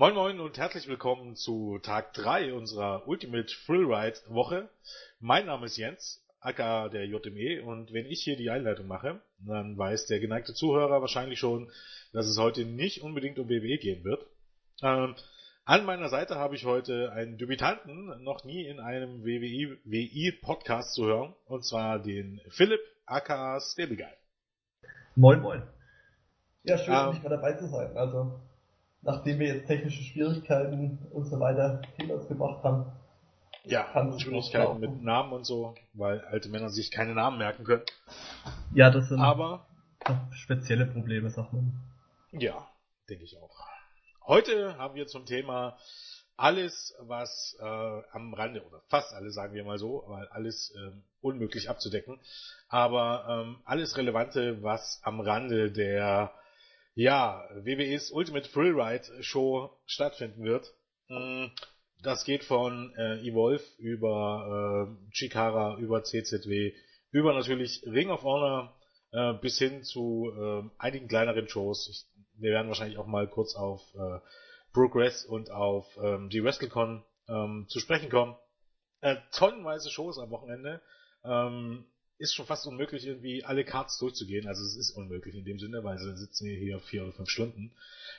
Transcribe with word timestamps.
Moin 0.00 0.14
Moin 0.14 0.40
und 0.40 0.56
herzlich 0.56 0.88
willkommen 0.88 1.36
zu 1.36 1.78
Tag 1.82 2.14
3 2.14 2.54
unserer 2.54 3.06
Ultimate 3.06 3.54
Freeride 3.66 4.16
Woche. 4.28 4.70
Mein 5.18 5.44
Name 5.44 5.66
ist 5.66 5.76
Jens, 5.76 6.24
aka 6.40 6.88
der 6.88 7.04
JME 7.04 7.62
und 7.62 7.92
wenn 7.92 8.06
ich 8.06 8.22
hier 8.22 8.38
die 8.38 8.48
Einleitung 8.48 8.86
mache, 8.86 9.20
dann 9.40 9.76
weiß 9.76 10.06
der 10.06 10.18
geneigte 10.18 10.54
Zuhörer 10.54 11.02
wahrscheinlich 11.02 11.38
schon, 11.38 11.70
dass 12.14 12.26
es 12.26 12.38
heute 12.38 12.64
nicht 12.64 13.02
unbedingt 13.02 13.38
um 13.38 13.50
WWE 13.50 13.76
gehen 13.76 14.02
wird. 14.02 14.24
Ähm, 14.82 15.16
an 15.66 15.84
meiner 15.84 16.08
Seite 16.08 16.36
habe 16.36 16.54
ich 16.54 16.64
heute 16.64 17.12
einen 17.12 17.36
Debütanten, 17.36 18.24
noch 18.24 18.44
nie 18.44 18.64
in 18.64 18.80
einem 18.80 19.22
WWE 19.22 20.32
Podcast 20.40 20.94
zu 20.94 21.04
hören, 21.04 21.34
und 21.44 21.62
zwar 21.66 21.98
den 21.98 22.40
Philipp, 22.48 22.80
aka 23.04 23.60
Stable 23.60 23.96
Guy. 23.96 24.14
Moin 25.14 25.42
Moin. 25.42 25.62
Ja, 26.62 26.78
schön, 26.78 26.94
ähm, 26.94 27.10
nicht 27.10 27.22
mehr 27.22 27.36
dabei 27.36 27.52
zu 27.52 27.66
sein. 27.68 27.94
Also 27.98 28.40
nachdem 29.02 29.38
wir 29.38 29.48
jetzt 29.48 29.66
technische 29.66 30.02
Schwierigkeiten 30.02 30.98
und 31.10 31.24
so 31.26 31.40
weiter 31.40 31.82
hinter 31.96 32.14
uns 32.14 32.28
gebracht 32.28 32.62
haben. 32.64 32.92
Ja, 33.64 33.86
Schwierigkeiten 34.18 34.80
mit 34.80 35.02
Namen 35.02 35.32
und 35.32 35.44
so, 35.44 35.74
weil 35.92 36.20
alte 36.22 36.48
Männer 36.48 36.70
sich 36.70 36.90
keine 36.90 37.14
Namen 37.14 37.38
merken 37.38 37.64
können. 37.64 37.82
Ja, 38.72 38.90
das 38.90 39.08
sind 39.08 39.20
aber 39.20 39.66
spezielle 40.30 40.86
Probleme, 40.86 41.30
sagt 41.30 41.52
man. 41.52 41.74
Ja, 42.32 42.68
denke 43.08 43.24
ich 43.24 43.36
auch. 43.36 43.66
Heute 44.26 44.78
haben 44.78 44.94
wir 44.94 45.06
zum 45.06 45.26
Thema 45.26 45.76
alles, 46.36 46.94
was 47.00 47.56
äh, 47.60 47.64
am 48.12 48.32
Rande, 48.32 48.64
oder 48.64 48.80
fast 48.88 49.12
alles, 49.12 49.34
sagen 49.34 49.52
wir 49.52 49.64
mal 49.64 49.78
so, 49.78 50.04
weil 50.06 50.26
alles 50.28 50.74
äh, 50.74 50.92
unmöglich 51.20 51.68
abzudecken, 51.68 52.18
aber 52.68 53.26
ähm, 53.28 53.58
alles 53.66 53.98
Relevante, 53.98 54.62
was 54.62 55.00
am 55.02 55.20
Rande 55.20 55.70
der 55.70 56.32
ja, 56.94 57.48
WWEs 57.54 58.10
Ultimate 58.10 58.48
Freeride 58.48 59.22
Show 59.22 59.70
stattfinden 59.86 60.44
wird. 60.44 60.72
Mm, 61.08 61.46
das 62.02 62.24
geht 62.24 62.44
von 62.44 62.94
äh, 62.96 63.20
Evolve 63.20 63.64
über 63.78 64.88
äh, 64.88 65.12
Chikara, 65.12 65.76
über 65.78 66.02
CZW, 66.02 66.72
über 67.10 67.34
natürlich 67.34 67.82
Ring 67.86 68.10
of 68.10 68.22
Honor 68.22 68.76
äh, 69.12 69.34
bis 69.34 69.58
hin 69.58 69.82
zu 69.82 70.32
äh, 70.36 70.62
einigen 70.78 71.08
kleineren 71.08 71.48
Shows. 71.48 71.88
Ich, 71.88 72.06
wir 72.40 72.52
werden 72.52 72.68
wahrscheinlich 72.68 72.98
auch 72.98 73.06
mal 73.06 73.28
kurz 73.28 73.54
auf 73.54 73.82
äh, 73.94 74.20
Progress 74.72 75.24
und 75.24 75.50
auf 75.50 75.86
ähm, 76.02 76.30
die 76.30 76.42
WrestleCon 76.42 77.04
ähm, 77.28 77.66
zu 77.68 77.80
sprechen 77.80 78.08
kommen. 78.08 78.36
Äh, 79.00 79.16
tonnenweise 79.32 79.90
Shows 79.90 80.18
am 80.18 80.30
Wochenende. 80.30 80.80
Ähm, 81.24 81.86
ist 82.20 82.34
schon 82.34 82.46
fast 82.46 82.66
unmöglich, 82.66 83.06
irgendwie 83.06 83.44
alle 83.44 83.64
Cards 83.64 83.98
durchzugehen. 83.98 84.46
Also 84.46 84.62
es 84.62 84.76
ist 84.76 84.90
unmöglich 84.90 85.34
in 85.34 85.44
dem 85.44 85.58
Sinne, 85.58 85.82
weil 85.82 85.98
sie 85.98 86.16
sitzen 86.18 86.46
wir 86.46 86.56
hier 86.56 86.78
vier 86.78 87.02
oder 87.04 87.12
fünf 87.12 87.30
Stunden. 87.30 87.72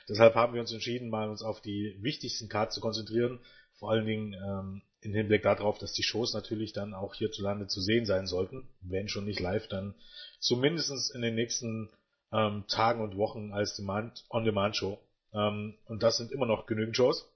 Deshalb 0.08 0.34
haben 0.34 0.54
wir 0.54 0.60
uns 0.60 0.72
entschieden, 0.72 1.08
mal 1.08 1.30
uns 1.30 1.42
auf 1.42 1.60
die 1.60 1.96
wichtigsten 2.00 2.48
Cards 2.48 2.74
zu 2.74 2.80
konzentrieren. 2.80 3.38
Vor 3.74 3.92
allen 3.92 4.04
Dingen 4.04 4.34
ähm, 4.34 4.82
im 5.02 5.14
Hinblick 5.14 5.42
darauf, 5.42 5.78
dass 5.78 5.92
die 5.92 6.02
Shows 6.02 6.34
natürlich 6.34 6.72
dann 6.72 6.94
auch 6.94 7.14
hierzulande 7.14 7.68
zu 7.68 7.80
sehen 7.80 8.04
sein 8.04 8.26
sollten. 8.26 8.68
Wenn 8.80 9.08
schon 9.08 9.24
nicht 9.24 9.38
live, 9.38 9.68
dann 9.68 9.94
zumindest 10.40 11.14
in 11.14 11.22
den 11.22 11.36
nächsten 11.36 11.88
ähm, 12.32 12.64
Tagen 12.66 13.02
und 13.02 13.16
Wochen 13.16 13.52
als 13.52 13.76
Demand, 13.76 14.24
On-Demand-Show. 14.30 14.98
Ähm, 15.32 15.78
und 15.84 16.02
das 16.02 16.16
sind 16.16 16.32
immer 16.32 16.46
noch 16.46 16.66
genügend 16.66 16.96
Shows. 16.96 17.28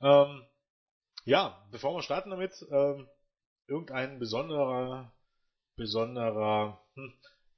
Ähm, 0.00 0.42
ja, 1.24 1.64
bevor 1.70 1.94
wir 1.94 2.02
starten 2.02 2.30
damit, 2.30 2.66
ähm, 2.72 3.06
irgendein 3.68 4.18
besonderer 4.18 5.12
besonderer, 5.82 6.78
hm, 6.94 7.12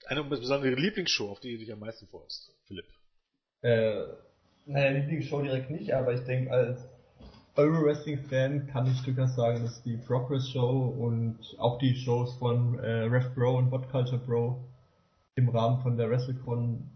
eine 0.07 0.25
besondere 0.25 0.75
Lieblingsshow, 0.75 1.31
auf 1.31 1.41
die 1.41 1.53
du 1.53 1.59
dich 1.59 1.73
am 1.73 1.79
meisten 1.79 2.07
freust, 2.09 2.53
Philipp? 2.67 2.87
Äh, 3.63 4.05
naja, 4.67 4.91
Lieblingsshow 4.91 5.43
direkt 5.43 5.71
nicht, 5.71 5.93
aber 5.93 6.15
ich 6.15 6.25
denke, 6.25 6.51
als 6.51 6.81
Euro-Wrestling-Fan 7.57 8.67
kann 8.69 8.87
ich 8.87 9.03
durchaus 9.03 9.37
sagen, 9.37 9.63
dass 9.63 9.83
die 9.83 9.97
Progress 9.97 10.49
Show 10.51 10.95
und 10.99 11.39
auch 11.59 11.79
die 11.79 11.95
Shows 11.95 12.35
von 12.39 12.79
äh, 12.79 13.03
Rev 13.03 13.29
Bro 13.35 13.59
und 13.59 13.71
What 13.71 13.91
Culture 13.91 14.19
Bro 14.19 14.65
im 15.37 15.49
Rahmen 15.49 15.83
von 15.83 15.97
der 15.97 16.11
WrestleCon 16.11 16.91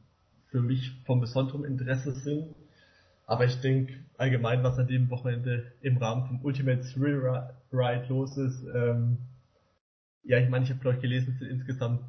für 0.50 0.60
mich 0.60 0.92
von 1.06 1.20
besonderem 1.20 1.64
Interesse 1.64 2.12
sind. 2.12 2.54
Aber 3.26 3.44
ich 3.44 3.60
denke 3.60 3.92
allgemein, 4.16 4.62
was 4.62 4.78
an 4.78 4.88
dem 4.88 5.10
Wochenende 5.10 5.70
im 5.82 5.98
Rahmen 5.98 6.26
vom 6.26 6.44
Ultimate 6.44 6.80
Thrill 6.80 7.20
Ride 7.70 8.06
los 8.08 8.36
ist, 8.36 8.64
ähm, 8.74 9.18
ja, 10.24 10.38
ich 10.38 10.48
meine, 10.48 10.64
ich 10.64 10.70
habe 10.70 10.80
glaube 10.80 10.96
ich 10.96 11.02
gelesen, 11.02 11.32
es 11.32 11.38
sind 11.38 11.50
insgesamt 11.50 12.02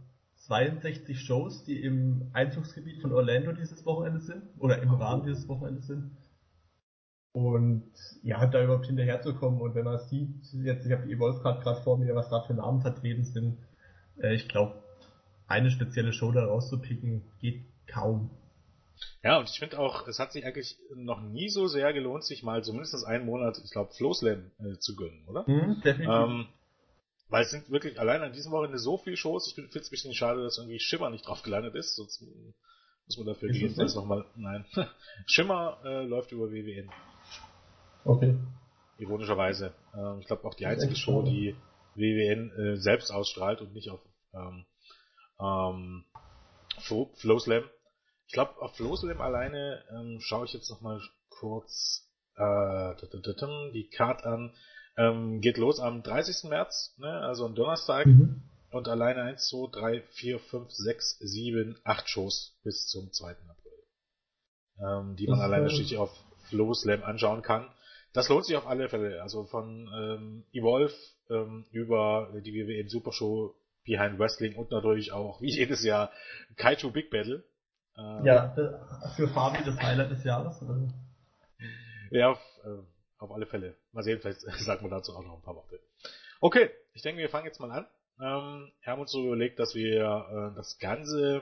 62 0.47 1.19
Shows, 1.19 1.63
die 1.65 1.81
im 1.81 2.29
Einzugsgebiet 2.33 3.01
von 3.01 3.11
Orlando 3.11 3.51
dieses 3.51 3.85
Wochenende 3.85 4.19
sind 4.19 4.43
oder 4.57 4.81
im 4.81 4.93
Rahmen 4.93 5.23
dieses 5.23 5.47
Wochenendes 5.47 5.87
sind. 5.87 6.11
Und 7.31 7.91
ja, 8.23 8.45
da 8.47 8.63
überhaupt 8.63 8.87
hinterherzukommen 8.87 9.61
und 9.61 9.75
wenn 9.75 9.85
man 9.85 9.99
sieht, 9.99 10.29
jetzt, 10.63 10.85
ich 10.85 10.91
habe 10.91 11.05
die 11.05 11.13
Evolve 11.13 11.41
gerade 11.41 11.81
vor 11.83 11.97
mir, 11.97 12.15
was 12.15 12.29
da 12.29 12.41
für 12.41 12.55
Namen 12.55 12.81
vertreten 12.81 13.23
sind, 13.23 13.57
äh, 14.19 14.33
ich 14.33 14.47
glaube, 14.47 14.81
eine 15.47 15.69
spezielle 15.69 16.13
Show 16.13 16.31
da 16.31 16.45
rauszupicken, 16.45 17.23
geht 17.39 17.65
kaum. 17.87 18.31
Ja, 19.23 19.37
und 19.37 19.49
ich 19.49 19.59
finde 19.59 19.79
auch, 19.79 20.07
es 20.07 20.19
hat 20.19 20.31
sich 20.31 20.45
eigentlich 20.45 20.77
noch 20.95 21.21
nie 21.21 21.49
so 21.49 21.67
sehr 21.67 21.93
gelohnt, 21.93 22.23
sich 22.23 22.43
mal 22.43 22.63
zumindest 22.63 23.05
einen 23.05 23.25
Monat, 23.25 23.61
ich 23.63 23.71
glaube, 23.71 23.93
Flowslam 23.93 24.51
äh, 24.59 24.77
zu 24.79 24.95
gönnen, 24.95 25.23
oder? 25.27 25.43
Mhm, 25.47 25.81
definitiv. 25.81 26.09
Ähm, 26.09 26.47
weil 27.29 27.43
es 27.43 27.51
sind 27.51 27.69
wirklich 27.69 27.99
allein 27.99 28.21
an 28.21 28.33
diesem 28.33 28.51
Wochenende 28.51 28.79
so 28.79 28.97
viele 28.97 29.15
Shows. 29.15 29.47
Ich 29.47 29.55
finde 29.55 29.69
es 29.69 29.87
ein 29.87 29.91
bisschen 29.91 30.13
schade, 30.13 30.43
dass 30.43 30.57
irgendwie 30.57 30.79
Schimmer 30.79 31.09
nicht 31.09 31.27
drauf 31.27 31.43
gelandet 31.43 31.75
ist. 31.75 31.95
Sonst 31.95 32.21
muss 32.21 33.17
man 33.17 33.27
dafür 33.27 33.49
gehen. 33.49 33.73
Das 33.75 33.95
nochmal. 33.95 34.25
Nein. 34.35 34.65
Schimmer 35.27 35.79
äh, 35.83 36.03
läuft 36.03 36.31
über 36.31 36.51
WWN. 36.51 36.89
Okay. 38.03 38.35
Ironischerweise. 38.97 39.73
Ähm, 39.95 40.19
ich 40.21 40.27
glaube 40.27 40.43
auch 40.45 40.55
die 40.55 40.65
einzige 40.65 40.95
Show, 40.95 41.21
die 41.21 41.55
WWN 41.95 42.51
äh, 42.51 42.75
selbst 42.77 43.11
ausstrahlt 43.11 43.61
und 43.61 43.73
nicht 43.73 43.89
auf 43.89 43.99
ähm, 44.33 44.65
ähm, 45.39 46.05
Flowslam. 46.79 47.63
Ich 48.27 48.33
glaube, 48.33 48.59
auf 48.61 48.75
Flowslam 48.75 49.21
alleine 49.21 49.83
ähm, 49.91 50.19
schaue 50.21 50.45
ich 50.45 50.53
jetzt 50.53 50.69
nochmal 50.69 51.01
kurz 51.29 52.07
äh, 52.35 52.95
die 53.73 53.89
Card 53.89 54.23
an. 54.23 54.53
Ähm, 54.97 55.41
geht 55.41 55.57
los 55.57 55.79
am 55.79 56.03
30. 56.03 56.49
März, 56.49 56.95
ne, 56.97 57.21
also 57.21 57.45
am 57.45 57.55
Donnerstag. 57.55 58.05
Mhm. 58.05 58.43
Und 58.71 58.87
alleine 58.87 59.23
1, 59.23 59.47
2, 59.47 59.71
3, 59.71 60.01
4, 60.01 60.39
5, 60.39 60.71
6, 60.71 61.19
7, 61.19 61.79
8 61.83 62.09
Shows 62.09 62.59
bis 62.63 62.87
zum 62.87 63.11
2. 63.11 63.31
April. 63.31 63.71
Ähm, 64.79 65.15
die 65.15 65.27
man 65.27 65.39
das 65.39 65.45
alleine 65.45 65.69
schließlich 65.69 65.97
auf 65.97 66.11
Flow 66.49 66.73
Slam 66.73 67.03
anschauen 67.03 67.41
kann. 67.41 67.67
Das 68.13 68.29
lohnt 68.29 68.45
sich 68.45 68.55
auf 68.55 68.67
alle 68.67 68.89
Fälle. 68.89 69.21
Also 69.21 69.45
von 69.45 69.89
ähm, 69.93 70.45
Evolve 70.51 70.93
ähm, 71.29 71.65
über 71.71 72.31
die 72.43 72.53
WWE 72.53 72.87
Super 72.89 73.11
Show 73.11 73.55
Behind 73.85 74.19
Wrestling 74.19 74.55
und 74.55 74.71
natürlich 74.71 75.11
auch, 75.11 75.41
wie 75.41 75.49
jedes 75.49 75.83
Jahr, 75.83 76.11
Kaiju 76.57 76.91
Big 76.91 77.09
Battle. 77.09 77.43
Ähm, 77.97 78.25
ja, 78.25 78.55
für 79.15 79.27
Fabi 79.27 79.63
das 79.65 79.79
Highlight 79.79 80.11
des 80.11 80.23
Jahres. 80.23 80.61
Oder? 80.61 80.87
Ja, 82.11 82.31
äh, 82.31 82.83
auf 83.19 83.31
alle 83.31 83.45
Fälle. 83.45 83.75
Mal 83.91 84.03
sehen, 84.03 84.19
vielleicht 84.19 84.41
sagt 84.59 84.81
man 84.81 84.91
dazu 84.91 85.15
auch 85.15 85.23
noch 85.23 85.35
ein 85.35 85.43
paar 85.43 85.55
Worte. 85.55 85.79
Okay, 86.41 86.71
ich 86.93 87.01
denke, 87.01 87.21
wir 87.21 87.29
fangen 87.29 87.45
jetzt 87.45 87.59
mal 87.59 87.71
an. 87.71 87.85
Ähm, 88.19 88.71
wir 88.81 88.91
haben 88.91 89.01
uns 89.01 89.11
so 89.11 89.23
überlegt, 89.25 89.59
dass 89.59 89.75
wir 89.75 90.51
äh, 90.51 90.55
das 90.55 90.77
Ganze, 90.79 91.41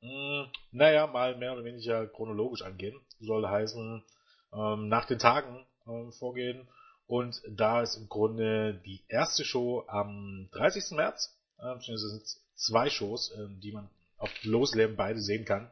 mh, 0.00 0.44
hm, 0.44 0.52
naja, 0.70 1.06
mal 1.06 1.36
mehr 1.36 1.52
oder 1.52 1.64
weniger 1.64 2.06
chronologisch 2.06 2.62
angehen. 2.62 3.00
Soll 3.20 3.46
heißen, 3.46 4.04
ähm, 4.52 4.88
nach 4.88 5.06
den 5.06 5.18
Tagen 5.18 5.66
ähm, 5.86 6.12
vorgehen. 6.12 6.68
Und 7.06 7.40
da 7.48 7.82
ist 7.82 7.96
im 7.96 8.08
Grunde 8.08 8.74
die 8.84 9.02
erste 9.08 9.44
Show 9.44 9.84
am 9.88 10.48
30. 10.52 10.96
März, 10.96 11.34
äh, 11.58 11.74
beziehungsweise 11.74 12.10
sind 12.10 12.26
zwei 12.54 12.90
Shows, 12.90 13.30
äh, 13.32 13.48
die 13.60 13.72
man 13.72 13.88
auf 14.18 14.30
Losleben 14.42 14.96
beide 14.96 15.20
sehen 15.20 15.46
kann. 15.46 15.70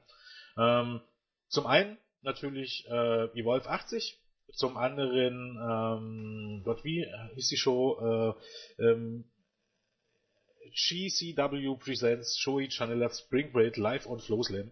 Ähm, 0.57 1.01
zum 1.49 1.67
einen 1.67 1.99
natürlich 2.23 2.87
äh, 2.89 3.39
Evolve 3.39 3.69
80, 3.69 4.19
zum 4.57 4.77
anderen, 4.77 5.59
ähm, 5.61 6.63
Gott, 6.65 6.83
wie 6.83 7.07
ist 7.37 7.51
die 7.51 7.57
Show? 7.57 8.35
Äh, 8.79 8.83
ähm, 8.83 9.25
GCW 10.73 11.77
Presents 11.77 12.39
Shoei 12.39 12.69
Chanela 12.69 13.09
Spring 13.11 13.53
Break 13.53 13.77
live 13.77 14.07
on 14.07 14.19
Flow 14.19 14.43
Slam. 14.43 14.71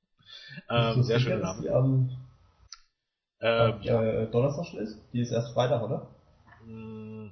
ähm, 0.70 1.02
sehr 1.02 1.20
schöner 1.20 1.38
Name. 1.38 1.62
Die 1.62 1.70
am, 1.70 2.10
ähm, 3.40 3.82
ja. 3.82 4.02
äh, 4.02 4.30
Donnerstag 4.30 4.66
schon 4.66 4.80
ist? 4.80 4.98
Die 5.12 5.20
ist 5.20 5.32
erst 5.32 5.52
Freitag, 5.54 5.82
oder? 5.82 6.08
Mm, 6.64 7.30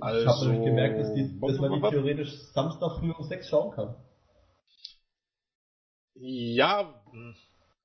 also, 0.00 0.20
ich 0.20 0.26
habe 0.26 0.46
nämlich 0.46 0.64
gemerkt, 0.64 0.98
dass, 0.98 1.14
die, 1.14 1.38
dass 1.40 1.58
man 1.58 1.72
die 1.72 1.80
theoretisch 1.80 2.32
Samstag 2.52 2.98
früh 2.98 3.10
um 3.10 3.24
6 3.24 3.48
schauen 3.48 3.72
kann. 3.72 3.94
Ja, 6.14 7.02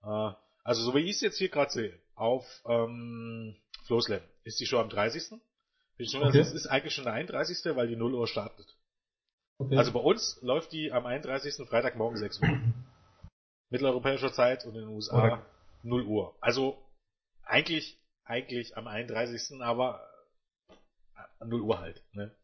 äh, 0.03 0.44
also 0.65 0.81
so 0.81 0.95
wie 0.95 1.01
ich 1.01 1.17
es 1.17 1.21
jetzt 1.21 1.37
hier 1.37 1.49
gerade 1.49 1.71
sehe, 1.71 1.99
auf 2.15 2.43
ähm, 2.67 3.55
Flowslam. 3.85 4.21
Ist 4.43 4.59
die 4.59 4.65
schon 4.65 4.79
am 4.79 4.89
30. 4.89 5.39
Okay. 5.97 6.39
Es 6.39 6.51
ist 6.51 6.67
eigentlich 6.67 6.93
schon 6.93 7.05
der 7.05 7.13
31., 7.13 7.75
weil 7.75 7.87
die 7.87 7.95
0 7.95 8.15
Uhr 8.15 8.27
startet. 8.27 8.75
Okay. 9.59 9.77
Also 9.77 9.93
bei 9.93 9.99
uns 9.99 10.39
läuft 10.41 10.71
die 10.71 10.91
am 10.91 11.05
31. 11.05 11.67
Freitagmorgen 11.69 12.17
6 12.17 12.41
Uhr. 12.41 12.59
Mitteleuropäischer 13.69 14.33
Zeit 14.33 14.65
und 14.65 14.75
in 14.75 14.81
den 14.81 14.89
USA 14.89 15.35
okay. 15.35 15.41
0 15.83 16.03
Uhr. 16.03 16.35
Also 16.41 16.83
eigentlich, 17.43 17.99
eigentlich 18.23 18.75
am 18.75 18.87
31. 18.87 19.61
aber 19.61 20.03
an 21.39 21.47
0 21.47 21.61
Uhr 21.61 21.79
halt, 21.79 22.03
ne? 22.13 22.35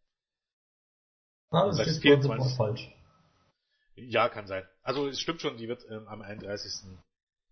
Ah, 1.50 1.66
das, 1.66 1.88
ist 1.88 2.02
24. 2.02 2.56
falsch. 2.56 2.90
Ja, 3.96 4.30
kann 4.30 4.48
sein. 4.48 4.66
Also 4.84 5.08
es 5.10 5.20
stimmt 5.20 5.42
schon, 5.42 5.58
die 5.58 5.68
wird 5.68 5.84
ähm, 5.90 6.08
am 6.08 6.22
31. 6.22 6.88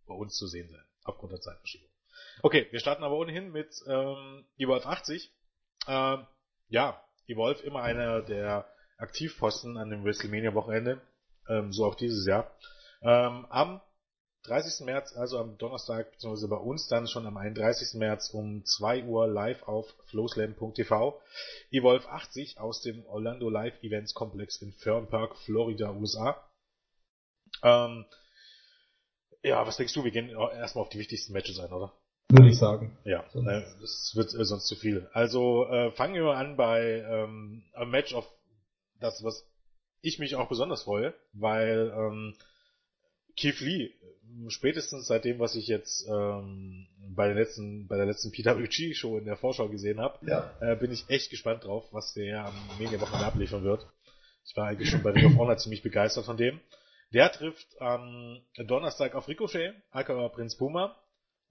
bei 0.09 0.15
uns 0.15 0.35
zu 0.35 0.47
sehen 0.47 0.67
sein, 0.69 0.83
aufgrund 1.05 1.31
der 1.31 1.39
Zeitverschiebung. 1.39 1.87
Okay, 2.41 2.67
wir 2.71 2.79
starten 2.79 3.03
aber 3.03 3.17
ohnehin 3.17 3.51
mit 3.51 3.73
ähm, 3.87 4.45
Evolve 4.57 4.85
80. 4.85 5.31
Ähm, 5.87 6.27
ja, 6.67 7.01
Evolve 7.27 7.63
immer 7.63 7.81
einer 7.83 8.21
der 8.21 8.67
Aktivposten 8.97 9.77
an 9.77 9.89
dem 9.89 10.03
WrestleMania-Wochenende, 10.03 11.01
ähm, 11.47 11.71
so 11.71 11.85
auch 11.85 11.95
dieses 11.95 12.25
Jahr. 12.25 12.51
Ähm, 13.01 13.45
am 13.49 13.81
30. 14.43 14.85
März, 14.85 15.15
also 15.15 15.37
am 15.37 15.57
Donnerstag, 15.57 16.11
beziehungsweise 16.11 16.47
bei 16.47 16.57
uns 16.57 16.87
dann 16.87 17.07
schon 17.07 17.25
am 17.27 17.37
31. 17.37 17.99
März 17.99 18.29
um 18.29 18.63
2 18.65 19.03
Uhr 19.03 19.27
live 19.27 19.63
auf 19.63 19.93
flowslam.tv. 20.07 21.21
Evolve 21.71 22.09
80 22.09 22.59
aus 22.59 22.81
dem 22.81 23.05
Orlando 23.05 23.49
Live 23.49 23.81
Events 23.83 24.13
Komplex 24.13 24.61
in 24.61 24.71
Fern 24.73 25.07
Park, 25.07 25.37
Florida, 25.39 25.91
USA. 25.91 26.41
Ähm, 27.63 28.05
ja, 29.43 29.65
was 29.65 29.77
denkst 29.77 29.93
du? 29.93 30.03
Wir 30.03 30.11
gehen 30.11 30.29
erstmal 30.29 30.83
auf 30.83 30.89
die 30.89 30.99
wichtigsten 30.99 31.33
Matches 31.33 31.59
ein, 31.59 31.71
oder? 31.71 31.93
Würde 32.31 32.49
ich 32.49 32.59
sagen. 32.59 32.97
Ja, 33.05 33.23
äh, 33.33 33.63
das 33.81 34.11
wird 34.15 34.33
äh, 34.35 34.45
sonst 34.45 34.67
zu 34.67 34.75
viel. 34.75 35.09
Also 35.13 35.65
äh, 35.67 35.91
fangen 35.91 36.13
wir 36.13 36.23
mal 36.23 36.35
an 36.35 36.57
bei 36.57 37.03
ähm, 37.09 37.63
einem 37.73 37.91
Match 37.91 38.13
auf 38.13 38.27
das, 38.99 39.23
was 39.23 39.47
ich 40.01 40.19
mich 40.19 40.35
auch 40.35 40.47
besonders 40.47 40.83
freue, 40.83 41.13
weil 41.33 41.91
ähm, 41.95 42.35
Keith 43.35 43.59
Lee 43.61 43.91
spätestens 44.49 45.07
seit 45.07 45.25
dem, 45.25 45.39
was 45.39 45.55
ich 45.55 45.67
jetzt 45.67 46.07
ähm, 46.07 46.87
bei 47.15 47.25
der 47.25 47.35
letzten, 47.35 47.87
bei 47.87 47.97
der 47.97 48.05
letzten 48.05 48.31
PWG 48.31 48.93
Show 48.93 49.17
in 49.17 49.25
der 49.25 49.37
Vorschau 49.37 49.67
gesehen 49.67 49.99
habe, 49.99 50.23
ja. 50.25 50.51
äh, 50.61 50.75
bin 50.75 50.91
ich 50.91 51.09
echt 51.09 51.31
gespannt 51.31 51.63
drauf, 51.63 51.85
was 51.91 52.13
der 52.13 52.45
am 52.45 52.53
Media-Wochenende 52.77 53.25
abliefern 53.25 53.63
wird. 53.63 53.87
Ich 54.45 54.55
war 54.55 54.67
eigentlich 54.67 54.89
schon 54.89 55.03
bei 55.03 55.11
Ring 55.11 55.25
of 55.25 55.37
Honor 55.37 55.57
ziemlich 55.57 55.81
begeistert 55.81 56.25
von 56.25 56.37
dem. 56.37 56.59
Der 57.13 57.31
trifft 57.31 57.67
am 57.81 58.41
Donnerstag 58.55 59.15
auf 59.15 59.27
Ricochet, 59.27 59.73
aka 59.91 60.29
Prinz 60.29 60.55
Puma. 60.55 60.95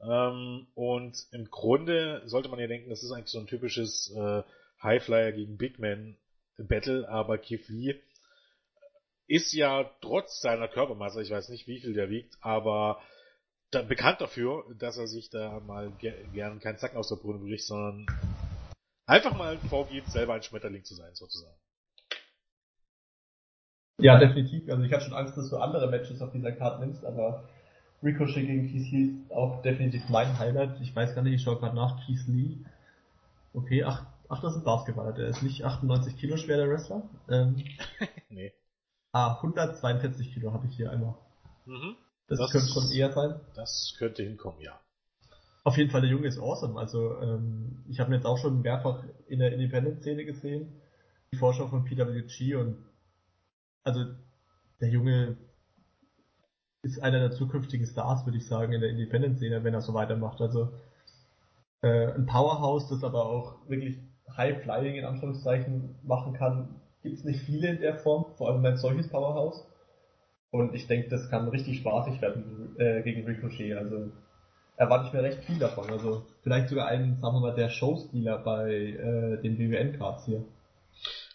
Ähm, 0.01 0.69
und 0.75 1.27
im 1.33 1.51
Grunde 1.51 2.23
sollte 2.27 2.49
man 2.49 2.61
ja 2.61 2.69
denken, 2.69 2.91
das 2.91 3.03
ist 3.03 3.11
eigentlich 3.11 3.33
so 3.33 3.41
ein 3.41 3.49
typisches 3.49 4.15
äh, 4.17 4.43
Highflyer 4.83 5.33
gegen 5.33 5.57
Big 5.57 5.79
Man 5.79 6.17
Battle, 6.57 7.09
aber 7.09 7.39
Keith 7.39 7.69
Lee 7.69 8.01
ist 9.27 9.53
ja 9.53 9.91
trotz 10.01 10.41
seiner 10.41 10.69
Körpermasse, 10.69 11.23
ich 11.23 11.31
weiß 11.31 11.51
nicht, 11.51 11.67
wie 11.67 11.81
viel 11.81 11.93
der 11.93 12.09
wiegt, 12.09 12.37
aber 12.41 13.01
da, 13.71 13.83
bekannt 13.83 14.21
dafür, 14.21 14.65
dass 14.79 14.97
er 14.97 15.07
sich 15.07 15.29
da 15.31 15.61
mal 15.61 15.91
ge 15.99 16.15
gern 16.33 16.61
keinen 16.61 16.79
Zacken 16.79 16.97
aus 16.97 17.09
der 17.09 17.17
Brune 17.17 17.39
bricht, 17.39 17.67
sondern 17.67 18.07
einfach 19.07 19.37
mal 19.37 19.59
vorgibt, 19.69 20.11
selber 20.11 20.35
ein 20.35 20.43
Schmetterling 20.43 20.85
zu 20.85 20.95
sein, 20.95 21.15
sozusagen. 21.15 21.59
Ja, 23.99 24.19
definitiv. 24.19 24.69
Also 24.71 24.83
ich 24.83 24.93
hatte 24.93 25.05
schon 25.05 25.15
Angst, 25.15 25.37
dass 25.37 25.51
du 25.51 25.57
andere 25.57 25.89
Matches 25.89 26.23
auf 26.23 26.31
dieser 26.31 26.53
Karte 26.53 26.81
nimmst, 26.81 27.05
aber 27.05 27.45
Ricochet 28.03 28.47
gegen 28.47 28.71
Keith 28.71 28.93
Lee 28.93 29.05
ist 29.25 29.33
auch 29.33 29.61
definitiv 29.63 30.09
mein 30.09 30.39
Highlight. 30.39 30.81
Ich 30.81 30.95
weiß 30.95 31.15
gar 31.15 31.23
nicht, 31.23 31.35
ich 31.35 31.43
schaue 31.43 31.59
gerade 31.59 31.75
nach, 31.75 32.07
Keith 32.07 32.27
Lee. 32.29 32.59
Okay, 33.55 33.83
ach, 33.83 34.07
ach, 34.29 34.41
das 34.41 34.53
ist 34.53 34.59
ein 34.59 34.65
Basketballer. 34.65 35.13
Der 35.13 35.29
ist 35.29 35.43
nicht 35.43 35.65
98 35.65 36.17
Kilo 36.17 36.37
schwer, 36.37 36.59
der 36.59 36.69
Wrestler. 36.69 37.03
Ähm, 37.29 37.65
nee. 38.31 38.53
Ah, 39.11 39.35
142 39.37 40.33
Kilo 40.33 40.53
habe 40.53 40.67
ich 40.69 40.77
hier 40.77 40.93
einmal. 40.93 41.15
Mhm. 41.67 41.97
Das, 42.29 42.39
das 42.39 42.53
könnte 42.53 42.69
schon 42.69 42.91
eher 42.93 43.13
sein. 43.13 43.41
Das 43.57 43.95
könnte 43.99 44.23
hinkommen, 44.23 44.61
ja. 44.61 44.79
Auf 45.65 45.77
jeden 45.77 45.91
Fall, 45.91 46.03
der 46.03 46.11
Junge 46.11 46.29
ist 46.29 46.39
awesome. 46.39 46.79
Also 46.79 47.21
ähm, 47.21 47.85
ich 47.89 47.99
habe 47.99 48.11
ihn 48.11 48.15
jetzt 48.15 48.27
auch 48.27 48.39
schon 48.39 48.63
mehrfach 48.63 49.03
in 49.27 49.41
der 49.41 49.53
Independent-Szene 49.53 50.25
gesehen. 50.25 50.73
Die 51.33 51.37
Vorschau 51.37 51.67
von 51.67 51.85
PWG 51.85 52.55
und 52.55 52.88
also 53.89 54.05
der 54.81 54.91
Junge 54.91 55.37
ist 56.83 57.03
einer 57.03 57.19
der 57.19 57.33
zukünftigen 57.33 57.87
Stars, 57.87 58.25
würde 58.27 58.39
ich 58.39 58.47
sagen, 58.47 58.73
in 58.73 58.81
der 58.81 58.91
Independent-Szene, 58.91 59.65
wenn 59.65 59.75
er 59.75 59.81
so 59.81 59.95
weitermacht. 59.95 60.41
Also 60.41 60.71
äh, 61.83 62.13
ein 62.13 62.27
Powerhouse, 62.27 62.89
das 62.89 63.03
aber 63.03 63.27
auch 63.27 63.57
wirklich 63.69 63.99
High-Flying 64.37 64.95
in 64.95 65.05
Anführungszeichen 65.05 65.97
machen 66.03 66.35
kann, 66.35 66.81
gibt 67.03 67.17
es 67.17 67.25
nicht 67.25 67.41
viele 67.41 67.71
in 67.71 67.81
der 67.81 67.97
Form, 67.97 68.27
vor 68.37 68.51
allem 68.51 68.65
ein 68.65 68.77
solches 68.77 69.09
Powerhouse. 69.09 69.67
Und 70.51 70.75
ich 70.75 70.87
denke, 70.87 71.09
das 71.09 71.29
kann 71.31 71.49
richtig 71.49 71.79
spaßig 71.79 72.21
werden 72.23 72.77
äh, 72.79 73.03
gegen 73.03 73.27
Ricochet. 73.27 73.77
Also 73.77 74.11
erwarte 74.77 75.09
ich 75.09 75.13
mir 75.13 75.23
recht 75.23 75.45
viel 75.45 75.59
davon. 75.59 75.91
Also 75.91 76.25
vielleicht 76.43 76.69
sogar 76.69 76.87
einen, 76.87 77.17
sagen 77.17 77.37
wir 77.37 77.41
mal, 77.41 77.55
der 77.55 77.69
Showstealer 77.69 78.39
bei 78.39 78.73
äh, 78.73 79.43
den 79.43 79.59
BWN-Cards 79.59 80.25
hier. 80.27 80.45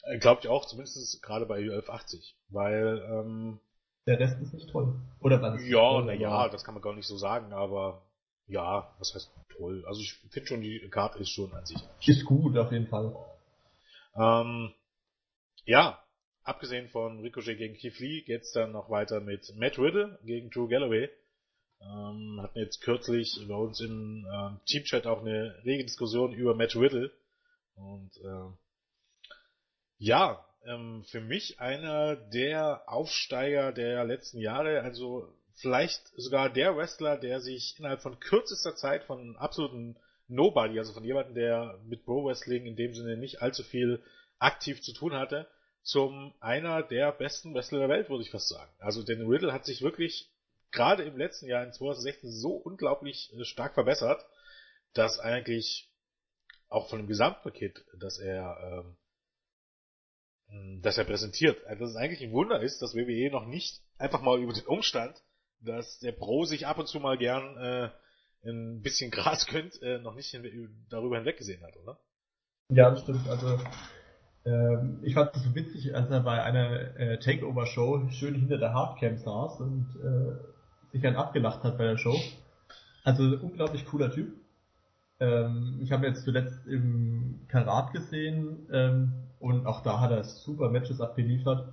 Äh, 0.04 0.18
glaubt 0.20 0.44
ihr 0.46 0.52
auch, 0.52 0.66
zumindest 0.66 1.22
gerade 1.22 1.46
bei 1.46 1.60
U1180. 1.60 2.34
Weil 2.50 3.02
ähm, 3.10 3.60
der 4.06 4.20
Rest 4.20 4.42
ist 4.42 4.54
nicht 4.54 4.70
toll. 4.70 4.96
Oder 5.20 5.42
was? 5.42 5.66
Ja, 5.66 6.02
naja, 6.02 6.50
das 6.50 6.64
kann 6.64 6.74
man 6.74 6.84
gar 6.84 6.94
nicht 6.94 7.08
so 7.08 7.18
sagen, 7.18 7.54
aber 7.54 8.04
ja, 8.48 8.94
was 9.00 9.14
heißt 9.16 9.32
toll? 9.58 9.84
Also 9.88 10.02
ich 10.02 10.14
finde 10.30 10.48
schon, 10.48 10.62
die 10.62 10.80
Karte 10.90 11.20
ist 11.20 11.30
schon 11.30 11.54
an 11.54 11.66
sich. 11.66 11.80
Ist 12.06 12.26
gut, 12.26 12.58
auf 12.58 12.72
jeden 12.72 12.88
Fall. 12.88 13.16
Ähm, 14.16 14.74
ja, 15.66 16.04
abgesehen 16.44 16.90
von 16.90 17.22
Ricochet 17.22 17.58
gegen 17.58 17.76
Keith 17.76 18.00
Lee 18.00 18.22
geht's 18.22 18.52
dann 18.52 18.74
noch 18.74 18.90
weiter 18.90 19.22
mit 19.22 19.56
Matt 19.56 19.80
Riddle 19.80 20.20
gegen 20.26 20.50
Drew 20.50 20.68
Galloway. 20.68 21.10
Ähm, 21.82 22.40
hatten 22.42 22.60
jetzt 22.60 22.82
kürzlich 22.82 23.40
bei 23.48 23.56
uns 23.56 23.80
im 23.80 24.28
ähm, 24.32 24.60
Teamchat 24.66 25.08
auch 25.08 25.22
eine 25.22 25.56
rege 25.64 25.84
Diskussion 25.84 26.34
über 26.34 26.56
Matt 26.56 26.76
Riddle. 26.76 27.12
Und 27.76 28.12
äh, 28.18 28.52
ja, 30.04 30.46
ähm, 30.66 31.06
für 31.06 31.22
mich 31.22 31.62
einer 31.62 32.18
der 32.18 32.84
Aufsteiger 32.88 33.72
der 33.72 34.04
letzten 34.04 34.38
Jahre, 34.38 34.82
also 34.82 35.34
vielleicht 35.56 36.02
sogar 36.18 36.50
der 36.50 36.76
Wrestler, 36.76 37.16
der 37.18 37.40
sich 37.40 37.80
innerhalb 37.80 38.02
von 38.02 38.20
kürzester 38.20 38.76
Zeit 38.76 39.06
von 39.06 39.38
absoluten 39.38 39.96
Nobody, 40.28 40.78
also 40.78 40.92
von 40.92 41.06
jemandem, 41.06 41.36
der 41.36 41.80
mit 41.86 42.04
Pro 42.04 42.26
Wrestling 42.26 42.66
in 42.66 42.76
dem 42.76 42.94
Sinne 42.94 43.16
nicht 43.16 43.42
allzu 43.42 43.64
viel 43.64 44.04
aktiv 44.40 44.82
zu 44.82 44.92
tun 44.92 45.14
hatte, 45.14 45.48
zum 45.84 46.34
einer 46.42 46.84
der 46.84 47.14
besten 47.14 47.54
Wrestler 47.54 47.80
der 47.80 47.90
Welt, 47.90 48.10
würde 48.10 48.24
ich 48.24 48.32
fast 48.32 48.50
sagen. 48.50 48.72
Also 48.80 49.04
denn 49.04 49.26
Riddle 49.26 49.54
hat 49.54 49.64
sich 49.64 49.84
wirklich 49.84 50.30
gerade 50.72 51.04
im 51.04 51.18
letzten 51.18 51.48
Jahr 51.48 51.64
in 51.64 51.72
2016 51.72 52.30
so 52.30 52.52
unglaublich 52.52 53.32
äh, 53.38 53.46
stark 53.46 53.74
verbessert, 53.74 54.26
dass 54.94 55.20
eigentlich 55.20 55.90
auch 56.68 56.90
von 56.90 57.00
dem 57.00 57.08
Gesamtpaket, 57.08 57.86
das 57.98 58.20
er 58.20 58.84
ähm, 58.84 58.98
das 60.82 60.98
er 60.98 61.06
präsentiert, 61.06 61.66
also 61.66 61.86
dass 61.86 61.92
es 61.92 61.96
eigentlich 61.96 62.22
ein 62.22 62.32
Wunder 62.32 62.62
ist, 62.62 62.82
dass 62.82 62.96
WWE 62.96 63.32
noch 63.32 63.46
nicht 63.46 63.82
einfach 63.98 64.22
mal 64.22 64.40
über 64.40 64.54
den 64.54 64.68
Umstand, 64.68 65.16
dass 65.62 66.00
der 66.00 66.12
Pro 66.12 66.46
sich 66.46 66.68
ab 66.68 66.78
und 66.78 66.88
zu 66.88 67.00
mal 67.00 67.18
gern 67.18 67.58
äh, 67.58 67.90
ein 68.50 68.82
bisschen 68.82 69.12
Gras 69.12 69.48
gönnt, 69.52 69.82
äh, 69.82 70.00
noch 70.00 70.16
nicht 70.16 70.30
hin 70.30 70.86
darüber 70.90 71.18
hinweggesehen 71.18 71.64
hat, 71.64 71.76
oder? 71.78 71.98
Ja, 72.70 72.90
das 72.90 73.02
stimmt. 73.02 73.28
Also 73.28 73.60
ähm, 74.46 75.00
ich 75.04 75.14
fand 75.14 75.36
es 75.36 75.44
so 75.44 75.56
witzig, 75.56 75.96
als 75.96 76.10
er 76.10 76.22
bei 76.22 76.42
einer 76.44 76.98
äh, 76.98 77.20
Takeover-Show 77.20 78.10
schön 78.10 78.36
hinter 78.36 78.58
der 78.58 78.74
Hardcam 78.74 79.18
saß 79.18 79.60
und 79.62 79.88
äh, 80.04 80.92
sich 80.92 81.02
dann 81.02 81.16
abgelacht 81.16 81.64
hat 81.64 81.78
bei 81.78 81.86
der 81.86 81.98
Show. 81.98 82.20
Also 83.04 83.24
unglaublich 83.24 83.86
cooler 83.86 84.12
Typ. 84.12 84.34
Ähm, 85.20 85.80
ich 85.82 85.92
habe 85.92 86.08
jetzt 86.08 86.24
zuletzt 86.24 86.66
im 86.68 87.46
Karat 87.48 87.94
gesehen 87.94 88.68
ähm, 88.72 89.23
und 89.44 89.68
auch 89.68 89.84
da 89.84 90.00
hat 90.00 90.12
er 90.12 90.24
super 90.24 90.70
Matches 90.70 91.02
abgeliefert. 91.02 91.68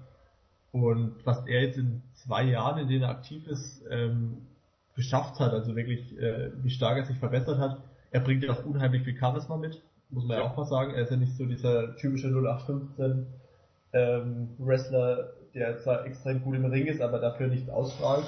Und 0.73 1.15
was 1.25 1.47
er 1.47 1.63
jetzt 1.63 1.79
in 1.79 2.03
zwei 2.15 2.45
Jahren, 2.45 2.79
in 2.79 2.89
denen 2.89 3.03
er 3.03 3.11
aktiv 3.11 3.47
ist, 3.47 3.83
ähm, 3.91 4.47
geschafft 4.95 5.41
hat, 5.41 5.53
also 5.53 5.75
wirklich, 5.75 6.17
äh, 6.19 6.51
wie 6.63 6.71
stark 6.71 6.99
er 6.99 7.05
sich 7.05 7.19
verbessert 7.19 7.59
hat, 7.59 7.83
er 8.11 8.21
bringt 8.21 8.45
ja 8.45 8.53
auch 8.53 8.65
unheimlich 8.65 9.03
viel 9.03 9.17
Charisma 9.17 9.57
mit 9.57 9.83
muss 10.11 10.25
man 10.25 10.39
ja 10.39 10.45
auch 10.45 10.57
mal 10.57 10.67
sagen. 10.67 10.95
Er 10.95 11.03
ist 11.03 11.11
ja 11.11 11.17
nicht 11.17 11.37
so 11.37 11.47
dieser 11.47 11.97
typische 11.97 12.29
0815 12.29 13.27
ähm, 13.93 14.49
Wrestler, 14.59 15.33
der 15.55 15.79
zwar 15.79 16.05
extrem 16.07 16.43
gut 16.43 16.57
im 16.57 16.65
Ring 16.65 16.87
ist, 16.87 17.01
aber 17.01 17.19
dafür 17.19 17.49
nichts 17.49 17.69
ausstrahlt. 17.69 18.27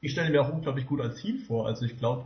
Ich 0.00 0.12
stelle 0.12 0.30
mir 0.30 0.42
auch 0.42 0.52
unglaublich 0.52 0.86
gut 0.86 1.00
als 1.00 1.22
Heel 1.22 1.38
vor. 1.38 1.66
Also 1.66 1.84
ich 1.84 1.96
glaube, 1.96 2.24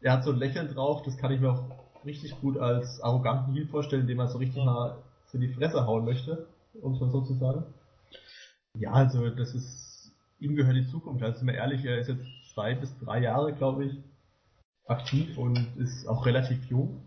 er 0.00 0.12
hat 0.12 0.24
so 0.24 0.30
ein 0.30 0.38
Lächeln 0.38 0.68
drauf, 0.68 1.02
das 1.02 1.16
kann 1.16 1.32
ich 1.32 1.40
mir 1.40 1.50
auch 1.50 1.64
richtig 2.04 2.38
gut 2.40 2.58
als 2.58 3.00
arroganten 3.00 3.52
Heel 3.54 3.66
vorstellen, 3.66 4.06
den 4.06 4.16
man 4.16 4.28
so 4.28 4.38
richtig 4.38 4.64
mal 4.64 4.98
in 5.36 5.42
die 5.42 5.54
Fresse 5.54 5.86
hauen 5.86 6.04
möchte, 6.04 6.46
um 6.80 6.94
es 6.94 7.00
mal 7.00 7.10
so 7.10 7.22
zu 7.22 7.34
sagen. 7.34 7.64
Ja, 8.74 8.92
also 8.92 9.30
das 9.30 9.54
ist, 9.54 10.12
ihm 10.38 10.56
gehört 10.56 10.76
die 10.76 10.88
Zukunft. 10.88 11.22
Also 11.22 11.38
sind 11.38 11.46
wir 11.46 11.54
ehrlich, 11.54 11.84
er 11.84 11.98
ist 11.98 12.08
jetzt 12.08 12.24
zwei 12.52 12.74
bis 12.74 12.96
drei 12.98 13.20
Jahre, 13.20 13.54
glaube 13.54 13.84
ich, 13.84 13.98
aktiv 14.86 15.38
und 15.38 15.58
ist 15.76 16.06
auch 16.06 16.26
relativ 16.26 16.64
jung 16.66 17.06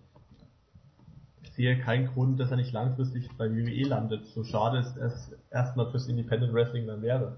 sehe 1.60 1.78
keinen 1.78 2.08
Grund, 2.08 2.40
dass 2.40 2.52
er 2.52 2.56
nicht 2.56 2.72
langfristig 2.72 3.28
bei 3.38 3.52
WWE 3.52 3.86
landet. 3.86 4.26
So 4.28 4.46
schade 4.46 4.78
es 4.78 5.36
erstmal 5.52 5.92
fürs 5.92 6.08
Independent 6.08 6.54
Wrestling 6.54 6.88
dann 6.88 7.02
wäre. 7.02 7.36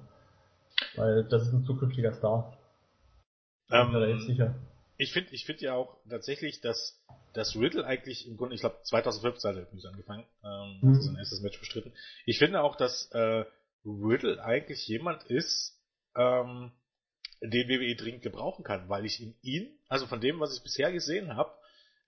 Weil 0.95 1.23
das 1.23 1.47
ist 1.47 1.53
ein 1.53 1.63
zukünftiger 1.63 2.13
Star. 2.13 2.55
Ähm, 3.71 3.91
da 3.91 4.05
jetzt 4.05 4.27
sicher. 4.27 4.53
Ich 5.01 5.13
finde 5.13 5.33
ich 5.33 5.45
finde 5.45 5.63
ja 5.63 5.73
auch 5.73 5.97
tatsächlich, 6.07 6.61
dass, 6.61 7.03
dass 7.33 7.55
Riddle 7.55 7.83
eigentlich 7.83 8.27
im 8.27 8.37
Grunde, 8.37 8.53
ich 8.53 8.61
glaube 8.61 8.77
2015 8.83 9.49
hat 9.49 9.57
er 9.57 9.63
übrigens 9.63 9.85
angefangen, 9.85 10.25
ähm, 10.43 10.77
mhm. 10.79 10.95
hat 10.95 11.01
sein 11.01 11.15
erstes 11.15 11.41
Match 11.41 11.59
bestritten. 11.59 11.91
Ich 12.27 12.37
finde 12.37 12.61
auch, 12.61 12.75
dass 12.75 13.09
äh, 13.11 13.45
Riddle 13.83 14.43
eigentlich 14.43 14.87
jemand 14.87 15.23
ist, 15.23 15.81
ähm, 16.15 16.71
den 17.41 17.67
WWE 17.67 17.95
dringend 17.95 18.21
gebrauchen 18.21 18.63
kann, 18.63 18.89
weil 18.89 19.03
ich 19.05 19.19
in 19.19 19.33
ihn, 19.41 19.75
also 19.87 20.05
von 20.05 20.21
dem, 20.21 20.39
was 20.39 20.55
ich 20.55 20.61
bisher 20.61 20.91
gesehen 20.91 21.35
habe, 21.35 21.51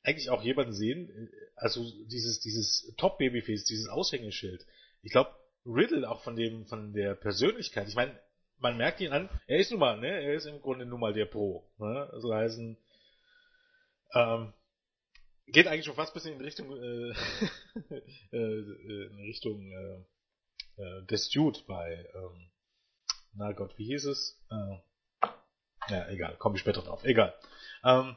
eigentlich 0.03 0.29
auch 0.29 0.43
jemanden 0.43 0.73
sehen, 0.73 1.09
äh, 1.09 1.27
also 1.55 1.83
dieses, 2.05 2.41
dieses 2.41 2.93
Top-Babyface, 2.97 3.63
dieses 3.63 3.89
Aushängeschild. 3.89 4.67
Ich 5.01 5.11
glaube, 5.11 5.31
Riddle 5.65 6.07
auch 6.07 6.21
von 6.21 6.35
dem, 6.35 6.67
von 6.67 6.93
der 6.93 7.15
Persönlichkeit, 7.15 7.87
ich 7.87 7.95
meine, 7.95 8.19
man 8.59 8.77
merkt 8.77 9.01
ihn 9.01 9.11
an, 9.11 9.29
er 9.47 9.57
ist 9.57 9.71
nun 9.71 9.79
mal, 9.79 9.99
ne, 9.99 10.21
er 10.21 10.35
ist 10.35 10.45
im 10.45 10.61
Grunde 10.61 10.85
nun 10.85 10.99
mal 10.99 11.13
der 11.13 11.25
Pro, 11.25 11.67
ne, 11.79 12.07
also 12.11 12.33
heißen, 12.33 12.77
ähm, 14.13 14.53
geht 15.47 15.67
eigentlich 15.67 15.85
schon 15.85 15.95
fast 15.95 16.11
ein 16.11 16.13
bisschen 16.15 16.35
in 16.35 16.41
Richtung, 16.41 16.71
äh, 16.71 17.09
äh, 18.31 19.07
in 19.07 19.19
Richtung, 19.19 19.71
äh, 19.71 20.03
äh, 20.77 21.05
des 21.05 21.29
Dude 21.29 21.59
bei, 21.67 22.07
ähm, 22.15 22.51
na 23.33 23.51
Gott, 23.51 23.77
wie 23.77 23.85
hieß 23.85 24.05
es? 24.05 24.39
Äh, 24.49 24.77
ja, 25.89 26.07
egal, 26.09 26.35
komme 26.37 26.55
ich 26.55 26.61
später 26.61 26.81
drauf. 26.81 27.03
Egal. 27.03 27.33
Ähm, 27.83 28.15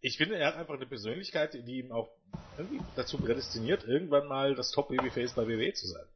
ich 0.00 0.18
finde, 0.18 0.36
er 0.36 0.48
hat 0.48 0.56
einfach 0.56 0.74
eine 0.74 0.86
Persönlichkeit, 0.86 1.54
die 1.54 1.78
ihm 1.78 1.90
auch 1.90 2.10
irgendwie 2.58 2.84
dazu 2.94 3.18
prädestiniert, 3.18 3.84
irgendwann 3.84 4.28
mal 4.28 4.54
das 4.54 4.70
Top-Babyface 4.70 5.34
bei 5.34 5.48
WWE 5.48 5.72
zu 5.72 5.86
sein. 5.86 6.06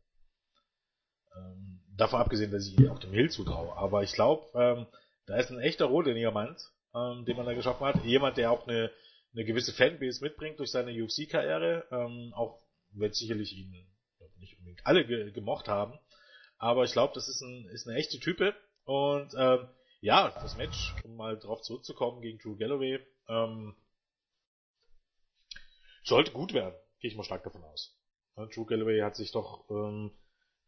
Ähm, 1.36 1.80
davon 1.96 2.20
abgesehen, 2.20 2.52
dass 2.52 2.66
ich 2.66 2.78
ihm 2.78 2.90
auch 2.90 2.98
dem 2.98 3.12
Hill 3.12 3.30
zutraue. 3.30 3.74
Aber 3.76 4.02
ich 4.02 4.12
glaube, 4.12 4.46
ähm, 4.54 4.86
da 5.26 5.36
ist 5.36 5.50
ein 5.50 5.60
echter 5.60 5.86
Rohdiamant, 5.86 6.70
ähm, 6.98 7.24
den 7.24 7.36
man 7.36 7.46
da 7.46 7.54
geschaffen 7.54 7.86
hat. 7.86 8.04
Jemand, 8.04 8.36
der 8.36 8.50
auch 8.50 8.66
eine, 8.66 8.90
eine 9.32 9.44
gewisse 9.44 9.72
Fanbase 9.72 10.22
mitbringt 10.22 10.58
durch 10.58 10.70
seine 10.70 10.92
UFC-Karriere. 10.92 11.86
Ähm, 11.90 12.32
auch 12.34 12.60
wenn 12.92 13.12
sicherlich 13.12 13.52
ihn 13.52 13.70
nicht 14.38 14.58
unbedingt 14.58 14.86
alle 14.86 15.06
ge 15.06 15.30
gemocht 15.32 15.68
haben. 15.68 15.98
Aber 16.58 16.84
ich 16.84 16.92
glaube, 16.92 17.14
das 17.14 17.28
ist, 17.28 17.40
ein, 17.40 17.68
ist 17.72 17.86
eine 17.86 17.96
echte 17.96 18.18
Type. 18.18 18.54
Und 18.84 19.34
ähm, 19.36 19.68
ja, 20.00 20.30
das 20.30 20.56
Match, 20.56 20.94
um 21.04 21.16
mal 21.16 21.38
drauf 21.38 21.62
zurückzukommen 21.62 22.20
gegen 22.20 22.38
Drew 22.38 22.56
Galloway, 22.56 23.00
ähm, 23.28 23.76
sollte 26.04 26.32
gut 26.32 26.54
werden, 26.54 26.74
gehe 27.00 27.10
ich 27.10 27.16
mal 27.16 27.24
stark 27.24 27.44
davon 27.44 27.62
aus. 27.64 27.96
Ja, 28.36 28.46
Drew 28.46 28.64
Galloway 28.64 29.00
hat 29.00 29.16
sich 29.16 29.30
doch 29.32 29.68
ähm, 29.70 30.12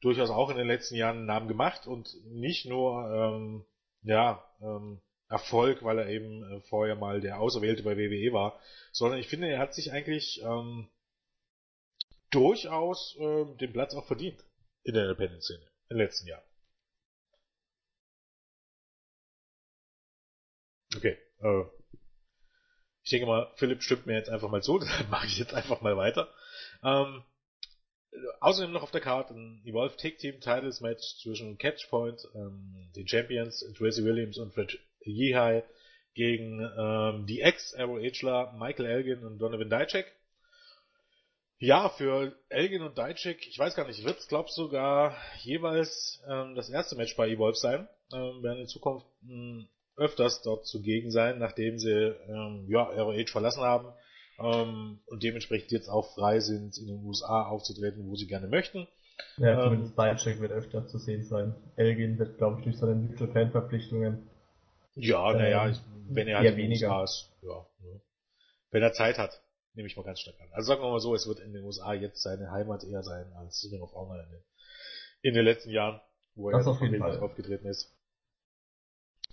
durchaus 0.01 0.31
auch 0.31 0.51
in 0.51 0.57
den 0.57 0.67
letzten 0.67 0.97
Jahren 0.97 1.19
einen 1.19 1.27
Namen 1.27 1.49
gemacht 1.49 1.87
und 1.87 2.09
nicht 2.27 2.67
nur 2.67 3.09
ähm, 3.11 3.65
ja 4.03 4.45
ähm, 4.61 5.01
Erfolg, 5.31 5.85
weil 5.85 5.99
er 5.99 6.09
eben 6.09 6.43
äh, 6.43 6.61
vorher 6.63 6.97
mal 6.97 7.21
der 7.21 7.41
Auserwählte 7.41 7.85
bei 7.85 7.97
WWE 7.97 8.33
war, 8.33 8.61
sondern 8.91 9.21
ich 9.21 9.29
finde, 9.29 9.49
er 9.49 9.61
hat 9.61 9.75
sich 9.75 9.93
eigentlich 9.93 10.43
ähm, 10.43 10.91
durchaus 12.31 13.17
ähm, 13.21 13.57
den 13.59 13.73
Platz 13.73 13.95
auch 13.95 14.07
verdient 14.07 14.45
in 14.83 14.95
der 14.95 15.05
Independent-Szene 15.05 15.63
in 15.89 15.97
den 15.97 16.05
letzten 16.05 16.27
Jahren. 16.27 16.45
Okay. 20.97 21.17
Äh, 21.41 21.63
ich 23.03 23.11
denke 23.11 23.27
mal, 23.27 23.53
Philipp 23.55 23.83
stimmt 23.83 24.07
mir 24.07 24.15
jetzt 24.15 24.31
einfach 24.31 24.51
mal 24.51 24.63
zu, 24.63 24.79
deshalb 24.81 25.11
mache 25.11 25.27
ich 25.27 25.39
jetzt 25.39 25.55
einfach 25.55 25.81
mal 25.81 25.97
weiter. 25.97 26.29
Ähm, 26.83 27.23
außerdem 28.41 28.73
noch 28.73 28.83
auf 28.83 28.91
der 28.91 29.01
Karte 29.01 29.35
ein 29.35 29.63
Evolve 29.65 29.97
Tag 29.97 30.19
Team 30.19 30.41
Titles 30.41 30.81
Match 30.81 31.19
zwischen 31.23 31.57
Catchpoint, 31.57 32.27
ähm, 32.35 32.91
den 32.97 33.07
Champions 33.07 33.65
Tracy 33.77 34.05
Williams 34.05 34.37
und 34.39 34.53
Fred 34.53 34.77
Yehai 35.05 35.65
gegen 36.15 36.61
ähm, 36.61 37.27
die 37.27 37.41
Ex-ROHler 37.41 38.53
Michael 38.59 38.87
Elgin 38.87 39.25
und 39.25 39.39
Donovan 39.39 39.71
Dijak. 39.71 40.07
Ja, 41.59 41.91
für 41.91 42.35
Elgin 42.49 42.83
und 42.83 42.97
Dijak, 42.97 43.47
ich 43.47 43.59
weiß 43.59 43.75
gar 43.75 43.87
nicht, 43.87 44.05
wird 44.05 44.19
es 44.19 44.29
glaub 44.29 44.49
sogar 44.51 45.15
jeweils 45.43 46.23
ähm, 46.29 46.55
das 46.55 46.71
erste 46.71 46.97
Match 46.97 47.17
bei 47.17 47.29
Evolve 47.29 47.57
sein. 47.57 47.87
Ähm, 48.13 48.43
werden 48.43 48.61
in 48.61 48.67
Zukunft 48.67 49.07
mh, 49.23 49.67
öfters 49.97 50.43
dort 50.43 50.67
zugegen 50.67 51.11
sein, 51.11 51.39
nachdem 51.39 51.79
sie 51.79 51.93
ähm, 51.93 52.67
ja, 52.69 52.83
ROH 52.83 53.31
verlassen 53.31 53.63
haben 53.63 53.93
ähm, 54.41 55.01
und 55.07 55.23
dementsprechend 55.23 55.71
jetzt 55.71 55.89
auch 55.89 56.15
frei 56.15 56.41
sind, 56.41 56.79
in 56.79 56.87
den 56.87 57.05
USA 57.05 57.43
aufzutreten, 57.43 58.09
wo 58.09 58.17
sie 58.17 58.27
gerne 58.27 58.49
möchten. 58.49 58.89
Ja, 59.37 59.53
ähm, 59.53 59.65
zumindest 59.65 59.97
Beincheck 59.97 60.41
wird 60.41 60.53
öfter 60.53 60.87
zu 60.87 60.99
sehen 60.99 61.25
sein. 61.25 61.55
Elgin 61.77 62.19
wird, 62.19 62.39
glaube 62.39 62.59
ich, 62.59 62.65
durch 62.65 62.79
seine 62.79 62.97
New 62.97 63.15
Japan-Verpflichtungen. 63.15 64.30
Ja, 65.03 65.33
naja, 65.33 65.69
ähm, 65.69 66.07
wenn 66.11 66.29
er 66.29 66.39
halt 66.39 66.59
USA 66.59 67.05
ist. 67.05 67.31
Ja. 67.43 67.67
Wenn 68.71 68.83
er 68.83 68.93
Zeit 68.93 69.19
hat, 69.19 69.43
nehme 69.75 69.89
ich 69.89 69.97
mal 69.97 70.05
ganz 70.05 70.21
stark 70.21 70.41
an. 70.41 70.49
Also 70.53 70.69
sagen 70.69 70.83
wir 70.83 70.91
mal 70.91 71.01
so, 71.01 71.15
es 71.15 71.27
wird 71.27 71.41
in 71.41 71.53
den 71.53 71.65
USA 71.65 71.93
jetzt 71.93 72.23
seine 72.23 72.51
Heimat 72.51 72.85
eher 72.85 73.03
sein 73.03 73.33
als 73.35 73.69
Ring 73.71 73.83
of 73.83 73.93
Honor 73.93 74.23
in 74.23 74.31
den, 74.31 74.45
in 75.23 75.35
den 75.35 75.45
letzten 75.45 75.71
Jahren, 75.71 76.01
wo 76.35 76.51
er 76.51 76.59
das 76.59 76.67
auf 76.67 76.81
jeden 76.81 76.99
Fall 76.99 77.19
aufgetreten 77.21 77.67
ist. 77.67 77.95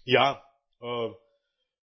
Ja, 0.04 0.44
äh, 0.82 1.10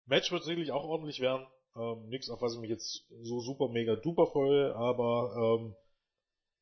Match 0.06 0.30
wird 0.32 0.44
sicherlich 0.44 0.72
auch 0.72 0.84
ordentlich 0.84 1.20
werden. 1.20 1.46
Ähm, 1.76 2.08
nix, 2.08 2.30
auf 2.30 2.40
was 2.40 2.54
ich 2.54 2.60
mich 2.60 2.70
jetzt 2.70 3.06
so 3.22 3.40
super 3.40 3.68
mega 3.68 3.96
duper 3.96 4.26
freue, 4.26 4.74
aber 4.76 5.58
ähm, 5.60 5.76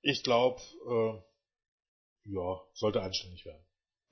ich 0.01 0.23
glaube, 0.25 0.61
äh, 0.89 1.23
ja, 2.25 2.61
sollte 2.73 3.03
anständig 3.03 3.45
werden. 3.45 3.65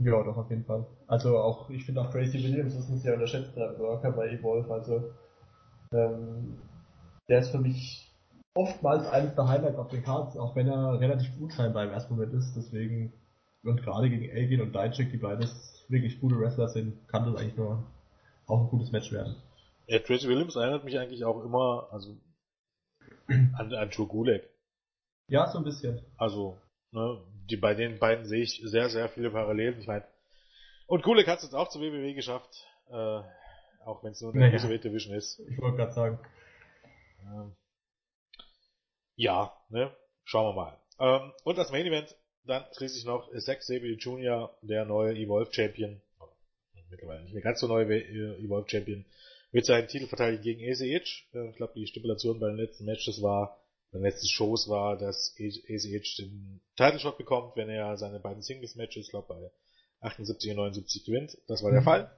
Ja, 0.02 0.22
doch, 0.22 0.36
auf 0.36 0.48
jeden 0.50 0.64
Fall. 0.64 0.86
Also 1.06 1.38
auch, 1.38 1.68
ich 1.68 1.84
finde 1.84 2.00
auch 2.00 2.10
Tracy 2.10 2.42
Williams 2.42 2.74
ist 2.74 2.88
ein 2.88 2.98
sehr 2.98 3.14
unterschätzter 3.14 3.78
Worker 3.78 4.12
bei 4.12 4.30
Evolve, 4.30 4.72
also 4.72 5.12
ähm, 5.92 6.58
der 7.28 7.40
ist 7.40 7.50
für 7.50 7.58
mich 7.58 8.10
oftmals 8.54 9.06
eines 9.08 9.34
der 9.34 9.46
Highlights 9.46 9.78
auf 9.78 9.88
den 9.88 10.02
Cards, 10.02 10.38
auch 10.38 10.56
wenn 10.56 10.68
er 10.68 10.98
relativ 11.00 11.30
unscheinbar 11.38 11.84
im 11.84 11.90
ersten 11.90 12.14
Moment 12.14 12.32
ist, 12.32 12.54
deswegen 12.56 13.12
und 13.62 13.82
gerade 13.82 14.08
gegen 14.08 14.30
Elgin 14.30 14.62
und 14.62 14.74
Dijak, 14.74 15.10
die 15.10 15.18
beides 15.18 15.84
wirklich 15.88 16.18
gute 16.18 16.38
Wrestler 16.38 16.68
sind, 16.68 17.06
kann 17.08 17.30
das 17.30 17.38
eigentlich 17.38 17.56
nur 17.56 17.84
auch 18.46 18.60
ein 18.62 18.68
gutes 18.68 18.90
Match 18.92 19.12
werden. 19.12 19.36
Ja, 19.86 19.98
Tracy 19.98 20.28
Williams 20.28 20.56
erinnert 20.56 20.84
mich 20.84 20.98
eigentlich 20.98 21.24
auch 21.24 21.44
immer, 21.44 21.88
also 21.90 22.16
an, 23.28 23.74
an 23.74 23.90
Joe 23.90 24.06
Gulak. 24.06 24.44
Ja, 25.28 25.46
so 25.46 25.58
ein 25.58 25.64
bisschen. 25.64 26.00
Also, 26.16 26.56
ne, 26.92 27.20
die, 27.50 27.56
bei 27.56 27.74
den 27.74 27.98
beiden 27.98 28.26
sehe 28.26 28.42
ich 28.42 28.60
sehr, 28.64 28.88
sehr 28.88 29.08
viele 29.08 29.30
Parallelen. 29.30 29.80
Ich 29.80 29.86
meine, 29.86 30.04
und 30.86 31.02
Gulak 31.02 31.26
hat 31.26 31.38
es 31.38 31.44
jetzt 31.44 31.54
auch 31.54 31.68
zur 31.68 31.82
WWE 31.82 32.14
geschafft, 32.14 32.66
äh, 32.88 33.22
auch 33.84 34.02
wenn 34.02 34.12
es 34.12 34.20
nur 34.20 34.34
eine 34.34 34.50
naja. 34.50 34.76
Division 34.78 35.14
ist. 35.14 35.40
Ich 35.48 35.60
wollte 35.60 35.76
gerade 35.76 35.92
sagen. 35.92 36.18
Ähm, 37.22 37.54
ja, 39.16 39.52
ne, 39.68 39.94
schauen 40.24 40.54
wir 40.54 40.62
mal. 40.62 40.78
Ähm, 40.98 41.32
und 41.44 41.58
das 41.58 41.70
Main 41.70 41.86
Event, 41.86 42.16
dann 42.44 42.64
schließlich 42.76 43.04
noch 43.04 43.30
Zack 43.38 43.62
Sabre 43.62 43.92
Jr., 43.92 44.56
der 44.62 44.84
neue 44.84 45.14
Evolve 45.14 45.52
Champion 45.52 46.00
mittlerweile 46.90 47.22
nicht 47.22 47.34
mehr 47.34 47.42
ganz 47.42 47.60
so 47.60 47.66
neu 47.66 47.82
äh, 47.82 48.42
Evolve 48.42 48.68
Champion, 48.68 49.04
wird 49.52 49.64
seinen 49.64 49.88
Titel 49.88 50.06
verteidigen 50.06 50.42
gegen 50.42 50.72
ACH. 50.72 51.26
Äh, 51.34 51.50
ich 51.50 51.56
glaube, 51.56 51.72
die 51.76 51.86
Stipulation 51.86 52.40
bei 52.40 52.48
den 52.48 52.56
letzten 52.56 52.84
Matches 52.84 53.22
war, 53.22 53.59
den 53.92 54.02
letzten 54.02 54.28
Shows 54.28 54.68
war, 54.68 54.96
dass 54.96 55.34
ACH 55.38 56.16
den 56.18 56.60
Title 56.76 57.00
Shot 57.00 57.18
bekommt, 57.18 57.56
wenn 57.56 57.68
er 57.68 57.96
seine 57.96 58.20
beiden 58.20 58.42
Singles 58.42 58.76
Matches, 58.76 59.06
ich 59.06 59.10
glaube 59.10 59.28
bei 59.28 59.50
78 60.06 60.50
und 60.50 60.56
79 60.56 61.04
gewinnt. 61.04 61.36
Das 61.46 61.62
war 61.62 61.70
der 61.70 61.80
mhm. 61.80 61.84
Fall. 61.84 62.10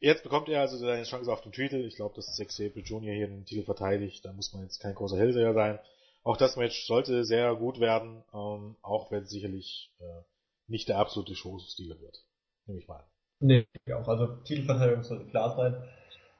Jetzt 0.00 0.24
bekommt 0.24 0.48
er 0.48 0.60
also 0.60 0.76
seine 0.78 1.04
Chance 1.04 1.32
auf 1.32 1.42
den 1.42 1.52
Titel. 1.52 1.84
Ich 1.84 1.94
glaube, 1.94 2.16
dass 2.16 2.34
Zack 2.34 2.50
Sabre 2.50 2.80
Jr. 2.80 3.14
hier 3.14 3.28
den 3.28 3.44
Titel 3.44 3.64
verteidigt. 3.64 4.24
Da 4.24 4.32
muss 4.32 4.52
man 4.52 4.64
jetzt 4.64 4.80
kein 4.80 4.94
großer 4.94 5.16
Hellseher 5.16 5.54
sein. 5.54 5.78
Auch 6.24 6.36
das 6.36 6.56
Match 6.56 6.86
sollte 6.86 7.24
sehr 7.24 7.54
gut 7.54 7.78
werden, 7.78 8.24
ähm, 8.32 8.76
auch 8.82 9.10
wenn 9.10 9.24
es 9.24 9.30
sicherlich 9.30 9.92
äh, 10.00 10.22
nicht 10.66 10.88
der 10.88 10.98
absolute 10.98 11.34
Showstil 11.34 12.00
wird. 12.00 12.24
Nehme 12.66 12.80
ich 12.80 12.88
mal 12.88 12.96
an. 12.96 13.04
Nee, 13.40 13.66
auch. 13.94 14.08
Also 14.08 14.26
Titelverteidigung 14.44 15.02
sollte 15.02 15.26
klar 15.26 15.56
sein. 15.56 15.88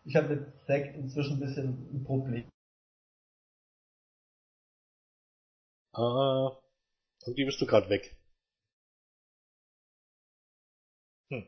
Ich 0.05 0.17
habe 0.17 0.29
mit 0.29 0.47
Zack 0.67 0.95
inzwischen 0.97 1.35
ein 1.35 1.41
bisschen 1.41 1.89
ein 1.93 2.05
Problem. 2.05 2.45
Ah, 5.95 6.57
irgendwie 7.27 7.45
bist 7.47 7.61
du 7.61 7.67
gerade 7.67 7.89
weg. 7.91 8.17
Hm. 11.31 11.47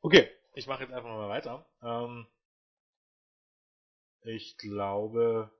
Okay, 0.00 0.28
ich 0.54 0.66
mache 0.66 0.82
jetzt 0.84 0.92
einfach 0.92 1.08
mal 1.10 1.28
weiter. 1.28 1.66
Ähm, 1.82 2.26
ich 4.24 4.56
glaube, 4.58 5.50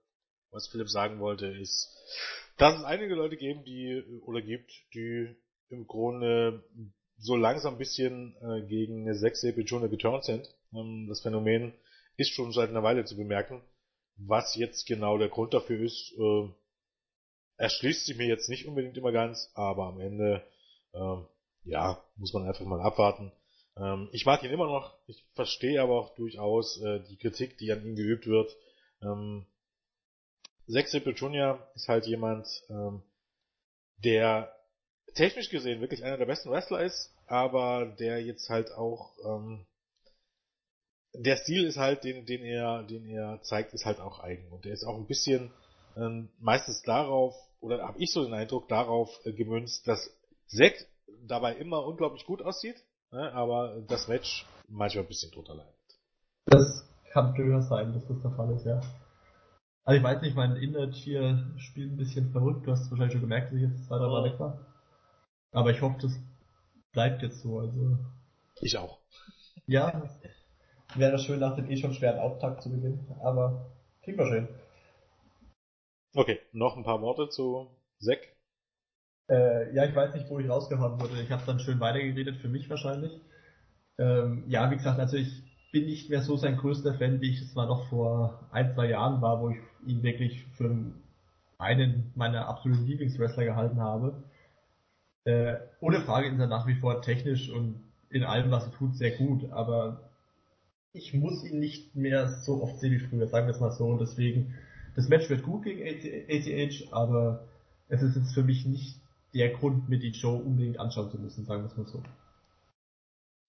was 0.51 0.69
Philipp 0.69 0.89
sagen 0.89 1.21
wollte, 1.21 1.47
ist, 1.47 1.91
dass 2.57 2.79
es 2.79 2.85
einige 2.85 3.15
Leute 3.15 3.37
geben, 3.37 3.65
die 3.65 4.03
oder 4.25 4.43
gibt, 4.43 4.73
die 4.95 5.35
im 5.71 5.87
Grunde 5.87 6.65
so 7.19 7.37
langsam 7.37 7.75
ein 7.75 7.79
bisschen 7.79 8.37
äh, 8.43 8.67
gegen 8.67 9.03
eine 9.03 9.15
6 9.15 9.45
Epichone 9.45 9.89
geturnt 9.89 10.25
sind. 10.25 10.49
Ähm, 10.73 11.07
das 11.09 11.21
Phänomen 11.21 11.73
ist 12.17 12.31
schon 12.31 12.53
seit 12.53 12.71
einer 12.71 12.83
Weile 12.83 13.05
zu 13.05 13.17
bemerken. 13.17 13.63
Was 14.17 14.55
jetzt 14.57 14.87
genau 14.87 15.19
der 15.19 15.29
Grund 15.29 15.55
dafür 15.55 15.81
ist, 15.81 16.13
äh, 16.19 16.49
erschließt 17.63 18.07
sich 18.07 18.17
mir 18.17 18.27
jetzt 18.27 18.49
nicht 18.49 18.67
unbedingt 18.67 18.97
immer 18.97 19.13
ganz, 19.13 19.49
aber 19.55 19.85
am 19.85 20.01
Ende, 20.01 20.45
äh, 20.95 21.17
ja, 21.63 22.05
muss 22.17 22.33
man 22.33 22.45
einfach 22.45 22.65
mal 22.65 22.81
abwarten. 22.81 23.31
Ähm, 23.77 24.09
ich 24.11 24.27
mag 24.27 24.43
ihn 24.43 24.51
immer 24.51 24.67
noch, 24.67 24.99
ich 25.07 25.25
verstehe 25.35 25.81
aber 25.81 26.01
auch 26.01 26.15
durchaus 26.17 26.83
äh, 26.83 27.05
die 27.09 27.17
Kritik, 27.17 27.59
die 27.59 27.71
an 27.71 27.87
ihm 27.87 27.95
geübt 27.95 28.27
wird. 28.27 28.51
Ähm, 29.01 29.47
Zack 30.69 30.89
Simple 30.89 31.13
Jr. 31.13 31.71
ist 31.77 31.87
halt 31.87 32.07
jemand, 32.07 32.49
ähm, 32.69 33.05
der 33.99 34.53
technisch 35.15 35.49
gesehen 35.49 35.81
wirklich 35.81 36.03
einer 36.03 36.19
der 36.19 36.27
besten 36.27 36.51
Wrestler 36.51 36.83
ist, 36.83 37.15
aber 37.27 37.95
der 38.01 38.21
jetzt 38.25 38.49
halt 38.49 38.73
auch 38.73 39.13
ähm, 39.25 39.67
der 41.13 41.37
Stil 41.37 41.65
ist 41.65 41.77
halt, 41.77 42.03
den, 42.03 42.27
den 42.27 42.43
er, 42.43 42.83
den 42.83 43.07
er 43.07 43.41
zeigt, 43.43 43.73
ist 43.73 43.85
halt 43.85 44.01
auch 44.01 44.19
eigen 44.19 44.51
und 44.51 44.65
der 44.65 44.73
ist 44.73 44.83
auch 44.83 44.97
ein 44.97 45.07
bisschen 45.07 45.53
ähm, 45.97 46.29
meistens 46.39 46.83
darauf 46.83 47.35
oder 47.61 47.87
habe 47.87 47.99
ich 47.99 48.13
so 48.13 48.25
den 48.25 48.35
Eindruck 48.35 48.69
darauf 48.69 49.09
äh, 49.25 49.33
gemünzt, 49.33 49.87
dass 49.87 50.11
Zack 50.47 50.75
dabei 51.27 51.55
immer 51.55 51.85
unglaublich 51.85 52.27
gut 52.27 52.43
aussieht, 52.43 52.77
ne, 53.11 53.33
aber 53.33 53.83
das 53.87 54.09
Match 54.09 54.47
manchmal 54.69 55.05
ein 55.05 55.09
bisschen 55.09 55.31
drunter 55.31 55.55
leidet. 55.55 55.75
Das 56.47 56.85
kann 57.13 57.35
durchaus 57.35 57.69
sein, 57.69 57.93
dass 57.93 58.07
das 58.07 58.21
der 58.23 58.31
Fall 58.33 58.51
ist, 58.53 58.67
ja. 58.67 58.81
Also 59.85 59.99
ich 59.99 60.05
weiß 60.05 60.23
nicht, 60.23 60.37
mein 60.37 60.57
Image 60.57 60.97
hier 60.97 61.53
spielt 61.57 61.93
ein 61.93 61.97
bisschen 61.97 62.31
verrückt. 62.31 62.67
Du 62.67 62.71
hast 62.71 62.89
wahrscheinlich 62.91 63.13
schon 63.13 63.21
gemerkt, 63.21 63.49
dass 63.49 63.57
ich 63.57 63.69
jetzt 63.69 63.87
zwei, 63.87 63.99
drei 63.99 64.09
Mal 64.09 64.25
weg 64.25 64.39
war. 64.39 64.59
Aber 65.51 65.71
ich 65.71 65.83
hoffe, 65.83 65.97
das 66.01 66.13
bleibt 66.93 67.23
jetzt 67.23 67.41
so. 67.41 67.59
Also 67.59 67.99
ich 68.61 68.79
auch. 68.79 68.99
Ja, 69.67 70.03
wäre 70.95 71.19
schön 71.19 71.41
nach 71.41 71.57
dem 71.57 71.69
eh 71.69 71.77
schon 71.77 71.95
schweren 71.95 72.21
Auftakt 72.21 72.63
zu 72.63 72.71
beginnen. 72.71 73.07
Aber 73.23 73.73
kriegen 74.03 74.19
wir 74.19 74.27
schön. 74.27 74.49
Okay, 76.15 76.41
noch 76.53 76.77
ein 76.77 76.85
paar 76.85 77.01
Worte 77.01 77.29
zu 77.31 77.69
Zack. 77.99 78.21
Äh, 79.31 79.75
ja, 79.75 79.87
ich 79.87 79.95
weiß 79.95 80.15
nicht, 80.15 80.29
wo 80.29 80.39
ich 80.39 80.49
rausgehauen 80.49 81.01
wurde. 81.01 81.23
Ich 81.23 81.31
habe 81.31 81.43
dann 81.47 81.59
schön 81.59 81.81
weitergeredet, 81.81 82.37
für 82.37 82.49
mich 82.49 82.69
wahrscheinlich. 82.69 83.13
Ähm, 83.99 84.45
ja, 84.49 84.71
wie 84.71 84.77
gesagt, 84.77 84.99
also 84.99 85.17
ich 85.17 85.43
bin 85.73 85.87
nicht 85.87 86.11
mehr 86.11 86.21
so 86.21 86.37
sein 86.37 86.59
größter 86.59 86.95
Fan, 86.95 87.23
wie 87.23 87.31
ich 87.31 87.41
es 87.41 87.55
mal 87.55 87.67
noch 87.67 87.89
vor 87.89 88.47
ein, 88.53 88.75
zwei 88.75 88.91
Jahren 88.91 89.23
war, 89.23 89.41
wo 89.41 89.51
ich 89.51 89.57
ihn 89.87 90.03
wirklich 90.03 90.45
für 90.59 90.77
einen 91.57 92.13
meiner 92.15 92.47
absoluten 92.47 92.85
Lieblingswrestler 92.87 93.45
gehalten 93.45 93.81
habe. 93.81 94.23
Äh, 95.25 95.57
ohne 95.81 96.01
Frage 96.03 96.29
ist 96.29 96.39
er 96.39 96.47
nach 96.47 96.67
wie 96.67 96.75
vor 96.75 97.01
technisch 97.01 97.49
und 97.49 97.83
in 98.11 98.25
allem, 98.25 98.51
was 98.51 98.67
er 98.67 98.73
tut, 98.73 98.97
sehr 98.97 99.13
gut, 99.13 99.51
aber 99.51 100.11
ich 100.93 101.15
muss 101.15 101.43
ihn 101.45 101.61
nicht 101.61 101.97
mehr 101.97 102.29
so 102.29 102.63
oft 102.63 102.81
sehen 102.81 102.93
wie 102.93 102.99
früher, 102.99 103.29
sagen 103.29 103.47
wir 103.47 103.55
es 103.55 103.61
mal 103.61 103.73
so. 103.73 103.87
Und 103.87 104.01
deswegen, 104.01 104.55
das 104.95 105.09
Match 105.09 105.29
wird 105.31 105.43
gut 105.43 105.65
gegen 105.65 105.83
ATH, 105.83 106.93
aber 106.93 107.49
es 107.89 108.03
ist 108.03 108.17
jetzt 108.17 108.35
für 108.35 108.43
mich 108.43 108.67
nicht 108.67 109.01
der 109.35 109.51
Grund, 109.51 109.89
mir 109.89 109.99
die 109.99 110.15
Show 110.15 110.37
unbedingt 110.37 110.79
anschauen 110.79 111.11
zu 111.11 111.19
müssen, 111.19 111.45
sagen 111.45 111.63
wir 111.63 111.71
es 111.71 111.77
mal 111.77 111.87
so. 111.87 112.03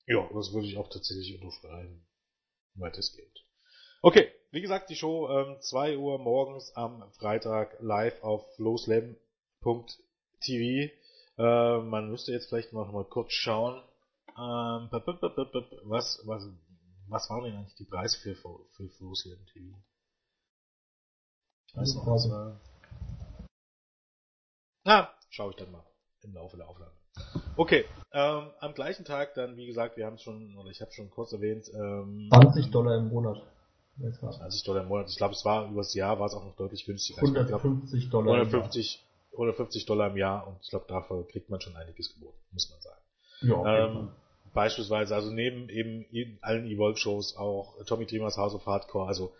Ja, 0.06 0.30
das 0.34 0.54
würde 0.54 0.68
ich 0.68 0.78
auch 0.78 0.90
tatsächlich 0.90 1.42
unterschreiben 1.42 2.06
weitestgehend. 2.76 3.46
Okay, 4.02 4.32
wie 4.52 4.62
gesagt, 4.62 4.90
die 4.90 4.96
Show 4.96 5.30
ähm, 5.30 5.58
2 5.60 5.98
Uhr 5.98 6.20
morgens 6.20 6.76
am 6.76 7.10
Freitag 7.14 7.78
live 7.80 8.22
auf 8.22 8.46
flowslam.tv. 8.56 9.18
Äh, 11.38 11.78
man 11.82 12.10
müsste 12.10 12.32
jetzt 12.32 12.50
vielleicht 12.50 12.74
noch 12.74 12.92
mal 12.92 13.06
kurz 13.06 13.32
schauen, 13.32 13.82
ähm, 14.38 14.90
was, 14.92 16.22
was, 16.26 16.50
was 17.08 17.30
waren 17.30 17.44
denn 17.44 17.56
eigentlich 17.56 17.76
die 17.76 17.86
Preise 17.86 18.18
für, 18.20 18.36
für 18.36 18.90
Flowslam 18.90 19.46
TV? 19.54 19.76
Ich 21.74 21.80
weiß 21.80 21.96
noch, 21.96 22.08
was 22.08 22.30
war. 22.30 22.60
Na, 24.86 25.10
schaue 25.30 25.52
ich 25.52 25.56
dann 25.56 25.72
mal 25.72 25.84
im 26.22 26.34
Laufe 26.34 26.56
der 26.56 26.70
Aufnahme. 26.70 26.92
Okay, 27.56 27.86
ähm, 28.12 28.52
am 28.60 28.74
gleichen 28.74 29.06
Tag 29.06 29.34
dann, 29.34 29.58
wie 29.58 29.66
gesagt, 29.66 29.98
wir 29.98 30.06
haben 30.06 30.16
es 30.16 30.22
schon, 30.22 30.56
oder 30.58 30.70
ich 30.70 30.82
habe 30.82 30.92
schon 30.92 31.10
kurz 31.10 31.34
erwähnt. 31.34 31.72
Ähm, 31.74 32.30
20 32.32 32.70
Dollar 32.70 32.98
im 32.98 33.10
Monat. 33.10 33.42
20 33.98 34.64
Dollar 34.64 34.84
im 34.84 34.88
Monat. 34.88 35.10
Ich 35.10 35.18
glaube, 35.18 35.34
es 35.34 35.44
war 35.46 35.70
übers 35.70 35.94
Jahr 35.96 36.20
war 36.20 36.28
es 36.28 36.36
auch 36.36 36.44
noch 36.44 36.56
deutlich 36.56 36.86
günstiger. 36.86 37.22
150 37.22 38.10
Dollar 38.10 38.34
150, 38.36 39.04
150 39.32 39.86
Dollar 39.86 40.12
im 40.12 40.18
Jahr 40.18 40.48
und 40.48 40.58
ich 40.62 40.70
glaube, 40.70 40.86
dafür 40.88 41.28
kriegt 41.28 41.50
man 41.50 41.60
schon 41.60 41.76
einiges 41.76 42.14
geboten, 42.14 42.38
muss 42.52 42.70
man 42.70 42.82
sagen. 42.82 43.02
Ja, 43.42 43.86
ähm, 43.86 44.10
beispielsweise, 44.54 45.16
also 45.16 45.32
neben 45.32 45.70
eben 45.70 46.38
allen 46.42 46.66
Evolve-Shows 46.68 47.36
auch 47.38 47.84
Tommy 47.86 48.06
Dreamers 48.06 48.38
House 48.38 48.54
of 48.54 48.66
Hardcore, 48.66 49.08
also 49.08 49.34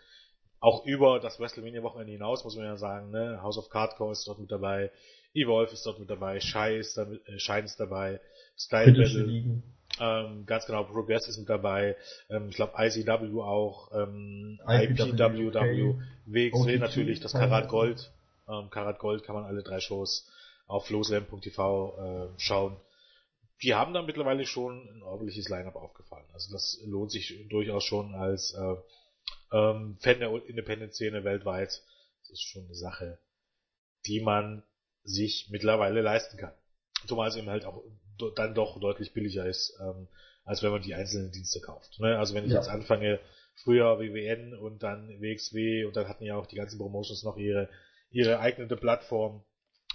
auch 0.64 0.86
über 0.86 1.20
das 1.20 1.38
WrestleMania-Wochenende 1.38 2.12
hinaus, 2.12 2.42
muss 2.42 2.56
man 2.56 2.64
ja 2.64 2.76
sagen, 2.78 3.10
ne? 3.10 3.38
House 3.42 3.58
of 3.58 3.68
Hardcore 3.70 4.12
ist 4.12 4.26
dort 4.26 4.38
mit 4.38 4.50
dabei, 4.50 4.90
Evolve 5.34 5.74
ist 5.74 5.84
dort 5.84 5.98
mit 5.98 6.08
dabei, 6.08 6.38
ist, 6.38 6.96
da, 6.96 7.02
äh, 7.02 7.38
Shine 7.38 7.64
ist 7.64 7.78
dabei, 7.78 8.18
Style 8.56 8.92
Battle, 8.92 9.62
ähm, 10.00 10.46
ganz 10.46 10.64
genau, 10.64 10.84
Progress 10.84 11.28
ist 11.28 11.36
mit 11.36 11.50
dabei, 11.50 11.96
ähm, 12.30 12.48
ich 12.48 12.56
glaube 12.56 12.72
ICW 12.78 13.42
auch, 13.42 13.92
ähm, 13.92 14.58
IPWW, 14.66 15.96
WXW 16.24 16.78
natürlich, 16.78 17.20
das 17.20 17.32
Karat 17.32 17.68
Gold, 17.68 18.10
ähm, 18.48 18.70
Karat 18.70 18.98
Gold 18.98 19.22
kann 19.22 19.34
man 19.34 19.44
alle 19.44 19.62
drei 19.62 19.80
Shows 19.80 20.26
auf 20.66 20.86
flowslam.tv 20.86 21.98
äh, 21.98 22.40
schauen. 22.40 22.78
Die 23.62 23.74
haben 23.74 23.92
da 23.92 24.00
mittlerweile 24.00 24.46
schon 24.46 24.88
ein 24.88 25.02
ordentliches 25.02 25.50
Line-Up 25.50 25.76
aufgefahren. 25.76 26.24
Also 26.32 26.50
das 26.52 26.80
lohnt 26.86 27.12
sich 27.12 27.46
durchaus 27.50 27.84
schon 27.84 28.14
als 28.14 28.54
äh, 28.54 28.76
ähm, 29.52 29.96
Fan 30.00 30.20
der 30.20 30.32
Independent-Szene 30.32 31.24
weltweit. 31.24 31.82
Das 32.22 32.30
ist 32.30 32.42
schon 32.42 32.64
eine 32.64 32.74
Sache, 32.74 33.18
die 34.06 34.20
man 34.20 34.62
sich 35.02 35.48
mittlerweile 35.50 36.00
leisten 36.00 36.36
kann. 36.38 36.54
Zumal 37.06 37.28
es 37.28 37.36
eben 37.36 37.50
halt 37.50 37.64
auch 37.64 37.82
dann 38.36 38.54
doch 38.54 38.80
deutlich 38.80 39.12
billiger 39.12 39.46
ist, 39.46 39.78
ähm, 39.80 40.08
als 40.44 40.62
wenn 40.62 40.70
man 40.70 40.82
die 40.82 40.94
einzelnen 40.94 41.32
Dienste 41.32 41.60
kauft. 41.60 41.98
Ne? 42.00 42.18
Also 42.18 42.34
wenn 42.34 42.44
ich 42.44 42.52
ja. 42.52 42.58
jetzt 42.58 42.68
anfange, 42.68 43.20
früher 43.62 43.98
WWN 43.98 44.54
und 44.54 44.82
dann 44.82 45.08
WXW 45.20 45.84
und 45.84 45.96
dann 45.96 46.08
hatten 46.08 46.24
ja 46.24 46.36
auch 46.36 46.46
die 46.46 46.56
ganzen 46.56 46.78
Promotions 46.78 47.22
noch 47.22 47.36
ihre, 47.36 47.68
ihre 48.10 48.40
eignende 48.40 48.76
Plattform. 48.76 49.44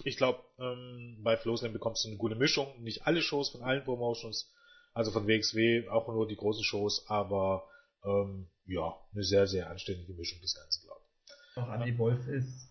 Ich 0.04 0.18
glaube, 0.18 0.39
ähm, 0.60 1.20
bei 1.24 1.36
Flowslam 1.36 1.74
bekommst 1.74 2.06
du 2.06 2.10
eine 2.10 2.18
gute 2.18 2.36
Mischung. 2.36 2.82
Nicht 2.82 3.06
alle 3.06 3.22
Shows 3.22 3.50
von 3.50 3.63
allen 3.63 3.84
Promotions, 3.84 4.54
also 4.94 5.12
von 5.12 5.28
WXW, 5.28 5.89
auch 5.89 6.08
nur 6.08 6.28
die 6.28 6.38
großen 6.38 6.63
Shows, 6.63 7.06
aber 7.08 7.68
ähm, 8.06 8.50
ja, 8.69 8.95
eine 9.13 9.23
sehr, 9.23 9.47
sehr 9.47 9.69
anständige 9.69 10.13
Mischung 10.13 10.39
des 10.41 10.55
Ganzen, 10.55 10.86
glaube 10.86 11.01
ich. 11.01 11.58
Auch 11.58 11.73
Andy 11.73 11.97
Wolf 11.97 12.27
ist 12.27 12.69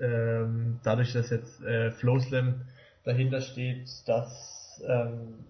ähm, 0.00 0.80
dadurch, 0.84 1.12
dass 1.12 1.30
jetzt 1.30 1.62
äh, 1.62 1.90
Flowslam 1.92 2.66
dahinter 3.04 3.40
steht, 3.40 3.88
dass 4.06 4.82
ähm, 4.86 5.44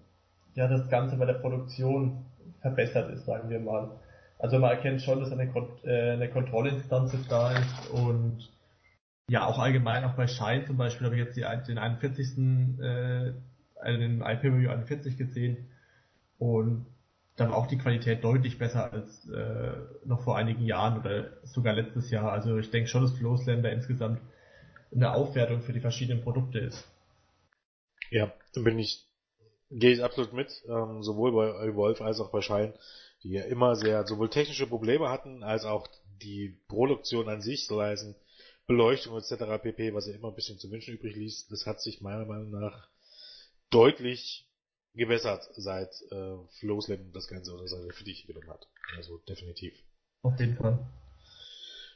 ja 0.53 0.67
das 0.67 0.89
Ganze 0.89 1.17
bei 1.17 1.25
der 1.25 1.33
Produktion 1.33 2.25
verbessert 2.61 3.11
ist, 3.11 3.25
sagen 3.25 3.49
wir 3.49 3.59
mal. 3.59 3.99
Also 4.39 4.59
man 4.59 4.71
erkennt 4.71 5.01
schon, 5.01 5.19
dass 5.19 5.31
eine, 5.31 5.49
Kon 5.49 5.69
äh, 5.83 6.11
eine 6.11 6.29
Kontrollinstanz 6.29 7.13
da 7.27 7.51
ist 7.51 7.89
und 7.91 8.49
ja 9.29 9.45
auch 9.45 9.57
allgemein 9.57 10.03
auch 10.03 10.15
bei 10.15 10.27
Shine 10.27 10.65
zum 10.65 10.77
Beispiel 10.77 11.05
habe 11.05 11.15
ich 11.15 11.25
jetzt 11.25 11.35
die, 11.35 11.45
den 11.67 11.77
41. 11.77 12.37
Äh, 12.79 13.33
also 13.77 13.99
den 13.99 14.21
IPW 14.21 14.67
41 14.67 15.17
gesehen 15.17 15.69
und 16.37 16.85
da 17.35 17.49
war 17.49 17.57
auch 17.57 17.67
die 17.67 17.77
Qualität 17.77 18.23
deutlich 18.23 18.57
besser 18.57 18.91
als 18.93 19.27
äh, 19.29 19.73
noch 20.05 20.23
vor 20.23 20.37
einigen 20.37 20.63
Jahren 20.63 20.99
oder 20.99 21.31
sogar 21.43 21.73
letztes 21.73 22.09
Jahr. 22.09 22.31
Also 22.31 22.57
ich 22.57 22.71
denke 22.71 22.87
schon, 22.87 23.01
dass 23.01 23.13
da 23.45 23.69
insgesamt 23.69 24.21
eine 24.93 25.13
Aufwertung 25.13 25.61
für 25.61 25.73
die 25.73 25.81
verschiedenen 25.81 26.23
Produkte 26.23 26.59
ist. 26.59 26.87
Ja, 28.09 28.31
bin 28.53 28.79
ich, 28.79 29.05
gehe 29.69 29.91
ich 29.91 30.03
absolut 30.03 30.31
mit, 30.31 30.63
ähm, 30.69 31.03
sowohl 31.03 31.33
bei 31.33 31.75
Wolf 31.75 32.01
als 32.01 32.19
auch 32.19 32.31
bei 32.31 32.41
Schein, 32.41 32.73
die 33.23 33.31
ja 33.31 33.43
immer 33.43 33.75
sehr 33.75 34.05
sowohl 34.07 34.29
technische 34.29 34.67
Probleme 34.67 35.09
hatten, 35.09 35.43
als 35.43 35.65
auch 35.65 35.87
die 36.21 36.57
Produktion 36.69 37.27
an 37.27 37.41
sich, 37.41 37.67
so 37.67 37.81
heißen 37.81 38.15
Beleuchtung 38.67 39.17
etc. 39.17 39.61
pp, 39.61 39.93
was 39.93 40.07
ja 40.07 40.13
immer 40.13 40.29
ein 40.29 40.35
bisschen 40.35 40.57
zu 40.57 40.71
wünschen 40.71 40.95
übrig 40.95 41.15
ließ, 41.15 41.47
das 41.49 41.65
hat 41.65 41.81
sich 41.81 42.01
meiner 42.01 42.25
Meinung 42.25 42.51
nach 42.51 42.87
deutlich 43.69 44.44
gebessert, 44.95 45.49
seit 45.55 45.91
äh, 46.11 46.37
Flowslam 46.59 47.11
das 47.13 47.27
Ganze 47.27 47.53
oder 47.53 47.67
seine 47.67 47.91
für 47.91 48.03
dich 48.03 48.25
genommen 48.25 48.49
hat. 48.49 48.67
Also 48.97 49.17
definitiv. 49.27 49.73
Auf 50.23 50.39
jeden 50.39 50.55
Fall. 50.55 50.79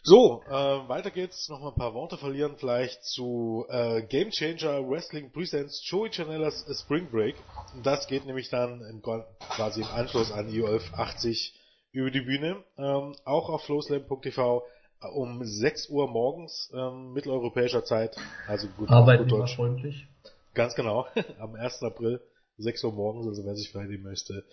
So, 0.01 0.43
äh, 0.47 0.51
weiter 0.51 1.11
geht's. 1.11 1.49
Noch 1.49 1.59
mal 1.59 1.69
ein 1.69 1.75
paar 1.75 1.93
Worte 1.93 2.17
verlieren 2.17 2.55
vielleicht 2.57 3.03
zu 3.03 3.65
äh, 3.69 4.01
Game 4.03 4.29
Changer 4.31 4.87
Wrestling 4.89 5.31
Presents 5.31 5.81
Joey 5.85 6.09
Janellas 6.11 6.65
Spring 6.79 7.09
Break. 7.11 7.35
Das 7.83 8.07
geht 8.07 8.25
nämlich 8.25 8.49
dann 8.49 8.81
im, 8.81 9.01
quasi 9.01 9.81
im 9.81 9.87
Anschluss 9.87 10.31
an 10.31 10.49
IOF 10.49 10.93
80 10.93 11.53
über 11.91 12.11
die 12.11 12.21
Bühne. 12.21 12.63
Ähm, 12.77 13.15
auch 13.25 13.49
auf 13.49 13.63
flowslam.tv 13.63 14.63
äh, 15.01 15.07
um 15.07 15.43
6 15.43 15.89
Uhr 15.89 16.07
morgens 16.07 16.71
ähm, 16.73 17.11
mitteleuropäischer 17.11 17.83
Zeit. 17.83 18.15
Also 18.47 18.67
gut, 18.69 18.89
Arbeiten 18.89 19.23
gut 19.27 19.39
Deutsch. 19.39 19.55
freundlich. 19.55 20.07
Ganz 20.53 20.75
genau. 20.75 21.07
Am 21.39 21.55
1. 21.55 21.83
April 21.83 22.21
6 22.59 22.83
Uhr 22.83 22.93
morgens, 22.93 23.27
also 23.27 23.45
wer 23.45 23.55
sich 23.55 23.71
freinehmen 23.71 24.03
möchte. 24.03 24.45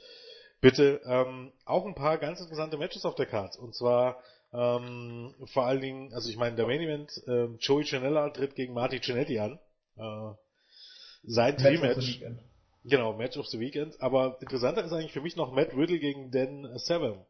Bitte 0.61 1.01
ähm, 1.05 1.53
auch 1.65 1.85
ein 1.85 1.95
paar 1.95 2.19
ganz 2.19 2.41
interessante 2.41 2.79
Matches 2.79 3.05
auf 3.05 3.15
der 3.15 3.27
Karte. 3.27 3.61
Und 3.61 3.75
zwar 3.75 4.23
ähm, 4.53 5.35
vor 5.53 5.67
allen 5.67 5.81
Dingen, 5.81 6.15
also 6.15 6.31
ich 6.31 6.37
meine, 6.37 6.57
der 6.57 6.67
Main 6.67 6.81
Event, 6.81 7.23
äh, 7.27 7.47
Joey 7.59 7.85
Janella 7.85 8.31
tritt 8.31 8.55
gegen 8.55 8.73
Marty 8.73 9.01
Cinetti 9.01 9.39
an. 9.39 9.59
Äh, 9.97 10.35
sein 11.25 11.57
Rematch. 11.57 12.23
Genau, 12.85 13.15
Match 13.15 13.37
of 13.37 13.49
the 13.49 13.59
Weekend. 13.59 14.01
Aber 14.01 14.39
interessanter 14.41 14.85
ist 14.85 14.93
eigentlich 14.93 15.13
für 15.13 15.21
mich 15.21 15.37
noch 15.37 15.53
Matt 15.53 15.75
Riddle 15.77 15.99
gegen 15.99 16.31
Dan 16.31 16.79
Severn. 16.79 17.27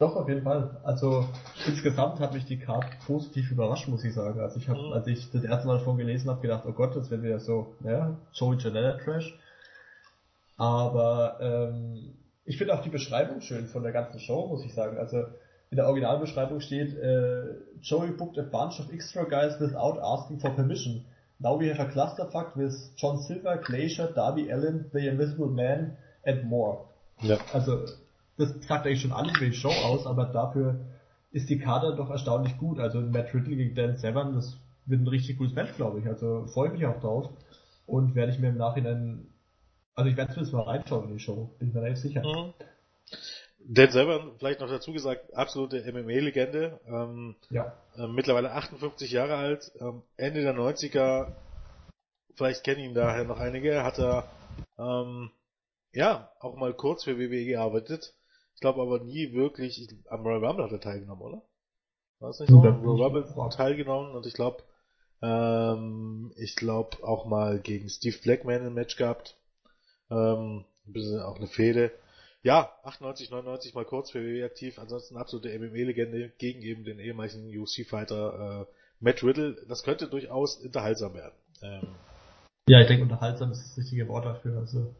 Doch, 0.00 0.16
auf 0.16 0.28
jeden 0.30 0.42
Fall. 0.42 0.80
Also 0.82 1.28
insgesamt 1.66 2.20
hat 2.20 2.32
mich 2.32 2.46
die 2.46 2.58
Card 2.58 2.86
positiv 3.06 3.50
überrascht, 3.50 3.86
muss 3.86 4.02
ich 4.02 4.14
sagen. 4.14 4.40
Also 4.40 4.58
ich 4.58 4.66
habe, 4.66 4.80
mhm. 4.80 4.92
als 4.94 5.06
ich 5.06 5.30
das 5.30 5.44
erste 5.44 5.66
Mal 5.66 5.76
davon 5.76 5.98
gelesen 5.98 6.30
habe, 6.30 6.40
gedacht, 6.40 6.64
oh 6.66 6.72
Gott, 6.72 6.96
das 6.96 7.10
wird 7.10 7.22
wieder 7.22 7.38
so, 7.38 7.74
ja, 7.84 8.16
Joey 8.32 8.56
Janella 8.56 8.96
Trash. 8.96 9.38
Aber 10.56 11.36
ähm, 11.42 12.14
ich 12.46 12.56
finde 12.56 12.74
auch 12.74 12.82
die 12.82 12.88
Beschreibung 12.88 13.42
schön 13.42 13.66
von 13.66 13.82
der 13.82 13.92
ganzen 13.92 14.18
Show, 14.20 14.46
muss 14.46 14.64
ich 14.64 14.72
sagen. 14.72 14.96
Also 14.96 15.18
in 15.70 15.76
der 15.76 15.86
Originalbeschreibung 15.86 16.60
steht, 16.60 16.96
äh, 16.96 17.42
Joey 17.82 18.12
booked 18.12 18.38
a 18.38 18.42
bunch 18.42 18.80
of 18.80 18.90
extra 18.90 19.24
guys 19.24 19.60
without 19.60 20.00
asking 20.00 20.40
for 20.40 20.50
permission. 20.54 21.04
Now 21.38 21.60
we 21.60 21.68
have 21.70 21.78
a 21.78 21.90
clusterfuck 21.90 22.56
with 22.56 22.74
John 22.96 23.18
Silver, 23.18 23.58
Glacier, 23.58 24.10
Darby 24.14 24.50
Allen, 24.50 24.86
The 24.94 25.08
Invisible 25.08 25.48
Man 25.48 25.98
and 26.24 26.44
more. 26.44 26.86
Ja. 27.20 27.36
Also 27.52 27.84
das 28.40 28.66
sagt 28.66 28.86
eigentlich 28.86 29.02
schon 29.02 29.12
alles 29.12 29.36
für 29.36 29.46
die 29.46 29.52
Show 29.52 29.70
aus, 29.70 30.06
aber 30.06 30.26
dafür 30.26 30.80
ist 31.30 31.48
die 31.48 31.58
Kader 31.58 31.94
doch 31.94 32.10
erstaunlich 32.10 32.56
gut. 32.58 32.80
Also 32.80 33.00
Matt 33.00 33.34
Riddle 33.34 33.56
gegen 33.56 33.74
Dan 33.74 33.96
Severn, 33.96 34.34
das 34.34 34.58
wird 34.86 35.02
ein 35.02 35.08
richtig 35.08 35.38
gutes 35.38 35.54
Match, 35.54 35.74
glaube 35.76 36.00
ich. 36.00 36.06
Also 36.06 36.46
freue 36.46 36.70
mich 36.70 36.84
auch 36.86 37.00
drauf 37.00 37.30
und 37.86 38.14
werde 38.14 38.32
ich 38.32 38.38
mir 38.38 38.48
im 38.48 38.56
Nachhinein, 38.56 39.28
also 39.94 40.10
ich 40.10 40.16
werde 40.16 40.32
zumindest 40.32 40.54
mal 40.54 40.62
reinschauen 40.62 41.08
in 41.08 41.14
die 41.14 41.20
Show, 41.20 41.54
bin 41.58 41.68
ich 41.68 41.74
mir 41.74 41.82
relativ 41.82 42.02
sicher. 42.02 42.22
Mhm. 42.22 42.54
Dan 43.62 43.90
Severn, 43.90 44.32
vielleicht 44.38 44.60
noch 44.60 44.70
dazu 44.70 44.92
gesagt, 44.92 45.34
absolute 45.34 45.84
MMA-Legende. 45.92 46.80
Ähm, 46.86 47.36
ja. 47.50 47.76
Äh, 47.96 48.06
mittlerweile 48.06 48.52
58 48.52 49.10
Jahre 49.10 49.36
alt, 49.36 49.70
ähm, 49.80 50.02
Ende 50.16 50.40
der 50.40 50.54
90er, 50.54 51.32
vielleicht 52.34 52.64
kennen 52.64 52.80
ihn 52.80 52.94
daher 52.94 53.24
noch 53.24 53.38
einige, 53.38 53.84
hat 53.84 53.98
er 53.98 54.28
ähm, 54.78 55.30
ja 55.92 56.30
auch 56.40 56.56
mal 56.56 56.72
kurz 56.72 57.04
für 57.04 57.18
WWE 57.18 57.44
gearbeitet. 57.44 58.14
Ich 58.60 58.62
glaube 58.62 58.82
aber 58.82 59.02
nie 59.02 59.32
wirklich, 59.32 59.80
ich, 59.80 59.88
am 60.10 60.20
Royal 60.20 60.44
Rumble 60.44 60.66
hat 60.66 60.72
er 60.72 60.82
teilgenommen, 60.82 61.22
oder? 61.22 61.42
War 62.18 62.28
es 62.28 62.40
nicht 62.40 62.50
so? 62.50 62.60
Am 62.60 62.84
Royal 62.84 63.06
Rumble 63.06 63.48
teilgenommen 63.48 64.14
und 64.14 64.26
ich 64.26 64.34
glaube, 64.34 64.62
ähm, 65.22 66.34
ich 66.36 66.56
glaube 66.56 66.98
auch 67.02 67.24
mal 67.24 67.58
gegen 67.58 67.88
Steve 67.88 68.18
Blackman 68.22 68.66
ein 68.66 68.74
Match 68.74 68.96
gehabt. 68.96 69.38
Ähm, 70.10 70.66
ein 70.86 70.92
bisschen 70.92 71.22
auch 71.22 71.36
eine 71.36 71.46
Fehde. 71.46 71.90
Ja, 72.42 72.70
98, 72.82 73.30
99 73.30 73.72
mal 73.72 73.86
kurz 73.86 74.10
für 74.10 74.22
WWE 74.22 74.44
aktiv, 74.44 74.78
ansonsten 74.78 75.16
absolute 75.16 75.58
MMA-Legende 75.58 76.28
gegen 76.36 76.60
eben 76.60 76.84
den 76.84 76.98
ehemaligen 76.98 77.58
UFC-Fighter 77.58 78.66
äh, 78.68 78.72
Matt 78.98 79.22
Riddle. 79.22 79.56
Das 79.68 79.84
könnte 79.84 80.06
durchaus 80.06 80.56
unterhaltsam 80.56 81.14
werden. 81.14 81.34
Ähm, 81.62 81.94
ja, 82.68 82.82
ich 82.82 82.88
denke, 82.88 83.04
unterhaltsam 83.04 83.52
ist 83.52 83.62
das 83.64 83.78
richtige 83.78 84.06
Wort 84.08 84.26
dafür. 84.26 84.58
Also 84.58 84.94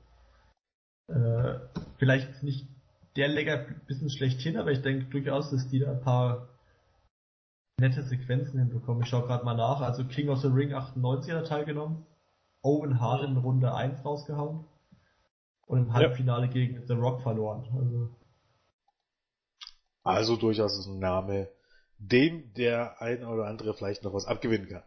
äh, 1.09 1.59
vielleicht 1.99 2.43
nicht 2.43 2.80
der 3.17 3.29
Lecker 3.29 3.59
bisschen 3.87 4.11
schlechthin, 4.11 4.57
aber 4.57 4.71
ich 4.71 4.83
denke 4.83 5.07
durchaus, 5.07 5.51
dass 5.51 5.69
die 5.69 5.81
da 5.81 5.91
ein 5.93 6.01
paar 6.01 6.49
nette 7.79 8.03
Sequenzen 8.03 8.59
hinbekommen. 8.59 9.03
Ich 9.03 9.09
schaue 9.09 9.27
gerade 9.27 9.45
mal 9.45 9.57
nach. 9.57 9.81
Also 9.81 10.05
King 10.05 10.29
of 10.29 10.41
the 10.41 10.49
Ring 10.49 10.73
98 10.73 11.33
hat 11.33 11.43
er 11.43 11.49
teilgenommen. 11.49 12.07
Owen 12.63 13.01
Hart 13.01 13.25
in 13.25 13.37
Runde 13.37 13.75
1 13.75 14.05
rausgehauen. 14.05 14.67
Und 15.67 15.79
im 15.79 15.93
Halbfinale 15.93 16.47
ja. 16.47 16.53
gegen 16.53 16.87
The 16.87 16.95
Rock 16.95 17.23
verloren. 17.23 17.65
Also, 17.73 18.11
also 20.03 20.37
durchaus 20.37 20.87
ein 20.87 20.99
Name, 20.99 21.49
dem 21.99 22.53
der 22.55 23.01
ein 23.01 23.25
oder 23.25 23.47
andere 23.47 23.75
vielleicht 23.75 24.03
noch 24.03 24.13
was 24.13 24.27
abgewinnen 24.27 24.69
kann. 24.69 24.83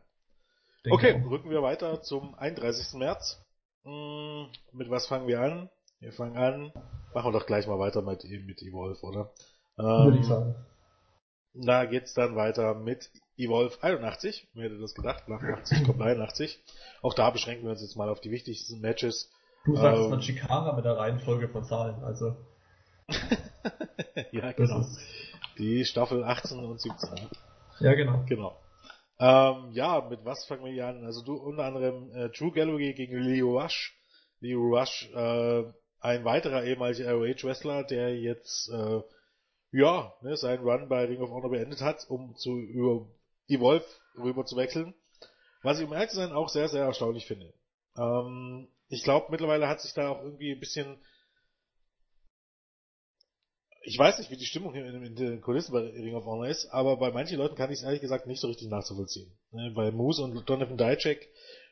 Denke 0.86 0.96
okay, 0.96 1.24
auch. 1.24 1.30
rücken 1.30 1.50
wir 1.50 1.64
weiter 1.64 2.02
zum 2.02 2.36
31. 2.36 2.94
März. 3.00 3.42
Hm, 3.84 4.48
mit 4.72 4.90
was 4.90 5.08
fangen 5.08 5.28
wir 5.28 5.42
an? 5.42 5.70
Wir 6.04 6.12
fangen 6.12 6.36
an. 6.36 6.74
Machen 7.14 7.32
wir 7.32 7.40
doch 7.40 7.46
gleich 7.46 7.66
mal 7.66 7.80
weiter 7.80 8.02
mit, 8.02 8.26
mit 8.26 8.62
Evolve, 8.62 9.02
oder? 9.04 9.32
Ähm, 9.80 9.86
Würde 9.86 10.18
ich 10.20 10.26
sagen. 10.26 10.54
Da 11.54 11.86
geht's 11.86 12.14
dann 12.14 12.36
weiter 12.36 12.74
mit 12.74 13.10
Evolve 13.38 13.82
81. 13.82 14.50
Wer 14.54 14.66
hätte 14.66 14.80
das 14.80 14.96
gedacht? 14.96 15.30
Nach 15.30 15.42
80 15.42 15.86
kommt 15.86 16.02
81. 16.02 16.62
Auch 17.02 17.14
da 17.14 17.30
beschränken 17.30 17.64
wir 17.64 17.72
uns 17.72 17.82
jetzt 17.82 17.96
mal 17.96 18.10
auf 18.10 18.20
die 18.20 18.32
wichtigsten 18.32 18.82
Matches. 18.82 19.32
Du 19.64 19.78
sagst 19.78 20.02
ähm, 20.02 20.10
von 20.10 20.20
Chikara 20.20 20.76
mit 20.76 20.84
der 20.84 20.98
Reihenfolge 20.98 21.48
von 21.48 21.64
Zahlen, 21.64 22.04
also. 22.04 22.36
ja, 24.32 24.52
genau. 24.52 24.86
Die 25.58 25.86
Staffel 25.86 26.26
18 26.26 26.60
und 26.66 26.82
17. 26.82 27.30
Ja, 27.80 27.94
genau. 27.94 28.26
Genau. 28.28 28.60
Ähm, 29.20 29.72
ja, 29.72 30.06
mit 30.10 30.26
was 30.26 30.44
fangen 30.48 30.66
wir 30.66 30.74
hier 30.74 30.88
an? 30.88 31.06
Also 31.06 31.24
du 31.24 31.36
unter 31.36 31.64
anderem 31.64 32.12
äh, 32.12 32.28
Drew 32.28 32.52
Galloway 32.52 32.94
gegen 32.94 33.20
Leo 33.20 33.58
Rush. 33.58 33.98
Leo 34.42 34.60
Rush 34.60 35.10
äh, 35.14 35.64
ein 36.04 36.26
weiterer 36.26 36.66
ehemaliger 36.66 37.14
ROH-Wrestler, 37.14 37.84
der 37.86 38.20
jetzt 38.20 38.70
äh, 38.70 39.02
ja 39.72 40.14
ne, 40.22 40.36
seinen 40.36 40.64
Run 40.64 40.90
bei 40.90 41.06
Ring 41.06 41.22
of 41.22 41.32
Honor 41.32 41.50
beendet 41.50 41.82
hat, 41.82 42.06
um 42.10 42.36
zu 42.36 42.60
über 42.60 43.08
Evolve 43.48 43.86
rüber 44.18 44.46
zu 44.46 44.58
wechseln. 44.58 44.94
Was 45.62 45.80
ich 45.80 45.86
um 45.86 45.94
ehrlich 45.94 46.10
zu 46.10 46.18
sein 46.18 46.34
auch 46.34 46.50
sehr, 46.50 46.68
sehr 46.68 46.84
erstaunlich 46.84 47.26
finde. 47.26 47.54
Ähm, 47.98 48.68
ich 48.90 49.04
glaube, 49.04 49.28
mittlerweile 49.32 49.70
hat 49.70 49.80
sich 49.80 49.94
da 49.94 50.10
auch 50.10 50.22
irgendwie 50.22 50.52
ein 50.52 50.60
bisschen 50.60 51.00
ich 53.86 53.98
weiß 54.00 54.18
nicht, 54.18 54.32
wie 54.32 54.38
die 54.38 54.46
Stimmung 54.46 54.74
hier 54.74 54.86
in, 54.86 55.16
den 55.16 55.42
Kulissen 55.42 55.74
bei 55.74 55.80
Ring 55.80 56.16
of 56.16 56.26
Honor 56.26 56.48
ist, 56.48 56.68
aber 56.68 56.98
bei 56.98 57.12
manchen 57.12 57.38
Leuten 57.38 57.56
kann 57.56 57.70
ich 57.70 57.80
es 57.80 57.84
ehrlich 57.84 58.00
gesagt 58.00 58.28
nicht 58.28 58.40
so 58.40 58.48
richtig 58.48 58.70
nachzuvollziehen. 58.70 59.32
Ne, 59.52 59.72
bei 59.76 59.92
Moose 59.92 60.22
und 60.22 60.50
Donovan 60.50 60.78
Dijak 60.78 61.28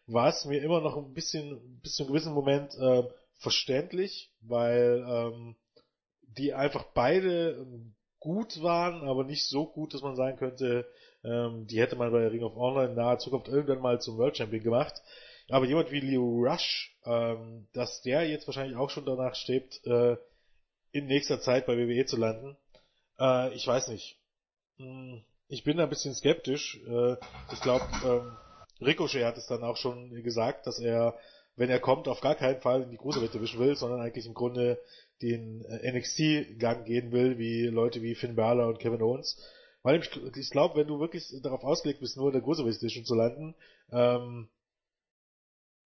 war 0.08 0.28
es 0.28 0.44
mir 0.46 0.62
immer 0.62 0.82
noch 0.82 0.98
ein 0.98 1.14
bisschen, 1.14 1.80
bis 1.82 1.96
zu 1.96 2.04
einem 2.04 2.12
gewissen 2.12 2.34
Moment 2.34 2.74
äh, 2.76 3.04
verständlich, 3.42 4.32
weil 4.42 5.04
ähm, 5.08 5.56
die 6.22 6.54
einfach 6.54 6.86
beide 6.94 7.66
gut 8.20 8.62
waren, 8.62 9.08
aber 9.08 9.24
nicht 9.24 9.48
so 9.50 9.66
gut, 9.66 9.94
dass 9.94 10.02
man 10.02 10.16
sagen 10.16 10.38
könnte, 10.38 10.88
ähm, 11.24 11.66
die 11.68 11.80
hätte 11.80 11.96
man 11.96 12.12
bei 12.12 12.28
Ring 12.28 12.44
of 12.44 12.56
Honor 12.56 12.86
in 12.86 12.96
naher 12.96 13.18
Zukunft 13.18 13.48
irgendwann 13.48 13.82
mal 13.82 14.00
zum 14.00 14.18
World 14.18 14.38
Champion 14.38 14.64
gemacht. 14.64 14.94
Aber 15.50 15.66
jemand 15.66 15.92
wie 15.92 16.00
Leo 16.00 16.24
Rush, 16.24 16.96
ähm, 17.04 17.68
dass 17.74 18.02
der 18.04 18.30
jetzt 18.30 18.48
wahrscheinlich 18.48 18.78
auch 18.78 18.90
schon 18.90 19.06
danach 19.06 19.36
strebt, 19.36 19.86
äh, 19.86 20.16
in 20.92 21.08
nächster 21.08 21.42
Zeit 21.42 21.66
bei 21.66 21.78
WWE 21.78 22.06
zu 22.06 22.18
landen, 22.18 22.58
äh, 23.20 23.54
ich 23.54 23.66
weiß 23.66 23.88
nicht. 23.88 24.20
Hm, 24.78 25.24
ich 25.48 25.64
bin 25.64 25.78
da 25.78 25.84
ein 25.84 25.90
bisschen 25.90 26.14
skeptisch. 26.14 26.80
Äh, 26.88 27.16
ich 27.52 27.62
glaube, 27.62 27.86
ähm, 28.06 28.38
Ricochet 28.86 29.26
hat 29.26 29.38
es 29.38 29.48
dann 29.48 29.64
auch 29.64 29.78
schon 29.78 30.12
gesagt, 30.24 30.68
dass 30.68 30.80
er 30.80 31.18
wenn 31.62 31.70
er 31.70 31.80
kommt, 31.80 32.08
auf 32.08 32.22
gar 32.22 32.34
keinen 32.34 32.60
Fall 32.60 32.82
in 32.82 32.90
die 32.90 32.98
Cruiserweight 32.98 33.36
Division 33.36 33.62
will, 33.62 33.76
sondern 33.76 34.02
eigentlich 34.02 34.26
im 34.26 34.34
Grunde 34.34 34.82
den 35.22 35.64
äh, 35.66 35.92
NXT-Gang 35.92 36.86
gehen 36.86 37.12
will, 37.12 37.38
wie 37.38 37.68
Leute 37.68 38.02
wie 38.02 38.16
Finn 38.16 38.36
Balor 38.36 38.68
und 38.68 38.80
Kevin 38.80 39.04
Owens. 39.04 39.40
Weil 39.84 40.02
ich, 40.36 40.50
glaube, 40.50 40.76
wenn 40.80 40.88
du 40.88 41.00
wirklich 41.00 41.32
darauf 41.44 41.64
ausgelegt 41.64 42.00
bist, 42.00 42.18
nur 42.18 42.28
in 42.30 42.34
der 42.34 42.42
Cruiserweight 42.42 42.82
Division 42.82 43.06
zu 43.06 43.14
landen, 43.14 43.54
ähm, 43.92 44.50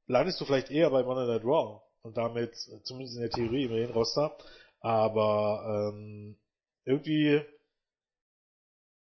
landest 0.07 0.41
du 0.41 0.45
vielleicht 0.45 0.71
eher 0.71 0.91
bei 0.91 1.03
Monday 1.03 1.27
Night 1.27 1.45
Raw 1.45 1.81
und 2.03 2.17
damit 2.17 2.53
äh, 2.53 2.81
zumindest 2.85 3.17
in 3.17 3.23
der 3.23 3.31
Theorie 3.31 3.65
im 3.65 3.73
Main-Roster, 3.73 4.37
aber 4.79 5.91
ähm, 5.93 6.37
irgendwie 6.85 7.43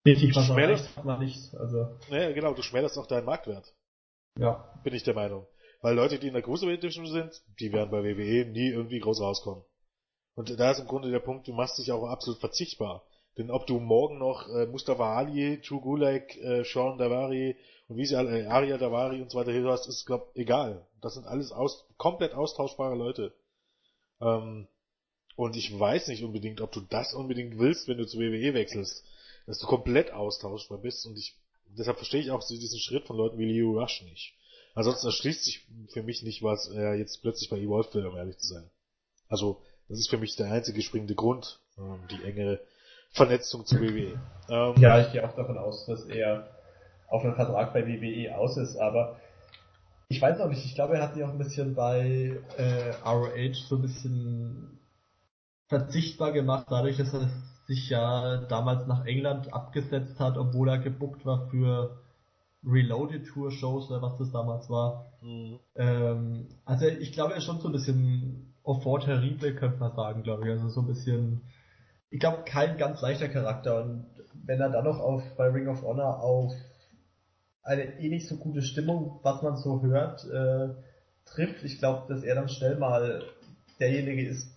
was 0.05 0.45
schmälerst, 0.47 1.05
man 1.05 1.19
nicht, 1.19 1.53
also. 1.53 1.99
Naja, 2.09 2.31
genau, 2.31 2.55
du 2.55 2.63
schmälerst 2.63 2.97
auch 2.97 3.05
deinen 3.05 3.25
Marktwert. 3.25 3.75
Ja. 4.39 4.73
Bin 4.83 4.95
ich 4.95 5.03
der 5.03 5.13
Meinung. 5.13 5.45
Weil 5.84 5.96
Leute, 5.96 6.17
die 6.17 6.28
in 6.28 6.34
der 6.34 6.41
Cruiserweight 6.41 6.82
Division 6.82 7.08
sind, 7.08 7.41
die 7.60 7.74
werden 7.74 7.91
bei 7.91 8.06
WWE 8.06 8.46
nie 8.46 8.69
irgendwie 8.69 9.02
groß 9.02 9.19
rauskommen. 9.19 9.65
Und 10.34 10.58
da 10.58 10.72
ist 10.72 10.80
im 10.80 10.88
Grunde 10.88 11.12
der 11.12 11.19
Punkt, 11.19 11.46
du 11.46 11.52
machst 11.52 11.78
dich 11.78 11.91
auch 11.91 12.06
absolut 12.06 12.39
verzichtbar. 12.39 13.04
Denn 13.38 13.52
ob 13.52 13.67
du 13.67 13.82
morgen 13.82 14.17
noch 14.17 14.48
äh, 14.48 14.65
Mustafa 14.65 15.17
Ali, 15.17 15.60
Drew 15.60 15.82
Gulak, 15.82 16.38
äh, 16.38 16.63
Sean 16.63 16.98
Davari 16.98 17.58
und 17.89 17.98
wie 17.98 18.06
sie 18.06 18.15
alle, 18.15 18.43
äh, 18.43 18.46
Aria 18.46 18.78
Davari 18.78 19.22
und 19.22 19.30
so 19.30 19.38
weiter 19.38 19.52
hier 19.52 19.65
hast, 19.65 19.88
ist 19.88 20.06
glaub 20.06 20.32
egal. 20.36 20.88
Das 21.02 21.15
sind 21.15 21.28
alles 21.28 21.52
aus, 21.52 21.86
komplett 21.98 22.34
austauschbare 22.34 22.96
Leute. 22.96 23.34
Ähm, 24.22 24.69
und 25.36 25.58
ich 25.58 25.78
weiß 25.78 26.08
nicht 26.08 26.24
unbedingt, 26.24 26.62
ob 26.62 26.72
du 26.72 26.80
das 26.80 27.13
unbedingt 27.13 27.60
willst, 27.60 27.89
wenn 27.89 27.98
du 27.98 28.08
zu 28.08 28.19
WWE 28.19 28.54
wechselst. 28.54 29.04
Dass 29.48 29.60
du 29.60 29.67
komplett 29.67 30.13
austauschbar 30.13 30.78
bist 30.78 31.06
und 31.06 31.17
ich, 31.17 31.36
deshalb 31.78 31.98
verstehe 31.98 32.22
ich 32.22 32.32
auch 32.32 32.48
diesen 32.48 32.80
Schritt 32.80 33.06
von 33.06 33.17
Leuten 33.17 33.38
wie 33.38 33.52
Leo 33.52 33.78
Rush 33.78 34.02
nicht. 34.04 34.34
Ansonsten 34.75 35.07
erschließt 35.07 35.43
sich 35.43 35.67
für 35.89 36.03
mich 36.03 36.23
nicht, 36.23 36.41
was 36.41 36.67
er 36.67 36.95
jetzt 36.95 37.21
plötzlich 37.21 37.49
bei 37.49 37.57
Evolve 37.57 37.93
will, 37.93 38.07
um 38.07 38.17
ehrlich 38.17 38.38
zu 38.39 38.47
sein. 38.47 38.69
Also, 39.29 39.62
das 39.88 39.99
ist 39.99 40.09
für 40.09 40.17
mich 40.17 40.36
der 40.36 40.51
einzige 40.51 40.81
springende 40.81 41.15
Grund, 41.15 41.59
ähm, 41.77 41.99
die 42.09 42.23
enge 42.23 42.59
Vernetzung 43.12 43.65
zu 43.65 43.79
WWE. 43.79 44.19
Ähm, 44.49 44.73
ja, 44.77 44.99
ich 44.99 45.12
gehe 45.12 45.27
auch 45.27 45.36
davon 45.36 45.57
aus, 45.57 45.86
dass 45.86 46.05
er 46.05 46.49
auf 47.07 47.23
einen 47.23 47.36
Vertrag 47.36 47.73
bei 47.73 47.86
WWE 47.86 48.36
aus 48.36 48.57
ist, 48.57 48.75
aber 48.77 49.19
ich 50.09 50.21
weiß 50.21 50.39
auch 50.41 50.49
nicht, 50.49 50.65
ich 50.65 50.75
glaube, 50.75 50.95
er 50.95 51.03
hat 51.03 51.13
sich 51.13 51.23
auch 51.23 51.29
ein 51.29 51.38
bisschen 51.38 51.75
bei 51.75 52.39
äh, 52.57 52.91
ROH 53.05 53.53
so 53.67 53.75
ein 53.75 53.81
bisschen 53.81 54.79
verzichtbar 55.67 56.31
gemacht, 56.31 56.67
dadurch, 56.69 56.97
dass 56.97 57.13
er 57.13 57.29
sich 57.67 57.89
ja 57.89 58.38
damals 58.38 58.88
nach 58.88 59.05
England 59.05 59.53
abgesetzt 59.53 60.19
hat, 60.19 60.38
obwohl 60.38 60.69
er 60.69 60.79
gebuckt 60.79 61.25
war 61.25 61.49
für 61.49 62.03
Reloaded 62.65 63.26
Tour 63.26 63.52
Shows 63.52 63.89
oder 63.89 64.02
was 64.02 64.17
das 64.17 64.32
damals 64.32 64.69
war. 64.69 65.13
Mhm. 65.21 65.60
Ähm, 65.76 66.47
also 66.65 66.86
ich 66.86 67.12
glaube, 67.12 67.34
er 67.34 67.38
ist 67.38 67.45
schon 67.45 67.60
so 67.60 67.69
ein 67.69 67.73
bisschen 67.73 68.54
Offort 68.63 69.06
terrible, 69.06 69.56
könnte 69.56 69.80
man 69.80 69.95
sagen, 69.95 70.23
glaube 70.23 70.43
ich. 70.43 70.49
Also 70.49 70.69
so 70.69 70.82
ein 70.82 70.88
bisschen, 70.88 71.41
ich 72.10 72.19
glaube, 72.19 72.43
kein 72.45 72.78
ganz 72.78 73.02
leichter 73.02 73.28
Charakter. 73.28 73.84
Und 73.84 74.06
wenn 74.45 74.62
er 74.62 74.69
dann 74.69 74.86
noch 74.86 74.99
auf 74.99 75.23
bei 75.36 75.47
Ring 75.47 75.67
of 75.67 75.82
Honor 75.84 76.21
auf 76.21 76.54
eine 77.63 77.99
eh 77.99 78.10
nicht 78.10 78.28
so 78.28 78.38
gute 78.38 78.62
Stimmung, 78.62 79.19
was 79.23 79.41
man 79.41 79.58
so 79.58 79.82
hört, 79.82 80.26
äh, 80.26 80.73
trifft, 81.26 81.63
ich 81.63 81.80
glaube, 81.80 82.13
dass 82.13 82.23
er 82.23 82.36
dann 82.36 82.49
schnell 82.49 82.78
mal 82.78 83.23
derjenige 83.80 84.28
ist, 84.28 84.49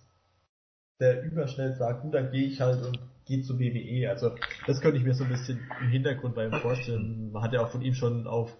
der 0.99 1.23
überschnell 1.23 1.75
sagt, 1.75 2.01
gut, 2.01 2.13
dann 2.13 2.31
gehe 2.31 2.47
ich 2.47 2.59
halt 2.59 2.83
und 2.85 2.99
gehe 3.27 3.41
zu 3.41 3.59
WWE. 3.59 4.09
Also 4.09 4.35
das 4.65 4.81
könnte 4.81 4.97
ich 4.97 5.03
mir 5.03 5.13
so 5.13 5.23
ein 5.23 5.29
bisschen 5.29 5.59
im 5.81 5.89
Hintergrund 5.89 6.35
bei 6.35 6.45
ihm 6.45 6.53
vorstellen. 6.53 7.31
Man 7.31 7.43
hat 7.43 7.53
ja 7.53 7.61
auch 7.61 7.69
von 7.69 7.81
ihm 7.81 7.93
schon 7.93 8.27
auf 8.27 8.55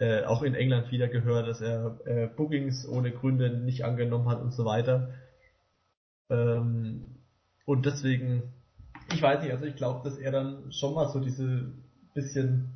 äh, 0.00 0.24
auch 0.24 0.42
in 0.42 0.54
England 0.54 0.90
wieder 0.90 1.08
gehört, 1.08 1.46
dass 1.46 1.60
er 1.60 2.00
äh, 2.06 2.26
Bookings 2.26 2.88
ohne 2.88 3.12
Gründe 3.12 3.50
nicht 3.50 3.84
angenommen 3.84 4.28
hat 4.28 4.40
und 4.40 4.52
so 4.52 4.64
weiter. 4.64 5.10
Ähm, 6.30 7.04
und 7.66 7.84
deswegen, 7.84 8.54
ich 9.12 9.20
weiß 9.20 9.42
nicht, 9.42 9.52
also 9.52 9.66
ich 9.66 9.76
glaube, 9.76 10.08
dass 10.08 10.18
er 10.18 10.32
dann 10.32 10.72
schon 10.72 10.94
mal 10.94 11.08
so 11.10 11.20
diese 11.20 11.72
bisschen 12.14 12.70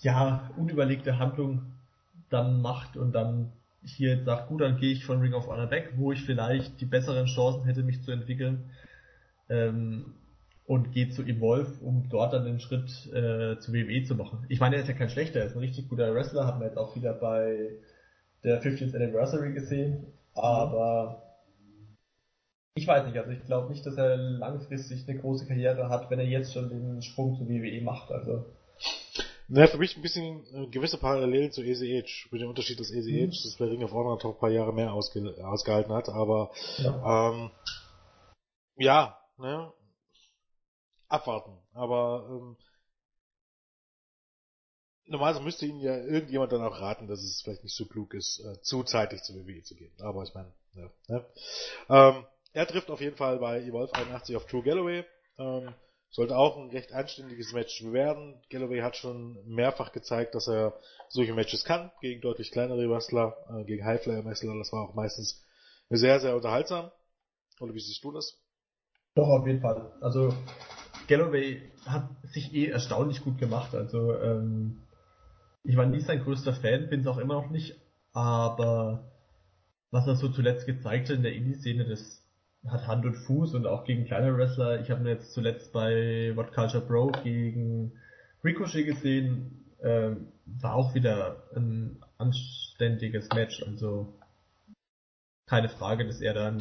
ja, 0.00 0.50
unüberlegte 0.56 1.18
Handlung 1.18 1.72
dann 2.30 2.60
macht 2.60 2.96
und 2.96 3.12
dann 3.12 3.52
hier 3.84 4.22
sagt, 4.24 4.48
gut, 4.48 4.60
dann 4.60 4.76
gehe 4.76 4.92
ich 4.92 5.04
von 5.04 5.20
Ring 5.20 5.34
of 5.34 5.46
Honor 5.46 5.70
weg, 5.70 5.92
wo 5.96 6.12
ich 6.12 6.24
vielleicht 6.24 6.80
die 6.80 6.86
besseren 6.86 7.26
Chancen 7.26 7.64
hätte, 7.64 7.82
mich 7.82 8.02
zu 8.02 8.10
entwickeln. 8.10 8.70
Ähm, 9.48 10.14
und 10.68 10.92
gehe 10.92 11.08
zu 11.08 11.22
Evolve, 11.22 11.82
um 11.82 12.08
dort 12.10 12.34
dann 12.34 12.44
den 12.44 12.60
Schritt 12.60 12.90
äh, 13.06 13.58
zu 13.58 13.72
WWE 13.72 14.04
zu 14.04 14.14
machen. 14.14 14.44
Ich 14.50 14.60
meine, 14.60 14.76
er 14.76 14.82
ist 14.82 14.88
ja 14.88 14.94
kein 14.94 15.08
schlechter, 15.08 15.40
er 15.40 15.46
ist 15.46 15.54
ein 15.54 15.60
richtig 15.60 15.88
guter 15.88 16.14
Wrestler, 16.14 16.46
hat 16.46 16.58
man 16.58 16.68
jetzt 16.68 16.76
auch 16.76 16.94
wieder 16.94 17.14
bei 17.14 17.70
der 18.44 18.62
50th 18.62 18.94
Anniversary 18.94 19.54
gesehen, 19.54 20.12
aber 20.34 21.22
ich 22.74 22.86
weiß 22.86 23.06
nicht, 23.06 23.16
also 23.16 23.30
ich 23.30 23.44
glaube 23.46 23.72
nicht, 23.72 23.84
dass 23.86 23.96
er 23.96 24.18
langfristig 24.18 25.08
eine 25.08 25.18
große 25.18 25.46
Karriere 25.46 25.88
hat, 25.88 26.10
wenn 26.10 26.18
er 26.18 26.26
jetzt 26.26 26.52
schon 26.52 26.68
den 26.68 27.00
Sprung 27.00 27.34
zu 27.36 27.48
WWE 27.48 27.82
macht, 27.82 28.12
also. 28.12 28.44
Na, 29.48 29.66
für 29.66 29.78
mich 29.78 29.96
ein 29.96 30.02
bisschen 30.02 30.44
äh, 30.52 30.66
gewisse 30.66 30.98
Parallelen 30.98 31.50
zu 31.50 31.62
Age. 31.62 32.28
Mit 32.30 32.42
dem 32.42 32.50
Unterschied, 32.50 32.78
dass 32.78 32.92
Easy 32.92 33.24
mhm. 33.26 33.30
Das 33.30 33.56
bei 33.58 33.64
Ring 33.64 33.82
of 33.82 33.92
Honor 33.92 34.16
noch 34.22 34.34
ein 34.34 34.38
paar 34.38 34.50
Jahre 34.50 34.74
mehr 34.74 34.92
ausge 34.92 35.34
ausgehalten 35.42 35.94
hat, 35.94 36.10
aber 36.10 36.50
ja, 36.76 37.30
ähm, 37.30 37.50
ja 38.76 39.18
ne, 39.38 39.72
abwarten. 41.08 41.56
Aber 41.72 42.26
ähm, 42.30 42.56
normalerweise 45.06 45.44
müsste 45.44 45.66
Ihnen 45.66 45.80
ja 45.80 45.96
irgendjemand 45.96 46.52
dann 46.52 46.62
auch 46.62 46.80
raten, 46.80 47.06
dass 47.06 47.22
es 47.22 47.42
vielleicht 47.42 47.64
nicht 47.64 47.76
so 47.76 47.86
klug 47.86 48.14
ist, 48.14 48.40
äh, 48.40 48.60
zu 48.62 48.82
zeitig 48.84 49.22
zur 49.22 49.36
WWE 49.36 49.62
zu 49.62 49.74
gehen. 49.74 49.92
Aber 50.00 50.22
ich 50.22 50.34
meine, 50.34 50.52
ja. 50.74 50.90
Ne? 51.08 51.26
Ähm, 51.88 52.26
er 52.52 52.66
trifft 52.66 52.90
auf 52.90 53.00
jeden 53.00 53.16
Fall 53.16 53.38
bei 53.38 53.60
Evolve 53.60 53.94
81 53.94 54.36
auf 54.36 54.46
True 54.46 54.62
Galloway. 54.62 55.04
Ähm, 55.38 55.74
sollte 56.10 56.36
auch 56.36 56.56
ein 56.56 56.70
recht 56.70 56.92
anständiges 56.92 57.52
Match 57.52 57.84
werden. 57.84 58.40
Galloway 58.50 58.80
hat 58.80 58.96
schon 58.96 59.38
mehrfach 59.46 59.92
gezeigt, 59.92 60.34
dass 60.34 60.48
er 60.48 60.78
solche 61.08 61.34
Matches 61.34 61.64
kann, 61.64 61.92
gegen 62.00 62.20
deutlich 62.20 62.50
kleinere 62.50 62.88
Wrestler, 62.88 63.36
äh, 63.50 63.64
gegen 63.64 63.84
Highflyer-Wrestler. 63.84 64.56
Das 64.58 64.72
war 64.72 64.88
auch 64.88 64.94
meistens 64.94 65.44
sehr, 65.90 66.20
sehr 66.20 66.34
unterhaltsam. 66.34 66.90
Oder 67.60 67.74
wie 67.74 67.80
siehst 67.80 68.02
du 68.04 68.12
das? 68.12 68.38
Doch, 69.18 69.30
auf 69.30 69.48
jeden 69.48 69.60
Fall. 69.60 69.90
Also 70.00 70.32
Galloway 71.08 71.60
hat 71.84 72.08
sich 72.22 72.54
eh 72.54 72.66
erstaunlich 72.66 73.24
gut 73.24 73.36
gemacht. 73.36 73.74
Also 73.74 74.14
ähm, 74.14 74.82
ich 75.64 75.76
war 75.76 75.86
nie 75.86 75.98
sein 75.98 76.22
größter 76.22 76.52
Fan, 76.52 76.88
bin 76.88 77.00
es 77.00 77.08
auch 77.08 77.18
immer 77.18 77.34
noch 77.34 77.50
nicht, 77.50 77.74
aber 78.12 79.10
was 79.90 80.06
er 80.06 80.14
so 80.14 80.28
zuletzt 80.28 80.66
gezeigt 80.66 81.08
hat 81.08 81.16
in 81.16 81.24
der 81.24 81.32
Indie-Szene, 81.32 81.84
das 81.84 82.24
hat 82.68 82.86
Hand 82.86 83.06
und 83.06 83.16
Fuß 83.16 83.54
und 83.54 83.66
auch 83.66 83.82
gegen 83.82 84.04
kleine 84.04 84.36
Wrestler. 84.36 84.80
Ich 84.82 84.92
habe 84.92 85.00
ihn 85.00 85.08
jetzt 85.08 85.32
zuletzt 85.32 85.72
bei 85.72 86.30
What 86.36 86.52
Culture 86.52 86.84
Bro 86.86 87.10
gegen 87.24 87.94
Ricochet 88.44 88.86
gesehen, 88.86 89.64
ähm, 89.82 90.28
war 90.46 90.76
auch 90.76 90.94
wieder 90.94 91.42
ein 91.56 92.04
anständiges 92.18 93.28
Match. 93.34 93.64
Also 93.64 94.14
keine 95.46 95.70
Frage, 95.70 96.06
dass 96.06 96.20
er 96.20 96.34
dann 96.34 96.58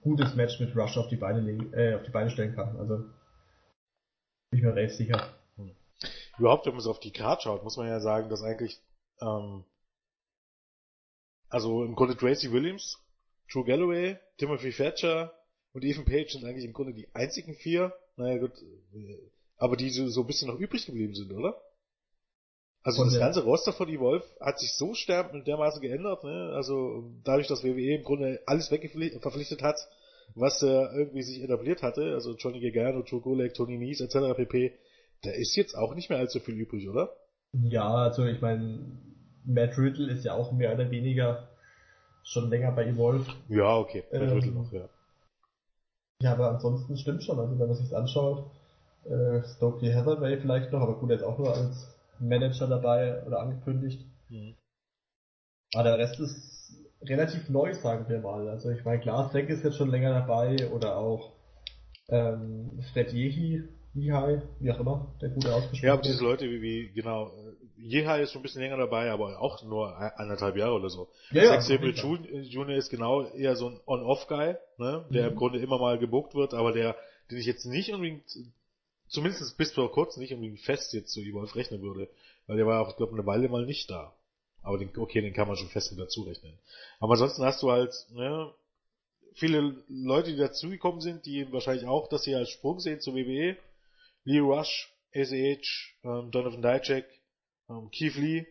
gutes 0.00 0.34
Match 0.34 0.60
mit 0.60 0.74
Rush 0.76 0.96
auf 0.96 1.08
die 1.08 1.16
Beine, 1.16 1.40
äh, 1.72 1.94
auf 1.94 2.02
die 2.02 2.10
Beine 2.10 2.30
stellen 2.30 2.54
kann. 2.54 2.76
Also 2.76 2.98
bin 4.50 4.58
ich 4.58 4.62
mir 4.62 4.74
recht 4.74 4.94
sicher. 4.94 5.34
Überhaupt, 6.38 6.66
wenn 6.66 6.74
man 6.74 6.82
so 6.82 6.90
auf 6.90 7.00
die 7.00 7.12
Karte 7.12 7.42
schaut, 7.42 7.64
muss 7.64 7.76
man 7.76 7.88
ja 7.88 8.00
sagen, 8.00 8.28
dass 8.28 8.42
eigentlich, 8.42 8.80
ähm, 9.20 9.64
also 11.48 11.84
im 11.84 11.94
Grunde 11.94 12.16
Tracy 12.16 12.52
Williams, 12.52 12.98
Drew 13.50 13.64
Galloway, 13.64 14.18
Timothy 14.36 14.72
Thatcher 14.72 15.32
und 15.72 15.84
Ethan 15.84 16.04
Page 16.04 16.32
sind 16.32 16.44
eigentlich 16.44 16.64
im 16.64 16.72
Grunde 16.72 16.92
die 16.92 17.08
einzigen 17.14 17.54
vier, 17.54 17.94
naja 18.16 18.38
gut, 18.38 18.52
äh, 18.94 19.30
aber 19.56 19.76
die 19.76 19.90
so 19.90 20.20
ein 20.20 20.26
bisschen 20.26 20.48
noch 20.48 20.58
übrig 20.58 20.84
geblieben 20.84 21.14
sind, 21.14 21.32
oder? 21.32 21.60
Also 22.86 23.02
von 23.02 23.10
das 23.10 23.18
ganze 23.18 23.42
Roster 23.42 23.72
von 23.72 23.88
Evolve 23.88 24.24
hat 24.40 24.60
sich 24.60 24.72
so 24.76 24.94
sterb 24.94 25.34
und 25.34 25.48
dermaßen 25.48 25.82
geändert, 25.82 26.22
ne? 26.22 26.52
Also 26.54 27.02
dadurch, 27.24 27.48
dass 27.48 27.64
WWE 27.64 27.96
im 27.96 28.04
Grunde 28.04 28.40
alles 28.46 28.70
wegverpflichtet 28.70 29.60
hat, 29.60 29.76
was 30.36 30.62
er 30.62 30.92
irgendwie 30.94 31.22
sich 31.22 31.42
etabliert 31.42 31.82
hatte, 31.82 32.14
also 32.14 32.36
Johnny 32.36 32.60
Gargano, 32.60 33.02
Joe 33.02 33.20
Golek, 33.20 33.54
Tony 33.54 33.76
Nies 33.76 34.00
etc. 34.00 34.36
pp., 34.36 34.72
da 35.24 35.32
ist 35.32 35.56
jetzt 35.56 35.74
auch 35.74 35.96
nicht 35.96 36.10
mehr 36.10 36.20
allzu 36.20 36.38
viel 36.38 36.54
übrig, 36.54 36.88
oder? 36.88 37.10
Ja, 37.54 37.92
also 37.92 38.24
ich 38.24 38.40
meine, 38.40 38.78
Matt 39.44 39.76
Riddle 39.76 40.12
ist 40.12 40.24
ja 40.24 40.34
auch 40.34 40.52
mehr 40.52 40.72
oder 40.72 40.88
weniger 40.88 41.48
schon 42.22 42.50
länger 42.50 42.70
bei 42.70 42.86
Evolve. 42.86 43.26
Ja, 43.48 43.78
okay, 43.78 44.04
Matt 44.12 44.22
ähm, 44.22 44.28
Riddle 44.30 44.52
noch, 44.52 44.72
ja. 44.72 44.88
Ja, 46.22 46.34
aber 46.34 46.50
ansonsten 46.50 46.96
stimmt 46.96 47.24
schon, 47.24 47.40
also 47.40 47.58
wenn 47.58 47.66
man 47.66 47.76
sich 47.76 47.96
anschaut, 47.96 48.48
äh, 49.06 49.42
Stokely 49.56 49.92
Hathaway 49.92 50.38
vielleicht 50.38 50.70
noch, 50.70 50.82
aber 50.82 50.94
gut, 51.00 51.10
er 51.10 51.16
ist 51.16 51.24
auch 51.24 51.38
nur 51.38 51.52
als 51.52 51.95
Manager 52.20 52.66
dabei 52.66 53.24
oder 53.24 53.40
angekündigt. 53.40 54.04
Mhm. 54.28 54.54
Aber 55.74 55.84
der 55.84 55.98
Rest 55.98 56.20
ist 56.20 56.56
relativ 57.02 57.48
neu, 57.48 57.74
sagen 57.74 58.08
wir 58.08 58.20
mal. 58.20 58.48
Also 58.48 58.70
ich 58.70 58.84
meine, 58.84 59.00
klar, 59.00 59.30
Zack 59.30 59.48
ist 59.48 59.64
jetzt 59.64 59.76
schon 59.76 59.90
länger 59.90 60.12
dabei 60.12 60.70
oder 60.70 60.96
auch 60.96 61.32
ähm, 62.08 62.80
Fred 62.92 63.12
Yehi, 63.12 63.62
Yehai, 63.94 64.42
wie 64.60 64.70
auch 64.70 64.80
immer, 64.80 65.14
der 65.20 65.30
gute 65.30 65.52
ausgesprochen 65.52 65.86
Ja, 65.86 65.92
aber 65.94 66.02
diese 66.02 66.22
Leute 66.22 66.44
wie, 66.50 66.62
wie 66.62 66.92
genau, 66.92 67.32
Yehai 67.76 68.22
ist 68.22 68.32
schon 68.32 68.40
ein 68.40 68.42
bisschen 68.42 68.62
länger 68.62 68.76
dabei, 68.76 69.10
aber 69.10 69.40
auch 69.40 69.62
nur 69.64 69.96
eineinhalb 70.18 70.56
Jahre 70.56 70.74
oder 70.74 70.90
so. 70.90 71.08
Ja, 71.30 71.60
Zack 71.60 71.62
Sabre 71.62 71.90
Junior 71.90 72.76
ist 72.76 72.90
genau 72.90 73.26
eher 73.30 73.56
so 73.56 73.70
ein 73.70 73.80
On-Off-Guy, 73.86 74.56
ne, 74.78 75.04
der 75.10 75.24
mhm. 75.24 75.30
im 75.30 75.36
Grunde 75.36 75.58
immer 75.58 75.78
mal 75.78 75.98
gebuckt 75.98 76.34
wird, 76.34 76.54
aber 76.54 76.72
der, 76.72 76.96
den 77.30 77.38
ich 77.38 77.46
jetzt 77.46 77.64
nicht 77.64 77.92
unbedingt, 77.92 78.24
zumindest 79.16 79.56
bis 79.56 79.72
vor 79.72 79.90
kurzem 79.90 80.20
nicht 80.20 80.34
unbedingt 80.34 80.60
fest 80.60 80.92
jetzt 80.92 81.10
zu 81.10 81.20
Evolve 81.20 81.54
rechnen 81.54 81.80
würde, 81.80 82.08
weil 82.46 82.58
der 82.58 82.66
war 82.66 82.82
auch, 82.82 82.90
ich 82.90 82.96
glaube, 82.96 83.14
eine 83.14 83.26
Weile 83.26 83.48
mal 83.48 83.64
nicht 83.64 83.90
da. 83.90 84.14
Aber 84.62 84.76
den, 84.76 84.90
okay, 84.96 85.22
den 85.22 85.32
kann 85.32 85.48
man 85.48 85.56
schon 85.56 85.70
fest 85.70 85.90
mit 85.90 86.00
dazu 86.00 86.22
rechnen. 86.22 86.58
Aber 87.00 87.12
ansonsten 87.12 87.42
hast 87.42 87.62
du 87.62 87.70
halt, 87.70 87.94
ne, 88.10 88.52
viele 89.34 89.82
Leute, 89.88 90.32
die 90.32 90.36
dazugekommen 90.36 91.00
sind, 91.00 91.24
die 91.24 91.50
wahrscheinlich 91.50 91.86
auch 91.86 92.08
das 92.08 92.24
hier 92.24 92.36
als 92.36 92.50
Sprung 92.50 92.78
sehen 92.78 93.00
zur 93.00 93.14
WWE. 93.14 93.56
Lee 94.24 94.40
Rush, 94.40 94.92
ACH, 95.14 95.94
ähm, 96.04 96.30
Donovan 96.30 96.60
Dijak, 96.60 97.06
ähm, 97.70 97.90
Keith 97.90 98.16
Lee. 98.16 98.46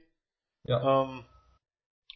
Ja. 0.63 1.03
Ähm, 1.03 1.25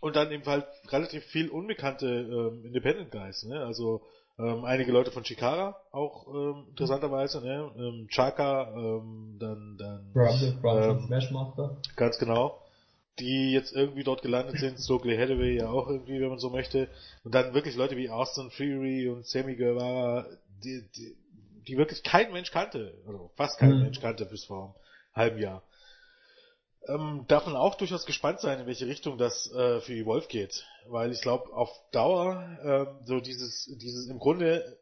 und 0.01 0.15
dann 0.15 0.31
eben 0.31 0.45
halt 0.45 0.65
relativ 0.87 1.23
viel 1.25 1.49
unbekannte 1.49 2.07
ähm, 2.07 2.65
Independent 2.65 3.11
Guys, 3.11 3.43
ne? 3.43 3.63
Also 3.63 4.07
ähm, 4.39 4.65
einige 4.65 4.91
Leute 4.91 5.11
von 5.11 5.23
Chikara 5.23 5.75
auch 5.91 6.27
ähm, 6.27 6.65
interessanterweise, 6.69 7.41
ne? 7.41 7.71
Ähm, 7.77 8.07
Chaka, 8.09 8.73
ähm, 8.75 9.37
dann 9.39 9.77
dann 9.77 10.11
ähm, 10.91 11.05
Smashmaster. 11.05 11.77
Ganz 11.95 12.17
genau 12.17 12.59
die 13.19 13.51
jetzt 13.51 13.73
irgendwie 13.73 14.03
dort 14.03 14.21
gelandet 14.21 14.59
sind, 14.59 14.79
Stokely 14.79 15.17
Hathaway 15.17 15.57
ja 15.57 15.69
auch 15.69 15.87
irgendwie, 15.87 16.19
wenn 16.19 16.29
man 16.29 16.39
so 16.39 16.49
möchte, 16.49 16.87
und 17.23 17.35
dann 17.35 17.53
wirklich 17.53 17.75
Leute 17.75 17.97
wie 17.97 18.09
Austin 18.09 18.49
Fury 18.51 19.09
und 19.09 19.25
Sammy 19.25 19.55
Guevara, 19.55 20.25
die, 20.63 20.83
die, 20.95 21.15
die 21.67 21.77
wirklich 21.77 22.03
kein 22.03 22.31
Mensch 22.31 22.51
kannte, 22.51 22.93
also 23.05 23.31
fast 23.35 23.59
kein 23.59 23.75
mhm. 23.75 23.83
Mensch 23.83 23.99
kannte 23.99 24.25
bis 24.25 24.45
vor 24.45 24.63
einem 24.63 24.73
halben 25.13 25.39
Jahr. 25.39 25.63
Ähm, 26.87 27.25
darf 27.27 27.45
man 27.45 27.55
auch 27.55 27.75
durchaus 27.75 28.05
gespannt 28.05 28.39
sein, 28.39 28.59
in 28.59 28.65
welche 28.65 28.87
Richtung 28.87 29.17
das 29.17 29.51
äh, 29.51 29.81
für 29.81 29.93
Evolve 29.93 30.27
geht, 30.27 30.65
weil 30.87 31.11
ich 31.11 31.21
glaube, 31.21 31.53
auf 31.53 31.69
Dauer 31.91 32.57
ähm, 32.63 33.05
so 33.05 33.19
dieses, 33.19 33.65
dieses 33.77 34.07
im 34.07 34.17
Grunde 34.17 34.79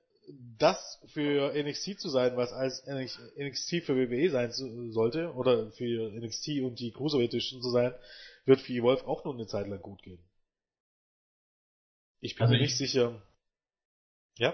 das 0.58 1.02
für 1.08 1.54
NXT 1.54 2.00
zu 2.00 2.10
sein, 2.10 2.36
was 2.38 2.52
als 2.52 2.86
NXT 2.86 3.84
für 3.84 3.96
WWE 3.96 4.30
sein 4.30 4.52
sollte, 4.92 5.34
oder 5.34 5.72
für 5.72 6.12
NXT 6.12 6.62
und 6.62 6.80
die 6.80 6.92
Cruiserweight 6.92 7.30
Edition 7.30 7.62
zu 7.62 7.72
sein, 7.72 7.94
wird 8.46 8.60
für 8.60 8.74
Evolve 8.74 9.08
auch 9.08 9.24
nur 9.24 9.34
eine 9.34 9.48
Zeit 9.48 9.68
lang 9.68 9.82
gut 9.82 10.04
gehen. 10.04 10.20
Ich 12.20 12.36
bin 12.36 12.44
also 12.44 12.54
mir 12.54 12.62
nicht 12.62 12.78
sicher. 12.78 13.22
Ja? 14.38 14.54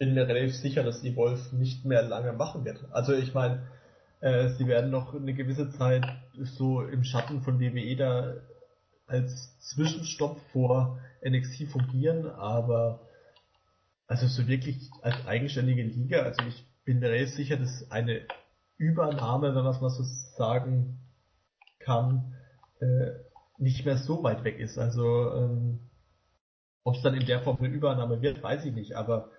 bin 0.00 0.14
mir 0.14 0.26
relativ 0.26 0.56
sicher, 0.56 0.82
dass 0.82 1.04
Evolve 1.04 1.54
nicht 1.54 1.84
mehr 1.84 2.02
lange 2.02 2.32
machen 2.32 2.64
wird. 2.64 2.82
Also 2.90 3.12
ich 3.12 3.34
meine, 3.34 3.68
äh, 4.20 4.48
sie 4.50 4.66
werden 4.66 4.90
noch 4.90 5.14
eine 5.14 5.34
gewisse 5.34 5.70
Zeit 5.70 6.04
so 6.34 6.82
im 6.82 7.04
Schatten 7.04 7.42
von 7.42 7.60
WWE 7.60 7.96
da 7.96 8.34
als 9.06 9.58
Zwischenstopp 9.60 10.38
vor 10.52 11.00
NXT 11.26 11.70
fungieren, 11.70 12.26
aber 12.26 13.00
also 14.06 14.26
so 14.26 14.46
wirklich 14.46 14.90
als 15.02 15.26
eigenständige 15.26 15.82
Liga, 15.82 16.22
also 16.22 16.42
ich 16.48 16.64
bin 16.84 17.00
mir 17.00 17.10
relativ 17.10 17.34
sicher, 17.34 17.56
dass 17.56 17.90
eine 17.90 18.22
Übernahme, 18.76 19.54
wenn 19.54 19.62
man 19.62 19.74
es 19.74 19.80
mal 19.80 19.90
so 19.90 20.02
sagen 20.36 20.98
kann, 21.78 22.34
äh, 22.80 23.10
nicht 23.58 23.84
mehr 23.84 23.98
so 23.98 24.22
weit 24.22 24.42
weg 24.42 24.58
ist. 24.58 24.78
Also 24.78 25.32
ähm, 25.34 25.80
ob 26.82 26.96
es 26.96 27.02
dann 27.02 27.14
in 27.14 27.26
der 27.26 27.40
Form 27.40 27.58
eine 27.58 27.68
Übernahme 27.68 28.22
wird, 28.22 28.42
weiß 28.42 28.64
ich 28.64 28.74
nicht, 28.74 28.94
aber 28.96 29.30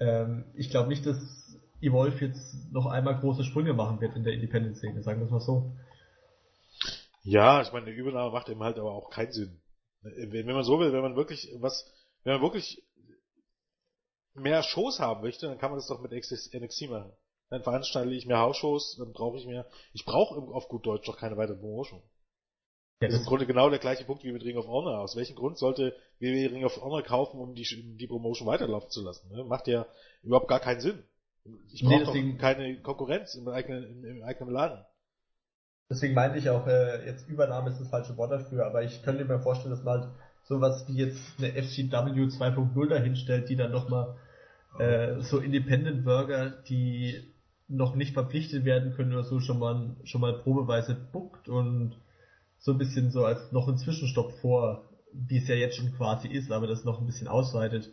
ähm, 0.00 0.44
ich 0.54 0.70
glaube 0.70 0.88
nicht, 0.88 1.06
dass 1.06 1.39
Evolve 1.80 2.26
jetzt 2.26 2.72
noch 2.72 2.86
einmal 2.86 3.18
große 3.18 3.44
Sprünge 3.44 3.72
machen 3.72 4.00
wird 4.00 4.16
in 4.16 4.24
der 4.24 4.34
Independent-Szene, 4.34 5.02
sagen 5.02 5.20
wir 5.20 5.26
es 5.26 5.30
mal 5.30 5.40
so. 5.40 5.72
Ja, 7.22 7.62
ich 7.62 7.72
meine, 7.72 7.86
eine 7.86 7.94
Übernahme 7.94 8.32
macht 8.32 8.48
eben 8.48 8.62
halt 8.62 8.78
aber 8.78 8.92
auch 8.92 9.10
keinen 9.10 9.32
Sinn. 9.32 9.60
Wenn 10.02 10.46
man 10.46 10.64
so 10.64 10.78
will, 10.80 10.92
wenn 10.92 11.02
man 11.02 11.16
wirklich 11.16 11.52
was, 11.58 11.86
wenn 12.24 12.34
man 12.34 12.42
wirklich 12.42 12.82
mehr 14.34 14.62
Shows 14.62 14.98
haben 14.98 15.22
möchte, 15.22 15.46
dann 15.46 15.58
kann 15.58 15.70
man 15.70 15.78
das 15.78 15.88
doch 15.88 16.00
mit 16.00 16.12
NXT 16.12 16.88
machen. 16.88 17.12
Dann 17.50 17.62
veranstalte 17.62 18.14
ich 18.14 18.26
mehr 18.26 18.38
Hausshows, 18.38 18.96
dann 18.96 19.12
brauche 19.12 19.36
ich 19.36 19.46
mehr. 19.46 19.66
Ich 19.92 20.04
brauche 20.04 20.36
auf 20.36 20.68
gut 20.68 20.86
Deutsch 20.86 21.06
doch 21.06 21.18
keine 21.18 21.36
weitere 21.36 21.56
Promotion. 21.56 22.02
Ja, 23.00 23.08
das 23.08 23.14
ist 23.14 23.20
im 23.20 23.26
Grunde 23.26 23.46
genau 23.46 23.70
der 23.70 23.78
gleiche 23.78 24.04
Punkt 24.04 24.22
wie 24.24 24.32
mit 24.32 24.44
Ring 24.44 24.56
of 24.56 24.66
Honor. 24.66 25.00
Aus 25.00 25.16
welchem 25.16 25.34
Grund 25.34 25.58
sollte 25.58 25.96
WWE 26.20 26.50
Ring 26.52 26.64
of 26.64 26.80
Honor 26.80 27.02
kaufen, 27.02 27.40
um 27.40 27.54
die, 27.54 27.64
die 27.96 28.06
Promotion 28.06 28.46
weiterlaufen 28.46 28.90
zu 28.90 29.02
lassen? 29.02 29.30
Ne? 29.30 29.42
Macht 29.44 29.66
ja 29.66 29.86
überhaupt 30.22 30.48
gar 30.48 30.60
keinen 30.60 30.80
Sinn. 30.80 31.02
Ich 31.72 31.82
nee, 31.82 31.98
deswegen, 31.98 32.32
doch 32.32 32.38
keine 32.38 32.80
Konkurrenz 32.80 33.34
im 33.34 33.48
eigenen, 33.48 33.84
im, 33.84 34.04
im 34.04 34.22
eigenen 34.22 34.52
Laden. 34.52 34.84
Deswegen 35.88 36.14
meinte 36.14 36.38
ich 36.38 36.48
auch, 36.48 36.66
äh, 36.66 37.04
jetzt 37.06 37.28
Übernahme 37.28 37.70
ist 37.70 37.80
das 37.80 37.88
falsche 37.88 38.16
Wort 38.16 38.30
dafür, 38.30 38.66
aber 38.66 38.84
ich 38.84 39.02
könnte 39.02 39.24
mir 39.24 39.40
vorstellen, 39.40 39.70
dass 39.70 39.82
man 39.82 40.00
halt 40.00 40.10
sowas 40.44 40.84
wie 40.88 40.96
jetzt 40.96 41.34
eine 41.38 41.48
FCW 41.48 42.28
2.0 42.28 42.88
dahinstellt, 42.88 43.48
die 43.48 43.56
dann 43.56 43.72
nochmal 43.72 44.16
äh, 44.78 45.20
so 45.20 45.38
Independent 45.38 46.04
Burger, 46.04 46.50
die 46.68 47.32
noch 47.66 47.94
nicht 47.94 48.14
verpflichtet 48.14 48.64
werden 48.64 48.94
können 48.94 49.12
oder 49.12 49.24
so, 49.24 49.40
schon 49.40 49.58
mal, 49.58 49.96
schon 50.04 50.20
mal 50.20 50.34
probeweise 50.34 50.94
buckt 50.94 51.48
und 51.48 51.96
so 52.58 52.72
ein 52.72 52.78
bisschen 52.78 53.10
so 53.10 53.24
als 53.24 53.52
noch 53.52 53.68
ein 53.68 53.78
Zwischenstopp 53.78 54.32
vor, 54.40 54.88
wie 55.12 55.38
es 55.38 55.48
ja 55.48 55.54
jetzt 55.54 55.76
schon 55.76 55.92
quasi 55.96 56.28
ist, 56.28 56.52
aber 56.52 56.66
das 56.66 56.84
noch 56.84 57.00
ein 57.00 57.06
bisschen 57.06 57.28
ausweitet, 57.28 57.90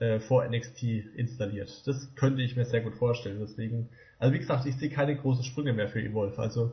äh, 0.00 0.18
vor 0.18 0.44
NXT 0.48 0.82
installiert. 1.14 1.86
Das 1.86 2.14
könnte 2.16 2.42
ich 2.42 2.56
mir 2.56 2.64
sehr 2.64 2.80
gut 2.80 2.94
vorstellen. 2.94 3.38
Deswegen, 3.40 3.90
also 4.18 4.34
wie 4.34 4.38
gesagt, 4.38 4.66
ich 4.66 4.76
sehe 4.76 4.90
keine 4.90 5.16
großen 5.16 5.44
Sprünge 5.44 5.72
mehr 5.72 5.88
für 5.88 6.00
Evolve. 6.00 6.38
Also 6.38 6.72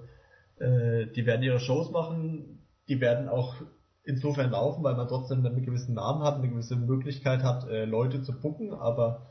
äh, 0.59 1.07
die 1.07 1.25
werden 1.25 1.43
ihre 1.43 1.59
Shows 1.59 1.91
machen, 1.91 2.65
die 2.87 3.01
werden 3.01 3.27
auch 3.27 3.55
insofern 4.03 4.51
laufen, 4.51 4.83
weil 4.83 4.95
man 4.95 5.09
trotzdem 5.09 5.45
einen 5.45 5.65
gewissen 5.65 5.95
Namen 5.95 6.23
hat, 6.23 6.35
eine 6.35 6.49
gewisse 6.49 6.77
Möglichkeit 6.77 7.43
hat, 7.43 7.67
äh, 7.67 7.83
Leute 7.83 8.23
zu 8.23 8.31
bucken, 8.39 8.73
aber 8.73 9.27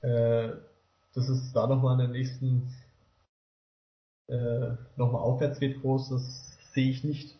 äh, 0.00 0.50
dass 1.14 1.28
es 1.28 1.52
da 1.52 1.66
nochmal 1.66 1.94
in 1.94 2.06
den 2.06 2.12
nächsten 2.12 2.72
äh, 4.28 4.76
nochmal 4.96 5.22
aufwärts 5.22 5.58
geht 5.58 5.80
groß, 5.80 6.10
das 6.10 6.72
sehe 6.72 6.90
ich 6.90 7.02
nicht. 7.02 7.36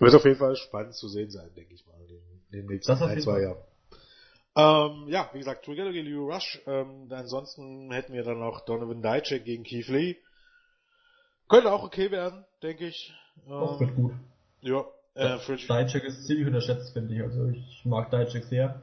Wird 0.00 0.14
auf 0.14 0.24
jeden 0.24 0.38
Fall 0.38 0.56
spannend 0.56 0.94
zu 0.94 1.06
sehen 1.06 1.30
sein, 1.30 1.48
denke 1.54 1.74
ich 1.74 1.86
mal, 1.86 1.94
in 2.50 2.58
den 2.58 2.66
nächsten 2.66 2.92
ein, 2.92 3.20
zwei 3.20 3.42
Jahren. 3.42 3.58
Ähm, 4.56 5.06
ja, 5.08 5.28
wie 5.32 5.38
gesagt, 5.38 5.64
Trigger 5.64 5.90
gegen 5.90 6.06
Leo 6.06 6.26
Rush. 6.26 6.62
Ähm, 6.66 7.08
ansonsten 7.10 7.90
hätten 7.92 8.12
wir 8.12 8.22
dann 8.22 8.38
noch 8.38 8.64
Donovan 8.64 9.02
Dijak 9.02 9.44
gegen 9.44 9.64
Keith 9.64 9.88
Lee. 9.88 10.16
Könnte 11.48 11.72
auch 11.72 11.82
okay 11.82 12.10
werden, 12.10 12.44
denke 12.62 12.86
ich. 12.86 13.12
Ähm, 13.46 13.60
das 13.60 13.80
wird 13.80 13.96
gut. 13.96 14.12
Ja. 14.60 14.84
Äh, 15.14 15.38
Dijak 15.46 16.04
ist 16.04 16.26
ziemlich 16.26 16.46
unterschätzt, 16.46 16.92
finde 16.92 17.14
ich. 17.14 17.22
Also 17.22 17.48
ich 17.48 17.84
mag 17.84 18.10
Dijak 18.10 18.44
sehr. 18.44 18.82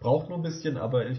Braucht 0.00 0.28
nur 0.28 0.38
ein 0.38 0.42
bisschen, 0.42 0.76
aber 0.76 1.06
ich 1.06 1.18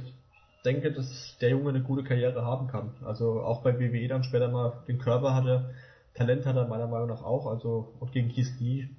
denke, 0.64 0.92
dass 0.92 1.38
der 1.42 1.50
Junge 1.50 1.70
eine 1.70 1.82
gute 1.82 2.04
Karriere 2.04 2.46
haben 2.46 2.68
kann. 2.68 2.96
Also 3.04 3.42
auch 3.42 3.64
bei 3.64 3.80
WWE 3.80 4.08
dann 4.08 4.24
später 4.24 4.50
mal 4.50 4.84
den 4.88 5.00
Körper 5.00 5.34
hatte, 5.34 5.74
Talent 6.14 6.46
hat 6.46 6.56
er 6.56 6.68
meiner 6.68 6.88
Meinung 6.88 7.08
nach 7.08 7.24
auch, 7.24 7.48
also 7.48 7.94
und 8.00 8.12
gegen 8.12 8.30
Keith 8.30 8.60
Lee 8.60 8.90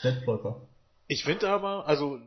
Selbstläufer. 0.00 0.62
Ich 1.06 1.24
finde 1.24 1.48
aber, 1.48 1.86
also 1.86 2.18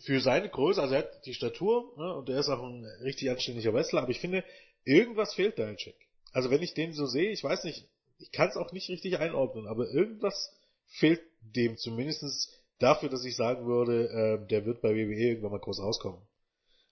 für 0.00 0.20
seine 0.20 0.48
Größe, 0.48 0.80
also 0.80 0.94
er 0.94 1.00
hat 1.00 1.26
die 1.26 1.34
Statur 1.34 1.92
ne, 1.96 2.14
und 2.14 2.28
er 2.28 2.40
ist 2.40 2.48
auch 2.48 2.62
ein 2.62 2.84
richtig 3.02 3.30
anständiger 3.30 3.72
Wrestler, 3.74 4.02
aber 4.02 4.10
ich 4.10 4.20
finde, 4.20 4.44
irgendwas 4.84 5.34
fehlt 5.34 5.58
da 5.58 5.74
Check. 5.74 5.96
Also 6.32 6.50
wenn 6.50 6.62
ich 6.62 6.74
den 6.74 6.92
so 6.92 7.06
sehe, 7.06 7.30
ich 7.30 7.42
weiß 7.42 7.64
nicht, 7.64 7.88
ich 8.18 8.32
kann 8.32 8.48
es 8.48 8.56
auch 8.56 8.72
nicht 8.72 8.88
richtig 8.88 9.18
einordnen, 9.18 9.66
aber 9.66 9.88
irgendwas 9.90 10.54
fehlt 10.86 11.20
dem 11.40 11.76
zumindestens 11.76 12.52
dafür, 12.78 13.08
dass 13.08 13.24
ich 13.24 13.36
sagen 13.36 13.66
würde, 13.66 14.08
äh, 14.08 14.48
der 14.48 14.64
wird 14.64 14.82
bei 14.82 14.94
WWE 14.94 15.14
irgendwann 15.14 15.52
mal 15.52 15.60
groß 15.60 15.80
rauskommen. 15.80 16.20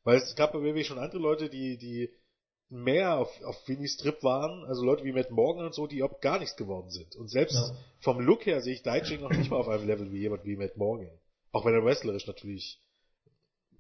Weil 0.05 0.19
es 0.19 0.37
gab 0.37 0.53
bei 0.53 0.61
WWE 0.61 0.85
schon 0.85 0.99
andere 0.99 1.21
Leute, 1.21 1.49
die, 1.49 1.79
die 1.79 2.11
mehr 2.69 3.19
auf, 3.19 3.42
auf 3.42 3.69
Winnie's 3.69 3.97
Trip 3.97 4.23
waren, 4.23 4.64
also 4.64 4.85
Leute 4.85 5.05
wie 5.05 5.12
Matt 5.12 5.31
Morgan 5.31 5.66
und 5.66 5.75
so, 5.75 5.87
die 5.87 5.99
überhaupt 5.99 6.23
gar 6.23 6.38
nichts 6.38 6.57
geworden 6.57 6.90
sind. 6.90 7.14
Und 7.16 7.29
selbst 7.29 7.55
ja. 7.55 7.77
vom 8.01 8.21
Look 8.21 8.47
her 8.47 8.61
sehe 8.61 8.75
ich 8.75 8.83
Daiching 8.83 9.21
noch 9.21 9.31
nicht 9.31 9.51
mal 9.51 9.59
auf 9.59 9.69
einem 9.69 9.87
Level 9.87 10.12
wie 10.12 10.21
jemand 10.21 10.45
wie 10.45 10.57
Matt 10.57 10.77
Morgan. 10.77 11.11
Auch 11.53 11.64
wenn 11.64 11.75
er 11.75 11.85
wrestlerisch 11.85 12.27
natürlich 12.27 12.81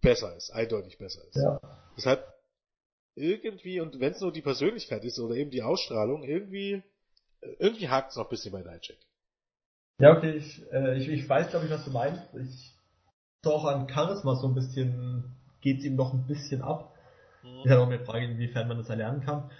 besser 0.00 0.36
ist, 0.36 0.50
eindeutig 0.50 0.98
besser 0.98 1.22
ist. 1.28 1.36
Ja. 1.36 1.60
Deshalb 1.96 2.26
irgendwie, 3.14 3.80
und 3.80 3.98
wenn 4.00 4.12
es 4.12 4.20
nur 4.20 4.32
die 4.32 4.42
Persönlichkeit 4.42 5.04
ist 5.04 5.18
oder 5.18 5.34
eben 5.34 5.50
die 5.50 5.62
Ausstrahlung, 5.62 6.22
irgendwie, 6.22 6.82
irgendwie 7.58 7.88
hakt 7.88 8.10
es 8.10 8.16
noch 8.16 8.24
ein 8.24 8.30
bisschen 8.30 8.52
bei 8.52 8.62
Dijak. 8.62 8.98
Ja, 9.98 10.16
okay, 10.16 10.32
ich, 10.32 10.62
äh, 10.72 10.98
ich, 10.98 11.08
ich 11.08 11.28
weiß, 11.28 11.50
glaube 11.50 11.66
ich, 11.66 11.72
was 11.72 11.84
du 11.84 11.90
meinst. 11.90 12.22
Ich 12.34 12.76
auch 13.46 13.64
an 13.64 13.88
Charisma 13.88 14.34
so 14.34 14.48
ein 14.48 14.54
bisschen 14.54 15.36
geht 15.60 15.78
es 15.78 15.84
ihm 15.84 15.96
noch 15.96 16.12
ein 16.12 16.26
bisschen 16.26 16.62
ab. 16.62 16.94
Mhm. 17.42 17.60
Ist 17.60 17.70
ja 17.70 17.76
noch 17.76 17.86
eine 17.86 18.04
Frage, 18.04 18.26
inwiefern 18.26 18.68
man 18.68 18.78
das 18.78 18.88
erlernen 18.88 19.22
kann. 19.22 19.50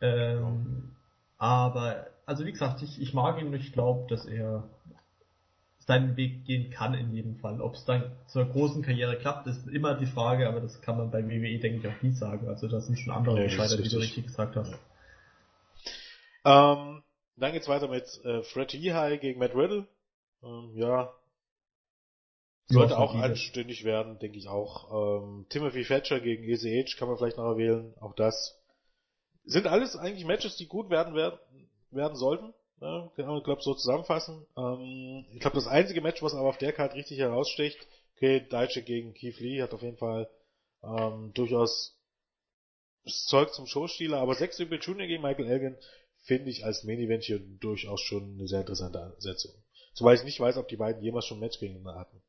Ähm, 0.00 0.90
ja. 0.90 1.46
Aber, 1.46 2.06
also 2.26 2.44
wie 2.44 2.52
gesagt, 2.52 2.82
ich, 2.82 3.00
ich 3.00 3.14
mag 3.14 3.40
ihn 3.40 3.48
und 3.48 3.54
ich 3.54 3.72
glaube, 3.72 4.06
dass 4.08 4.26
er 4.26 4.68
seinen 5.86 6.16
Weg 6.16 6.44
gehen 6.44 6.70
kann 6.70 6.94
in 6.94 7.12
jedem 7.12 7.36
Fall. 7.36 7.60
Ob 7.60 7.74
es 7.74 7.84
dann 7.84 8.12
zur 8.26 8.46
großen 8.46 8.82
Karriere 8.82 9.16
klappt, 9.18 9.46
ist 9.46 9.66
immer 9.68 9.94
die 9.94 10.06
Frage, 10.06 10.48
aber 10.48 10.60
das 10.60 10.80
kann 10.80 10.96
man 10.96 11.10
bei 11.10 11.24
WWE, 11.24 11.58
denke 11.58 11.78
ich, 11.78 11.86
auch 11.86 12.02
nie 12.02 12.12
sagen. 12.12 12.48
Also 12.48 12.68
da 12.68 12.80
sind 12.80 12.98
schon 12.98 13.12
andere 13.12 13.36
nee, 13.36 13.44
Entscheider, 13.44 13.78
wie 13.78 13.88
du 13.88 13.98
richtig 13.98 14.26
gesagt 14.26 14.56
hast. 14.56 14.72
Ähm, 16.44 17.02
dann 17.36 17.52
geht's 17.52 17.68
weiter 17.68 17.88
mit 17.88 18.04
äh, 18.24 18.42
Fred 18.42 18.72
Lehigh 18.72 19.20
gegen 19.20 19.38
Matt 19.38 19.54
Riddle. 19.54 19.86
Ähm, 20.42 20.72
ja, 20.74 21.12
sollte 22.66 22.98
auch 22.98 23.14
anständig 23.14 23.84
werden, 23.84 24.18
denke 24.18 24.38
ich 24.38 24.48
auch. 24.48 25.22
Ähm, 25.22 25.46
Timothy 25.50 25.84
Thatcher 25.84 26.20
gegen 26.20 26.44
ECH 26.44 26.96
kann 26.96 27.08
man 27.08 27.18
vielleicht 27.18 27.36
noch 27.36 27.44
erwähnen. 27.44 27.94
Auch 28.00 28.14
das 28.14 28.58
sind 29.44 29.66
alles 29.66 29.96
eigentlich 29.96 30.24
Matches, 30.24 30.56
die 30.56 30.66
gut 30.66 30.88
werden 30.88 31.14
werden, 31.14 31.38
werden 31.90 32.16
sollten. 32.16 32.54
Ja, 32.84 33.10
kann 33.16 33.26
man, 33.26 33.42
glaube 33.42 33.62
so 33.62 33.72
zusammenfassen. 33.72 34.44
Ähm, 34.58 35.24
ich 35.32 35.40
glaube, 35.40 35.56
das 35.56 35.66
einzige 35.66 36.02
Match, 36.02 36.22
was 36.22 36.34
aber 36.34 36.50
auf 36.50 36.58
der 36.58 36.72
Karte 36.72 36.96
richtig 36.96 37.18
heraussticht, 37.18 37.78
okay, 38.14 38.46
Deutsche 38.46 38.82
gegen 38.82 39.14
Keith 39.14 39.40
Lee 39.40 39.62
hat 39.62 39.72
auf 39.72 39.80
jeden 39.80 39.96
Fall 39.96 40.28
ähm, 40.82 41.32
durchaus 41.32 41.98
das 43.04 43.24
Zeug 43.24 43.54
zum 43.54 43.66
Showstieler, 43.66 44.18
aber 44.18 44.34
Sex 44.34 44.58
Super 44.58 44.76
Junior 44.76 45.06
gegen 45.06 45.22
Michael 45.22 45.46
Elgin 45.46 45.76
finde 46.24 46.50
ich 46.50 46.66
als 46.66 46.84
Main 46.84 46.98
Event 46.98 47.24
hier 47.24 47.38
durchaus 47.38 48.02
schon 48.02 48.34
eine 48.34 48.46
sehr 48.46 48.60
interessante 48.60 49.00
Ansetzung. 49.00 49.52
Zumal 49.94 50.14
ich 50.14 50.24
nicht 50.24 50.40
weiß, 50.40 50.58
ob 50.58 50.68
die 50.68 50.76
beiden 50.76 51.02
jemals 51.02 51.24
schon 51.24 51.38
ein 51.38 51.40
Match 51.40 51.58
gegeneinander 51.58 51.98
hatten. 51.98 52.22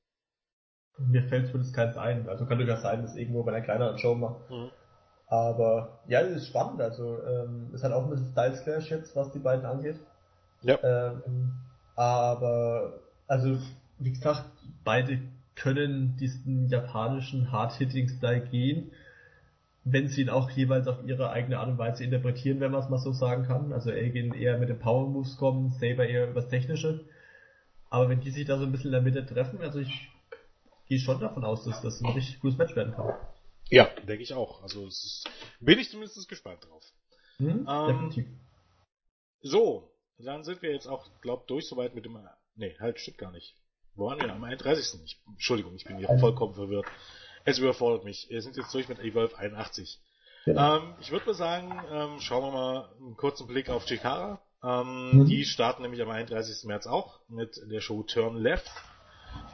Mir 0.98 1.24
fällt 1.24 1.48
zumindest 1.48 1.76
keins 1.76 1.98
ein. 1.98 2.30
Also 2.30 2.46
könnte 2.46 2.64
ja 2.64 2.78
sein, 2.78 3.02
dass 3.02 3.18
irgendwo 3.18 3.44
bei 3.44 3.52
einer 3.52 3.66
kleineren 3.66 3.98
Show 3.98 4.16
macht. 4.16 4.50
Mhm. 4.50 4.72
Aber 5.28 6.04
ja, 6.08 6.24
das 6.24 6.32
ist 6.32 6.48
spannend. 6.48 6.80
Also 6.80 7.22
ähm, 7.24 7.72
ist 7.74 7.84
halt 7.84 7.94
auch 7.94 8.04
ein 8.04 8.10
bisschen 8.10 8.32
Styles 8.32 8.64
Clash 8.64 8.90
jetzt, 8.92 9.16
was 9.18 9.34
die 9.34 9.40
beiden 9.40 9.66
angeht. 9.66 10.00
Ja. 10.66 10.80
Ähm, 10.84 11.54
aber 11.96 13.00
also 13.28 13.58
wie 14.00 14.12
gesagt, 14.12 14.46
beide 14.84 15.20
können 15.56 16.18
diesen 16.18 16.68
japanischen 16.68 17.52
Hard-Hitting-Style 17.52 18.42
gehen, 18.50 18.92
wenn 19.84 20.10
sie 20.10 20.22
ihn 20.24 20.30
auch 20.30 20.50
jeweils 20.50 20.88
auf 20.88 20.98
ihre 21.06 21.30
eigene 21.30 21.60
Art 21.60 21.70
und 21.70 21.78
Weise 21.78 22.04
interpretieren, 22.04 22.60
wenn 22.60 22.72
man 22.72 22.82
es 22.82 22.90
mal 22.90 22.98
so 22.98 23.14
sagen 23.14 23.46
kann. 23.46 23.72
Also 23.72 23.92
Elgin 23.92 24.34
eher 24.34 24.58
mit 24.58 24.70
den 24.70 24.80
Power-Moves 24.80 25.38
kommen, 25.38 25.70
Saber 25.80 26.08
eher 26.08 26.30
übers 26.30 26.50
Technische. 26.50 27.06
Aber 27.90 28.10
wenn 28.10 28.20
die 28.20 28.32
sich 28.32 28.46
da 28.46 28.58
so 28.58 28.66
ein 28.66 28.72
bisschen 28.72 28.88
in 28.88 28.94
der 28.94 29.02
Mitte 29.02 29.26
treffen, 29.26 29.62
also 29.62 29.80
ich 29.80 30.10
gehe 30.88 31.00
schon 31.00 31.20
davon 31.20 31.46
aus, 31.46 31.64
dass 31.64 31.82
das 31.82 32.02
ein 32.02 32.12
richtig 32.12 32.40
gutes 32.40 32.58
Match 32.58 32.76
werden 32.76 32.94
kann. 32.94 33.14
Ja, 33.70 33.88
denke 34.08 34.24
ich 34.24 34.34
auch. 34.34 34.64
Also 34.64 34.86
ist, 34.88 35.30
bin 35.60 35.80
ich 35.80 35.90
zumindest 35.90 36.28
gespannt 36.28 36.66
drauf. 36.68 36.84
Mhm, 37.38 37.68
ähm, 37.70 37.88
definitiv. 37.88 38.26
So, 39.42 39.95
dann 40.18 40.44
sind 40.44 40.62
wir 40.62 40.72
jetzt 40.72 40.88
auch, 40.88 41.06
glaub, 41.22 41.48
durch 41.48 41.68
soweit 41.68 41.96
mit 41.96 42.06
dem. 42.06 42.18
Nee, 42.56 42.76
halt, 42.80 43.00
stimmt 43.00 43.18
gar 43.18 43.32
nicht. 43.32 43.56
Wo 43.96 44.08
waren 44.08 44.20
wir? 44.20 44.32
Am 44.32 44.44
31. 44.44 45.02
Ich, 45.04 45.22
Entschuldigung, 45.28 45.76
ich 45.76 45.86
bin 45.86 45.98
hier 45.98 46.08
vollkommen 46.20 46.54
verwirrt. 46.54 46.86
Es 47.46 47.60
überfordert 47.60 48.04
mich. 48.04 48.28
Wir 48.30 48.42
sind 48.42 48.58
jetzt 48.58 48.74
durch 48.74 48.90
mit 48.90 49.00
Evolve 49.00 49.38
81. 49.38 50.00
Ja. 50.46 50.78
Ähm, 50.78 50.96
ich 51.00 51.12
würde 51.12 51.26
mal 51.26 51.34
sagen, 51.34 51.82
ähm, 51.92 52.20
schauen 52.20 52.44
wir 52.44 52.52
mal 52.52 52.90
einen 53.00 53.16
kurzen 53.16 53.48
Blick 53.48 53.70
auf 53.70 53.86
Chikara. 53.86 54.42
Ähm, 54.64 55.20
mhm. 55.20 55.26
Die 55.26 55.46
starten 55.46 55.82
nämlich 55.82 56.02
am 56.02 56.10
31. 56.10 56.66
März 56.66 56.88
auch 56.88 57.20
mit 57.30 57.60
der 57.70 57.82
Show 57.82 58.04
Turn 58.04 58.38
Left, 58.38 58.70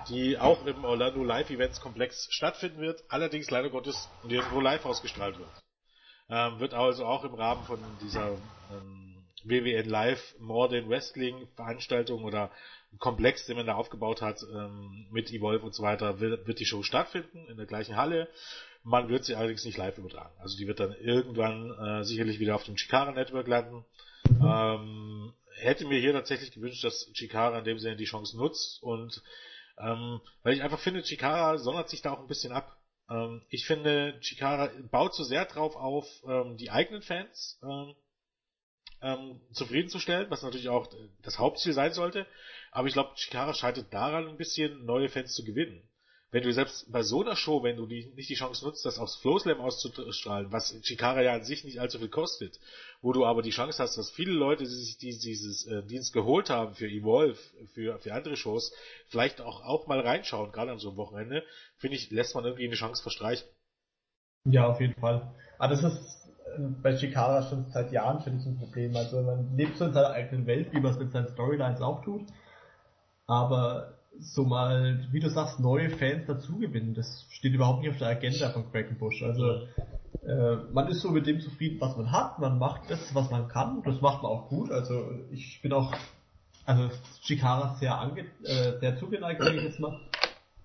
die 0.10 0.38
auch 0.38 0.66
im 0.66 0.86
Orlando 0.86 1.24
Live 1.24 1.50
Events 1.50 1.82
Komplex 1.82 2.28
stattfinden 2.32 2.80
wird, 2.82 3.04
allerdings 3.10 3.50
leider 3.50 3.70
Gottes 3.70 4.10
nirgendwo 4.24 4.60
live 4.60 4.86
ausgestrahlt 4.86 5.38
wird. 5.38 5.50
Ähm, 6.30 6.60
wird 6.60 6.74
also 6.74 7.06
auch 7.06 7.26
im 7.26 7.34
Rahmen 7.34 7.64
von 7.66 7.80
dieser 8.02 8.32
ähm, 8.72 9.11
WWN 9.44 9.90
Live 9.90 10.36
Modern 10.40 10.90
Wrestling 10.90 11.48
Veranstaltung 11.56 12.24
oder 12.24 12.52
Komplex, 13.00 13.46
den 13.46 13.56
man 13.56 13.66
da 13.66 13.76
aufgebaut 13.76 14.22
hat, 14.22 14.44
ähm, 14.44 15.08
mit 15.12 15.32
Evolve 15.32 15.66
und 15.66 15.74
so 15.74 15.84
weiter, 15.84 16.20
wird, 16.20 16.48
wird 16.48 16.60
die 16.60 16.66
Show 16.66 16.84
stattfinden 16.84 17.48
in 17.48 17.58
der 17.58 17.66
gleichen 17.66 17.96
Halle. 17.96 18.28
Man 18.84 19.10
wird 19.10 19.24
sie 19.24 19.36
allerdings 19.36 19.64
nicht 19.64 19.78
live 19.78 19.98
übertragen. 19.98 20.34
Also 20.40 20.58
die 20.58 20.68
wird 20.68 20.80
dann 20.80 20.94
irgendwann 20.94 21.72
äh, 21.72 22.04
sicherlich 22.04 22.40
wieder 22.40 22.56
auf 22.56 22.64
dem 22.64 22.76
Chikara 22.76 23.12
Network 23.12 23.48
landen. 23.48 23.86
Ähm, 24.44 25.34
hätte 25.56 25.86
mir 25.86 26.00
hier 26.00 26.14
tatsächlich 26.14 26.52
gewünscht, 26.52 26.84
dass 26.84 27.12
Chikara 27.14 27.60
in 27.60 27.66
dem 27.66 27.80
Sinne 27.80 27.96
die 27.96 28.06
Chance 28.06 28.38
nutzt 28.38 28.82
und 28.82 29.22
ähm, 29.78 30.22
weil 30.44 30.54
ich 30.54 30.64
einfach 30.64 30.80
finde, 30.80 31.02
Chikara 31.02 31.58
sondert 31.58 31.90
sich 31.90 32.02
da 32.02 32.12
auch 32.12 32.20
ein 32.20 32.28
bisschen 32.28 32.52
ab. 32.52 32.78
Ähm, 33.10 33.42
ich 33.50 33.66
finde, 33.66 34.20
Chikara 34.22 34.70
baut 34.92 35.16
so 35.16 35.24
sehr 35.24 35.46
drauf 35.46 35.76
auf, 35.76 36.06
ähm, 36.28 36.58
die 36.58 36.72
eigenen 36.72 37.02
Fans 37.02 37.60
ähm, 37.64 37.96
ähm, 39.02 39.42
zufriedenzustellen, 39.52 40.30
was 40.30 40.44
natürlich 40.44 40.70
auch 40.70 40.88
das 41.24 41.40
Hauptziel 41.40 41.74
sein 41.74 41.94
sollte. 41.94 42.26
Aber 42.72 42.88
ich 42.88 42.94
glaube, 42.94 43.16
Chikara 43.16 43.54
scheitert 43.54 43.94
daran 43.94 44.28
ein 44.28 44.38
bisschen, 44.38 44.86
neue 44.86 45.10
Fans 45.10 45.34
zu 45.34 45.44
gewinnen. 45.44 45.84
Wenn 46.34 46.44
du 46.44 46.54
selbst 46.54 46.90
bei 46.90 47.04
so 47.04 47.22
einer 47.22 47.36
Show, 47.36 47.62
wenn 47.62 47.76
du 47.76 47.86
die, 47.86 48.06
nicht 48.16 48.30
die 48.30 48.36
Chance 48.36 48.64
nutzt, 48.64 48.86
das 48.86 49.00
aufs 49.00 49.18
Flowslam 49.18 49.60
auszustrahlen, 49.60 50.50
was 50.50 50.80
Chikara 50.82 51.22
ja 51.22 51.34
an 51.34 51.44
sich 51.44 51.66
nicht 51.66 51.82
allzu 51.82 52.00
viel 52.00 52.08
kostet, 52.08 52.58
wo 53.02 53.12
du 53.12 53.26
aber 53.26 53.42
die 53.42 53.50
Chance 53.50 53.84
hast, 53.84 53.98
dass 53.98 54.10
viele 54.12 54.32
Leute, 54.32 54.64
die 54.64 54.70
sich 54.70 54.98
die, 54.98 55.20
dieses 55.20 55.66
äh, 55.66 55.84
Dienst 55.84 56.14
geholt 56.14 56.50
haben 56.50 56.74
für 56.74 56.88
Evolve, 56.88 57.38
für, 57.74 58.00
für 58.00 58.14
andere 58.14 58.38
Shows, 58.38 58.72
vielleicht 59.08 59.42
auch, 59.42 59.62
auch 59.66 59.88
mal 59.88 60.00
reinschauen, 60.00 60.54
gerade 60.54 60.72
an 60.72 60.80
so 60.80 60.90
einem 60.90 60.98
Wochenende, 60.98 61.44
finde 61.76 61.98
ich, 61.98 62.10
lässt 62.12 62.34
man 62.34 62.46
irgendwie 62.46 62.68
eine 62.68 62.76
Chance 62.76 63.02
verstreichen. 63.02 63.46
Ja, 64.46 64.68
auf 64.68 64.80
jeden 64.80 64.96
Fall. 64.96 65.36
Aber 65.58 65.76
das 65.76 65.84
ist 65.84 66.21
bei 66.82 66.96
Chikara 66.96 67.44
schon 67.44 67.66
seit 67.72 67.92
Jahren 67.92 68.22
finde 68.22 68.40
ich 68.40 68.46
ein 68.46 68.58
Problem. 68.58 68.96
Also 68.96 69.22
man 69.22 69.56
lebt 69.56 69.78
so 69.78 69.86
in 69.86 69.94
seiner 69.94 70.12
eigenen 70.12 70.46
Welt, 70.48 70.74
wie 70.74 70.80
man 70.80 70.92
es 70.92 71.00
mit 71.00 71.12
seinen 71.12 71.28
Storylines 71.30 71.82
auch 71.82 72.04
tut. 72.04 72.24
Aber 73.28 73.94
so 74.20 74.44
mal, 74.44 75.08
wie 75.12 75.20
du 75.20 75.30
sagst, 75.30 75.60
neue 75.60 75.90
Fans 75.90 76.26
dazugewinnen, 76.28 76.94
das 76.94 77.26
steht 77.30 77.54
überhaupt 77.54 77.82
nicht 77.82 77.92
auf 77.92 77.98
der 77.98 78.10
Agenda 78.10 78.50
von 78.50 78.70
Quackenbush. 78.72 79.24
Also 79.24 79.68
äh, 80.26 80.56
man 80.72 80.88
ist 80.88 81.02
so 81.02 81.10
mit 81.10 81.26
dem 81.28 81.40
zufrieden, 81.40 81.80
was 81.80 81.96
man 81.96 82.12
hat, 82.12 82.40
man 82.40 82.60
macht 82.60 82.90
das, 82.90 83.14
was 83.16 83.30
man 83.32 83.48
kann, 83.48 83.82
das 83.84 84.02
macht 84.02 84.22
man 84.22 84.32
auch 84.32 84.50
gut. 84.50 84.72
Also 84.72 85.12
ich 85.32 85.62
bin 85.62 85.74
auch, 85.74 85.94
also 86.66 86.90
Chikara 87.24 87.76
sehr 87.76 87.98
ange, 87.98 88.26
äh, 88.44 88.80
sehr 88.80 88.98
zugeneigt, 88.98 89.42
sage 89.42 89.58
ich 89.58 89.64
jetzt 89.64 89.80
mal, 89.80 90.00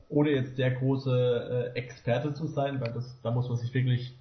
ohne 0.08 0.30
jetzt 0.30 0.58
der 0.58 0.72
große 0.72 1.72
äh, 1.74 1.78
Experte 1.78 2.34
zu 2.34 2.46
sein, 2.46 2.80
weil 2.80 2.92
das, 2.92 3.20
da 3.22 3.30
muss 3.30 3.48
man 3.48 3.58
sich 3.58 3.72
wirklich 3.72 4.14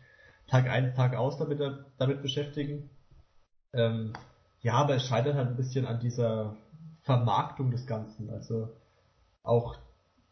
Tag 0.47 0.69
ein, 0.69 0.93
Tag 0.95 1.15
aus 1.15 1.37
damit, 1.37 1.59
damit 1.97 2.21
beschäftigen. 2.21 2.89
Ähm, 3.73 4.13
ja, 4.61 4.73
aber 4.73 4.95
es 4.95 5.07
scheitert 5.07 5.35
halt 5.35 5.49
ein 5.49 5.57
bisschen 5.57 5.85
an 5.85 5.99
dieser 5.99 6.55
Vermarktung 7.03 7.71
des 7.71 7.85
Ganzen. 7.85 8.29
Also 8.29 8.69
auch 9.43 9.77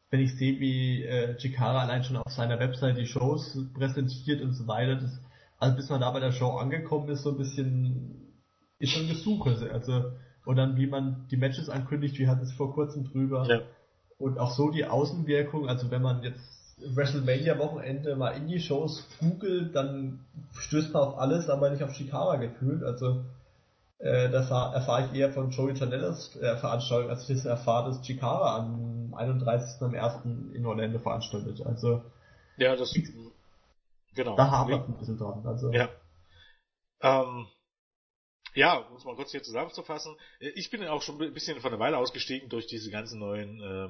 wenn 0.10 0.20
ich 0.20 0.38
sehe, 0.38 0.60
wie 0.60 1.04
äh, 1.04 1.36
Chikara 1.38 1.82
allein 1.82 2.04
schon 2.04 2.18
auf 2.18 2.32
seiner 2.32 2.60
Website 2.60 2.98
die 2.98 3.08
Shows 3.08 3.58
präsentiert 3.74 4.42
und 4.42 4.54
so 4.54 4.68
weiter, 4.68 4.96
das, 4.96 5.20
also 5.58 5.76
bis 5.76 5.90
man 5.90 6.02
da 6.02 6.12
bei 6.12 6.20
der 6.20 6.32
Show 6.32 6.52
angekommen 6.52 7.10
ist, 7.10 7.24
so 7.24 7.32
ein 7.32 7.38
bisschen 7.38 8.34
ist 8.80 8.92
schon 8.92 9.08
Gesuche. 9.08 9.70
Also 9.72 10.12
und 10.46 10.56
dann 10.58 10.78
wie 10.78 10.88
man 10.88 11.28
die 11.32 11.38
Matches 11.38 11.70
ankündigt, 11.70 12.18
wir 12.20 12.30
hatten 12.30 12.44
es 12.44 12.54
vor 12.54 12.74
kurzem 12.74 13.06
drüber. 13.06 13.46
Ja. 13.48 13.62
Und 14.18 14.38
auch 14.40 14.52
so 14.52 14.70
die 14.70 14.86
Außenwirkung, 14.86 15.68
also 15.68 15.90
wenn 15.92 16.02
man 16.02 16.24
jetzt 16.24 16.63
WrestleMania-Wochenende 16.96 18.16
mal 18.16 18.32
Indie-Shows 18.32 19.08
googelt, 19.20 19.76
dann 19.76 20.26
stößt 20.60 20.94
man 20.94 21.04
auf 21.04 21.18
alles, 21.18 21.50
aber 21.50 21.70
nicht 21.70 21.84
auf 21.84 21.94
Chikara 21.94 22.38
gefühlt. 22.38 22.84
Also 22.84 23.24
äh, 24.00 24.30
das 24.30 24.50
erfahre 24.52 25.08
ich 25.08 25.20
eher 25.20 25.32
von 25.32 25.50
Joey 25.52 25.74
Janellas 25.74 26.36
äh, 26.36 26.58
Veranstaltung, 26.58 27.10
als 27.10 27.30
ich 27.30 27.38
das 27.38 27.46
erfahre, 27.46 27.90
dass 27.90 28.02
Chikara 28.02 28.58
am 28.58 29.14
31. 29.14 29.82
am 29.82 29.96
1. 29.96 30.26
in 30.54 30.66
Orlando 30.66 31.00
veranstaltet. 31.00 31.66
Also 31.66 32.04
ja, 32.58 32.76
das 32.76 32.94
genau. 34.14 34.36
Da 34.36 34.52
haben 34.52 34.70
wir 34.70 34.84
ein 34.84 34.98
bisschen 34.98 35.18
dran. 35.18 35.46
Also 35.46 35.72
ja. 35.72 35.90
Ähm, 37.02 37.48
ja, 38.56 38.78
um 38.78 38.96
es 38.98 39.06
mal 39.06 39.16
kurz 39.16 39.32
hier 39.32 39.42
zusammenzufassen. 39.42 40.16
Ich 40.40 40.70
bin 40.70 40.86
auch 40.86 41.02
schon 41.02 41.22
ein 41.22 41.34
bisschen 41.34 41.60
von 41.60 41.72
der 41.72 41.80
Weile 41.80 41.98
ausgestiegen 41.98 42.50
durch 42.50 42.68
diese 42.68 42.92
ganzen 42.92 43.20
neuen 43.20 43.60
äh, 43.62 43.90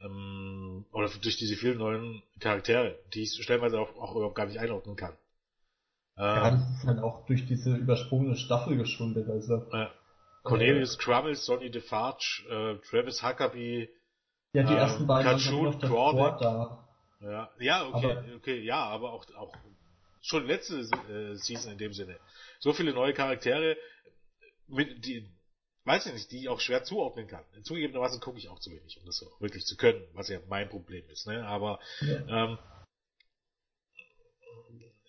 ähm, 0.00 0.84
oder 0.92 1.08
durch 1.08 1.36
diese 1.36 1.56
vielen 1.56 1.78
neuen 1.78 2.22
Charaktere, 2.40 2.98
die 3.14 3.22
ich 3.22 3.42
stellenweise 3.42 3.78
auch, 3.80 3.96
auch 3.96 4.14
überhaupt 4.14 4.34
gar 4.34 4.46
nicht 4.46 4.58
einordnen 4.58 4.96
kann. 4.96 5.16
Ja, 6.16 6.48
ähm, 6.48 6.54
das 6.54 6.78
ist 6.78 6.86
halt 6.86 6.98
auch 7.00 7.26
durch 7.26 7.46
diese 7.46 7.74
übersprungene 7.74 8.36
Staffel 8.36 8.76
geschuldet. 8.76 9.28
Also, 9.28 9.66
äh, 9.72 9.88
Cornelius 10.42 10.94
äh, 10.94 10.98
Crummell, 10.98 11.34
Sonny 11.34 11.70
DeFarge, 11.70 12.44
äh, 12.48 12.88
Travis 12.88 13.22
Huckabee, 13.22 13.88
ja, 14.52 14.62
die 14.62 14.74
ersten 14.74 15.04
äh, 15.04 15.06
beiden 15.06 15.32
Kachun, 15.32 15.78
Crawdad. 15.78 16.40
Da. 16.40 16.88
Ja, 17.20 17.50
ja, 17.58 17.88
okay, 17.88 18.12
aber, 18.12 18.24
okay, 18.36 18.60
ja, 18.60 18.84
aber 18.84 19.12
auch, 19.12 19.26
auch 19.36 19.54
schon 20.20 20.46
letzte 20.46 20.80
äh, 20.80 21.34
Season 21.36 21.72
in 21.72 21.78
dem 21.78 21.92
Sinne. 21.92 22.18
So 22.58 22.72
viele 22.72 22.92
neue 22.92 23.12
Charaktere, 23.12 23.76
mit, 24.68 25.04
die, 25.04 25.28
weiß 25.86 26.06
ich 26.06 26.12
nicht, 26.12 26.30
die 26.32 26.40
ich 26.40 26.48
auch 26.48 26.60
schwer 26.60 26.82
zuordnen 26.82 27.28
kann. 27.28 27.44
Zugegebenermaßen 27.62 28.20
gucke 28.20 28.38
ich 28.38 28.48
auch 28.48 28.58
zu 28.58 28.70
wenig, 28.70 28.98
um 28.98 29.06
das 29.06 29.22
auch 29.22 29.40
wirklich 29.40 29.64
zu 29.64 29.76
können, 29.76 30.04
was 30.12 30.28
ja 30.28 30.40
mein 30.48 30.68
Problem 30.68 31.08
ist. 31.10 31.26
Ne? 31.26 31.46
Aber 31.46 31.78
ja. 32.00 32.48
ähm, 32.48 32.58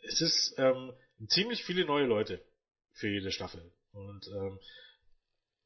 es 0.03 0.21
ist 0.21 0.55
ähm, 0.57 0.93
ziemlich 1.28 1.63
viele 1.63 1.86
neue 1.86 2.05
Leute 2.05 2.41
für 2.93 3.09
jede 3.09 3.32
Staffel. 3.32 3.73
Und 3.91 4.28
ähm, 4.28 4.59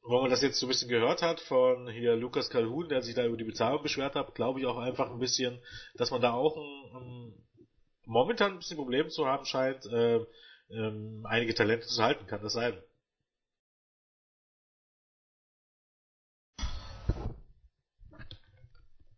wenn 0.04 0.20
man 0.20 0.30
das 0.30 0.42
jetzt 0.42 0.58
so 0.58 0.66
ein 0.66 0.70
bisschen 0.70 0.88
gehört 0.88 1.22
hat 1.22 1.40
von 1.40 1.88
hier 1.90 2.16
Lukas 2.16 2.48
Calhoun, 2.48 2.88
der 2.88 3.02
sich 3.02 3.14
da 3.14 3.24
über 3.24 3.36
die 3.36 3.44
Bezahlung 3.44 3.82
beschwert 3.82 4.14
hat, 4.14 4.34
glaube 4.34 4.60
ich 4.60 4.66
auch 4.66 4.78
einfach 4.78 5.10
ein 5.10 5.18
bisschen, 5.18 5.62
dass 5.94 6.10
man 6.10 6.22
da 6.22 6.32
auch 6.32 6.56
ein, 6.56 6.96
ein, 6.96 7.34
momentan 8.06 8.52
ein 8.52 8.58
bisschen 8.58 8.78
Probleme 8.78 9.10
zu 9.10 9.26
haben 9.26 9.44
scheint, 9.44 9.84
äh, 9.86 10.20
ähm, 10.70 11.24
einige 11.28 11.54
Talente 11.54 11.86
zu 11.86 12.02
halten. 12.02 12.26
Kann 12.26 12.42
das 12.42 12.54
sein? 12.54 12.82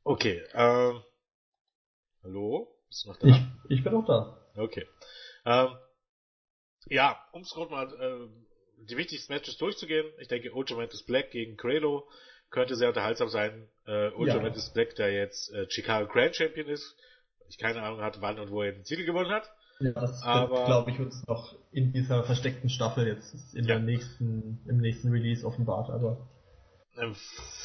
Okay, 0.06 0.42
ähm, 0.52 1.02
hallo? 2.22 2.68
Bist 2.88 3.04
du 3.04 3.08
noch 3.08 3.16
da? 3.16 3.26
Ich, 3.26 3.36
ich 3.70 3.82
bin 3.82 3.94
noch 3.94 4.04
da. 4.04 4.36
Okay. 4.54 4.86
Ähm, 5.46 5.78
ja, 6.90 7.18
um 7.32 7.40
es 7.40 7.56
mal 7.56 7.88
äh, 7.88 8.84
die 8.84 8.98
wichtigsten 8.98 9.32
Matches 9.32 9.56
durchzugehen, 9.56 10.06
ich 10.18 10.28
denke 10.28 10.52
Ultramantis 10.52 11.04
Black 11.04 11.30
gegen 11.30 11.56
Credo 11.56 12.06
könnte 12.50 12.76
sehr 12.76 12.88
unterhaltsam 12.88 13.30
sein. 13.30 13.66
Äh, 13.86 14.10
Ultramantis 14.10 14.66
ja. 14.66 14.72
Black, 14.74 14.94
der 14.96 15.10
jetzt 15.10 15.50
äh, 15.54 15.68
Chicago 15.70 16.06
Grand 16.06 16.36
Champion 16.36 16.68
ist, 16.68 16.96
ich 17.48 17.56
keine 17.56 17.82
Ahnung 17.82 18.02
hatte, 18.02 18.20
wann 18.20 18.38
und 18.38 18.50
wo 18.50 18.60
er 18.60 18.72
den 18.72 18.84
Titel 18.84 19.06
gewonnen 19.06 19.30
hat. 19.30 19.50
Ja, 19.80 19.92
das 19.92 20.22
aber 20.22 20.66
glaube 20.66 20.90
ich 20.90 21.00
uns 21.00 21.26
noch 21.26 21.56
in 21.72 21.92
dieser 21.92 22.24
versteckten 22.24 22.68
Staffel 22.68 23.06
jetzt 23.06 23.54
in 23.54 23.64
ja. 23.64 23.68
der 23.68 23.78
nächsten, 23.80 24.60
im 24.68 24.76
nächsten 24.82 25.10
Release 25.10 25.46
offenbart, 25.46 25.88
aber 25.88 26.28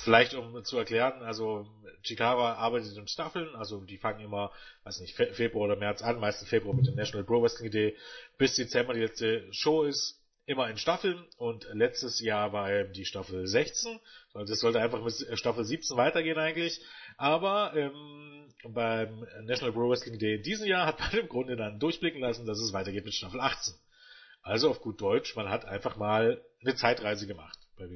vielleicht 0.03 0.33
um 0.33 0.63
zu 0.63 0.77
erklären, 0.77 1.21
also 1.21 1.67
Chikara 2.03 2.53
arbeitet 2.55 2.97
in 2.97 3.07
Staffeln, 3.07 3.55
also 3.55 3.81
die 3.81 3.97
fangen 3.97 4.21
immer, 4.21 4.51
weiß 4.83 5.01
nicht, 5.01 5.15
Februar 5.15 5.65
oder 5.65 5.75
März 5.75 6.01
an, 6.01 6.19
meistens 6.19 6.49
Februar 6.49 6.75
mit 6.75 6.87
der 6.87 6.95
National 6.95 7.25
Pro 7.25 7.41
Wrestling 7.41 7.67
Idee, 7.67 7.95
bis 8.37 8.55
Dezember 8.55 8.93
die 8.93 9.01
letzte 9.01 9.51
Show 9.53 9.83
ist, 9.83 10.15
immer 10.45 10.67
in 10.67 10.77
Staffeln 10.77 11.23
und 11.37 11.67
letztes 11.73 12.19
Jahr 12.19 12.53
war 12.53 12.71
eben 12.71 12.91
die 12.93 13.05
Staffel 13.05 13.45
16, 13.45 13.99
also 14.33 14.53
es 14.53 14.59
sollte 14.59 14.81
einfach 14.81 15.03
mit 15.03 15.13
Staffel 15.37 15.63
17 15.63 15.95
weitergehen 15.95 16.39
eigentlich, 16.39 16.81
aber 17.17 17.73
ähm, 17.75 18.51
beim 18.63 19.27
National 19.43 19.73
Pro 19.73 19.89
Wrestling 19.89 20.17
Day 20.17 20.37
in 20.37 20.43
diesem 20.43 20.67
Jahr 20.67 20.87
hat 20.87 20.99
man 20.99 21.11
im 21.11 21.29
Grunde 21.29 21.55
dann 21.55 21.79
durchblicken 21.79 22.21
lassen, 22.21 22.47
dass 22.47 22.59
es 22.59 22.73
weitergeht 22.73 23.05
mit 23.05 23.13
Staffel 23.13 23.39
18. 23.39 23.75
Also 24.41 24.71
auf 24.71 24.81
gut 24.81 24.99
Deutsch, 24.99 25.35
man 25.35 25.49
hat 25.49 25.65
einfach 25.65 25.97
mal 25.97 26.43
eine 26.61 26.75
Zeitreise 26.75 27.27
gemacht 27.27 27.59
bei 27.79 27.87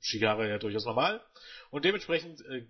Shigara 0.00 0.46
ja 0.46 0.58
durchaus 0.58 0.84
normal. 0.84 1.22
Und 1.70 1.84
dementsprechend 1.84 2.44
äh, 2.46 2.66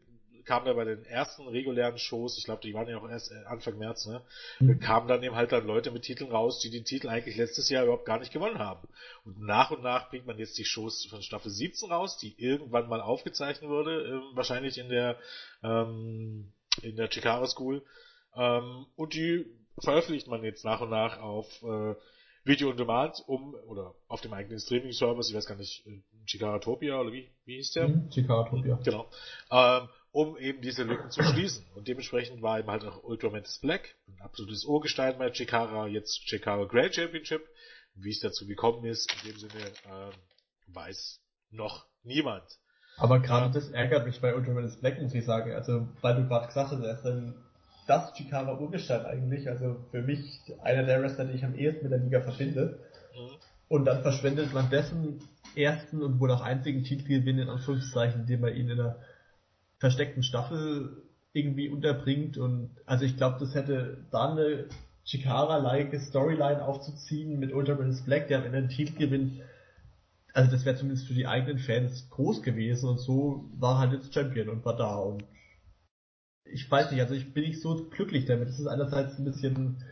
kam 0.48 0.64
da 0.64 0.72
bei 0.72 0.84
den 0.84 1.04
ersten 1.04 1.46
regulären 1.46 1.98
Shows, 1.98 2.38
ich 2.38 2.44
glaube, 2.44 2.62
die 2.62 2.72
waren 2.72 2.88
ja 2.88 2.98
auch 2.98 3.08
erst 3.08 3.30
äh, 3.30 3.44
Anfang 3.46 3.76
März, 3.76 4.06
ne, 4.06 4.22
mhm. 4.60 4.80
kamen 4.80 5.06
dann 5.06 5.22
eben 5.22 5.36
halt 5.36 5.52
dann 5.52 5.66
Leute 5.66 5.90
mit 5.90 6.04
Titeln 6.04 6.30
raus, 6.30 6.60
die 6.60 6.70
den 6.70 6.84
Titel 6.84 7.08
eigentlich 7.08 7.36
letztes 7.36 7.68
Jahr 7.68 7.84
überhaupt 7.84 8.06
gar 8.06 8.18
nicht 8.18 8.32
gewonnen 8.32 8.58
haben. 8.58 8.88
Und 9.24 9.40
nach 9.40 9.70
und 9.70 9.82
nach 9.82 10.08
bringt 10.08 10.26
man 10.26 10.38
jetzt 10.38 10.56
die 10.56 10.64
Shows 10.64 11.06
von 11.10 11.22
Staffel 11.22 11.50
17 11.50 11.92
raus, 11.92 12.16
die 12.16 12.34
irgendwann 12.38 12.88
mal 12.88 13.02
aufgezeichnet 13.02 13.68
wurde, 13.68 14.06
äh, 14.06 14.36
wahrscheinlich 14.36 14.78
in 14.78 14.88
der 14.88 15.18
ähm, 15.62 16.52
in 16.82 16.96
der 16.96 17.10
Chikara 17.10 17.46
School. 17.46 17.84
Ähm, 18.34 18.86
und 18.96 19.14
die 19.14 19.44
veröffentlicht 19.80 20.28
man 20.28 20.42
jetzt 20.44 20.64
nach 20.64 20.80
und 20.80 20.90
nach 20.90 21.20
auf 21.20 21.62
äh, 21.62 21.94
Video 22.44 22.70
on 22.70 22.76
Demand, 22.76 23.22
um, 23.26 23.54
oder 23.66 23.94
auf 24.06 24.22
dem 24.22 24.32
eigenen 24.32 24.58
Streaming-Service, 24.58 25.28
ich 25.28 25.36
weiß 25.36 25.46
gar 25.46 25.56
nicht, 25.56 25.84
Chikaratopia 26.28 27.00
oder 27.00 27.12
wie, 27.12 27.30
wie 27.44 27.56
hieß 27.56 27.72
der? 27.72 27.88
Mhm, 27.88 28.10
Chikaratopia. 28.10 28.78
Genau. 28.84 29.10
Ähm, 29.50 29.88
um 30.12 30.36
eben 30.38 30.62
diese 30.62 30.84
Lücken 30.84 31.10
zu 31.10 31.22
schließen. 31.22 31.66
Und 31.74 31.88
dementsprechend 31.88 32.42
war 32.42 32.58
eben 32.58 32.70
halt 32.70 32.84
auch 32.84 33.02
Ultramantis 33.04 33.58
Black, 33.60 33.94
ein 34.08 34.20
absolutes 34.20 34.64
Urgestein 34.64 35.18
bei 35.18 35.30
Chikara, 35.30 35.86
jetzt 35.86 36.24
Chikara 36.26 36.64
Grand 36.64 36.94
Championship. 36.94 37.42
Wie 37.94 38.10
es 38.10 38.20
dazu 38.20 38.46
gekommen 38.46 38.84
ist, 38.84 39.12
in 39.22 39.30
dem 39.30 39.38
Sinne, 39.38 39.64
ähm, 39.90 40.12
weiß 40.68 41.20
noch 41.50 41.86
niemand. 42.04 42.44
Aber 42.96 43.20
gerade 43.20 43.52
das 43.52 43.70
ärgert 43.70 44.06
mich 44.06 44.20
bei 44.20 44.34
Ultramantis 44.34 44.78
Black, 44.80 45.00
muss 45.00 45.14
ich 45.14 45.24
sagen. 45.24 45.52
Also, 45.52 45.88
weil 46.00 46.16
du 46.16 46.28
gerade 46.28 46.46
gesagt 46.46 46.70
hast, 46.70 46.80
er 46.80 46.94
ist 46.94 47.04
dann 47.04 47.34
das 47.88 48.12
Chikara 48.14 48.58
Urgestein 48.58 49.04
eigentlich. 49.06 49.48
Also 49.48 49.76
für 49.90 50.02
mich 50.02 50.52
einer 50.62 50.84
der 50.84 51.02
Wrestler, 51.02 51.24
die 51.24 51.34
ich 51.36 51.44
am 51.44 51.56
ehesten 51.56 51.84
mit 51.84 51.92
der 51.92 51.98
Liga 51.98 52.20
verbinde. 52.20 52.80
Mhm. 53.14 53.36
Und 53.68 53.84
dann 53.84 54.02
verschwendet 54.02 54.52
man 54.52 54.70
dessen 54.70 55.20
ersten 55.56 56.02
und 56.02 56.20
wohl 56.20 56.30
auch 56.30 56.40
einzigen 56.40 56.84
Titelgewinn 56.84 57.38
in 57.38 57.48
Anführungszeichen, 57.48 58.22
indem 58.22 58.40
man 58.40 58.54
ihn 58.54 58.68
in 58.68 58.80
einer 58.80 58.96
versteckten 59.78 60.22
Staffel 60.22 61.02
irgendwie 61.32 61.68
unterbringt. 61.68 62.38
Und 62.38 62.70
also 62.86 63.04
ich 63.04 63.16
glaube, 63.16 63.38
das 63.40 63.54
hätte 63.54 64.04
da 64.10 64.32
eine 64.32 64.66
Chikara-like 65.04 65.98
Storyline 66.00 66.64
aufzuziehen 66.64 67.38
mit 67.38 67.52
Ultraman 67.52 67.96
Black, 68.04 68.28
der 68.28 68.38
am 68.38 68.44
Ende 68.44 68.62
den 68.62 68.68
Titel 68.68 68.98
gewinnt. 68.98 69.40
Also 70.34 70.50
das 70.50 70.64
wäre 70.64 70.76
zumindest 70.76 71.06
für 71.06 71.14
die 71.14 71.26
eigenen 71.26 71.58
Fans 71.58 72.08
groß 72.10 72.42
gewesen 72.42 72.88
und 72.88 72.98
so 72.98 73.48
war 73.58 73.78
halt 73.78 73.92
jetzt 73.92 74.12
Champion 74.12 74.48
und 74.50 74.64
war 74.64 74.76
da 74.76 74.96
und 74.96 75.24
ich 76.44 76.70
weiß 76.70 76.90
nicht, 76.90 77.00
also 77.00 77.14
ich 77.14 77.32
bin 77.34 77.44
nicht 77.44 77.60
so 77.60 77.88
glücklich 77.90 78.24
damit. 78.24 78.48
Es 78.48 78.58
ist 78.58 78.66
einerseits 78.66 79.18
ein 79.18 79.24
bisschen 79.24 79.84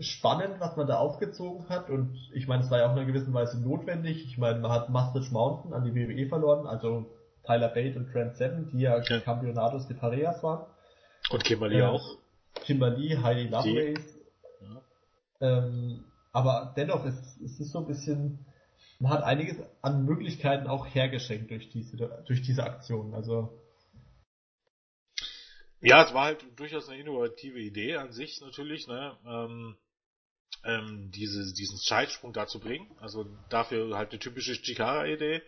spannend, 0.00 0.60
was 0.60 0.76
man 0.76 0.86
da 0.86 0.98
aufgezogen 0.98 1.68
hat 1.68 1.90
und 1.90 2.16
ich 2.32 2.48
meine, 2.48 2.64
es 2.64 2.70
war 2.70 2.78
ja 2.78 2.86
auch 2.86 2.92
in 2.92 2.98
einer 2.98 3.06
gewissen 3.06 3.34
Weise 3.34 3.60
notwendig. 3.60 4.24
Ich 4.24 4.38
meine, 4.38 4.58
man 4.58 4.72
hat 4.72 4.88
Mustache 4.88 5.32
Mountain 5.32 5.72
an 5.74 5.84
die 5.84 5.94
WWE 5.94 6.28
verloren, 6.28 6.66
also 6.66 7.06
Tyler 7.44 7.68
Bate 7.68 7.96
und 7.96 8.10
Trent 8.10 8.36
Seven, 8.36 8.70
die 8.70 8.80
ja, 8.80 8.98
ja. 8.98 9.20
Campeonatos 9.20 9.88
de 9.88 9.96
Parejas 9.96 10.42
waren. 10.42 10.66
Und 11.30 11.44
Kimberly 11.44 11.80
äh, 11.80 11.82
auch. 11.82 12.16
Kimberly, 12.54 13.18
Heidi 13.22 13.48
Lovelace. 13.48 14.18
Ja. 14.60 14.82
Ähm, 15.40 16.04
aber 16.32 16.72
dennoch 16.76 17.04
ist 17.04 17.40
es 17.44 17.60
ist 17.60 17.72
so 17.72 17.78
ein 17.80 17.86
bisschen, 17.86 18.44
man 18.98 19.12
hat 19.12 19.22
einiges 19.22 19.56
an 19.82 20.04
Möglichkeiten 20.04 20.66
auch 20.66 20.86
hergeschenkt 20.86 21.50
durch 21.50 21.70
diese, 21.70 21.96
durch 22.26 22.42
diese 22.42 22.64
Aktion. 22.64 23.14
Also 23.14 23.60
ja, 25.82 26.04
es 26.04 26.12
war 26.12 26.24
halt 26.24 26.44
durchaus 26.56 26.88
eine 26.88 27.00
innovative 27.00 27.58
Idee 27.58 27.96
an 27.96 28.12
sich 28.12 28.40
natürlich, 28.42 28.86
ne? 28.86 29.16
Ähm, 29.26 29.76
ähm, 30.64 31.10
diese, 31.14 31.52
diesen 31.54 31.78
Zeitsprung 31.78 32.32
da 32.32 32.46
zu 32.46 32.60
bringen. 32.60 32.90
Also 33.00 33.26
dafür 33.48 33.96
halt 33.96 34.10
eine 34.10 34.18
typische 34.18 34.60
Chikara-Idee. 34.60 35.42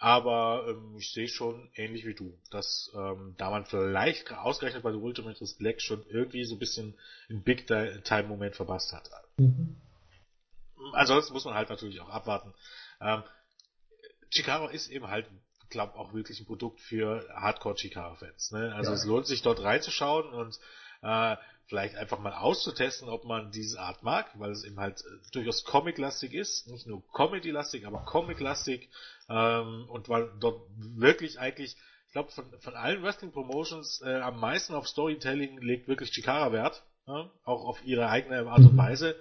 Aber 0.00 0.64
ähm, 0.68 0.96
ich 0.96 1.12
sehe 1.12 1.26
schon 1.26 1.70
ähnlich 1.74 2.06
wie 2.06 2.14
du, 2.14 2.38
dass 2.50 2.90
ähm, 2.94 3.34
da 3.36 3.50
man 3.50 3.64
vielleicht 3.64 4.32
ausgerechnet 4.32 4.84
bei 4.84 4.92
The 4.92 4.98
Ultimate 4.98 5.44
Black 5.58 5.80
schon 5.80 6.06
irgendwie 6.08 6.44
so 6.44 6.54
ein 6.54 6.60
bisschen 6.60 6.94
einen 7.28 7.42
Big-Time-Moment 7.42 8.54
verpasst 8.54 8.92
hat. 8.92 9.10
Mhm. 9.38 9.76
Ansonsten 10.92 11.32
muss 11.32 11.44
man 11.44 11.54
halt 11.54 11.68
natürlich 11.68 12.00
auch 12.00 12.10
abwarten. 12.10 12.54
Ähm, 13.00 13.24
Chikara 14.30 14.70
ist 14.70 14.88
eben 14.88 15.08
halt 15.08 15.26
glaube 15.70 15.94
auch 15.94 16.12
wirklich 16.12 16.40
ein 16.40 16.46
Produkt 16.46 16.80
für 16.80 17.26
Hardcore-Chikara-Fans. 17.34 18.52
Ne? 18.52 18.74
Also 18.74 18.90
ja. 18.90 18.96
es 18.96 19.04
lohnt 19.04 19.26
sich 19.26 19.42
dort 19.42 19.62
reinzuschauen 19.62 20.32
und 20.32 20.58
äh, 21.02 21.36
vielleicht 21.68 21.96
einfach 21.96 22.18
mal 22.18 22.32
auszutesten, 22.32 23.08
ob 23.08 23.24
man 23.24 23.50
diese 23.50 23.78
Art 23.78 24.02
mag, 24.02 24.30
weil 24.38 24.50
es 24.50 24.64
eben 24.64 24.80
halt 24.80 25.00
äh, 25.00 25.30
durchaus 25.32 25.64
Comic-lastig 25.64 26.32
ist, 26.32 26.66
nicht 26.68 26.86
nur 26.86 27.06
Comedy-lastig, 27.12 27.86
aber 27.86 28.04
Comic-lastig 28.04 28.88
ähm, 29.28 29.86
und 29.88 30.08
weil 30.08 30.32
dort 30.40 30.62
wirklich 30.76 31.38
eigentlich, 31.38 31.76
ich 32.06 32.12
glaube 32.12 32.30
von, 32.32 32.50
von 32.60 32.74
allen 32.74 33.02
Wrestling-Promotions 33.02 34.00
äh, 34.02 34.20
am 34.20 34.40
meisten 34.40 34.74
auf 34.74 34.88
Storytelling 34.88 35.58
legt 35.60 35.88
wirklich 35.88 36.10
Chikara 36.10 36.52
Wert, 36.52 36.82
ja? 37.06 37.30
auch 37.44 37.64
auf 37.64 37.84
ihre 37.84 38.08
eigene 38.08 38.48
Art 38.48 38.60
und 38.60 38.72
mhm. 38.72 38.78
Weise. 38.78 39.16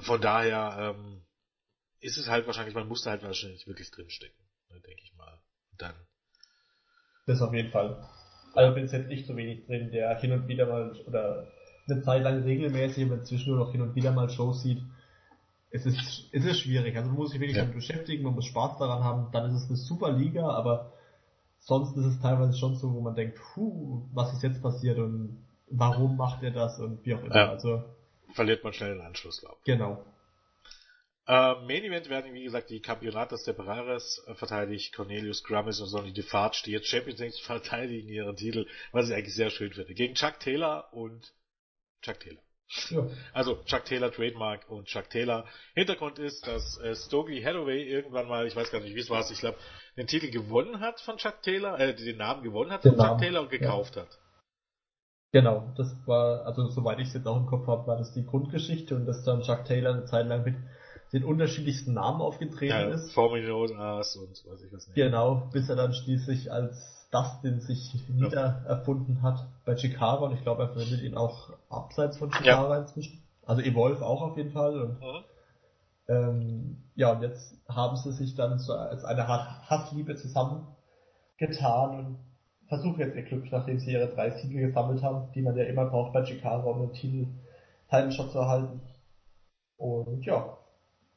Von 0.00 0.20
daher 0.20 0.96
ähm, 0.96 1.24
ist 2.00 2.18
es 2.18 2.28
halt 2.28 2.46
wahrscheinlich, 2.46 2.74
man 2.74 2.88
muss 2.88 3.02
da 3.02 3.10
halt 3.12 3.22
wahrscheinlich 3.22 3.66
wirklich 3.68 3.92
drinstecken, 3.92 4.44
ne, 4.70 4.80
denke 4.80 5.02
ich 5.04 5.14
mal 5.14 5.40
dann. 5.78 5.94
Das 7.26 7.40
auf 7.40 7.54
jeden 7.54 7.70
Fall. 7.70 8.08
Also 8.54 8.74
bin 8.74 8.86
jetzt 8.86 9.08
nicht 9.08 9.26
so 9.26 9.36
wenig 9.36 9.66
drin, 9.66 9.90
der 9.90 10.18
hin 10.18 10.32
und 10.32 10.48
wieder 10.48 10.66
mal 10.66 10.92
oder 11.06 11.46
eine 11.88 12.02
Zeit 12.02 12.22
lang 12.22 12.42
regelmäßig, 12.42 13.06
aber 13.06 13.16
inzwischen 13.16 13.50
nur 13.50 13.64
noch 13.64 13.72
hin 13.72 13.82
und 13.82 13.94
wieder 13.94 14.12
mal 14.12 14.28
Shows 14.30 14.62
sieht. 14.62 14.82
Es 15.70 15.84
ist, 15.86 16.28
es 16.32 16.44
ist 16.44 16.60
schwierig. 16.60 16.96
Also 16.96 17.08
man 17.08 17.18
muss 17.18 17.30
sich 17.30 17.40
wirklich 17.40 17.56
ja. 17.56 17.62
damit 17.62 17.76
beschäftigen, 17.76 18.22
man 18.22 18.34
muss 18.34 18.46
Spaß 18.46 18.78
daran 18.78 19.02
haben, 19.02 19.32
dann 19.32 19.50
ist 19.50 19.64
es 19.64 19.68
eine 19.68 19.76
super 19.76 20.12
Liga, 20.12 20.48
aber 20.48 20.92
sonst 21.58 21.96
ist 21.96 22.04
es 22.04 22.20
teilweise 22.20 22.56
schon 22.56 22.76
so, 22.76 22.92
wo 22.94 23.00
man 23.00 23.14
denkt, 23.14 23.38
puh, 23.54 24.02
was 24.12 24.32
ist 24.32 24.42
jetzt 24.42 24.62
passiert 24.62 24.98
und 24.98 25.44
warum 25.68 26.16
macht 26.16 26.42
er 26.42 26.52
das 26.52 26.78
und 26.78 27.04
wie 27.04 27.14
auch 27.14 27.24
immer. 27.24 27.34
Ja. 27.34 27.50
Also 27.50 27.82
verliert 28.34 28.62
man 28.62 28.72
schnell 28.72 28.94
den 28.94 29.04
Anschluss, 29.04 29.40
glaube 29.40 29.56
ich. 29.58 29.64
Genau. 29.64 30.04
Äh, 31.26 31.54
Main 31.66 31.84
Event 31.84 32.10
werden, 32.10 32.34
wie 32.34 32.44
gesagt, 32.44 32.68
die 32.68 32.80
Campeonatas 32.80 33.44
Separares 33.44 34.22
äh, 34.26 34.34
verteidigt. 34.34 34.94
Cornelius 34.94 35.42
Grummis 35.42 35.80
und 35.80 35.88
Sonny 35.88 36.12
DeFarge, 36.12 36.62
die 36.66 36.72
jetzt 36.72 36.88
Champions 36.88 37.20
League 37.20 37.34
verteidigen 37.42 38.08
ihren 38.08 38.36
Titel, 38.36 38.66
was 38.92 39.08
ich 39.08 39.14
eigentlich 39.14 39.34
sehr 39.34 39.50
schön 39.50 39.72
finde. 39.72 39.94
Gegen 39.94 40.14
Chuck 40.14 40.38
Taylor 40.40 40.92
und 40.92 41.32
Chuck 42.02 42.20
Taylor. 42.20 42.42
Ja. 42.90 43.06
Also 43.32 43.62
Chuck 43.64 43.84
Taylor 43.84 44.10
Trademark 44.12 44.68
und 44.68 44.86
Chuck 44.86 45.08
Taylor. 45.08 45.46
Hintergrund 45.74 46.18
ist, 46.18 46.46
dass 46.46 46.78
äh, 46.78 46.94
Stokely 46.94 47.42
Hathaway 47.42 47.84
irgendwann 47.84 48.28
mal, 48.28 48.46
ich 48.46 48.56
weiß 48.56 48.70
gar 48.70 48.80
nicht, 48.80 48.94
wie 48.94 49.00
es 49.00 49.10
war, 49.10 49.28
ich 49.30 49.38
glaube, 49.38 49.58
den 49.96 50.06
Titel 50.06 50.30
gewonnen 50.30 50.80
hat 50.80 51.00
von 51.00 51.16
Chuck 51.16 51.40
Taylor, 51.42 51.78
äh, 51.78 51.94
den 51.94 52.18
Namen 52.18 52.42
gewonnen 52.42 52.70
hat 52.70 52.84
den 52.84 52.92
von 52.92 52.98
Namen, 52.98 53.10
Chuck 53.12 53.20
Taylor 53.20 53.42
und 53.42 53.50
gekauft 53.50 53.96
ja. 53.96 54.02
hat. 54.02 54.18
Genau, 55.32 55.72
das 55.76 55.94
war, 56.06 56.46
also 56.46 56.68
soweit 56.68 57.00
ich 57.00 57.08
es 57.08 57.14
jetzt 57.14 57.26
auch 57.26 57.36
im 57.36 57.46
Kopf 57.46 57.66
habe, 57.66 57.86
war 57.86 57.96
das 57.96 58.12
die 58.12 58.24
Grundgeschichte 58.24 58.94
und 58.94 59.06
dass 59.06 59.24
dann 59.24 59.42
Chuck 59.42 59.64
Taylor 59.64 59.92
eine 59.92 60.04
Zeit 60.04 60.26
lang 60.26 60.44
mit 60.44 60.56
den 61.12 61.24
unterschiedlichsten 61.24 61.94
Namen 61.94 62.20
aufgetreten 62.20 62.72
ja, 62.72 62.88
ist. 62.88 63.12
Forminos 63.12 63.70
und 63.70 64.50
weiß 64.50 64.62
ich 64.62 64.72
was 64.72 64.86
nicht. 64.86 64.94
Genau, 64.94 65.48
bis 65.52 65.68
er 65.68 65.76
dann 65.76 65.92
schließlich 65.92 66.50
als 66.50 67.08
Dustin 67.10 67.60
sich 67.60 67.94
wieder 68.08 68.64
erfunden 68.66 69.22
hat 69.22 69.46
bei 69.64 69.76
Chikara 69.76 70.24
und 70.24 70.34
ich 70.34 70.42
glaube, 70.42 70.64
er 70.64 70.68
verwendet 70.70 71.02
ihn 71.02 71.16
auch 71.16 71.50
abseits 71.70 72.18
von 72.18 72.30
Chikara 72.30 72.74
ja. 72.74 72.80
inzwischen. 72.80 73.22
Also 73.46 73.62
Evolve 73.62 74.04
auch 74.04 74.22
auf 74.22 74.36
jeden 74.36 74.50
Fall. 74.50 74.80
Und, 74.80 75.00
mhm. 75.00 75.24
ähm, 76.08 76.76
ja, 76.96 77.12
und 77.12 77.22
jetzt 77.22 77.54
haben 77.68 77.96
sie 77.96 78.12
sich 78.12 78.34
dann 78.34 78.58
so 78.58 78.72
als 78.72 79.04
eine 79.04 79.28
Hassliebe 79.28 80.16
zusammengetan 80.16 81.98
und 81.98 82.18
versuchen 82.66 82.98
jetzt 82.98 83.14
ihr 83.14 83.22
Glück, 83.22 83.52
nachdem 83.52 83.78
sie 83.78 83.92
ihre 83.92 84.08
drei 84.08 84.30
Siege 84.30 84.66
gesammelt 84.66 85.02
haben, 85.02 85.30
die 85.34 85.42
man 85.42 85.56
ja 85.56 85.64
immer 85.64 85.84
braucht 85.84 86.12
bei 86.12 86.24
Chikara, 86.24 86.64
um 86.64 86.80
den 86.80 86.92
Titel 86.94 87.28
Title 87.90 88.10
zu 88.10 88.38
erhalten. 88.38 88.80
Und 89.76 90.24
ja, 90.24 90.56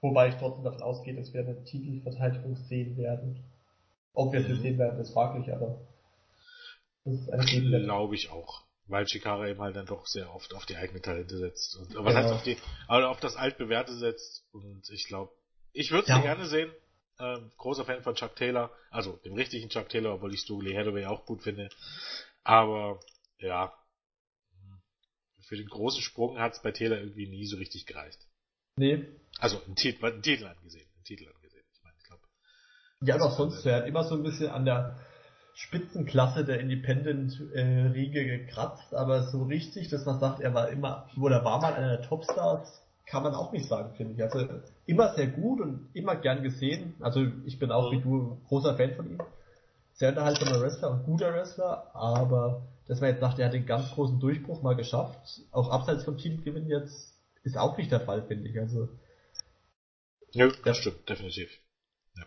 Wobei 0.01 0.29
ich 0.29 0.35
trotzdem 0.35 0.63
davon 0.63 0.83
ausgehe, 0.83 1.15
dass 1.15 1.33
wir 1.33 1.41
eine 1.41 1.63
Titelverteidigung 1.63 2.55
sehen 2.55 2.97
werden. 2.97 3.43
Ob 4.13 4.33
wir 4.33 4.41
es 4.41 4.47
mhm. 4.47 4.61
sehen 4.61 4.77
werden, 4.77 4.99
ist 4.99 5.13
fraglich, 5.13 5.51
aber 5.51 5.87
das 7.03 7.15
ist 7.15 7.29
eine. 7.29 7.83
Glaube 7.83 8.15
ich 8.15 8.29
auch. 8.29 8.63
Weil 8.85 9.05
Chikara 9.05 9.47
eben 9.47 9.59
halt 9.59 9.75
dann 9.75 9.85
doch 9.85 10.07
sehr 10.07 10.33
oft 10.33 10.53
auf 10.53 10.65
die 10.65 10.77
eigenen 10.77 11.01
Talente 11.01 11.37
setzt. 11.37 11.75
Und, 11.75 11.89
was 11.89 11.95
genau. 11.95 12.15
heißt 12.15 12.33
auf 12.33 12.43
die, 12.43 12.57
aber 12.87 13.09
auf 13.09 13.19
das 13.19 13.35
altbewährte 13.35 13.93
setzt. 13.93 14.45
Und 14.53 14.89
ich 14.89 15.07
glaube, 15.07 15.31
ich 15.73 15.91
würde 15.91 16.03
es 16.03 16.09
ja. 16.09 16.21
gerne 16.21 16.45
sehen. 16.45 16.71
Ähm, 17.19 17.51
großer 17.57 17.83
Fan 17.83 18.03
von 18.03 18.13
Chuck 18.13 18.35
Taylor, 18.35 18.71
also 18.91 19.13
dem 19.25 19.33
richtigen 19.33 19.69
Chuck 19.69 19.89
Taylor, 19.89 20.13
obwohl 20.13 20.33
ich 20.33 20.41
Stoogley 20.41 20.73
Hathaway 20.73 21.05
auch 21.05 21.25
gut 21.25 21.41
finde. 21.41 21.69
Aber 22.43 22.99
ja, 23.39 23.73
für 25.47 25.57
den 25.57 25.67
großen 25.67 26.01
Sprung 26.01 26.37
hat 26.37 26.53
es 26.53 26.61
bei 26.61 26.71
Taylor 26.71 26.99
irgendwie 26.99 27.27
nie 27.27 27.45
so 27.45 27.57
richtig 27.57 27.87
gereicht. 27.87 28.19
Nee. 28.77 29.05
Also 29.39 29.61
einen 29.65 29.75
Titel, 29.75 30.05
einen 30.05 30.21
Titel 30.21 30.45
angesehen. 30.45 30.87
Einen 30.95 31.03
Titel 31.03 31.27
angesehen. 31.33 31.63
Ich 31.73 31.83
meine, 31.83 31.95
ich 31.97 32.03
glaube. 32.05 32.21
Ja, 33.01 33.17
doch 33.17 33.37
sonst, 33.37 33.65
er 33.65 33.77
hat 33.77 33.87
immer 33.87 34.03
so 34.03 34.15
ein 34.15 34.23
bisschen 34.23 34.49
an 34.49 34.65
der 34.65 34.97
Spitzenklasse 35.53 36.45
der 36.45 36.59
Independent-Riege 36.59 38.25
gekratzt, 38.25 38.93
aber 38.93 39.23
so 39.23 39.43
richtig, 39.43 39.89
dass 39.89 40.05
man 40.05 40.19
sagt, 40.19 40.39
er 40.39 40.53
war 40.53 40.69
immer, 40.69 41.09
oder 41.19 41.43
war 41.43 41.61
mal 41.61 41.73
einer 41.73 41.97
der 41.97 42.07
Topstars, 42.07 42.83
kann 43.05 43.23
man 43.23 43.33
auch 43.33 43.51
nicht 43.51 43.67
sagen, 43.67 43.95
finde 43.95 44.13
ich. 44.13 44.21
Also 44.21 44.47
immer 44.85 45.13
sehr 45.13 45.27
gut 45.27 45.61
und 45.61 45.89
immer 45.93 46.15
gern 46.15 46.43
gesehen. 46.43 46.95
Also 46.99 47.25
ich 47.45 47.57
bin 47.57 47.71
auch 47.71 47.91
mhm. 47.91 47.97
wie 47.97 48.01
du 48.01 48.41
großer 48.47 48.75
Fan 48.75 48.95
von 48.95 49.09
ihm. 49.09 49.21
Sehr 49.93 50.09
unterhaltsamer 50.09 50.61
Wrestler 50.61 50.91
und 50.91 51.05
guter 51.05 51.33
Wrestler, 51.33 51.95
aber 51.95 52.67
dass 52.87 53.01
man 53.01 53.09
jetzt 53.09 53.21
sagt, 53.21 53.39
er 53.39 53.47
hat 53.47 53.53
den 53.53 53.65
ganz 53.65 53.91
großen 53.91 54.19
Durchbruch 54.19 54.61
mal 54.61 54.75
geschafft, 54.75 55.41
auch 55.51 55.71
abseits 55.71 56.03
vom 56.05 56.17
Titelgewinn 56.17 56.67
jetzt 56.67 57.15
ist 57.43 57.57
auch 57.57 57.77
nicht 57.77 57.91
der 57.91 58.01
Fall, 58.01 58.23
finde 58.23 58.47
ich. 58.47 58.59
Also. 58.59 58.89
Ja, 60.31 60.47
das 60.63 60.77
stimmt, 60.77 61.07
definitiv. 61.07 61.49
Ja. 62.15 62.25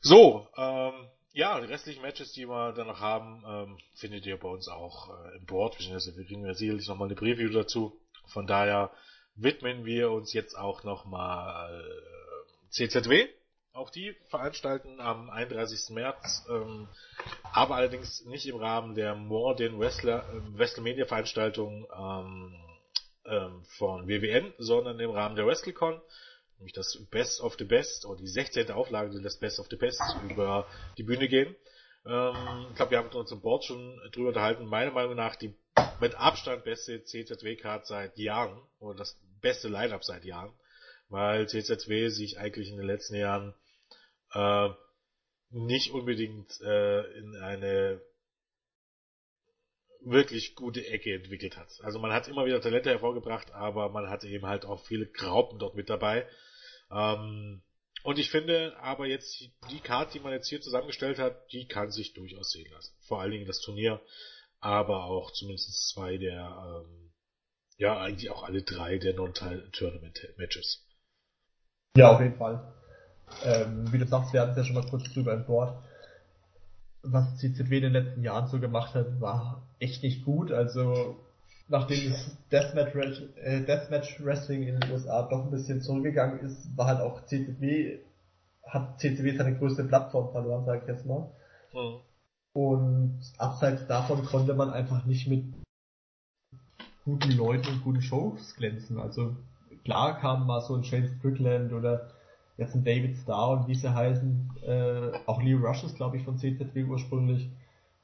So, 0.00 0.48
ähm, 0.56 1.08
ja, 1.32 1.60
die 1.60 1.66
restlichen 1.66 2.02
Matches, 2.02 2.32
die 2.32 2.46
wir 2.46 2.72
dann 2.72 2.88
noch 2.88 3.00
haben, 3.00 3.42
ähm, 3.46 3.78
findet 3.94 4.26
ihr 4.26 4.38
bei 4.38 4.48
uns 4.48 4.68
auch 4.68 5.10
äh, 5.10 5.36
im 5.38 5.46
Board, 5.46 5.76
beziehungsweise 5.76 6.16
wir 6.16 6.26
kriegen 6.26 6.44
ja 6.44 6.54
sicherlich 6.54 6.88
nochmal 6.88 7.08
eine 7.08 7.14
Preview 7.14 7.50
dazu. 7.50 7.98
Von 8.26 8.46
daher 8.46 8.90
widmen 9.34 9.84
wir 9.84 10.10
uns 10.10 10.32
jetzt 10.32 10.54
auch 10.54 10.84
nochmal 10.84 11.82
äh, 11.82 12.70
CZW. 12.70 13.28
Auch 13.72 13.88
die 13.88 14.14
veranstalten 14.28 15.00
am 15.00 15.30
31. 15.30 15.94
März, 15.94 16.44
ähm, 16.50 16.88
aber 17.54 17.76
allerdings 17.76 18.22
nicht 18.26 18.46
im 18.46 18.56
Rahmen 18.56 18.94
der 18.94 19.14
More 19.14 19.56
den 19.56 19.78
Wrestler, 19.80 20.28
äh, 20.28 20.58
WrestleMania 20.58 21.06
Veranstaltung 21.06 21.86
ähm, 21.98 22.54
ähm, 23.26 23.64
von 23.76 24.08
WWN, 24.08 24.52
sondern 24.58 24.98
im 25.00 25.10
Rahmen 25.10 25.36
der 25.36 25.46
WrestleCon, 25.46 26.00
nämlich 26.58 26.72
das 26.72 27.06
Best 27.10 27.40
of 27.40 27.56
the 27.58 27.64
Best 27.64 28.04
oder 28.06 28.18
die 28.18 28.26
16. 28.26 28.70
Auflage 28.70 29.20
des 29.20 29.38
Best 29.38 29.60
of 29.60 29.66
the 29.70 29.76
Best 29.76 30.00
über 30.28 30.66
die 30.98 31.02
Bühne 31.02 31.28
gehen. 31.28 31.54
Ähm, 32.06 32.66
ich 32.70 32.76
glaube, 32.76 32.92
wir 32.92 32.98
haben 32.98 33.08
uns 33.10 33.32
im 33.32 33.40
Board 33.40 33.64
schon 33.64 34.00
drüber 34.12 34.28
unterhalten. 34.28 34.66
Meiner 34.66 34.90
Meinung 34.90 35.16
nach 35.16 35.36
die 35.36 35.54
mit 36.00 36.14
Abstand 36.16 36.64
beste 36.64 37.02
CZW-Card 37.04 37.86
seit 37.86 38.18
Jahren 38.18 38.60
oder 38.78 38.98
das 38.98 39.18
beste 39.40 39.68
Line-Up 39.68 40.04
seit 40.04 40.24
Jahren, 40.24 40.52
weil 41.08 41.48
CZW 41.48 42.08
sich 42.08 42.38
eigentlich 42.38 42.68
in 42.68 42.76
den 42.76 42.86
letzten 42.86 43.14
Jahren 43.14 43.54
äh, 44.32 44.68
nicht 45.50 45.92
unbedingt 45.92 46.60
äh, 46.60 47.02
in 47.18 47.36
eine 47.36 48.00
wirklich 50.04 50.54
gute 50.54 50.86
Ecke 50.86 51.14
entwickelt 51.14 51.56
hat. 51.56 51.68
Also 51.82 51.98
man 51.98 52.12
hat 52.12 52.28
immer 52.28 52.44
wieder 52.46 52.60
Talente 52.60 52.90
hervorgebracht, 52.90 53.52
aber 53.52 53.88
man 53.88 54.08
hatte 54.08 54.28
eben 54.28 54.46
halt 54.46 54.64
auch 54.64 54.84
viele 54.84 55.06
Graupen 55.06 55.58
dort 55.58 55.74
mit 55.74 55.88
dabei. 55.88 56.26
Ähm, 56.90 57.62
und 58.04 58.18
ich 58.18 58.30
finde 58.30 58.76
aber 58.80 59.06
jetzt 59.06 59.44
die 59.70 59.80
Karte, 59.80 60.12
die 60.14 60.20
man 60.20 60.32
jetzt 60.32 60.48
hier 60.48 60.60
zusammengestellt 60.60 61.18
hat, 61.18 61.52
die 61.52 61.66
kann 61.68 61.90
sich 61.90 62.14
durchaus 62.14 62.50
sehen 62.50 62.70
lassen. 62.72 62.94
Vor 63.06 63.20
allen 63.20 63.30
Dingen 63.30 63.46
das 63.46 63.60
Turnier, 63.60 64.00
aber 64.58 65.04
auch 65.04 65.32
zumindest 65.32 65.88
zwei 65.90 66.18
der, 66.18 66.84
ähm, 66.84 67.12
ja 67.76 67.98
eigentlich 67.98 68.30
auch 68.30 68.42
alle 68.42 68.62
drei 68.62 68.98
der 68.98 69.14
Non-Tournament-Matches. 69.14 70.84
Ja, 71.96 72.12
auf 72.12 72.20
jeden 72.20 72.36
Fall. 72.36 72.74
Ähm, 73.44 73.92
wie 73.92 73.98
du 73.98 74.06
sagst, 74.06 74.32
wir 74.32 74.40
hatten 74.40 74.52
es 74.52 74.56
ja 74.58 74.64
schon 74.64 74.74
mal 74.74 74.88
kurz 74.88 75.04
drüber 75.12 75.32
im 75.32 75.46
Board. 75.46 75.82
Was 77.02 77.36
CZW 77.38 77.76
in 77.78 77.82
den 77.82 77.92
letzten 77.92 78.22
Jahren 78.22 78.48
so 78.48 78.60
gemacht 78.60 78.94
hat, 78.94 79.20
war 79.20 79.62
echt 79.80 80.02
nicht 80.02 80.24
gut. 80.24 80.52
Also 80.52 81.16
nachdem 81.68 82.10
das 82.10 82.36
Deathmatch, 82.50 82.94
äh, 83.36 83.64
Deathmatch 83.64 84.22
Wrestling 84.24 84.62
in 84.62 84.78
den 84.78 84.92
USA 84.92 85.22
doch 85.22 85.44
ein 85.44 85.50
bisschen 85.50 85.80
zurückgegangen 85.80 86.40
ist, 86.40 86.76
war 86.76 86.86
halt 86.86 87.00
auch 87.00 87.24
CCW, 87.26 87.98
hat 88.66 89.00
CCW 89.00 89.36
seine 89.36 89.56
größte 89.56 89.84
Plattform 89.84 90.30
verloren, 90.30 90.64
sag 90.64 90.82
ich 90.82 90.88
jetzt 90.88 91.06
mal. 91.06 91.30
Mhm. 91.72 92.00
Und 92.54 93.20
abseits 93.38 93.86
davon 93.86 94.24
konnte 94.24 94.54
man 94.54 94.70
einfach 94.70 95.04
nicht 95.06 95.26
mit 95.26 95.44
guten 97.04 97.32
Leuten 97.32 97.68
und 97.68 97.82
guten 97.82 98.02
Shows 98.02 98.54
glänzen. 98.56 98.98
Also 98.98 99.36
klar 99.84 100.20
kam 100.20 100.46
mal 100.46 100.60
so 100.60 100.74
ein 100.74 100.84
Shane 100.84 101.16
Strickland 101.18 101.72
oder 101.72 102.11
jetzt 102.56 102.74
ein 102.74 102.84
David 102.84 103.16
Starr 103.16 103.50
und 103.50 103.68
wie 103.68 103.74
sie 103.74 103.94
heißen, 103.94 104.50
äh, 104.66 105.10
auch 105.26 105.42
Leo 105.42 105.58
Rush 105.58 105.84
ist 105.84 105.96
glaube 105.96 106.16
ich 106.16 106.24
von 106.24 106.38
CZW 106.38 106.84
ursprünglich, 106.84 107.50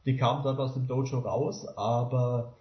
die 0.04 0.16
kamen 0.16 0.42
dann 0.42 0.58
aus 0.58 0.74
dem 0.74 0.86
Dojo 0.86 1.18
raus, 1.18 1.66
aber 1.76 2.54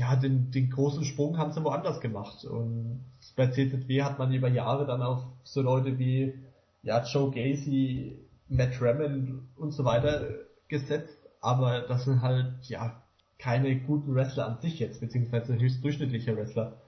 ja, 0.00 0.16
den, 0.16 0.50
den 0.50 0.70
großen 0.70 1.04
Sprung 1.04 1.36
haben 1.36 1.52
sie 1.52 1.62
woanders 1.62 2.00
gemacht. 2.00 2.44
Und 2.46 3.04
bei 3.36 3.48
CZW 3.48 4.02
hat 4.02 4.18
man 4.18 4.32
über 4.32 4.48
Jahre 4.48 4.86
dann 4.86 5.02
auf 5.02 5.22
so 5.44 5.60
Leute 5.60 5.98
wie 5.98 6.34
ja, 6.82 7.04
Joe 7.04 7.30
Gacy, 7.30 8.18
Matt 8.48 8.80
Raymond 8.80 9.42
und 9.56 9.72
so 9.72 9.84
weiter 9.84 10.26
gesetzt, 10.68 11.18
aber 11.42 11.82
das 11.82 12.04
sind 12.04 12.22
halt 12.22 12.54
ja 12.62 13.02
keine 13.38 13.78
guten 13.80 14.14
Wrestler 14.14 14.46
an 14.46 14.60
sich 14.60 14.78
jetzt, 14.78 15.00
beziehungsweise 15.00 15.58
höchst 15.58 15.84
durchschnittliche 15.84 16.34
Wrestler. 16.34 16.78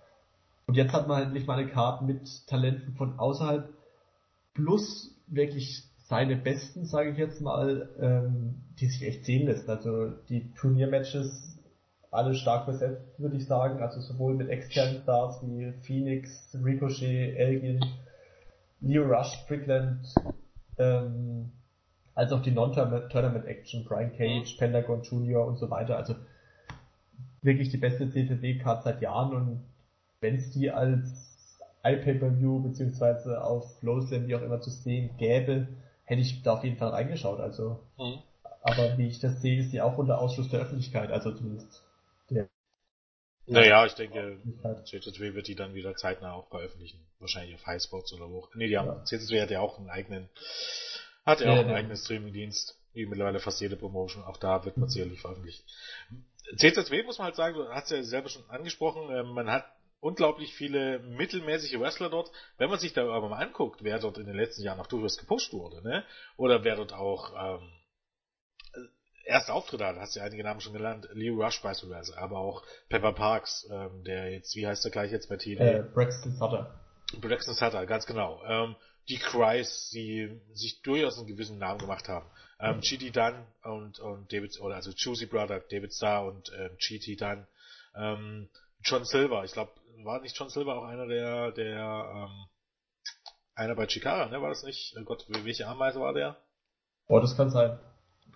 Und 0.67 0.77
jetzt 0.77 0.95
hat 0.95 1.07
man 1.07 1.19
halt 1.19 1.33
nicht 1.35 1.47
mal 1.47 1.59
eine 1.59 1.69
Karte 1.69 2.05
mit 2.05 2.47
Talenten 2.47 2.95
von 2.95 3.19
außerhalb 3.19 3.69
plus 4.55 5.17
wirklich 5.27 5.85
seine 5.99 6.37
besten, 6.37 6.85
sage 6.85 7.11
ich 7.11 7.19
jetzt 7.19 7.41
mal, 7.41 7.89
ähm, 7.99 8.63
die 8.79 8.87
sich 8.87 9.07
echt 9.07 9.25
sehen 9.25 9.47
lässt. 9.47 9.69
Also 9.69 10.11
die 10.29 10.53
Turniermatches 10.55 11.59
alle 12.11 12.35
stark 12.35 12.67
besetzt, 12.67 13.19
würde 13.19 13.37
ich 13.37 13.47
sagen. 13.47 13.81
Also 13.81 14.01
sowohl 14.01 14.35
mit 14.35 14.51
externen 14.51 15.03
Stars 15.03 15.41
wie 15.43 15.73
Phoenix, 15.81 16.55
Ricochet, 16.63 17.37
Elgin, 17.37 17.81
Leo 18.81 19.05
Rush, 19.05 19.39
Strickland, 19.45 20.07
ähm, 20.79 21.51
als 22.15 22.33
auch 22.33 22.43
die 22.43 22.51
Non-Tournament-Action, 22.51 23.85
Brian 23.85 24.13
Cage, 24.15 24.57
Pentagon 24.59 25.03
Junior 25.03 25.47
und 25.47 25.57
so 25.57 25.71
weiter. 25.71 25.97
Also 25.97 26.15
wirklich 27.41 27.71
die 27.71 27.79
beste 27.79 28.11
CTD-Card 28.11 28.85
seit 28.85 29.01
Jahren 29.01 29.35
und 29.35 29.65
wenn 30.21 30.37
es 30.37 30.51
die 30.51 30.71
als 30.71 31.32
iPay-Per-View 31.85 32.63
beziehungsweise 32.63 33.43
auf 33.43 33.79
Flowslam, 33.79 34.27
wie 34.29 34.37
auch 34.37 34.43
immer 34.43 34.61
zu 34.61 34.71
sehen 34.71 35.17
gäbe, 35.19 35.69
hätte 36.05 36.21
ich 36.21 36.43
da 36.43 36.55
auf 36.55 36.65
jeden 36.65 36.77
Fall 36.77 36.91
reingeschaut. 36.91 37.41
Also, 37.41 37.81
mhm. 37.99 38.19
aber 38.63 38.99
wie 38.99 39.09
ich 39.09 39.21
das 39.21 39.41
sehe, 39.41 39.61
ist 39.61 39.73
die 39.73 39.81
auch 39.81 39.99
unter 39.99 40.21
Ausschluss 40.21 40.49
der 40.51 40.61
Öffentlichkeit, 40.61 41.11
also 41.11 41.33
zumindest 41.33 41.83
der. 42.31 42.49
Naja, 43.47 43.85
ich 43.87 43.95
denke, 43.95 44.39
CZW 44.85 45.35
wird 45.35 45.49
die 45.49 45.57
dann 45.57 45.75
wieder 45.75 45.97
zeitnah 45.97 46.33
auch 46.33 46.49
veröffentlichen. 46.49 47.01
Wahrscheinlich 47.19 47.57
auf 47.57 47.67
Highspots 47.67 48.13
oder 48.13 48.31
wo. 48.31 48.47
Nee, 48.55 48.69
die 48.69 48.79
haben, 48.79 48.87
ja. 48.87 49.05
CZW 49.05 49.41
hat 49.41 49.51
ja 49.51 49.61
auch 49.61 49.79
einen 49.79 49.91
eigenen, 49.91 50.29
hat 51.27 51.41
ja, 51.41 51.47
ja 51.47 51.53
auch 51.53 51.59
einen 51.59 51.71
ja. 51.71 51.77
eigenen 51.77 51.97
Streaming-Dienst, 51.97 52.79
wie 52.95 53.07
mittlerweile 53.07 53.41
fast 53.41 53.61
jede 53.61 53.77
Promotion. 53.77 54.23
Auch 54.23 54.37
da 54.37 54.65
wird 54.65 54.77
man 54.77 54.89
sicherlich 54.89 55.21
veröffentlichen. 55.21 55.65
CZW 56.57 57.03
muss 57.03 57.19
man 57.19 57.27
halt 57.27 57.37
sagen, 57.37 57.57
du 57.57 57.69
hast 57.69 57.91
ja 57.91 58.03
selber 58.05 58.29
schon 58.29 58.49
angesprochen, 58.49 59.11
ähm, 59.11 59.29
man 59.29 59.51
hat 59.51 59.65
unglaublich 60.03 60.53
viele 60.55 60.99
mittelmäßige 60.99 61.79
Wrestler 61.79 62.11
dort. 62.11 62.31
Wenn 62.59 62.69
man 62.69 62.79
sich 62.79 62.93
da 62.93 63.09
aber 63.09 63.29
mal 63.29 63.39
anguckt, 63.39 63.85
wer 63.85 64.01
dort 64.01 64.19
in 64.19 64.27
den 64.27 64.37
letzten 64.37 64.63
Jahren 64.63 64.81
auch 64.81 64.89
durchaus 64.89 65.17
gepusht 65.17 65.53
wurde, 65.53 65.81
ne? 65.83 66.05
Oder 66.37 66.65
wer 66.65 66.77
dort 66.77 66.93
auch 66.93 67.33
ähm, 67.33 67.69
erste 69.25 69.53
Auftritte 69.53 69.87
hat, 69.87 69.97
hast 69.97 70.17
du 70.17 70.21
ja 70.21 70.27
einige 70.27 70.43
Namen 70.43 70.61
schon 70.61 70.73
genannt, 70.73 71.09
Leo 71.13 71.41
Rush 71.41 71.63
beispielsweise, 71.63 72.19
aber 72.19 72.39
auch 72.39 72.65
Pepper 72.89 73.13
Parks, 73.13 73.69
ähm, 73.71 74.03
der 74.03 74.33
jetzt, 74.33 74.57
wie 74.57 74.67
heißt 74.67 74.85
der 74.85 74.91
gleich 74.91 75.13
jetzt 75.13 75.29
bei 75.29 75.37
TNA? 75.37 75.65
Äh, 75.65 75.85
Braxton 75.95 76.33
Sutter. 76.33 76.75
Braxton 77.21 77.55
Sutter, 77.55 77.87
ganz 77.87 78.05
genau. 78.05 78.43
Ähm, 78.45 78.75
die 79.09 79.19
Cries, 79.19 79.91
die 79.91 80.41
sich 80.53 80.83
durchaus 80.83 81.17
einen 81.17 81.29
gewissen 81.29 81.59
Namen 81.59 81.79
gemacht 81.79 82.09
haben. 82.09 82.29
Ähm, 82.59 82.81
GT 82.81 83.15
Dunn 83.15 83.47
und, 83.63 84.01
und 84.01 84.33
David, 84.33 84.61
oder 84.61 84.75
also 84.77 84.91
Choosy 84.93 85.27
Brother, 85.27 85.61
David 85.61 85.93
Starr 85.95 86.27
und 86.27 86.51
ähm, 86.59 86.77
GT 86.79 87.21
Dunn. 87.21 87.47
Ähm, 87.95 88.49
John 88.85 89.05
Silver, 89.05 89.45
ich 89.45 89.53
glaube, 89.53 89.73
war 90.05 90.21
nicht 90.21 90.37
John 90.39 90.49
Silver 90.49 90.77
auch 90.77 90.85
einer 90.85 91.07
der, 91.07 91.53
der, 91.53 92.29
ähm, 92.29 92.47
einer 93.55 93.75
bei 93.75 93.87
Chikara, 93.87 94.27
ne? 94.29 94.41
War 94.41 94.49
das 94.49 94.63
nicht? 94.63 94.97
Oh 94.99 95.05
Gott, 95.05 95.25
welche 95.29 95.67
Ameise 95.67 96.01
war 96.01 96.13
der? 96.13 96.37
Oh, 97.07 97.21
das 97.21 97.37
kann 97.37 97.51
sein. 97.51 97.79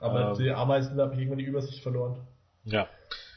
Aber 0.01 0.32
ähm, 0.32 0.38
die 0.38 0.51
Ameisen 0.51 1.01
habe 1.01 1.14
ich 1.14 1.20
irgendwann 1.20 1.38
die 1.38 1.44
Übersicht 1.44 1.82
verloren. 1.82 2.26
Ja. 2.64 2.88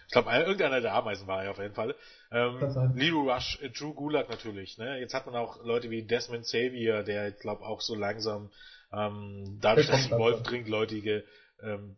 Ich 0.08 0.14
glaube, 0.14 0.32
irgendeiner 0.32 0.82
der 0.82 0.96
Ameisen 0.96 1.28
war 1.28 1.44
er 1.44 1.52
auf 1.52 1.60
jeden 1.60 1.76
Fall. 1.76 1.96
Ähm, 2.32 2.58
Leroy 2.96 3.32
Rush, 3.32 3.60
äh, 3.62 3.70
Drew 3.70 3.94
Gulak 3.94 4.28
natürlich. 4.30 4.78
Ne? 4.78 5.00
Jetzt 5.00 5.14
hat 5.14 5.28
man 5.28 5.36
auch 5.36 5.64
Leute 5.64 5.92
wie 5.92 6.04
Desmond 6.04 6.46
Xavier, 6.46 7.04
der 7.04 7.26
jetzt 7.26 7.42
glaube 7.42 7.64
auch 7.64 7.80
so 7.80 7.96
langsam 7.96 8.50
ähm, 8.92 9.60
dadurch, 9.62 9.88
dass 9.88 10.08
Evolve 10.08 10.42
Trinkleute 10.44 11.24
ähm, 11.62 11.96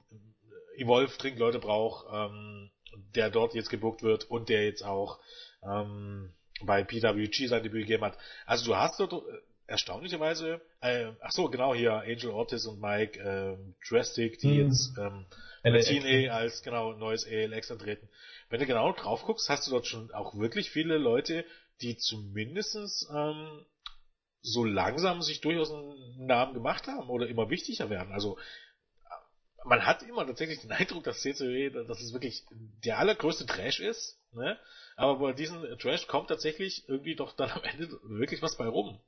Evolve 0.76 1.18
Trinkleute 1.18 1.60
braucht, 1.60 2.06
ähm, 2.12 2.70
der 3.16 3.30
dort 3.30 3.54
jetzt 3.54 3.70
gebuckt 3.70 4.04
wird 4.04 4.26
und 4.26 4.50
der 4.50 4.66
jetzt 4.66 4.84
auch 4.84 5.20
ähm, 5.64 6.34
bei 6.64 6.84
PWG 6.84 7.48
sein 7.48 7.64
Debüt 7.64 7.88
gegeben 7.88 8.04
hat. 8.04 8.18
Also 8.46 8.66
du 8.66 8.76
hast 8.76 9.00
dort 9.00 9.24
erstaunlicherweise, 9.68 10.62
äh, 10.82 11.12
ach 11.22 11.32
so, 11.32 11.50
genau 11.50 11.74
hier, 11.74 11.94
Angel 11.94 12.32
Ortiz 12.32 12.66
und 12.66 12.82
Mike 12.82 13.20
ähm, 13.20 13.76
Drastic, 13.88 14.40
die 14.40 14.48
mhm. 14.48 14.68
jetzt 14.68 14.98
ähm, 14.98 15.26
TNA 15.64 16.34
als 16.34 16.62
genau 16.62 16.94
neues 16.94 17.26
ALX 17.26 17.72
antreten. 17.72 18.10
Wenn 18.50 18.60
du 18.60 18.66
genau 18.66 18.92
drauf 18.92 19.24
guckst, 19.24 19.50
hast 19.50 19.68
du 19.68 19.72
dort 19.72 19.88
schon 19.88 20.12
auch 20.12 20.38
wirklich 20.38 20.70
viele 20.72 20.98
Leute, 20.98 21.46
die 21.82 21.98
zumindestens 21.98 23.10
ähm, 23.16 23.66
so 24.42 24.66
langsam 24.66 25.22
sich 25.22 25.40
durchaus 25.42 25.72
einen 25.72 26.26
Namen 26.26 26.54
gemacht 26.54 26.88
haben 26.88 27.10
oder 27.10 27.28
immer 27.28 27.50
wichtiger 27.50 27.90
werden. 27.90 28.12
Also 28.12 28.38
man 29.66 29.86
hat 29.86 30.04
immer 30.04 30.26
tatsächlich 30.26 30.62
den 30.62 30.72
Eindruck, 30.72 31.04
dass 31.04 31.22
CCW, 31.22 31.70
dass 31.70 32.02
es 32.02 32.14
wirklich 32.14 32.46
der 32.86 33.00
allergrößte 33.00 33.46
Trash 33.46 33.80
ist, 33.80 34.20
ne? 34.34 34.58
Aber 34.96 35.20
bei 35.20 35.34
diesem 35.34 35.64
Trash 35.80 36.08
kommt 36.08 36.30
tatsächlich 36.30 36.88
irgendwie 36.88 37.16
doch 37.16 37.36
dann 37.36 37.50
am 37.50 37.62
Ende 37.64 37.90
wirklich 38.04 38.42
was 38.42 38.58
bei 38.58 38.68
rum. 38.68 39.00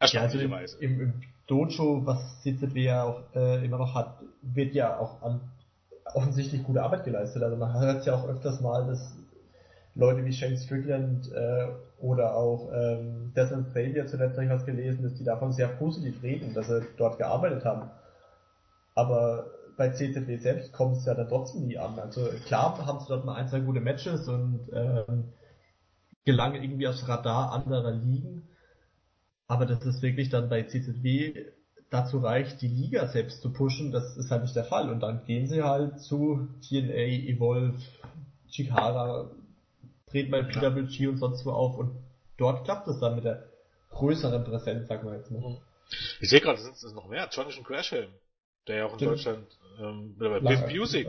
Ja, 0.00 0.22
also 0.22 0.38
im, 0.38 0.52
im, 0.80 1.00
im, 1.00 1.22
Dojo, 1.48 2.06
was 2.06 2.42
CZW 2.42 2.80
ja 2.80 3.02
auch 3.04 3.34
äh, 3.34 3.64
immer 3.64 3.78
noch 3.78 3.94
hat, 3.94 4.20
wird 4.42 4.74
ja 4.74 4.96
auch 4.96 5.22
an, 5.22 5.40
offensichtlich 6.14 6.62
gute 6.62 6.82
Arbeit 6.82 7.04
geleistet. 7.04 7.42
Also 7.42 7.56
man 7.56 7.72
hört 7.78 8.06
ja 8.06 8.14
auch 8.14 8.28
öfters 8.28 8.60
mal, 8.60 8.86
dass 8.86 9.16
Leute 9.94 10.24
wie 10.24 10.32
Shane 10.32 10.56
Strickland 10.56 11.32
äh, 11.32 11.68
oder 12.00 12.36
auch 12.36 12.70
ähm, 12.72 13.32
Desmond 13.34 13.68
Xavier 13.68 14.06
zuletzt 14.06 14.36
habe 14.36 14.44
ich 14.44 14.52
was 14.52 14.64
gelesen, 14.64 15.02
dass 15.02 15.14
die 15.14 15.24
davon 15.24 15.52
sehr 15.52 15.68
positiv 15.68 16.22
reden, 16.22 16.54
dass 16.54 16.68
sie 16.68 16.86
dort 16.96 17.18
gearbeitet 17.18 17.64
haben. 17.64 17.90
Aber 18.94 19.46
bei 19.78 19.90
CZW 19.90 20.36
selbst 20.38 20.72
kommt 20.72 20.98
es 20.98 21.06
ja 21.06 21.14
dann 21.14 21.28
trotzdem 21.28 21.66
nie 21.66 21.78
an. 21.78 21.98
Also 21.98 22.28
klar 22.46 22.84
haben 22.84 22.98
sie 22.98 23.06
dort 23.08 23.24
mal 23.24 23.36
ein, 23.36 23.48
zwei 23.48 23.60
gute 23.60 23.80
Matches 23.80 24.28
und 24.28 24.68
ähm, 24.74 25.32
gelang 26.24 26.54
irgendwie 26.54 26.88
aufs 26.88 27.08
Radar 27.08 27.52
anderer 27.52 27.92
Ligen. 27.92 28.48
Aber 29.46 29.64
dass 29.64 29.84
es 29.86 30.02
wirklich 30.02 30.28
dann 30.28 30.48
bei 30.48 30.64
CZW 30.64 31.46
dazu 31.90 32.18
reicht, 32.18 32.60
die 32.60 32.68
Liga 32.68 33.06
selbst 33.06 33.40
zu 33.40 33.52
pushen, 33.52 33.92
das 33.92 34.16
ist 34.16 34.30
halt 34.30 34.42
nicht 34.42 34.56
der 34.56 34.64
Fall. 34.64 34.90
Und 34.90 35.00
dann 35.00 35.24
gehen 35.24 35.46
sie 35.46 35.62
halt 35.62 36.00
zu 36.00 36.48
TNA, 36.68 37.30
Evolve, 37.30 37.78
Chikara, 38.50 39.30
treten 40.10 40.32
bei 40.32 40.42
PWG 40.42 41.06
und 41.06 41.18
sonst 41.18 41.46
wo 41.46 41.52
auf 41.52 41.78
und 41.78 41.92
dort 42.36 42.64
klappt 42.64 42.88
es 42.88 42.98
dann 42.98 43.14
mit 43.14 43.24
der 43.24 43.44
größeren 43.90 44.42
Präsenz, 44.44 44.88
sagen 44.88 45.08
wir 45.08 45.16
jetzt 45.16 45.30
mal. 45.30 45.40
Mhm. 45.40 45.56
Ich 46.20 46.28
sehe 46.28 46.40
gerade, 46.40 46.58
es 46.60 46.80
sind 46.80 46.94
noch 46.94 47.08
mehr. 47.08 47.28
Jonathan 47.30 47.64
Crashhelm, 47.64 48.10
der 48.66 48.76
ja 48.76 48.86
auch 48.86 48.92
in 48.92 48.98
Stimmt. 48.98 49.12
Deutschland, 49.12 49.58
ähm, 49.78 50.16
bei 50.18 50.40
Biff 50.40 50.74
Music, 50.74 51.08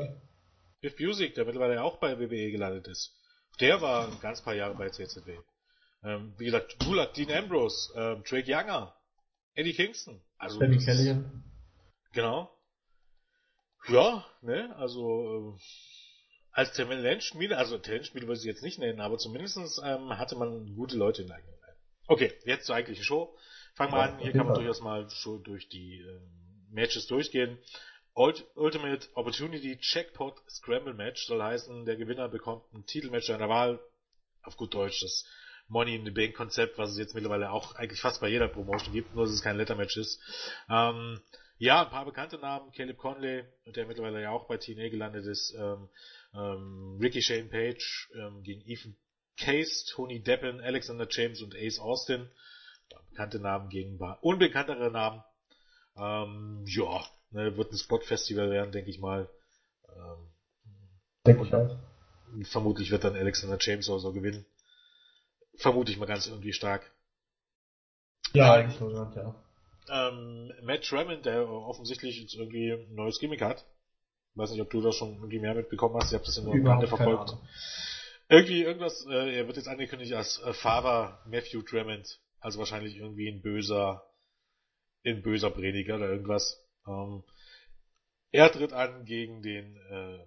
Biff 0.82 1.00
Music, 1.00 1.36
der 1.36 1.46
mittlerweile 1.46 1.76
ja 1.76 1.84
auch 1.84 1.98
bei 1.98 2.20
WWE 2.20 2.52
gelandet 2.52 2.88
ist. 2.88 3.16
Der 3.60 3.82
war 3.82 4.08
ein 4.08 4.20
ganz 4.22 4.42
paar 4.42 4.56
Jahre 4.56 4.76
bei 4.76 4.90
CCW. 4.90 5.38
Ähm, 6.04 6.34
wie 6.38 6.46
gesagt, 6.46 6.78
Gulak, 6.80 7.14
Dean 7.14 7.32
Ambrose, 7.32 7.92
ähm, 7.96 8.24
Drake 8.24 8.50
Younger, 8.50 8.96
Eddie 9.54 9.74
Kingston. 9.74 10.22
Also, 10.38 10.60
Sammy 10.60 10.78
Callihan. 10.78 11.44
Genau. 12.14 12.50
Ja, 13.88 14.26
ne, 14.42 14.76
also 14.78 15.58
äh, 15.58 15.62
als 16.52 16.74
Talentschmiede, 16.74 17.58
also 17.58 17.78
Talentschmiede 17.78 18.28
würde 18.28 18.40
ich 18.40 18.46
jetzt 18.46 18.64
nicht 18.64 18.80
nennen, 18.80 19.02
aber 19.02 19.18
zumindest 19.18 19.58
ähm, 19.84 20.18
hatte 20.18 20.38
man 20.38 20.76
gute 20.76 20.98
Leute 20.98 21.22
in 21.22 21.28
der 21.28 21.38
eigenen. 21.38 21.60
Okay, 22.10 22.34
jetzt 22.44 22.66
zur 22.66 22.76
eigentlichen 22.76 23.04
Show. 23.04 23.38
Fangen 23.76 23.94
wir 23.94 24.00
ja, 24.00 24.14
an, 24.14 24.20
hier 24.20 24.34
kann 24.34 24.48
man 24.48 24.56
durchaus 24.56 24.82
mal 24.82 25.08
schon 25.12 25.44
durch 25.44 25.70
die 25.70 26.00
ähm, 26.00 26.49
Matches 26.72 27.08
durchgehen. 27.08 27.58
Ultimate 28.14 29.08
Opportunity 29.14 29.78
Checkpot 29.78 30.36
Scramble 30.50 30.94
Match 30.94 31.26
soll 31.26 31.42
heißen, 31.42 31.86
der 31.86 31.96
Gewinner 31.96 32.28
bekommt 32.28 32.64
ein 32.74 32.86
Titelmatch 32.86 33.28
seiner 33.28 33.48
Wahl. 33.48 33.80
Auf 34.44 34.58
gut 34.58 34.74
Deutsch, 34.74 35.02
das 35.02 35.26
Money 35.68 35.96
in 35.96 36.06
the 36.06 36.12
Bank 36.12 36.36
Konzept, 36.36 36.78
was 36.78 36.92
es 36.92 36.98
jetzt 36.98 37.14
mittlerweile 37.14 37.52
auch 37.52 37.76
eigentlich 37.76 38.02
fast 38.02 38.20
bei 38.22 38.28
jeder 38.28 38.48
Promotion 38.48 38.94
gibt, 38.94 39.14
nur 39.14 39.26
dass 39.26 39.34
es 39.34 39.44
kein 39.44 39.58
Lettermatch 39.58 39.98
ist. 39.98 40.20
Ähm, 40.70 41.22
ja, 41.58 41.84
ein 41.84 41.90
paar 41.90 42.06
bekannte 42.06 42.38
Namen, 42.38 42.72
Caleb 42.72 42.98
Conley, 42.98 43.44
der 43.68 43.86
mittlerweile 43.86 44.22
ja 44.22 44.32
auch 44.32 44.48
bei 44.48 44.58
TNA 44.58 44.90
gelandet 44.90 45.26
ist, 45.26 45.54
ähm, 45.58 45.90
ähm, 46.34 46.98
Ricky 47.02 47.22
Shane 47.22 47.50
Page 47.50 48.10
ähm, 48.16 48.44
gegen 48.44 48.62
Ethan 48.66 48.96
Case, 49.38 49.86
Tony 49.94 50.22
Deppen, 50.22 50.62
Alexander 50.62 51.08
James 51.10 51.42
und 51.42 51.56
Ace 51.56 51.80
Austin. 51.80 52.30
Bekannte 53.10 53.40
Namen 53.40 53.70
gegen 53.70 53.96
ein 53.96 54.00
paar 54.00 54.24
unbekanntere 54.24 54.92
Namen. 54.92 55.22
Ähm, 55.98 56.64
ja, 56.66 57.06
ne, 57.32 57.58
wird 57.58 57.72
ein 57.72 57.78
Spot-Festival 57.78 58.50
werden, 58.50 58.72
denke 58.72 58.90
ich 58.90 59.00
mal. 59.00 59.30
Ähm, 59.88 60.32
denke 61.26 61.44
ich 61.44 61.54
auch. 61.54 61.78
Vermutlich 62.44 62.92
wird 62.92 63.04
dann 63.04 63.16
Alexander 63.16 63.58
James 63.60 63.90
oder 63.90 64.00
so 64.00 64.14
gewinnen. 64.14 64.46
Vermute 65.58 65.92
ich 65.92 65.98
mal 65.98 66.06
ganz 66.06 66.28
irgendwie 66.28 66.54
stark. 66.54 66.90
Ja, 68.34 68.54
eigentlich 68.54 68.78
so, 68.78 68.90
ja. 68.92 69.36
Ähm, 69.90 70.52
Matt 70.62 70.84
Tremont, 70.84 71.26
der 71.26 71.50
offensichtlich 71.50 72.22
jetzt 72.22 72.36
irgendwie 72.36 72.72
ein 72.72 72.94
neues 72.94 73.20
Gimmick 73.20 73.42
hat. 73.42 73.66
Weiß 74.36 74.52
nicht, 74.52 74.62
ob 74.62 74.70
du 74.70 74.82
da 74.82 74.92
schon 74.92 75.16
irgendwie 75.16 75.40
mehr 75.40 75.56
mitbekommen 75.56 75.96
hast. 75.96 76.10
Ich 76.10 76.14
habe 76.14 76.26
das 76.26 76.38
ja 76.38 76.44
nur 76.44 76.54
am 76.54 76.68
Rande 76.68 76.88
verfolgt. 76.88 77.36
Irgendwie 78.30 78.62
irgendwas, 78.62 79.06
äh, 79.08 79.38
er 79.38 79.48
wird 79.48 79.58
jetzt 79.58 79.68
angekündigt 79.68 80.14
als 80.14 80.40
äh, 80.44 80.54
Fahrer 80.54 81.20
Matthew 81.26 81.64
Tremont. 81.64 82.20
Also 82.40 82.60
wahrscheinlich 82.60 82.98
irgendwie 82.98 83.28
ein 83.28 83.42
böser, 83.42 84.04
ein 85.06 85.22
böser 85.22 85.52
Prediger 85.52 85.96
oder 85.96 86.10
irgendwas. 86.10 86.62
Ähm, 86.88 87.24
er 88.32 88.52
tritt 88.52 88.74
an 88.74 89.06
gegen 89.06 89.42
den, 89.42 89.78
äh, 89.78 90.20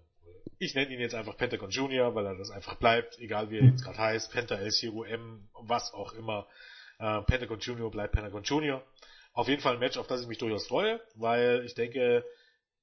ich 0.58 0.74
nenne 0.74 0.92
ihn 0.92 1.00
jetzt 1.00 1.14
einfach 1.14 1.36
Pentagon 1.36 1.70
Junior, 1.70 2.14
weil 2.14 2.26
er 2.26 2.36
das 2.36 2.50
einfach 2.50 2.76
bleibt, 2.76 3.18
egal 3.18 3.50
wie 3.50 3.58
er 3.58 3.64
jetzt 3.64 3.84
gerade 3.84 3.98
heißt, 3.98 4.32
Penta 4.32 4.56
El 4.56 4.70
Zero 4.70 5.04
M, 5.04 5.48
was 5.54 5.92
auch 5.92 6.12
immer. 6.12 6.46
Äh, 6.98 7.22
Pentagon 7.22 7.58
Junior 7.58 7.90
bleibt 7.90 8.14
Pentagon 8.14 8.42
Junior. 8.42 8.82
Auf 9.34 9.48
jeden 9.48 9.62
Fall 9.62 9.74
ein 9.74 9.80
Match, 9.80 9.96
auf 9.96 10.06
das 10.06 10.20
ich 10.20 10.28
mich 10.28 10.38
durchaus 10.38 10.66
freue, 10.66 11.00
weil 11.14 11.64
ich 11.64 11.74
denke, 11.74 12.24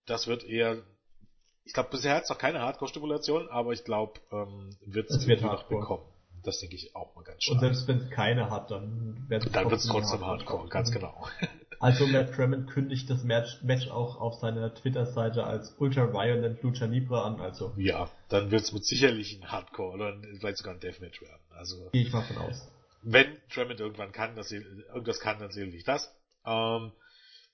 das 0.06 0.28
wird 0.28 0.44
eher, 0.44 0.84
ich 1.64 1.74
glaube, 1.74 1.90
bisher 1.92 2.16
hat 2.16 2.24
es 2.24 2.30
noch 2.30 2.40
keine 2.40 2.62
Hardcore-Stimulation, 2.62 3.48
aber 3.50 3.74
ich 3.74 3.84
glaube, 3.84 4.20
ähm, 4.32 4.76
wird 4.86 5.10
es 5.10 5.28
wird 5.28 5.42
noch 5.42 5.64
bekommen. 5.64 6.06
Das 6.44 6.60
denke 6.60 6.76
ich 6.76 6.96
auch 6.96 7.16
mal 7.16 7.24
ganz 7.24 7.44
schön. 7.44 7.56
Und 7.56 7.60
selbst 7.60 7.88
wenn 7.88 7.98
es 7.98 8.10
keine 8.10 8.50
hat, 8.50 8.72
dann 8.72 9.26
wird 9.28 9.46
es 9.46 9.52
dann 9.52 9.70
trotzdem, 9.70 9.92
trotzdem 9.92 10.26
Hardcore, 10.26 10.60
Hardcore. 10.62 10.70
ganz 10.70 10.92
genau. 10.92 11.28
Also 11.80 12.08
Matt 12.08 12.34
Tremont 12.34 12.70
kündigt 12.70 13.10
das 13.10 13.24
Match, 13.24 13.62
Match 13.64 13.88
auch 13.88 14.20
auf 14.20 14.36
seiner 14.36 14.74
Twitter-Seite 14.74 15.46
als 15.46 15.74
Ultra 15.78 16.12
Violent 16.12 16.62
Lucha 16.62 16.86
Libre 16.86 17.24
an, 17.24 17.40
also. 17.40 17.74
Ja, 17.78 18.12
dann 18.28 18.52
wird 18.52 18.64
es 18.64 18.74
mit 18.74 18.86
sicherlich 18.86 19.40
ein 19.40 19.50
Hardcore 19.50 19.94
oder 19.94 20.22
vielleicht 20.40 20.58
sogar 20.58 20.74
ein 20.74 20.80
Deathmatch 20.82 21.22
werden. 21.22 21.42
Also. 21.52 21.90
Gehe 21.92 22.02
ich 22.02 22.12
mal 22.12 22.24
von 22.24 22.38
aus. 22.38 22.70
Wenn 23.02 23.38
Tremont 23.50 23.80
irgendwann 23.80 24.12
kann, 24.12 24.36
dass 24.36 24.50
sie 24.50 24.58
irgendwas 24.58 25.22
kann, 25.22 25.40
dann 25.40 25.52
sicherlich 25.52 25.86
das. 25.86 26.14
Ähm, 26.46 26.92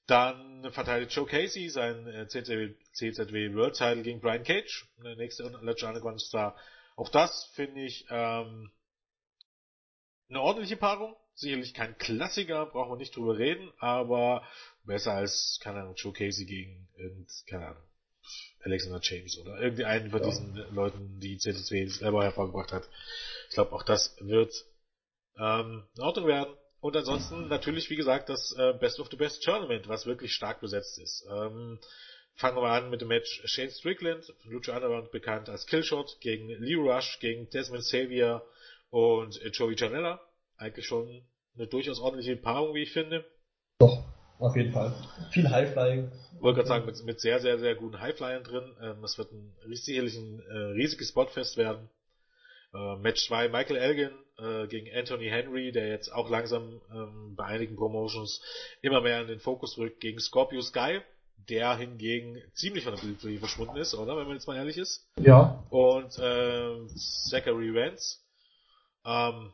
dann 0.08 0.72
verteidigt 0.72 1.14
Joe 1.14 1.26
Casey 1.26 1.70
sein 1.70 2.08
äh, 2.08 2.28
CZW, 2.28 2.74
CZW 2.94 3.54
World 3.54 3.76
Title 3.76 4.02
gegen 4.04 4.22
Brian 4.22 4.44
Cage, 4.44 4.88
der 5.04 5.16
nächste 5.16 5.44
Lucha 5.62 5.88
Underground 5.88 6.22
Star. 6.22 6.56
Auch 6.96 7.10
das 7.10 7.46
finde 7.54 7.82
ich 7.82 8.06
ähm, 8.10 8.72
eine 10.30 10.42
ordentliche 10.42 10.78
Paarung. 10.78 11.16
Sicherlich 11.36 11.74
kein 11.74 11.98
Klassiker, 11.98 12.66
brauchen 12.66 12.92
wir 12.92 12.98
nicht 12.98 13.16
drüber 13.16 13.38
reden, 13.38 13.72
aber 13.80 14.48
besser 14.86 15.14
als, 15.14 15.60
keine 15.62 15.82
Ahnung, 15.82 15.96
Joe 15.96 16.14
Casey 16.14 16.46
gegen 16.46 16.88
keine 17.50 17.68
Ahnung, 17.68 17.84
Alexander 18.62 19.00
James 19.02 19.38
oder 19.38 19.60
irgendeinen 19.60 20.10
von 20.10 20.22
ja. 20.22 20.26
diesen 20.26 20.56
Leuten, 20.74 21.20
die 21.20 21.38
CTC 21.38 21.92
selber 21.92 22.24
hervorgebracht 22.24 22.72
hat. 22.72 22.90
Ich 23.50 23.56
glaube, 23.56 23.74
auch 23.74 23.84
das 23.84 24.16
wird 24.22 24.54
ähm, 25.38 25.84
in 25.96 26.04
Ordnung 26.04 26.28
werden. 26.28 26.56
Und 26.80 26.96
ansonsten 26.96 27.48
natürlich, 27.48 27.90
wie 27.90 27.96
gesagt, 27.96 28.30
das 28.30 28.56
äh, 28.58 28.74
Best 28.80 29.00
of 29.00 29.10
the 29.10 29.18
Best 29.18 29.44
Tournament, 29.44 29.88
was 29.88 30.06
wirklich 30.06 30.34
stark 30.34 30.62
besetzt 30.62 31.00
ist. 31.00 31.26
Ähm, 31.30 31.80
fangen 32.36 32.58
wir 32.58 32.70
an 32.70 32.90
mit 32.90 33.02
dem 33.02 33.08
Match 33.10 33.42
Shane 33.46 33.72
Strickland, 33.72 34.26
von 34.42 34.52
Lucha 34.52 34.74
Underground 34.76 35.12
bekannt 35.12 35.50
als 35.50 35.66
Killshot, 35.66 36.18
gegen 36.22 36.48
Lee 36.48 36.76
Rush, 36.76 37.20
gegen 37.20 37.50
Desmond 37.50 37.84
Xavier 37.84 38.42
und 38.90 39.40
Joey 39.54 39.76
Janella 39.76 40.22
eigentlich 40.58 40.86
schon 40.86 41.26
eine 41.56 41.68
durchaus 41.68 41.99
ordentliche 41.99 42.36
Paarung, 42.36 42.74
wie 42.74 42.84
ich 42.84 42.91
finde. 42.91 43.26
Doch, 43.80 44.03
auf 44.39 44.56
jeden 44.56 44.72
Fall. 44.72 44.93
Viel 45.32 45.49
Highflying. 45.49 46.12
Wollte 46.39 46.58
gerade 46.58 46.68
sagen, 46.68 46.86
mit, 46.86 47.03
mit, 47.03 47.20
sehr, 47.20 47.39
sehr, 47.39 47.60
sehr 47.60 47.76
guten 47.76 47.99
Highflyern 47.99 48.43
drin. 48.43 48.76
Ähm, 48.82 49.03
es 49.03 49.18
wird 49.18 49.32
ein, 49.32 49.56
sicherlich 49.74 50.16
ein 50.16 50.41
äh, 50.41 50.58
riesiges 50.74 51.10
Spotfest 51.10 51.58
werden. 51.58 51.89
Äh, 52.74 52.97
Match 52.97 53.26
2 53.28 53.49
Michael 53.49 53.78
Elgin 53.78 54.12
äh, 54.38 54.68
gegen 54.68 54.93
Anthony 54.93 55.30
Henry, 55.30 55.72
der 55.72 55.88
jetzt 55.88 56.10
auch 56.12 56.30
langsam 56.30 56.82
ähm, 56.93 57.36
bei 57.36 57.45
einigen 57.45 57.76
Promotions 57.76 58.41
immer 58.82 59.01
mehr 59.01 59.22
in 59.22 59.28
den 59.28 59.39
Fokus 59.39 59.78
rückt, 59.78 60.01
gegen 60.01 60.20
Scorpio 60.20 60.62
Sky, 60.62 60.99
der 61.49 61.78
hingegen 61.78 62.41
ziemlich 62.53 62.84
von 62.84 62.95
der 62.95 63.01
Bildfläche 63.01 63.39
verschwunden 63.39 63.78
ist, 63.78 63.93
oder? 63.93 64.18
Wenn 64.18 64.26
man 64.26 64.36
jetzt 64.36 64.47
mal 64.47 64.58
ehrlich 64.58 64.78
ist. 64.78 65.08
Ja. 65.20 65.64
Und 65.70 66.18
äh, 66.20 66.88
Zachary 67.30 67.74
Vance. 67.74 68.20
Ähm, 69.06 69.53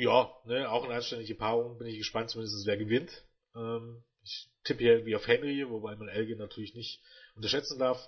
ja, 0.00 0.30
ne, 0.44 0.70
auch 0.70 0.84
eine 0.84 0.94
anständige 0.94 1.34
Paarung. 1.34 1.78
Bin 1.78 1.86
ich 1.86 1.98
gespannt, 1.98 2.30
zumindest 2.30 2.66
wer 2.66 2.76
gewinnt. 2.76 3.24
Ähm, 3.54 4.02
ich 4.22 4.50
tippe 4.64 4.80
hier 4.80 4.92
irgendwie 4.94 5.16
auf 5.16 5.26
Henry, 5.26 5.68
wobei 5.68 5.94
man 5.96 6.08
Elgin 6.08 6.38
natürlich 6.38 6.74
nicht 6.74 7.02
unterschätzen 7.36 7.78
darf. 7.78 7.98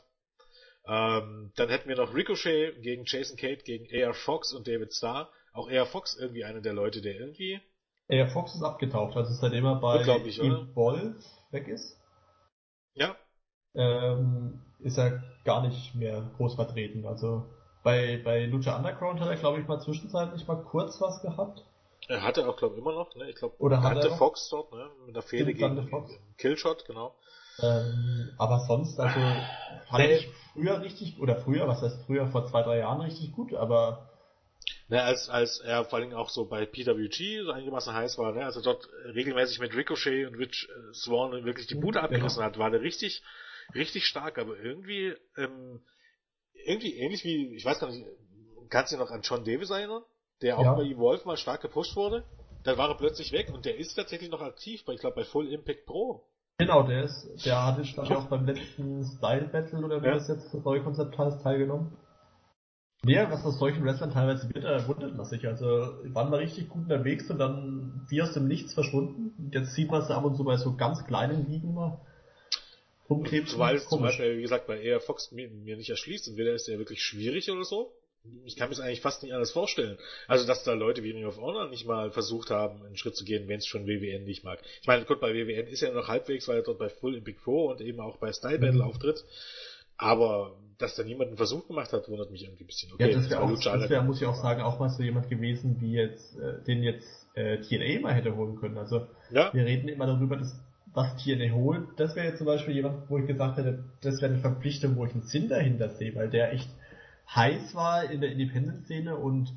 Ähm, 0.86 1.52
dann 1.56 1.68
hätten 1.68 1.88
wir 1.88 1.96
noch 1.96 2.14
Ricochet 2.14 2.82
gegen 2.82 3.04
Jason 3.06 3.36
Kate, 3.36 3.62
gegen 3.62 3.86
AR 3.94 4.14
Fox 4.14 4.52
und 4.52 4.66
David 4.66 4.92
Starr. 4.92 5.30
Auch 5.52 5.70
AR 5.70 5.86
Fox 5.86 6.16
irgendwie 6.18 6.44
einer 6.44 6.60
der 6.60 6.72
Leute, 6.72 7.02
der 7.02 7.14
irgendwie. 7.14 7.60
AR 8.10 8.28
Fox 8.28 8.54
ist 8.54 8.62
abgetaucht, 8.62 9.16
also 9.16 9.32
seitdem 9.32 9.64
er 9.64 9.76
bei 9.76 10.02
Evolve 10.02 11.16
weg 11.50 11.68
ist. 11.68 11.98
Ja. 12.94 13.16
Ähm, 13.74 14.60
ist 14.80 14.98
er 14.98 15.22
gar 15.44 15.66
nicht 15.66 15.94
mehr 15.94 16.30
groß 16.36 16.56
vertreten. 16.56 17.06
Also 17.06 17.46
bei, 17.82 18.20
bei 18.22 18.46
Lucha 18.46 18.76
Underground 18.76 19.20
hat 19.20 19.28
er, 19.28 19.36
glaube 19.36 19.60
ich, 19.60 19.68
mal 19.68 19.80
zwischenzeitlich 19.80 20.46
mal 20.46 20.62
kurz 20.62 21.00
was 21.00 21.22
gehabt. 21.22 21.64
Er 22.08 22.22
hatte 22.22 22.48
auch, 22.48 22.56
glaube 22.56 22.74
ich, 22.74 22.80
immer 22.80 22.92
noch, 22.92 23.14
ne? 23.14 23.30
Ich 23.30 23.36
glaube, 23.36 23.54
Oder 23.58 23.82
hatte 23.82 24.10
Fox 24.16 24.48
dort, 24.50 24.72
ne? 24.72 24.90
Mit 25.06 25.14
der 25.14 25.22
Fehde 25.22 25.54
gegen 25.54 25.88
Fox. 25.88 26.10
Killshot, 26.36 26.84
genau. 26.84 27.14
Ähm, 27.60 28.32
aber 28.38 28.60
sonst, 28.60 28.98
also 28.98 29.20
fand 29.88 30.04
nee. 30.04 30.16
ich 30.16 30.28
früher 30.52 30.80
richtig, 30.80 31.20
oder 31.20 31.36
früher, 31.36 31.68
was 31.68 31.82
heißt 31.82 32.04
früher, 32.06 32.26
vor 32.28 32.46
zwei, 32.46 32.62
drei 32.62 32.78
Jahren 32.78 33.00
richtig 33.02 33.32
gut, 33.32 33.54
aber 33.54 34.08
Ne, 34.88 35.02
als, 35.02 35.28
als 35.28 35.60
er 35.60 35.84
vor 35.84 35.98
allem 35.98 36.12
auch 36.12 36.28
so 36.28 36.44
bei 36.44 36.66
PWG 36.66 37.44
so 37.44 37.52
einigermaßen 37.52 37.94
heiß 37.94 38.18
war, 38.18 38.32
ne, 38.32 38.44
also 38.44 38.60
dort 38.60 38.88
regelmäßig 39.14 39.58
mit 39.58 39.74
Ricochet 39.74 40.26
und 40.26 40.34
Rich 40.34 40.68
äh, 40.68 40.94
Swan 40.94 41.44
wirklich 41.44 41.66
die 41.66 41.76
Bude 41.76 42.02
abgerissen 42.02 42.40
genau. 42.40 42.46
hat, 42.46 42.58
war 42.58 42.70
der 42.70 42.82
richtig, 42.82 43.22
richtig 43.74 44.06
stark, 44.06 44.38
aber 44.38 44.58
irgendwie, 44.58 45.14
ähm, 45.36 45.80
irgendwie 46.66 46.98
ähnlich 46.98 47.24
wie, 47.24 47.54
ich 47.56 47.64
weiß 47.64 47.80
gar 47.80 47.90
nicht, 47.90 48.06
kannst 48.68 48.92
du 48.92 48.96
dich 48.96 49.04
noch 49.04 49.10
an 49.10 49.22
John 49.22 49.44
Davis 49.44 49.70
erinnern? 49.70 50.02
Der 50.42 50.58
auch 50.58 50.64
ja. 50.64 50.74
bei 50.74 50.82
Evolve 50.82 51.26
mal 51.26 51.36
stark 51.36 51.62
gepusht 51.62 51.96
wurde. 51.96 52.24
Dann 52.64 52.78
war 52.78 52.88
er 52.88 52.96
plötzlich 52.96 53.32
weg 53.32 53.50
und 53.52 53.64
der 53.64 53.76
ist 53.76 53.94
tatsächlich 53.94 54.30
noch 54.30 54.40
aktiv, 54.40 54.84
bei, 54.84 54.92
ich 54.92 55.00
glaube 55.00 55.16
bei 55.16 55.24
Full 55.24 55.48
Impact 55.48 55.86
Pro. 55.86 56.24
Genau, 56.58 56.82
der 56.84 57.04
ist, 57.04 57.44
der 57.44 57.66
hatte 57.66 57.82
ich 57.82 57.94
glaube 57.94 58.16
auch 58.16 58.26
beim 58.26 58.46
letzten 58.46 59.04
Style 59.04 59.48
Battle 59.48 59.84
oder 59.84 60.00
wie 60.02 60.06
ja. 60.06 60.14
das 60.14 60.28
jetzt 60.28 60.54
das 60.54 60.64
neue 60.64 60.82
Konzept 60.82 61.18
heißt, 61.18 61.42
teilgenommen. 61.42 61.96
Ja, 63.04 63.28
was 63.32 63.44
aus 63.44 63.58
solchen 63.58 63.84
Wrestlern 63.84 64.12
teilweise 64.12 64.48
wird, 64.54 64.64
äh, 64.64 64.86
wundert 64.86 65.16
man 65.16 65.26
sich. 65.26 65.44
Also 65.46 65.66
waren 65.66 66.30
wir 66.30 66.38
richtig 66.38 66.68
gut 66.68 66.84
unterwegs 66.84 67.28
und 67.30 67.38
dann 67.38 68.06
wie 68.08 68.22
aus 68.22 68.32
dem 68.32 68.46
Nichts 68.46 68.74
verschwunden. 68.74 69.34
Und 69.38 69.54
jetzt 69.54 69.74
sieht 69.74 69.90
man 69.90 70.02
sie 70.02 70.14
ab 70.14 70.24
und 70.24 70.36
zu 70.36 70.44
bei 70.44 70.56
so 70.56 70.76
ganz 70.76 71.04
kleinen 71.04 71.50
Ligen 71.50 71.74
mal 71.74 72.00
rumkleben. 73.10 73.48
Weil 73.58 73.76
es 73.76 73.88
zum 73.88 74.02
Beispiel, 74.02 74.38
wie 74.38 74.42
gesagt, 74.42 74.68
bei 74.68 74.80
Air 74.80 75.00
Fox 75.00 75.32
mir, 75.32 75.50
mir 75.50 75.76
nicht 75.76 75.90
erschließt. 75.90 76.28
Entweder 76.28 76.52
ist 76.52 76.68
der 76.68 76.78
wirklich 76.78 77.02
schwierig 77.02 77.50
oder 77.50 77.64
so. 77.64 77.92
Ich 78.44 78.56
kann 78.56 78.68
mir 78.68 78.76
das 78.76 78.84
eigentlich 78.84 79.00
fast 79.00 79.22
nicht 79.22 79.32
anders 79.32 79.50
vorstellen. 79.50 79.98
Also, 80.28 80.46
dass 80.46 80.62
da 80.62 80.74
Leute 80.74 81.02
wie 81.02 81.10
Ring 81.10 81.24
of 81.24 81.38
Honor 81.38 81.68
nicht 81.68 81.86
mal 81.86 82.12
versucht 82.12 82.50
haben, 82.50 82.84
einen 82.84 82.96
Schritt 82.96 83.16
zu 83.16 83.24
gehen, 83.24 83.48
wenn 83.48 83.58
es 83.58 83.66
schon 83.66 83.86
WWN 83.86 84.24
nicht 84.24 84.44
mag. 84.44 84.60
Ich 84.80 84.86
meine, 84.86 85.04
gut, 85.04 85.20
bei 85.20 85.34
WWN 85.34 85.66
ist 85.66 85.82
er 85.82 85.92
noch 85.92 86.08
halbwegs, 86.08 86.46
weil 86.46 86.58
er 86.58 86.62
dort 86.62 86.78
bei 86.78 86.88
Full 86.88 87.16
in 87.16 87.24
Big 87.24 87.40
Four 87.40 87.72
und 87.72 87.80
eben 87.80 88.00
auch 88.00 88.18
bei 88.18 88.32
Style 88.32 88.58
Battle 88.58 88.82
mhm. 88.82 88.82
auftritt. 88.82 89.24
Aber 89.96 90.56
dass 90.78 90.96
da 90.96 91.02
niemand 91.02 91.28
einen 91.28 91.36
Versuch 91.36 91.66
gemacht 91.66 91.92
hat, 91.92 92.08
wundert 92.08 92.30
mich 92.30 92.42
irgendwie 92.44 92.64
ein 92.64 92.66
bisschen. 92.66 92.92
Okay, 92.92 93.10
ja, 93.10 93.16
das 93.16 93.30
wäre, 93.30 93.40
auch, 93.40 93.50
das 93.50 93.90
wär, 93.90 94.02
muss 94.02 94.20
ich 94.20 94.26
auch 94.26 94.40
sagen, 94.40 94.62
auch 94.62 94.78
mal 94.78 94.88
so 94.88 95.02
jemand 95.02 95.28
gewesen, 95.28 95.76
wie 95.80 95.92
jetzt, 95.92 96.36
äh, 96.38 96.62
den 96.64 96.82
jetzt 96.82 97.28
äh, 97.34 97.58
TNA 97.58 98.00
mal 98.00 98.14
hätte 98.14 98.36
holen 98.36 98.56
können. 98.56 98.78
Also 98.78 99.06
ja. 99.30 99.52
wir 99.52 99.64
reden 99.64 99.88
immer 99.88 100.06
darüber, 100.06 100.36
dass 100.36 100.54
was 100.94 101.16
TNA 101.16 101.54
holt, 101.54 101.88
das 101.96 102.16
wäre 102.16 102.26
jetzt 102.26 102.38
zum 102.38 102.46
Beispiel 102.46 102.74
jemand, 102.74 103.08
wo 103.08 103.18
ich 103.18 103.26
gesagt 103.26 103.56
hätte, 103.56 103.84
das 104.02 104.20
wäre 104.20 104.32
eine 104.32 104.42
Verpflichtung, 104.42 104.96
wo 104.96 105.06
ich 105.06 105.12
einen 105.12 105.22
Sinn 105.22 105.48
dahinter 105.48 105.88
sehe, 105.90 106.14
weil 106.14 106.28
der 106.28 106.52
echt 106.52 106.68
heiß 107.34 107.74
war 107.74 108.04
in 108.10 108.20
der 108.20 108.32
Independent-Szene 108.32 109.16
und 109.16 109.52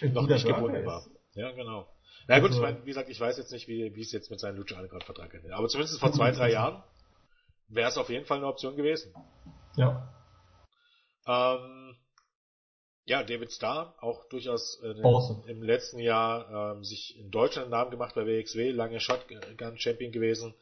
ein 0.00 0.12
noch 0.12 0.26
nicht 0.26 0.46
gebunden 0.46 0.84
war. 0.86 1.04
Ja, 1.34 1.52
genau. 1.52 1.86
Na 2.26 2.36
also, 2.36 2.46
gut, 2.46 2.56
ich 2.56 2.62
meine, 2.62 2.80
wie 2.82 2.88
gesagt, 2.88 3.10
ich 3.10 3.20
weiß 3.20 3.36
jetzt 3.36 3.52
nicht, 3.52 3.68
wie, 3.68 3.94
wie 3.94 4.00
es 4.00 4.12
jetzt 4.12 4.30
mit 4.30 4.40
seinem 4.40 4.56
Lucha 4.56 4.76
Underground 4.76 5.04
Vertrag 5.04 5.34
ist. 5.34 5.50
Aber 5.50 5.68
zumindest 5.68 6.00
vor 6.00 6.12
zwei, 6.12 6.30
drei 6.30 6.50
Jahren 6.50 6.82
wäre 7.68 7.88
es 7.88 7.98
auf 7.98 8.08
jeden 8.08 8.24
Fall 8.24 8.38
eine 8.38 8.46
Option 8.46 8.76
gewesen. 8.76 9.12
Ja. 9.76 10.08
Ähm, 11.26 11.96
ja, 13.06 13.22
David 13.22 13.52
Starr, 13.52 13.94
auch 14.00 14.24
durchaus 14.28 14.80
äh, 14.82 15.02
awesome. 15.02 15.42
im 15.46 15.62
letzten 15.62 15.98
Jahr 15.98 16.72
ähm, 16.74 16.84
sich 16.84 17.18
in 17.18 17.30
Deutschland 17.30 17.66
einen 17.66 17.72
Namen 17.72 17.90
gemacht 17.90 18.14
bei 18.14 18.24
WXW, 18.26 18.70
lange 18.70 19.00
Shotgun 19.00 19.78
Champion 19.78 20.10
gewesen. 20.10 20.54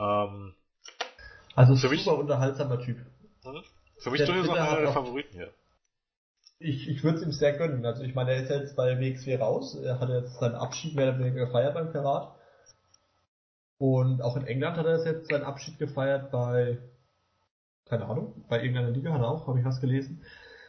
Ähm, 0.00 0.54
also 1.56 1.74
für 1.74 1.88
super 1.88 1.90
mich, 1.90 2.06
unterhaltsamer 2.06 2.80
Typ. 2.80 2.98
Mh, 3.42 3.62
für 3.98 4.10
mich 4.10 4.24
durchaus 4.24 4.48
einer 4.56 4.80
der 4.80 4.92
Favoriten 4.92 5.34
hier. 5.34 5.52
Ich, 6.58 6.88
ich 6.88 7.04
würde 7.04 7.18
es 7.18 7.24
ihm 7.24 7.32
sehr 7.32 7.56
gönnen. 7.56 7.84
Also 7.84 8.02
ich 8.02 8.14
meine, 8.14 8.32
er 8.32 8.42
ist 8.42 8.50
jetzt 8.50 8.76
bei 8.76 8.98
WXW 8.98 9.36
raus, 9.36 9.74
er 9.74 10.00
hat 10.00 10.08
jetzt 10.08 10.38
seinen 10.38 10.54
Abschied 10.54 10.94
mehr 10.94 11.08
oder 11.08 11.18
weniger 11.18 11.46
gefeiert 11.46 11.74
beim 11.74 11.92
Pirat. 11.92 12.34
Und 13.78 14.22
auch 14.22 14.36
in 14.36 14.46
England 14.46 14.76
hat 14.76 14.86
er 14.86 15.04
jetzt 15.04 15.28
seinen 15.30 15.44
Abschied 15.44 15.78
gefeiert 15.78 16.30
bei 16.30 16.78
keine 17.86 18.06
Ahnung, 18.06 18.44
bei 18.48 18.60
irgendeiner 18.60 18.90
Liga 18.90 19.12
hat 19.12 19.20
er 19.20 19.28
auch, 19.28 19.46
habe 19.46 19.58
ich 19.58 19.64
was 19.64 19.80
gelesen. 19.80 20.22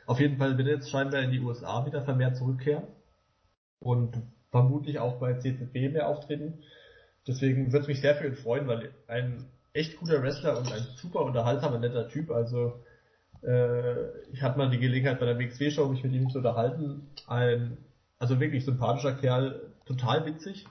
Auf 0.06 0.20
jeden 0.20 0.38
Fall 0.38 0.58
wird 0.58 0.68
er 0.68 0.76
jetzt 0.76 0.90
scheinbar 0.90 1.22
in 1.22 1.32
die 1.32 1.40
USA 1.40 1.86
wieder 1.86 2.04
vermehrt 2.04 2.38
zurückkehren 2.38 2.84
und 3.80 4.22
vermutlich 4.52 5.00
auch 5.00 5.20
bei 5.20 5.34
CCB 5.34 5.94
mehr 5.94 6.08
auftreten. 6.08 6.64
Deswegen 7.28 7.72
würde 7.72 7.84
es 7.84 7.88
mich 7.88 8.02
sehr 8.02 8.16
für 8.16 8.28
ihn 8.28 8.36
freuen, 8.36 8.68
weil 8.68 8.94
ein 9.08 9.46
echt 9.74 9.98
guter 9.98 10.22
Wrestler 10.22 10.58
und 10.60 10.72
ein 10.72 10.86
super 10.96 11.22
unterhaltsamer, 11.22 11.80
netter 11.80 12.08
Typ. 12.08 12.30
Also 12.30 12.84
ich 14.34 14.42
hatte 14.42 14.58
mal 14.58 14.70
die 14.70 14.80
Gelegenheit 14.80 15.20
bei 15.20 15.26
der 15.26 15.38
WXW-Show, 15.38 15.88
mich 15.88 16.04
mit 16.04 16.14
ihm 16.14 16.30
zu 16.30 16.40
unterhalten. 16.40 17.08
Ein, 17.28 17.78
also 18.18 18.40
wirklich 18.40 18.66
sympathischer 18.66 19.14
Kerl, 19.14 19.74
total 19.86 20.26
witzig. 20.26 20.66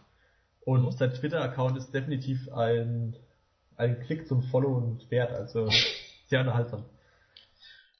Und 0.60 0.92
sein 0.98 1.12
Twitter-Account 1.12 1.76
ist 1.76 1.92
definitiv 1.92 2.52
ein, 2.52 3.16
ein 3.76 4.00
Klick 4.00 4.26
zum 4.26 4.42
Followen 4.42 5.00
wert. 5.10 5.32
Also 5.32 5.68
sehr 6.26 6.40
unterhaltsam. 6.40 6.84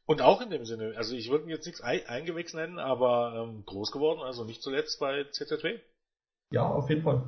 Und 0.07 0.21
auch 0.21 0.41
in 0.41 0.51
dem 0.51 0.65
Sinne, 0.65 0.95
also 0.97 1.15
ich 1.15 1.31
würde 1.31 1.45
ihn 1.45 1.51
jetzt 1.51 1.67
nichts 1.67 1.81
Eingewächs 1.81 2.53
nennen, 2.53 2.79
aber 2.79 3.47
ähm, 3.49 3.65
groß 3.65 3.91
geworden, 3.91 4.21
also 4.21 4.45
nicht 4.45 4.63
zuletzt 4.63 5.01
bei 5.01 5.25
ZZW. 5.25 5.79
Ja, 6.51 6.67
auf 6.67 6.91
jeden 6.91 7.03
Fall. 7.03 7.23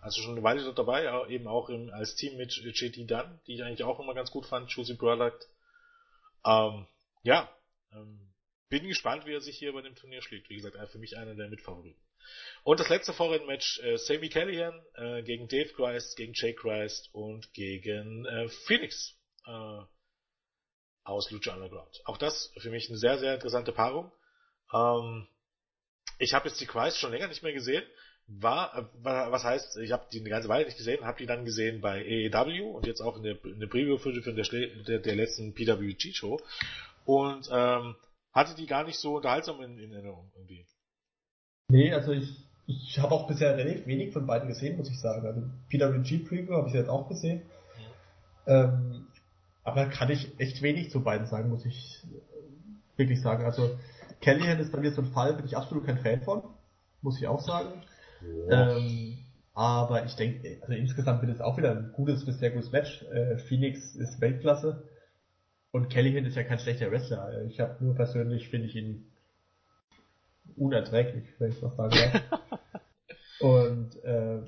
Also 0.00 0.20
schon 0.22 0.32
eine 0.32 0.42
Weile 0.42 0.64
dort 0.64 0.78
dabei, 0.78 1.08
eben 1.28 1.46
auch 1.46 1.68
im, 1.68 1.90
als 1.90 2.14
Team 2.16 2.36
mit 2.36 2.52
JT 2.52 3.10
Dunn, 3.10 3.40
die 3.46 3.54
ich 3.54 3.62
eigentlich 3.62 3.84
auch 3.84 4.00
immer 4.00 4.14
ganz 4.14 4.30
gut 4.30 4.46
fand, 4.46 4.72
Choosy 4.72 4.94
Product. 4.94 5.38
Ähm, 6.46 6.86
ja, 7.22 7.50
ähm, 7.92 8.32
bin 8.68 8.86
gespannt, 8.88 9.26
wie 9.26 9.34
er 9.34 9.40
sich 9.40 9.58
hier 9.58 9.72
bei 9.72 9.82
dem 9.82 9.94
Turnier 9.94 10.22
schlägt. 10.22 10.48
Wie 10.48 10.56
gesagt, 10.56 10.76
für 10.90 10.98
mich 10.98 11.16
einer 11.16 11.34
der 11.34 11.48
Mitfavoriten. 11.48 12.00
Und 12.64 12.80
das 12.80 12.88
letzte 12.88 13.12
Vorrennmatch, 13.12 13.80
äh, 13.80 13.98
Sammy 13.98 14.28
Callihan 14.28 14.84
äh, 14.94 15.22
gegen 15.22 15.48
Dave 15.48 15.72
Christ, 15.74 16.16
gegen 16.16 16.32
Jay 16.34 16.54
Christ 16.54 17.10
und 17.12 17.52
gegen 17.52 18.24
äh, 18.24 18.48
Phoenix. 18.66 19.16
Äh, 19.46 19.82
aus 21.06 21.30
Lucha 21.30 21.54
Underground. 21.54 22.00
Auch 22.04 22.18
das 22.18 22.52
für 22.58 22.70
mich 22.70 22.88
eine 22.88 22.98
sehr, 22.98 23.18
sehr 23.18 23.34
interessante 23.34 23.72
Paarung. 23.72 24.12
Ähm, 24.72 25.28
ich 26.18 26.34
habe 26.34 26.48
jetzt 26.48 26.60
die 26.60 26.66
Christ 26.66 26.98
schon 26.98 27.12
länger 27.12 27.28
nicht 27.28 27.42
mehr 27.42 27.52
gesehen. 27.52 27.84
War, 28.28 28.76
äh, 28.76 28.84
was 29.04 29.44
heißt, 29.44 29.76
ich 29.78 29.92
habe 29.92 30.06
die 30.12 30.20
eine 30.20 30.30
ganze 30.30 30.48
Weile 30.48 30.64
nicht 30.64 30.76
gesehen, 30.76 31.04
habe 31.04 31.18
die 31.18 31.26
dann 31.26 31.44
gesehen 31.44 31.80
bei 31.80 32.00
AEW 32.00 32.76
und 32.76 32.86
jetzt 32.86 33.00
auch 33.00 33.16
in 33.16 33.22
der, 33.22 33.44
in 33.44 33.60
der 33.60 33.68
Preview-Footage 33.68 34.22
von 34.22 34.36
der, 34.36 34.46
der, 34.86 34.98
der 34.98 35.14
letzten 35.14 35.54
PWG-Show 35.54 36.40
und 37.04 37.48
ähm, 37.52 37.94
hatte 38.32 38.54
die 38.56 38.66
gar 38.66 38.84
nicht 38.84 38.98
so 38.98 39.16
unterhaltsam 39.16 39.60
in, 39.62 39.78
in 39.78 39.92
Erinnerung 39.92 40.30
irgendwie. 40.34 40.66
Nee, 41.68 41.92
also 41.92 42.12
ich, 42.12 42.44
ich 42.66 42.98
habe 42.98 43.14
auch 43.14 43.28
bisher 43.28 43.56
relativ 43.56 43.86
wenig 43.86 44.12
von 44.12 44.26
beiden 44.26 44.48
gesehen, 44.48 44.76
muss 44.76 44.90
ich 44.90 45.00
sagen. 45.00 45.26
Also 45.26 45.42
PWG-Preview 45.70 46.52
habe 46.52 46.68
ich 46.68 46.74
jetzt 46.74 46.88
auch 46.88 47.08
gesehen. 47.08 47.42
Mhm. 48.46 48.52
Ähm, 48.52 49.06
aber 49.64 49.86
kann 49.86 50.10
ich 50.10 50.38
echt 50.38 50.62
wenig 50.62 50.90
zu 50.90 51.02
beiden 51.02 51.26
sagen, 51.26 51.48
muss 51.48 51.64
ich 51.64 52.00
wirklich 52.96 53.20
sagen. 53.20 53.44
Also 53.44 53.78
Callahan 54.20 54.58
ist 54.58 54.72
bei 54.72 54.80
mir 54.80 54.92
so 54.92 55.02
ein 55.02 55.12
Fall, 55.12 55.34
bin 55.34 55.44
ich 55.44 55.56
absolut 55.56 55.86
kein 55.86 55.98
Fan 55.98 56.22
von, 56.22 56.42
muss 57.02 57.18
ich 57.18 57.26
auch 57.26 57.40
sagen. 57.40 57.82
Ja. 58.22 58.76
Ähm, 58.76 59.18
aber 59.54 60.04
ich 60.04 60.14
denke, 60.16 60.58
also 60.60 60.72
insgesamt 60.74 61.22
wird 61.22 61.32
es 61.32 61.40
auch 61.40 61.56
wieder 61.56 61.70
ein 61.70 61.92
gutes 61.92 62.24
bis 62.24 62.38
sehr 62.38 62.50
gutes 62.50 62.72
Match. 62.72 63.02
Äh, 63.04 63.38
Phoenix 63.38 63.94
ist 63.94 64.20
Weltklasse 64.20 64.82
und 65.72 65.90
Callahan 65.90 66.24
ist 66.24 66.36
ja 66.36 66.44
kein 66.44 66.58
schlechter 66.58 66.90
Wrestler. 66.90 67.42
Ich 67.48 67.60
habe 67.60 67.82
nur 67.82 67.94
persönlich 67.94 68.48
finde 68.48 68.66
ich 68.66 68.76
ihn 68.76 69.10
unerträglich, 70.56 71.24
wenn 71.38 71.50
ich 71.50 71.60
das 71.60 71.74
sagen 71.76 71.94
darf. 71.96 72.40
und 73.40 74.04
äh, 74.04 74.38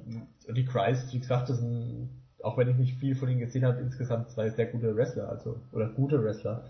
die 0.53 0.65
Christ, 0.65 1.13
wie 1.13 1.19
gesagt, 1.19 1.51
ist 1.51 1.61
ein 1.61 2.19
auch 2.43 2.57
wenn 2.57 2.69
ich 2.69 2.77
nicht 2.77 2.99
viel 2.99 3.15
von 3.15 3.29
ihnen 3.29 3.41
gesehen 3.41 3.65
habe, 3.65 3.81
insgesamt 3.81 4.31
zwei 4.31 4.51
sehr 4.51 4.67
gute 4.67 4.95
Wrestler, 4.97 5.29
also 5.29 5.61
oder 5.73 5.89
gute 5.89 6.23
Wrestler, 6.23 6.65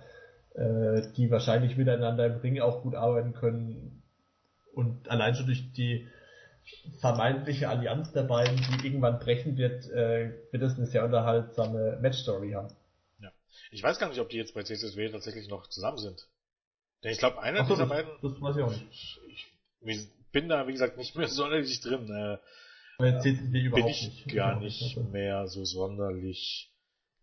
äh, 0.55 1.03
die 1.17 1.31
wahrscheinlich 1.31 1.77
miteinander 1.77 2.27
im 2.27 2.41
Ring 2.41 2.61
auch 2.61 2.83
gut 2.83 2.95
arbeiten 2.95 3.33
können 3.35 4.03
und 4.75 5.11
allein 5.11 5.35
schon 5.35 5.47
durch 5.47 5.73
die 5.73 6.07
vermeintliche 7.01 7.69
Allianz 7.69 8.13
der 8.13 8.23
beiden, 8.23 8.57
die 8.57 8.87
irgendwann 8.87 9.19
brechen 9.19 9.57
wird, 9.57 9.89
äh, 9.91 10.33
wird 10.51 10.63
es 10.63 10.77
eine 10.77 10.87
sehr 10.87 11.05
unterhaltsame 11.05 11.99
Matchstory 12.01 12.53
haben. 12.53 12.75
Ja. 13.21 13.31
Ich 13.71 13.83
weiß 13.83 13.99
gar 13.99 14.09
nicht, 14.09 14.21
ob 14.21 14.29
die 14.29 14.37
jetzt 14.37 14.55
bei 14.55 14.63
CSSW 14.63 15.11
tatsächlich 15.11 15.49
noch 15.49 15.69
zusammen 15.69 15.99
sind. 15.99 16.29
Denn 17.05 17.13
ich 17.13 17.19
glaube, 17.19 17.41
einer 17.41 17.65
so, 17.65 17.75
dieser 17.75 17.87
das, 17.87 17.89
beiden. 17.89 18.11
Das 18.23 18.41
weiß 18.41 18.57
ich 18.57 18.63
auch 18.63 18.71
nicht. 18.71 18.87
Ich, 18.91 19.21
ich 19.81 20.09
bin 20.33 20.49
da, 20.49 20.67
wie 20.67 20.73
gesagt, 20.73 20.97
nicht 20.97 21.15
mehr 21.17 21.29
sonderlich 21.29 21.81
drin. 21.81 22.11
Äh, 22.11 22.39
bin 22.99 23.87
ich 23.87 24.03
nicht. 24.03 24.35
gar 24.35 24.59
nicht 24.59 24.97
mehr 25.13 25.47
so 25.47 25.65
sonderlich 25.65 26.73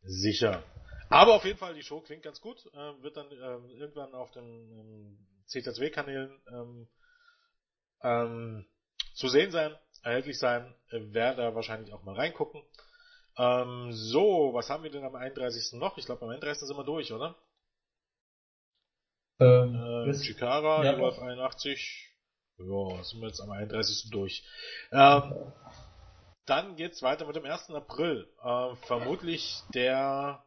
sicher. 0.04 0.64
Aber 1.10 1.36
auf 1.36 1.46
jeden 1.46 1.58
Fall, 1.58 1.74
die 1.74 1.84
Show 1.84 2.00
klingt 2.02 2.24
ganz 2.24 2.40
gut. 2.40 2.66
Äh, 2.74 3.04
wird 3.04 3.18
dann 3.18 3.30
äh, 3.32 3.74
irgendwann 3.78 4.14
auf 4.14 4.32
den 4.32 4.44
ähm, 4.44 5.18
CTSW-Kanälen 5.48 6.32
ähm, 6.52 6.88
ähm, 8.02 8.66
zu 9.16 9.28
sehen 9.28 9.52
sein, 9.52 9.76
erhältlich 10.04 10.38
sein. 10.38 10.76
Äh, 10.92 11.14
werde 11.14 11.42
da 11.42 11.56
wahrscheinlich 11.56 11.94
auch 11.94 12.04
mal 12.04 12.16
reingucken. 12.16 12.62
Ähm, 13.38 13.92
so, 13.92 14.52
was 14.54 14.70
haben 14.70 14.84
wir 14.84 14.92
denn 14.92 15.04
am 15.04 15.16
31. 15.16 15.80
noch? 15.80 15.98
Ich 15.98 16.06
glaube, 16.06 16.24
am 16.24 16.30
31. 16.30 16.68
sind 16.68 16.78
wir 16.78 16.84
durch, 16.84 17.12
oder? 17.12 17.36
Ähm, 19.40 19.76
äh, 20.10 20.14
Chikara, 20.14 20.86
ja, 20.86 20.94
81. 20.94 22.12
Ja, 22.58 23.04
sind 23.04 23.20
wir 23.20 23.28
jetzt 23.28 23.42
am 23.42 23.52
31. 23.52 24.10
durch. 24.12 24.46
Ähm, 24.92 25.34
dann 26.46 26.76
geht's 26.76 27.02
weiter 27.02 27.26
mit 27.26 27.36
dem 27.36 27.46
1. 27.46 27.72
April. 27.72 28.30
Äh, 28.42 28.76
vermutlich 28.88 29.62
der 29.74 30.45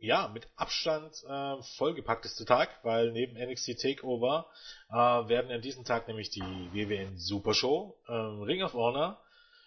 ja, 0.00 0.28
mit 0.28 0.48
Abstand 0.56 1.14
äh, 1.28 1.62
vollgepackteste 1.76 2.46
Tag, 2.46 2.70
weil 2.82 3.12
neben 3.12 3.36
NXT 3.36 3.80
Takeover 3.80 4.50
äh, 4.88 4.94
werden 4.94 5.50
an 5.52 5.60
diesem 5.60 5.84
Tag 5.84 6.08
nämlich 6.08 6.30
die 6.30 6.40
WWN 6.40 7.18
Super 7.18 7.52
Show, 7.54 7.98
äh, 8.08 8.12
Ring 8.12 8.62
of 8.62 8.72
Honor, 8.72 9.22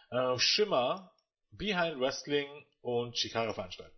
äh, 0.09 0.37
Shimmer, 0.39 1.11
Behind 1.51 1.99
Wrestling 1.99 2.47
und 2.81 3.13
Chikara 3.13 3.53
veranstalten. 3.53 3.95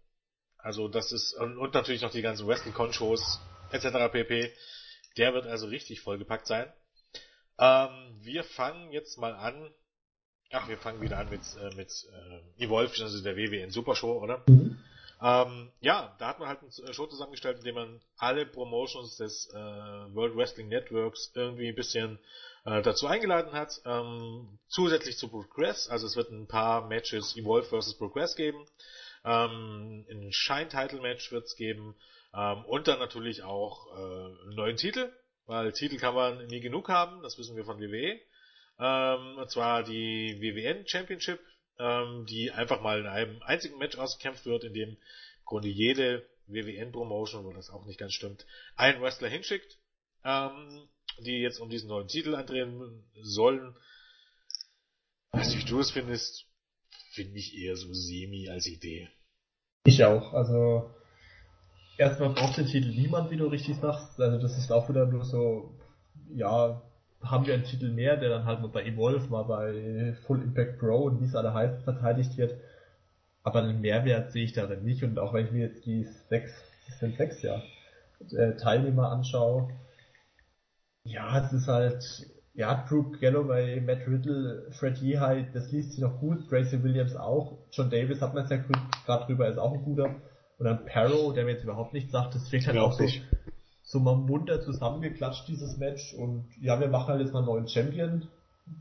Also 0.58 0.90
das 0.90 1.12
ist, 1.12 1.34
und, 1.34 1.58
und 1.58 1.74
natürlich 1.74 2.02
noch 2.02 2.12
die 2.12 2.22
ganzen 2.22 2.48
Wrestling-Con-Shows 2.48 3.40
etc. 3.72 4.12
pp. 4.12 4.54
Der 5.18 5.34
wird 5.34 5.48
also 5.48 5.68
richtig 5.68 6.02
vollgepackt 6.02 6.48
sein. 6.48 6.72
Ähm, 7.58 8.18
wir 8.22 8.44
fangen 8.44 8.92
jetzt 8.92 9.18
mal 9.18 9.34
an. 9.34 9.74
Ach, 10.52 10.68
wir 10.68 10.78
fangen 10.78 11.02
wieder 11.02 11.18
an 11.18 11.30
mit, 11.30 11.42
äh, 11.58 11.76
mit 11.76 11.92
äh, 12.60 12.64
Evolve, 12.64 13.02
also 13.02 13.24
der 13.24 13.38
WWN 13.38 13.72
Super 13.72 13.96
Show, 13.96 14.22
oder? 14.22 14.44
Mhm. 14.48 14.78
Ähm, 15.26 15.72
ja, 15.80 16.16
da 16.20 16.28
hat 16.28 16.40
man 16.40 16.48
halt 16.48 16.60
eine 16.62 16.94
Show 16.94 17.08
zusammengestellt, 17.08 17.58
in 17.58 17.64
dem 17.64 17.74
man 17.74 18.00
alle 18.18 18.46
Promotions 18.46 19.18
des 19.18 19.50
äh, 19.52 19.58
World 19.58 20.36
Wrestling 20.36 20.68
Networks 20.68 21.32
irgendwie 21.34 21.70
ein 21.70 21.76
bisschen 21.76 22.20
äh, 22.64 22.84
dazu 22.84 23.08
eingeladen 23.08 23.52
hat. 23.52 23.82
Ähm, 23.86 24.60
zusätzlich 24.68 25.18
zu 25.18 25.30
Progress, 25.30 25.90
also 25.90 26.06
es 26.06 26.16
wird 26.16 26.30
ein 26.30 26.48
paar 26.48 26.88
Matches 26.88 27.36
Evolve 27.36 27.66
vs. 27.66 27.98
Progress 27.98 28.36
geben. 28.36 28.68
Ähm, 29.24 30.06
ein 30.12 30.32
Shine-Title-Match 30.32 31.32
wird 31.32 31.46
es 31.46 31.56
geben. 31.56 31.96
Ähm, 32.36 32.64
und 32.66 32.88
dann 32.88 33.00
natürlich 33.00 33.42
auch 33.42 33.88
äh, 33.98 34.44
einen 34.44 34.56
neuen 34.56 34.78
Titel, 34.78 35.12
weil 35.48 35.74
Titel 35.74 35.98
kann 35.98 36.14
man 36.14 36.46
nie 36.46 36.60
genug 36.60 36.88
haben, 36.88 37.24
das 37.24 37.40
wissen 37.40 37.56
wir 37.56 37.66
von 37.66 37.80
WWE. 37.80 38.20
Ähm, 38.78 39.38
und 39.40 39.50
zwar 39.50 39.82
die 39.82 40.38
WWN 40.40 40.86
Championship, 40.88 41.40
ähm, 41.80 42.26
die 42.28 42.52
einfach 42.52 42.82
mal 42.82 43.00
in 43.00 43.08
einem 43.08 43.42
einzigen 43.44 43.78
Match 43.78 43.98
ausgekämpft 43.98 44.46
wird, 44.46 44.64
in 44.64 44.74
dem 44.74 44.90
im 44.90 44.98
Grunde 45.46 45.68
jede 45.68 46.26
WWN-Promotion, 46.48 47.46
wo 47.46 47.54
das 47.54 47.70
auch 47.70 47.86
nicht 47.86 48.00
ganz 48.00 48.14
stimmt, 48.14 48.46
einen 48.76 49.02
Wrestler 49.02 49.30
hinschickt, 49.30 49.78
ähm, 50.24 50.88
die 51.20 51.40
jetzt 51.40 51.60
um 51.60 51.70
diesen 51.70 51.90
neuen 51.90 52.08
Titel 52.08 52.36
antreten 52.36 53.04
sollen. 53.22 53.76
Weiß 55.32 55.50
nicht, 55.50 55.66
wie 55.66 55.70
du 55.70 55.80
es 55.80 55.92
findest, 55.92 56.46
finde 57.12 57.38
ich 57.38 57.58
eher 57.58 57.76
so 57.76 57.94
semi 57.94 58.50
als 58.50 58.68
Idee. 58.68 59.10
Ich 59.86 60.04
auch, 60.04 60.34
also 60.34 60.94
erstmal 61.98 62.30
braucht 62.30 62.58
den 62.58 62.68
Titel 62.68 62.90
niemand, 62.90 63.32
wie 63.32 63.38
du 63.38 63.48
richtig 63.48 63.78
sagst. 63.78 64.20
Also 64.20 64.40
das 64.40 64.58
ist 64.58 64.72
auch 64.72 64.90
wieder 64.90 65.06
nur 65.06 65.26
so, 65.26 65.78
ja, 66.34 66.82
haben 67.30 67.46
wir 67.46 67.54
einen 67.54 67.64
Titel 67.64 67.92
mehr, 67.92 68.18
der 68.18 68.30
dann 68.30 68.46
halt 68.46 68.62
mal 68.62 68.70
bei 68.70 68.84
Evolve, 68.86 69.28
mal 69.30 69.44
bei 69.44 70.16
Full 70.26 70.42
Impact 70.42 70.80
Pro 70.80 71.04
und 71.04 71.22
wie 71.22 71.26
es 71.26 71.36
alle 71.36 71.54
heißt, 71.54 71.84
verteidigt 71.84 72.38
wird. 72.38 72.56
Aber 73.44 73.62
einen 73.62 73.82
Mehrwert 73.82 74.32
sehe 74.32 74.44
ich 74.44 74.54
darin 74.54 74.84
nicht. 74.84 75.04
Und 75.04 75.20
auch 75.20 75.34
wenn 75.34 75.46
ich 75.46 75.52
mir 75.52 75.68
jetzt 75.68 75.86
die 75.86 76.08
sechs, 76.30 76.52
das 76.88 77.00
sind 77.00 77.18
sechs, 77.18 77.42
ja, 77.42 77.62
äh, 78.32 78.56
Teilnehmer 78.56 79.12
anschaue, 79.12 79.70
ja, 81.04 81.46
es 81.46 81.54
ist 81.54 81.68
halt, 81.68 82.04
ja, 82.54 82.86
Drew 82.88 83.12
Galloway, 83.20 83.80
Matt 83.82 84.08
Riddle, 84.08 84.72
Fred 84.72 84.98
Yehai, 84.98 85.48
das 85.54 85.72
liest 85.72 85.92
sich 85.92 86.02
noch 86.02 86.20
gut, 86.20 86.50
Tracy 86.50 86.82
Williams 86.82 87.16
auch, 87.16 87.58
John 87.72 87.90
Davis 87.90 88.22
hat 88.22 88.34
man 88.34 88.46
es 88.46 88.50
ja 88.50 88.58
gerade 89.06 89.26
drüber, 89.26 89.48
ist 89.48 89.60
auch 89.60 89.74
ein 89.74 89.84
guter. 89.84 90.16
Und 90.58 90.66
dann 90.66 90.86
Parrow, 90.86 91.34
der 91.34 91.46
mir 91.46 91.52
jetzt 91.52 91.64
überhaupt 91.64 91.94
nichts 91.94 92.12
sagt, 92.12 92.34
das 92.34 92.52
wirkt 92.52 92.68
halt 92.68 92.78
auch 92.78 92.94
so, 92.94 93.06
so 93.86 94.00
mal 94.00 94.16
munter 94.16 94.62
zusammengeklatscht, 94.62 95.48
dieses 95.48 95.78
Match. 95.78 96.14
Und 96.16 96.46
ja, 96.60 96.80
wir 96.80 96.88
machen 96.88 97.08
halt 97.08 97.22
jetzt 97.22 97.34
mal 97.34 97.40
einen 97.40 97.48
neuen 97.48 97.68
Champion, 97.68 98.28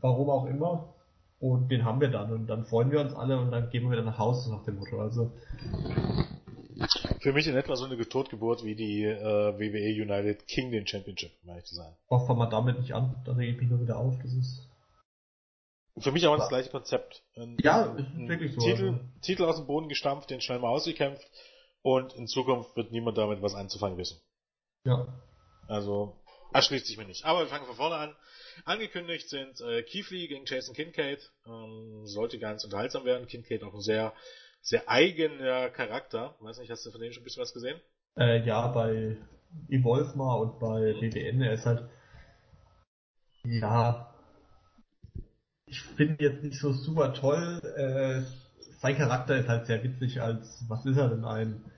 warum 0.01 0.29
auch 0.29 0.45
immer. 0.45 0.93
Und 1.39 1.69
den 1.69 1.85
haben 1.85 2.01
wir 2.01 2.09
dann. 2.09 2.31
Und 2.31 2.47
dann 2.47 2.65
freuen 2.65 2.91
wir 2.91 2.99
uns 2.99 3.13
alle 3.13 3.39
und 3.39 3.51
dann 3.51 3.69
gehen 3.69 3.83
wir 3.83 3.91
wieder 3.91 4.03
nach 4.03 4.17
Hause 4.17 4.51
nach 4.51 4.63
dem 4.63 4.77
Motto. 4.77 4.99
Also. 4.99 5.31
Für 7.21 7.33
mich 7.33 7.47
in 7.47 7.55
etwa 7.55 7.75
so 7.75 7.85
eine 7.85 7.97
Totgeburt 7.97 8.63
wie 8.63 8.75
die 8.75 9.03
äh, 9.03 9.17
WWE 9.17 10.01
United 10.01 10.47
Kingdom 10.47 10.85
Championship, 10.85 11.31
meine 11.43 11.59
ich 11.59 11.65
zu 11.65 11.75
sein. 11.75 11.93
Auch 12.09 12.25
fangen 12.27 12.39
wir 12.39 12.49
damit 12.49 12.79
nicht 12.79 12.93
an, 12.93 13.15
da 13.25 13.33
rege 13.33 13.53
ich 13.53 13.61
mich 13.61 13.69
nur 13.69 13.81
wieder 13.81 13.97
auf. 13.97 14.15
Das 14.21 14.33
ist. 14.33 14.67
Für 15.97 16.11
mich 16.11 16.25
aber 16.25 16.37
das 16.37 16.49
gleiche 16.49 16.69
Konzept. 16.69 17.23
Ein, 17.37 17.57
ja, 17.61 17.83
ist 17.95 18.27
wirklich 18.27 18.53
so. 18.53 18.59
Titel, 18.59 18.87
also. 18.87 18.99
Titel 19.21 19.43
aus 19.45 19.55
dem 19.57 19.67
Boden 19.67 19.87
gestampft, 19.87 20.29
den 20.29 20.41
schnell 20.41 20.59
mal 20.59 20.67
ausgekämpft 20.67 21.25
und 21.81 22.13
in 22.15 22.27
Zukunft 22.27 22.75
wird 22.75 22.91
niemand 22.91 23.17
damit 23.17 23.41
was 23.41 23.55
anzufangen 23.55 23.97
wissen. 23.97 24.19
Ja. 24.85 25.07
Also, 25.67 26.15
erschließt 26.53 26.85
sich 26.85 26.97
mir 26.97 27.05
nicht. 27.05 27.25
Aber 27.25 27.39
wir 27.39 27.47
fangen 27.47 27.65
von 27.65 27.75
vorne 27.75 27.95
an. 27.95 28.15
Angekündigt 28.63 29.29
sind 29.29 29.59
äh, 29.61 29.83
Keithley 29.83 30.27
gegen 30.27 30.45
Jason 30.45 30.75
Kincaid. 30.75 31.31
Ähm, 31.45 32.05
sollte 32.05 32.39
ganz 32.39 32.63
unterhaltsam 32.63 33.03
werden. 33.03 33.27
Kincaid 33.27 33.63
auch 33.63 33.73
ein 33.73 33.81
sehr, 33.81 34.13
sehr 34.61 34.87
eigener 34.87 35.69
Charakter. 35.69 36.35
Weiß 36.39 36.59
nicht, 36.59 36.71
hast 36.71 36.85
du 36.85 36.91
von 36.91 37.01
denen 37.01 37.13
schon 37.13 37.23
ein 37.23 37.25
bisschen 37.25 37.41
was 37.41 37.53
gesehen? 37.53 37.79
Äh, 38.17 38.45
ja, 38.45 38.67
bei 38.67 39.17
Evolve 39.69 40.17
mal 40.17 40.35
und 40.35 40.59
bei 40.59 40.93
mhm. 40.93 40.99
BWN. 41.09 41.41
Er 41.41 41.53
ist 41.53 41.65
halt, 41.65 41.89
ja, 43.43 44.13
ich 45.65 45.81
finde 45.81 46.23
jetzt 46.23 46.43
nicht 46.43 46.59
so 46.59 46.71
super 46.71 47.13
toll. 47.13 47.59
Äh, 47.75 48.21
sein 48.79 48.97
Charakter 48.97 49.35
ist 49.37 49.49
halt 49.49 49.65
sehr 49.65 49.83
witzig 49.83 50.21
als, 50.21 50.63
was 50.69 50.85
ist 50.85 50.97
er 50.97 51.09
denn 51.09 51.25
ein 51.25 51.71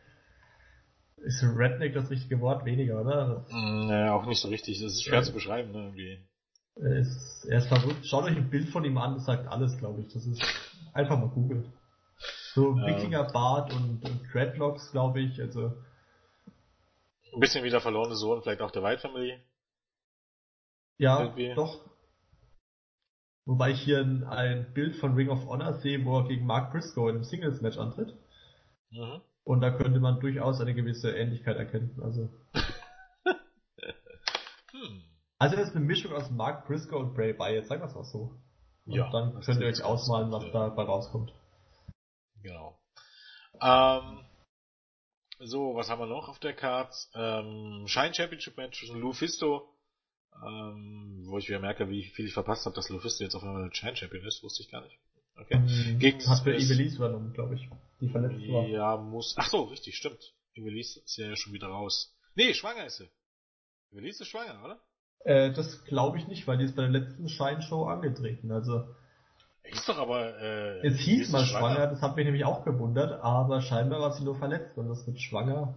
ist 1.27 1.43
Redneck 1.43 1.93
das 1.93 2.09
richtige 2.09 2.39
Wort? 2.39 2.65
Weniger, 2.65 3.01
oder? 3.01 3.45
Naja, 3.49 4.13
auch 4.13 4.25
nicht 4.25 4.39
so 4.39 4.47
richtig. 4.47 4.79
Das 4.81 4.93
ist 4.93 5.03
schwer 5.03 5.19
ja. 5.19 5.23
zu 5.23 5.33
beschreiben, 5.33 5.71
ne, 5.71 5.79
irgendwie. 5.79 6.19
Er 6.75 6.97
ist, 6.97 7.45
er 7.49 7.57
ist 7.57 7.67
verrückt. 7.67 8.05
Schaut 8.05 8.25
euch 8.25 8.37
ein 8.37 8.49
Bild 8.49 8.69
von 8.69 8.85
ihm 8.85 8.97
an, 8.97 9.15
das 9.15 9.25
sagt 9.25 9.47
alles, 9.47 9.77
glaube 9.77 10.01
ich. 10.01 10.13
Das 10.13 10.25
ist 10.25 10.41
einfach 10.93 11.19
mal 11.19 11.29
googeln. 11.29 11.73
So 12.53 12.75
Wikingerbart 12.75 13.71
ähm, 13.71 13.77
und, 13.77 14.09
und 14.09 14.33
Dreadlocks, 14.33 14.91
glaube 14.91 15.19
ich, 15.21 15.39
also. 15.39 15.73
Ein 17.33 17.39
bisschen 17.39 17.63
wie 17.63 17.69
der 17.69 17.81
verlorene 17.81 18.15
Sohn, 18.15 18.41
vielleicht 18.41 18.61
auch 18.61 18.71
der 18.71 18.83
White 18.83 19.01
Family. 19.01 19.39
Ja, 20.97 21.23
Irgendwie. 21.23 21.53
doch. 21.53 21.81
Wobei 23.45 23.71
ich 23.71 23.81
hier 23.81 23.99
ein, 23.99 24.23
ein, 24.23 24.73
Bild 24.73 24.95
von 24.95 25.13
Ring 25.13 25.29
of 25.29 25.45
Honor 25.45 25.73
sehe, 25.79 26.03
wo 26.03 26.19
er 26.19 26.27
gegen 26.27 26.45
Mark 26.45 26.71
Briscoe 26.71 27.09
in 27.09 27.15
einem 27.15 27.23
Singles-Match 27.23 27.77
antritt. 27.77 28.13
Mhm. 28.91 29.21
Und 29.47 29.61
da 29.61 29.71
könnte 29.71 30.01
man 30.01 30.19
durchaus 30.19 30.59
eine 30.59 30.73
gewisse 30.73 31.15
Ähnlichkeit 31.15 31.55
erkennen. 31.55 31.97
Also. 32.03 32.29
hm. 34.71 35.03
Also 35.37 35.55
das 35.55 35.69
ist 35.69 35.75
eine 35.77 35.85
Mischung 35.85 36.11
aus 36.11 36.29
Mark 36.29 36.67
Briscoe 36.67 36.97
und 36.97 37.13
Bray 37.13 37.39
Wyatt, 37.39 37.65
sagen 37.65 37.81
wir 37.81 37.87
es 37.87 37.95
mal 37.95 38.03
so. 38.03 38.37
Und 38.85 38.93
ja, 38.93 39.09
dann 39.09 39.39
könnt 39.39 39.61
ihr 39.61 39.67
euch 39.67 39.81
ausmalen, 39.81 40.33
was 40.33 40.43
ja. 40.43 40.49
dabei 40.51 40.83
rauskommt. 40.83 41.31
Genau. 42.43 42.77
Ähm, 43.61 44.25
so, 45.39 45.75
was 45.75 45.89
haben 45.89 46.01
wir 46.01 46.07
noch 46.07 46.27
auf 46.27 46.39
der 46.39 46.53
Karte? 46.53 46.93
Ähm, 47.15 47.85
Shine 47.87 48.13
Championship 48.13 48.57
Match 48.57 48.77
zwischen 48.77 48.99
Lufisto, 48.99 49.69
ähm, 50.45 51.23
wo 51.25 51.37
ich 51.37 51.47
wieder 51.47 51.59
merke, 51.59 51.89
wie 51.89 52.03
viel 52.03 52.25
ich 52.25 52.33
verpasst 52.33 52.65
habe, 52.65 52.75
dass 52.75 52.89
Lufisto 52.89 53.23
jetzt 53.23 53.35
auf 53.35 53.43
einmal 53.43 53.73
Shine 53.73 53.95
Champion 53.95 54.25
ist, 54.25 54.43
wusste 54.43 54.61
ich 54.61 54.69
gar 54.69 54.81
nicht. 54.81 54.99
Okay. 55.37 55.57
Mhm. 55.57 55.99
Gegen 55.99 56.27
Hat 56.27 56.43
für 56.43 56.53
Evelise 56.53 56.97
übernommen, 56.97 57.31
glaube 57.31 57.55
ich. 57.55 57.69
Die 57.99 58.09
verletzt 58.09 58.47
war. 58.49 58.67
Ja, 58.67 58.97
muss. 58.97 59.35
Ach 59.37 59.49
so, 59.49 59.63
richtig, 59.63 59.95
stimmt. 59.95 60.33
Evelise 60.53 60.99
ist 60.99 61.17
ja 61.17 61.35
schon 61.35 61.53
wieder 61.53 61.67
raus. 61.67 62.15
Nee, 62.35 62.53
schwanger 62.53 62.85
ist 62.85 62.97
sie. 62.97 63.09
Evelise 63.91 64.23
ist 64.23 64.29
schwanger, 64.29 64.63
oder? 64.63 64.79
Äh, 65.19 65.53
das 65.53 65.83
glaube 65.85 66.17
ich 66.17 66.27
nicht, 66.27 66.47
weil 66.47 66.57
die 66.57 66.65
ist 66.65 66.75
bei 66.75 66.83
der 66.83 66.91
letzten 66.91 67.29
Scheinshow 67.29 67.85
angetreten. 67.85 68.51
Also. 68.51 68.83
Ist 69.63 69.89
doch 69.89 69.97
aber. 69.97 70.39
Äh, 70.39 70.87
es 70.87 70.99
hieß 70.99 71.31
mal 71.31 71.45
schwanger. 71.45 71.75
schwanger, 71.75 71.87
das 71.87 72.01
hat 72.01 72.15
mich 72.15 72.25
nämlich 72.25 72.45
auch 72.45 72.63
gewundert, 72.63 73.21
aber 73.21 73.61
scheinbar 73.61 73.99
war 73.99 74.13
sie 74.13 74.23
nur 74.23 74.35
verletzt 74.35 74.77
und 74.77 74.87
das 74.87 75.05
wird 75.05 75.19
schwanger. 75.19 75.75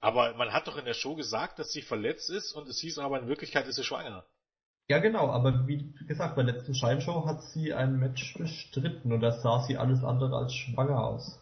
Aber 0.00 0.34
man 0.34 0.52
hat 0.52 0.66
doch 0.66 0.76
in 0.76 0.84
der 0.84 0.92
Show 0.94 1.14
gesagt, 1.14 1.58
dass 1.58 1.72
sie 1.72 1.80
verletzt 1.80 2.28
ist 2.28 2.52
und 2.52 2.68
es 2.68 2.78
hieß 2.80 2.98
aber 2.98 3.20
in 3.20 3.28
Wirklichkeit 3.28 3.66
ist 3.66 3.76
sie 3.76 3.84
schwanger. 3.84 4.26
Ja, 4.88 4.98
genau, 4.98 5.30
aber 5.30 5.66
wie 5.66 5.92
gesagt, 6.06 6.36
bei 6.36 6.42
der 6.42 6.54
letzten 6.54 6.74
Scheinshow 6.74 7.24
hat 7.26 7.42
sie 7.42 7.72
ein 7.72 7.98
Match 7.98 8.36
bestritten 8.36 9.12
und 9.12 9.20
da 9.20 9.32
sah 9.32 9.62
sie 9.62 9.78
alles 9.78 10.04
andere 10.04 10.36
als 10.36 10.52
schwanger 10.54 11.02
aus. 11.02 11.40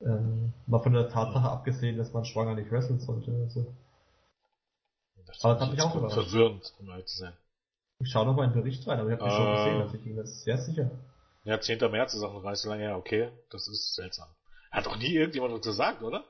Ähm, 0.00 0.52
mal 0.66 0.80
von 0.80 0.92
der 0.92 1.08
Tatsache 1.08 1.48
abgesehen, 1.48 1.96
dass 1.96 2.12
man 2.12 2.24
schwanger 2.24 2.54
nicht 2.54 2.70
wresteln 2.70 3.00
sollte. 3.00 3.32
Also. 3.32 3.74
Das 5.26 5.44
aber 5.44 5.54
das 5.54 5.62
hat 5.62 5.70
mich 5.72 5.82
auch 5.82 5.94
überrascht. 5.94 6.14
Verwirrend, 6.14 6.74
um 6.78 6.88
ehrlich 6.90 7.06
zu 7.06 7.18
sein. 7.18 7.32
Ich 8.00 8.10
schaue 8.10 8.26
noch 8.26 8.36
mal 8.36 8.44
in 8.44 8.52
den 8.52 8.62
Bericht 8.62 8.86
rein, 8.86 9.00
aber 9.00 9.10
ich 9.10 9.18
habe 9.18 9.28
äh, 9.28 9.34
Show 9.34 9.50
gesehen, 9.50 9.80
also 9.80 9.94
ich 9.96 10.04
bin 10.04 10.14
mir 10.14 10.26
sehr 10.26 10.58
sicher. 10.58 10.90
Ja, 11.44 11.58
10. 11.58 11.78
März 11.90 12.14
ist 12.14 12.22
auch 12.22 12.32
noch 12.32 12.42
gar 12.42 12.50
nicht 12.50 12.60
so 12.60 12.68
lange 12.68 12.82
her, 12.82 12.96
okay, 12.96 13.30
das 13.50 13.66
ist 13.66 13.94
seltsam. 13.94 14.28
Hat 14.70 14.86
doch 14.86 14.96
nie 14.96 15.14
irgendjemand 15.14 15.54
was 15.54 15.62
gesagt, 15.62 16.02
oder? 16.02 16.24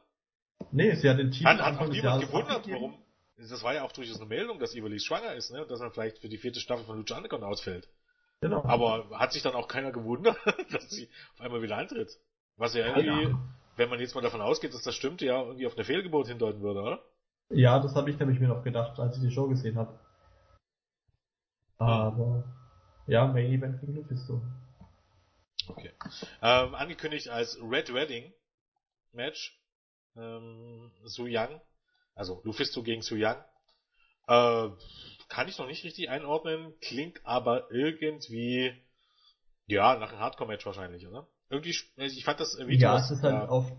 Nee, 0.71 0.95
sie 0.95 1.11
hat 1.11 1.19
den 1.19 1.31
Titel 1.31 1.47
Hat, 1.47 1.61
hat 1.61 1.79
auch 1.79 1.89
niemand 1.89 2.23
gewundert, 2.23 2.69
warum, 2.71 2.95
das 3.39 3.63
war 3.63 3.75
ja 3.75 3.85
auch 3.85 3.93
durchaus 3.93 4.17
eine 4.17 4.27
Meldung, 4.29 4.59
dass 4.59 4.75
Ivelis 4.75 5.05
schwanger 5.05 5.35
ist, 5.35 5.51
ne? 5.53 5.65
dass 5.67 5.81
er 5.81 5.91
vielleicht 5.91 6.19
für 6.19 6.29
die 6.29 6.39
vierte 6.39 6.61
Staffel 6.61 6.85
von 6.85 6.99
Lucha 6.99 7.17
Underground 7.17 7.45
ausfällt. 7.45 7.89
Genau. 8.41 8.65
Aber 8.65 9.09
hat 9.19 9.33
sich 9.33 9.43
dann 9.43 9.55
auch 9.55 9.69
keiner 9.69 9.93
gewundert, 9.93 10.37
dass 10.73 10.91
sie 10.91 11.09
auf 11.35 11.41
einmal 11.41 11.63
wieder 11.63 11.77
antritt. 11.77 12.19
Was 12.57 12.75
ja 12.75 12.87
irgendwie, 12.87 13.31
ja. 13.31 13.39
wenn 13.77 13.89
man 13.89 14.01
jetzt 14.01 14.15
mal 14.15 14.21
davon 14.21 14.41
ausgeht, 14.41 14.75
dass 14.75 14.83
das 14.83 14.95
stimmt, 14.95 15.21
ja 15.21 15.41
irgendwie 15.41 15.67
auf 15.67 15.77
eine 15.77 15.85
Fehlgeburt 15.85 16.27
hindeuten 16.27 16.61
würde, 16.61 16.83
oder? 16.83 17.05
Ja, 17.51 17.79
das 17.79 17.95
habe 17.95 18.11
ich 18.11 18.19
nämlich 18.19 18.41
mir 18.41 18.49
noch 18.49 18.65
gedacht, 18.65 18.99
als 18.99 19.17
ich 19.17 19.23
die 19.23 19.31
Show 19.31 19.49
gesehen 19.49 19.79
habe. 19.79 19.99
Aber 21.79 22.45
ja, 23.07 23.27
Main 23.27 23.53
Event 23.53 23.81
gegen 23.81 23.95
Lufisto. 23.95 24.43
Okay. 25.69 25.93
Ähm, 26.43 26.75
angekündigt 26.75 27.29
als 27.29 27.59
Red 27.63 27.95
Wedding 27.95 28.33
Match. 29.13 29.57
Ähm, 30.17 30.91
Su 31.05 31.27
Yang 31.27 31.61
also 32.19 32.41
Lufisto 32.45 32.83
gegen 32.83 33.03
Su 33.03 33.15
Yang. 33.17 33.43
Äh, 34.27 34.69
kann 35.29 35.49
ich 35.49 35.59
noch 35.59 35.67
nicht 35.67 35.85
richtig 35.85 36.11
einordnen, 36.11 36.75
klingt 36.81 37.25
aber 37.25 37.71
irgendwie, 37.71 38.75
ja, 39.67 39.97
nach 39.97 40.11
einem 40.11 40.21
Hardcore-Match 40.21 40.67
wahrscheinlich, 40.67 41.07
oder? 41.07 41.29
Irgendwie, 41.49 41.75
ich 41.97 42.25
fand 42.25 42.41
das 42.41 42.59
Video. 42.59 42.89
Ja, 42.89 42.99
es 42.99 43.11
ist 43.11 43.23
halt 43.23 43.35
ja, 43.35 43.49
auf. 43.49 43.71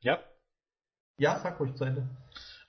Ja? 0.00 0.24
Ja, 1.18 1.38
sag 1.40 1.58
ruhig 1.60 1.74
zu 1.74 1.84
Ende. 1.84 2.08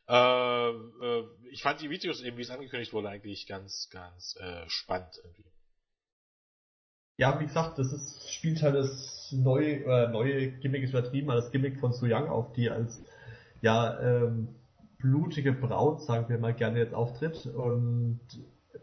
Äh, 0.07 0.69
äh, 0.69 1.27
ich 1.51 1.61
fand 1.61 1.79
die 1.81 1.89
Videos 1.89 2.21
eben, 2.21 2.37
wie 2.37 2.41
es 2.41 2.49
angekündigt 2.49 2.91
wurde, 2.91 3.09
eigentlich 3.09 3.47
ganz, 3.47 3.87
ganz 3.91 4.35
äh, 4.39 4.67
spannend 4.67 5.13
irgendwie. 5.23 5.49
Ja, 7.17 7.39
wie 7.39 7.45
gesagt, 7.45 7.77
das 7.77 7.93
ist, 7.93 8.33
spielt 8.33 8.61
halt 8.63 8.75
das 8.75 9.31
neue, 9.31 9.83
äh, 9.83 10.07
neue 10.07 10.51
Gimmick 10.59 10.83
ist 10.83 10.89
übertrieben, 10.89 11.27
das 11.27 11.51
Gimmick 11.51 11.79
von 11.79 11.93
Su 11.93 12.07
Yang 12.07 12.29
auf, 12.29 12.51
die 12.53 12.69
als 12.69 13.01
ja 13.61 13.99
ähm, 13.99 14.49
blutige 14.99 15.53
Braut, 15.53 16.03
sagen 16.03 16.29
wir 16.29 16.37
mal 16.37 16.53
gerne 16.53 16.79
jetzt 16.79 16.93
auftritt. 16.93 17.45
Und 17.45 18.19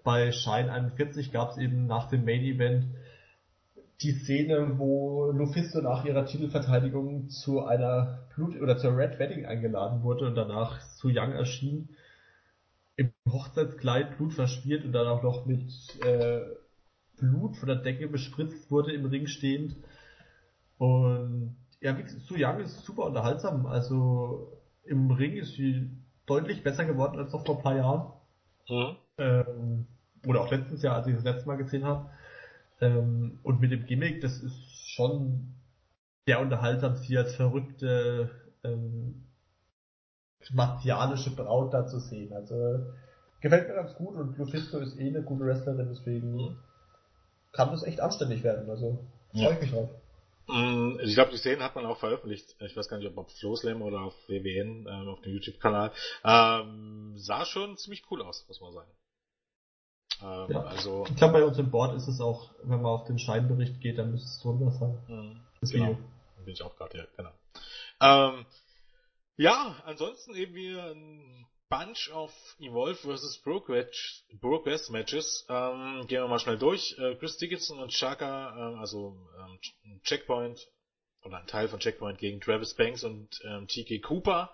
bei 0.03 0.33
Shine 0.33 0.73
41 0.73 1.33
gab 1.33 1.51
es 1.51 1.59
eben 1.59 1.87
nach 1.87 2.09
dem 2.09 2.25
Main 2.25 2.43
Event 2.43 2.87
die 4.01 4.13
Szene, 4.13 4.79
wo 4.79 5.31
Lufisto 5.33 5.81
nach 5.81 6.05
ihrer 6.05 6.25
Titelverteidigung 6.25 7.29
zu 7.31 7.65
einer 7.65 8.29
Blut 8.35 8.61
oder 8.61 8.77
zur 8.77 8.97
Red 8.97 9.19
Wedding 9.19 9.47
eingeladen 9.47 10.03
wurde 10.03 10.27
und 10.27 10.37
danach 10.37 10.81
Su 10.81 11.09
Yang 11.09 11.33
erschien 11.33 11.89
im 12.97 13.13
Hochzeitskleid 13.29 14.17
Blut 14.17 14.35
verspielt 14.35 14.85
und 14.85 14.93
dann 14.93 15.07
auch 15.07 15.23
noch 15.23 15.47
mit 15.47 15.73
äh, 16.05 16.41
Blut 17.17 17.57
von 17.57 17.69
der 17.69 17.77
Decke 17.77 18.09
bespritzt 18.09 18.71
wurde 18.71 18.93
im 18.93 19.07
Ring 19.07 19.27
stehend. 19.27 19.77
Und 20.79 21.57
ja, 21.81 21.97
Su 22.07 22.37
Yang 22.37 22.61
ist 22.61 22.85
super 22.85 23.07
unterhaltsam. 23.07 23.67
Also 23.67 24.58
im 24.89 25.11
Ring 25.11 25.37
ist 25.37 25.55
sie 25.55 25.91
deutlich 26.27 26.63
besser 26.63 26.85
geworden 26.85 27.19
als 27.19 27.33
noch 27.33 27.45
vor 27.45 27.57
ein 27.57 27.63
paar 27.63 27.77
Jahren. 27.77 28.13
Mhm. 28.69 28.97
Ähm, 29.19 29.87
oder 30.27 30.41
auch 30.41 30.51
letztes 30.51 30.83
Jahr, 30.83 30.97
als 30.97 31.07
ich 31.07 31.15
das 31.15 31.25
letzte 31.25 31.47
Mal 31.49 31.57
gesehen 31.57 31.85
habe. 31.85 32.11
Ähm, 32.81 33.39
und 33.43 33.61
mit 33.61 33.73
dem 33.73 33.87
Gimmick, 33.87 34.21
das 34.21 34.41
ist 34.41 34.91
schon 34.91 35.55
sehr 36.27 36.41
unterhaltsam, 36.41 36.97
sie 36.97 37.17
als 37.17 37.35
verrückte 37.35 38.31
ähm, 38.63 39.25
martialische 40.53 41.35
Braut 41.35 41.75
da 41.75 41.87
zu 41.87 41.99
sehen. 41.99 42.33
Also 42.33 42.87
gefällt 43.41 43.69
mir 43.69 43.75
ganz 43.75 43.95
gut 43.95 44.15
und 44.17 44.37
Lufisto 44.37 44.79
ist 44.79 44.99
eh 44.99 45.09
eine 45.09 45.23
gute 45.23 45.45
Wrestlerin, 45.45 45.89
deswegen 45.89 46.35
mhm. 46.35 46.57
kann 47.53 47.71
das 47.71 47.83
echt 47.83 48.01
anständig 48.01 48.43
werden. 48.43 48.69
Also 48.69 49.05
freue 49.33 49.55
ich 49.55 49.61
mich 49.63 49.71
drauf. 49.71 49.91
Mm, 50.49 50.99
ich 51.01 51.15
glaube, 51.15 51.31
die 51.31 51.37
Szenen 51.37 51.63
hat 51.63 51.75
man 51.75 51.87
auch 51.87 51.99
veröffentlicht. 51.99 52.57
Ich 52.61 52.77
weiß 52.77 52.89
gar 52.89 52.97
nicht, 52.97 53.07
ob 53.07 53.19
auf 53.19 53.31
Flowslam 53.39 53.83
oder 53.83 54.01
auf 54.01 54.15
WWN, 54.29 54.87
ähm, 54.89 55.09
auf 55.09 55.21
dem 55.21 55.35
YouTube-Kanal. 55.35 55.93
Ähm, 56.25 57.15
sah 57.17 57.45
schon 57.45 57.77
ziemlich 57.77 58.03
cool 58.11 58.23
aus, 58.23 58.47
muss 58.49 58.61
man 58.61 58.73
sagen. 58.73 58.91
Ähm, 60.23 60.47
ja. 60.51 60.63
also, 60.65 61.07
ich 61.09 61.17
glaube, 61.17 61.35
bei 61.35 61.45
uns 61.45 61.59
im 61.59 61.71
Board 61.71 61.95
ist 61.95 62.09
es 62.09 62.21
auch, 62.21 62.51
wenn 62.63 62.81
man 62.83 62.93
auf 62.93 63.05
den 63.07 63.19
Scheinbericht 63.19 63.81
geht, 63.81 63.99
dann 63.99 64.11
müsste 64.11 64.27
es 64.27 64.41
drunter 64.41 64.71
sein. 64.73 64.99
Mhm. 65.07 65.41
Das 65.61 65.71
genau. 65.71 65.91
Video. 65.91 65.99
Bin 66.45 66.55
ich 66.55 66.63
auch 66.63 66.77
gerade, 66.77 66.99
ja, 66.99 67.05
genau. 67.17 67.31
Ähm, 68.01 68.47
ja, 69.37 69.77
ansonsten 69.85 70.35
eben 70.35 70.55
wieder 70.55 70.93
ein 70.93 71.47
Bunch 71.71 72.11
of 72.15 72.33
Evolve 72.61 72.97
vs. 72.97 73.39
Progress, 73.45 74.25
Progress 74.41 74.89
Matches. 74.89 75.45
Ähm, 75.51 76.07
gehen 76.07 76.23
wir 76.23 76.29
mal 76.29 76.39
schnell 76.39 76.59
durch. 76.59 76.97
Äh, 76.99 77.15
Chris 77.17 77.37
Dickinson 77.37 77.79
und 77.79 77.93
Shaka, 77.93 78.57
äh, 78.57 78.79
also 78.79 79.29
ähm, 79.39 80.01
Checkpoint 80.03 80.59
oder 81.25 81.39
ein 81.39 81.47
Teil 81.47 81.69
von 81.69 81.79
Checkpoint 81.79 82.19
gegen 82.19 82.41
Travis 82.41 82.75
Banks 82.75 83.05
und 83.05 83.29
ähm, 83.45 83.67
TK 83.67 84.01
Cooper. 84.03 84.51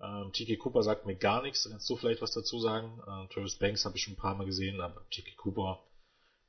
Ähm, 0.00 0.32
TK 0.32 0.58
Cooper 0.58 0.82
sagt 0.82 1.04
mir 1.04 1.16
gar 1.16 1.42
nichts. 1.42 1.68
Kannst 1.68 1.90
du 1.90 1.96
vielleicht 1.96 2.22
was 2.22 2.32
dazu 2.32 2.58
sagen? 2.58 2.98
Äh, 3.06 3.34
Travis 3.34 3.58
Banks 3.58 3.84
habe 3.84 3.96
ich 3.96 4.04
schon 4.04 4.14
ein 4.14 4.18
paar 4.18 4.34
Mal 4.34 4.46
gesehen, 4.46 4.80
aber 4.80 5.06
TK 5.10 5.36
Cooper 5.36 5.82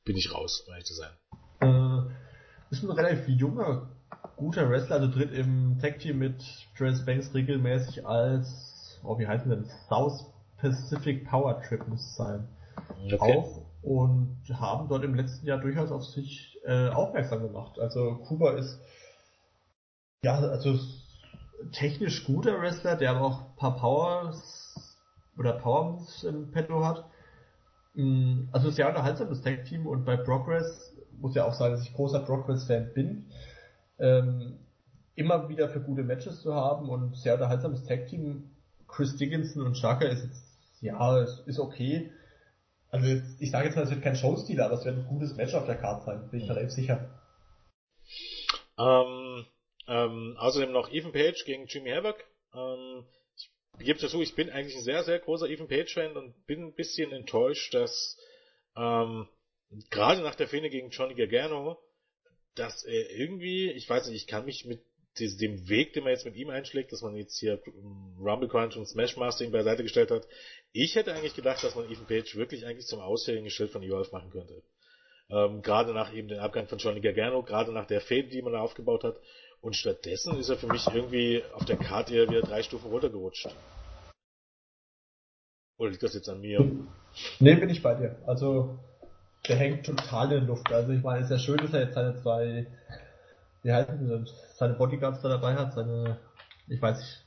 bin 0.06 0.16
ich 0.16 0.34
raus, 0.34 0.62
um 0.66 0.74
ehrlich 0.74 0.86
zu 0.86 0.94
sein. 0.94 1.12
Äh, 1.60 2.72
ist 2.72 2.84
ein 2.84 2.92
relativ 2.92 3.28
junger, 3.28 3.92
guter 4.38 4.70
Wrestler, 4.70 4.98
also 4.98 5.12
tritt 5.12 5.34
im 5.34 5.78
Tag 5.82 6.00
Team 6.00 6.20
mit 6.20 6.42
Travis 6.78 7.06
Banks 7.06 7.34
regelmäßig 7.34 8.06
als 8.06 8.69
oh, 9.04 9.18
wie 9.20 9.28
heißt 9.28 9.46
denn, 9.46 9.66
South 9.88 10.26
Pacific 10.58 11.28
Power 11.28 11.62
Trip 11.62 11.88
muss 11.88 12.02
es 12.02 12.16
sein, 12.16 12.48
okay. 13.06 13.38
auf 13.38 13.62
und 13.82 14.38
haben 14.54 14.90
dort 14.90 15.04
im 15.04 15.16
letzten 15.16 15.46
Jahr 15.46 15.60
durchaus 15.60 15.92
auf 15.92 16.04
sich 16.06 16.60
äh, 16.66 16.90
aufmerksam 16.90 17.42
gemacht. 17.42 17.80
Also 17.80 18.16
Kuba 18.28 18.52
ist 18.52 18.80
ja, 20.22 20.38
also 20.38 20.78
technisch 21.72 22.26
guter 22.26 22.60
Wrestler, 22.62 22.96
der 22.96 23.12
aber 23.12 23.22
auch 23.22 23.40
ein 23.40 23.56
paar 23.56 23.78
Powers 23.78 24.98
oder 25.38 25.54
Power 25.54 25.92
Moves 25.92 26.24
im 26.24 26.52
Petto 26.52 26.84
hat. 26.84 27.06
Mm, 27.94 28.50
also 28.52 28.70
sehr 28.70 28.90
unterhaltsames 28.90 29.42
Tag 29.42 29.66
Team 29.66 29.88
und 29.88 30.06
bei 30.06 30.18
Progress 30.18 30.96
muss 31.18 31.36
ja 31.36 31.46
auch 31.46 31.54
sagen, 31.54 31.74
dass 31.74 31.84
ich 31.84 31.94
großer 31.94 32.20
Progress-Fan 32.20 32.94
bin. 32.94 33.26
Ähm, 33.98 34.60
immer 35.16 35.50
wieder 35.50 35.70
für 35.70 35.82
gute 35.82 36.04
Matches 36.04 36.42
zu 36.42 36.54
haben 36.54 36.90
und 36.90 37.16
sehr 37.18 37.34
unterhaltsames 37.34 37.84
Tag 37.86 38.08
Team 38.08 38.52
Chris 38.90 39.16
Dickinson 39.18 39.64
und 39.66 39.78
Shaka 39.78 40.06
ist 40.06 40.24
jetzt, 40.24 40.42
ja, 40.82 41.22
ist, 41.22 41.48
ist 41.48 41.60
okay. 41.60 42.12
Also 42.90 43.22
ich 43.40 43.52
sage 43.52 43.68
jetzt 43.68 43.76
mal, 43.76 43.84
es 43.84 43.92
wird 43.92 44.02
kein 44.02 44.16
Showstil, 44.16 44.62
aber 44.62 44.76
es 44.76 44.86
wird 44.86 44.98
ein 44.98 45.08
gutes 45.08 45.36
Match 45.36 45.54
auf 45.54 45.66
der 45.66 45.78
Karte 45.78 46.06
sein, 46.06 46.30
bin 46.30 46.42
ich 46.42 46.50
relativ 46.50 46.72
sicher. 46.72 47.10
Ähm, 48.78 49.46
ähm, 49.88 50.36
außerdem 50.38 50.72
noch 50.72 50.92
Ethan 50.92 51.12
Page 51.12 51.44
gegen 51.46 51.68
Jimmy 51.68 51.92
Havoc. 51.92 52.18
Ähm, 52.54 53.06
ich 53.78 53.86
gebe 53.86 54.00
dazu, 54.00 54.22
ich 54.22 54.36
bin 54.36 54.50
eigentlich 54.50 54.76
ein 54.76 54.84
sehr, 54.84 55.04
sehr 55.04 55.20
großer 55.20 55.50
Ethan 55.50 55.68
Page-Fan 55.68 56.18
und 56.18 56.46
bin 56.48 56.64
ein 56.64 56.74
bisschen 56.74 57.12
enttäuscht, 57.12 57.74
dass 57.74 58.18
ähm, 58.76 59.28
gerade 59.90 60.22
nach 60.22 60.36
der 60.36 60.48
Fehde 60.48 60.70
gegen 60.70 60.90
Johnny 60.90 61.16
Gargano, 61.16 61.78
dass 62.56 62.84
er 62.84 63.10
irgendwie, 63.12 63.72
ich 63.72 63.90
weiß 63.90 64.08
nicht, 64.08 64.24
ich 64.24 64.28
kann 64.28 64.46
mich 64.46 64.66
mit 64.66 64.84
dem 65.20 65.70
Weg, 65.70 65.94
den 65.94 66.04
man 66.04 66.14
jetzt 66.14 66.26
mit 66.26 66.36
ihm 66.36 66.50
einschlägt, 66.50 66.92
dass 66.92 67.02
man 67.02 67.16
jetzt 67.16 67.38
hier 67.38 67.62
Rumble 68.20 68.50
Crunch 68.50 68.76
und 68.78 68.88
Smash 68.88 69.18
Mastering 69.18 69.52
beiseite 69.52 69.84
gestellt 69.84 70.12
hat. 70.12 70.28
Ich 70.72 70.96
hätte 70.96 71.14
eigentlich 71.14 71.36
gedacht, 71.36 71.64
dass 71.64 71.76
man 71.76 71.90
Ethan 71.90 72.06
Page 72.06 72.36
wirklich 72.36 72.66
eigentlich 72.66 72.88
zum 72.88 73.00
Aushängeschild 73.00 73.72
von 73.72 73.84
Evolve 73.84 74.12
machen 74.12 74.30
könnte. 74.32 74.62
Ähm, 75.30 75.62
gerade 75.62 75.94
nach 75.94 76.14
eben 76.14 76.28
dem 76.28 76.40
Abgang 76.40 76.68
von 76.68 76.80
Johnny 76.80 77.02
Gargano, 77.02 77.44
gerade 77.44 77.72
nach 77.72 77.86
der 77.86 78.02
Fade, 78.02 78.30
die 78.30 78.42
man 78.42 78.54
da 78.54 78.60
aufgebaut 78.60 79.04
hat. 79.04 79.20
Und 79.62 79.76
stattdessen 79.76 80.38
ist 80.40 80.50
er 80.50 80.58
für 80.58 80.68
mich 80.68 80.88
irgendwie 80.88 81.44
auf 81.54 81.66
der 81.66 81.78
Karte 81.78 82.14
wieder 82.14 82.42
drei 82.42 82.64
Stufen 82.64 82.90
runtergerutscht. 82.90 83.50
Oder 85.78 85.92
liegt 85.92 86.04
das 86.04 86.14
jetzt 86.14 86.30
an 86.30 86.42
mir? 86.42 86.60
Nee, 87.40 87.56
bin 87.56 87.70
ich 87.70 87.82
bei 87.82 87.94
dir. 87.94 88.18
Also, 88.26 88.80
der 89.48 89.56
hängt 89.56 89.86
total 89.86 90.26
in 90.26 90.30
der 90.32 90.42
Luft. 90.42 90.72
Also 90.72 90.92
ich 90.92 91.04
meine, 91.04 91.20
es 91.20 91.32
ist 91.32 91.32
ja 91.32 91.40
schön, 91.40 91.58
dass 91.58 91.74
er 91.74 91.84
jetzt 91.84 91.94
seine 91.94 92.22
zwei 92.22 92.68
wie 93.64 93.74
heißen 93.74 94.00
die 94.00 94.32
seine 94.56 94.74
Bodyguards 94.74 95.22
da 95.22 95.30
dabei 95.30 95.56
hat, 95.56 95.74
seine, 95.74 96.18
ich 96.68 96.82
weiß 96.82 97.00
nicht, 97.00 97.26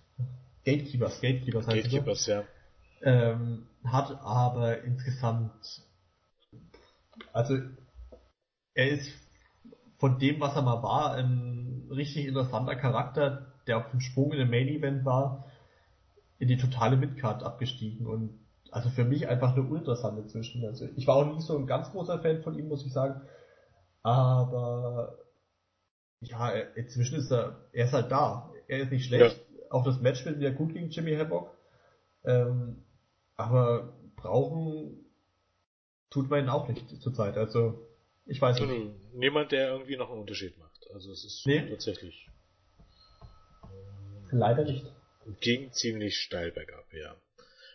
Gatekeepers, 0.64 1.20
Gatekeepers 1.20 1.66
heißt 1.66 1.76
Gatekeepers, 1.76 2.26
ja. 2.26 2.44
Ähm, 3.02 3.66
hat 3.84 4.16
aber 4.22 4.82
insgesamt, 4.82 5.82
also 7.32 7.58
er 8.74 8.88
ist 8.90 9.10
von 9.98 10.18
dem, 10.18 10.40
was 10.40 10.54
er 10.56 10.62
mal 10.62 10.82
war, 10.82 11.14
ein 11.14 11.88
richtig 11.90 12.26
interessanter 12.26 12.76
Charakter, 12.76 13.52
der 13.66 13.78
auf 13.78 13.90
dem 13.90 14.00
Sprung 14.00 14.32
in 14.32 14.38
den 14.38 14.50
Main 14.50 14.68
Event 14.68 15.04
war, 15.04 15.46
in 16.38 16.48
die 16.48 16.56
totale 16.56 16.96
Midcard 16.96 17.42
abgestiegen 17.42 18.06
und 18.06 18.38
also 18.70 18.88
für 18.88 19.04
mich 19.04 19.28
einfach 19.28 19.52
eine 19.52 19.62
uninteressante 19.62 20.26
zwischen. 20.26 20.64
Also 20.64 20.88
ich 20.96 21.06
war 21.06 21.16
auch 21.16 21.26
nicht 21.26 21.42
so 21.42 21.56
ein 21.56 21.66
ganz 21.66 21.90
großer 21.90 22.20
Fan 22.20 22.42
von 22.42 22.58
ihm, 22.58 22.68
muss 22.68 22.86
ich 22.86 22.92
sagen, 22.92 23.20
aber 24.02 25.18
ja, 26.22 26.50
inzwischen 26.50 27.16
ist 27.16 27.30
er, 27.30 27.68
er 27.72 27.84
ist 27.84 27.92
halt 27.92 28.10
da. 28.10 28.52
Er 28.68 28.80
ist 28.80 28.92
nicht 28.92 29.06
schlecht. 29.06 29.36
Ja. 29.36 29.70
Auch 29.70 29.84
das 29.84 30.00
Match 30.00 30.24
wird 30.24 30.38
wieder 30.38 30.52
gut 30.52 30.72
gegen 30.72 30.90
Jimmy 30.90 31.14
Havoc. 31.16 31.50
Ähm, 32.24 32.84
aber 33.36 33.94
brauchen 34.16 35.04
tut 36.10 36.30
man 36.30 36.44
ihn 36.44 36.48
auch 36.48 36.68
nicht 36.68 36.88
zurzeit. 37.00 37.36
Also, 37.36 37.86
ich 38.26 38.40
weiß 38.40 38.60
nicht. 38.60 39.14
Niemand, 39.14 39.52
der 39.52 39.70
irgendwie 39.70 39.96
noch 39.96 40.10
einen 40.10 40.20
Unterschied 40.20 40.56
macht. 40.58 40.86
Also, 40.92 41.10
es 41.10 41.24
ist 41.24 41.46
nee. 41.46 41.68
tatsächlich. 41.68 42.28
Leider 44.30 44.64
nicht. 44.64 44.86
Ging 45.40 45.72
ziemlich 45.72 46.18
steil 46.18 46.52
bergab, 46.52 46.86
ja. 46.92 47.16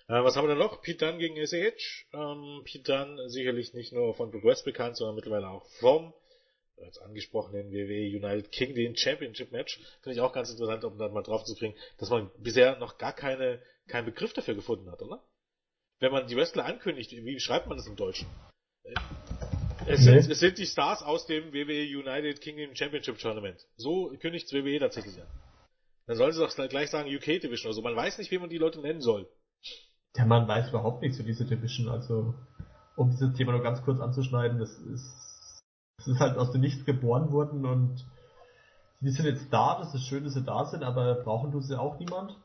Äh, 0.07 0.23
was 0.23 0.35
haben 0.35 0.47
wir 0.47 0.55
da 0.55 0.59
noch? 0.59 0.81
Pete 0.81 1.05
Dunne 1.05 1.17
gegen 1.17 1.35
SH. 1.35 2.07
Ähm, 2.13 2.61
Pete 2.63 2.83
Dunne 2.83 3.29
sicherlich 3.29 3.73
nicht 3.73 3.91
nur 3.91 4.13
von 4.15 4.31
Progress 4.31 4.63
bekannt, 4.63 4.95
sondern 4.95 5.15
mittlerweile 5.15 5.49
auch 5.49 5.65
vom 5.79 6.13
als 6.83 6.97
angesprochenen 6.99 7.71
WWE 7.71 8.17
United 8.17 8.51
Kingdom 8.51 8.95
Championship 8.95 9.51
Match. 9.51 9.79
Finde 10.01 10.15
ich 10.15 10.21
auch 10.21 10.33
ganz 10.33 10.49
interessant, 10.49 10.83
um 10.83 10.97
da 10.97 11.09
mal 11.09 11.23
drauf 11.23 11.43
zu 11.43 11.55
kriegen, 11.55 11.75
dass 11.97 12.09
man 12.09 12.29
bisher 12.39 12.77
noch 12.77 12.97
gar 12.97 13.13
keine, 13.13 13.61
keinen 13.87 14.05
Begriff 14.05 14.33
dafür 14.33 14.55
gefunden 14.55 14.91
hat, 14.91 15.01
oder? 15.01 15.23
Wenn 15.99 16.11
man 16.11 16.27
die 16.27 16.35
Wrestler 16.35 16.65
ankündigt, 16.65 17.11
wie 17.11 17.39
schreibt 17.39 17.67
man 17.67 17.77
das 17.77 17.87
im 17.87 17.95
Deutschen? 17.95 18.27
Äh, 18.83 18.93
es 19.87 20.03
sind, 20.03 20.13
nee. 20.13 20.31
es 20.31 20.39
sind 20.39 20.57
die 20.57 20.65
Stars 20.65 21.01
aus 21.01 21.25
dem 21.27 21.53
WWE 21.53 21.97
United 21.97 22.41
Kingdom 22.41 22.75
Championship 22.75 23.17
Tournament. 23.19 23.65
So 23.77 24.13
kündigt 24.19 24.51
WWE 24.53 24.79
tatsächlich 24.79 25.19
an. 25.19 25.27
Dann 26.07 26.17
sollen 26.17 26.31
sie 26.33 26.39
doch 26.39 26.53
gleich 26.69 26.89
sagen 26.89 27.13
UK 27.13 27.41
Division 27.41 27.67
oder 27.67 27.73
so. 27.73 27.81
Man 27.81 27.95
weiß 27.95 28.17
nicht, 28.17 28.31
wie 28.31 28.37
man 28.37 28.49
die 28.49 28.57
Leute 28.57 28.79
nennen 28.79 29.01
soll. 29.01 29.27
Ja, 30.15 30.25
man 30.25 30.47
weiß 30.47 30.69
überhaupt 30.69 31.01
nichts 31.01 31.17
zu 31.17 31.23
dieser 31.23 31.45
Division. 31.45 31.89
Also, 31.89 32.33
um 32.95 33.11
dieses 33.11 33.33
Thema 33.35 33.51
nur 33.51 33.61
ganz 33.61 33.81
kurz 33.83 33.99
anzuschneiden, 33.99 34.57
das 34.59 34.77
ist 34.77 35.26
es 35.99 36.07
ist 36.07 36.19
halt 36.19 36.37
aus 36.37 36.51
dem 36.51 36.61
Nichts 36.61 36.85
geboren 36.85 37.31
worden 37.31 37.65
und 37.65 38.05
die 39.01 39.11
sind 39.11 39.25
jetzt 39.25 39.51
da, 39.51 39.77
das 39.79 39.93
ist 39.93 40.07
schön, 40.07 40.23
dass 40.23 40.33
sie 40.33 40.43
da 40.43 40.65
sind, 40.65 40.83
aber 40.83 41.15
brauchen 41.15 41.51
tut 41.51 41.63
sie 41.63 41.79
auch 41.79 41.99
niemand. 41.99 42.35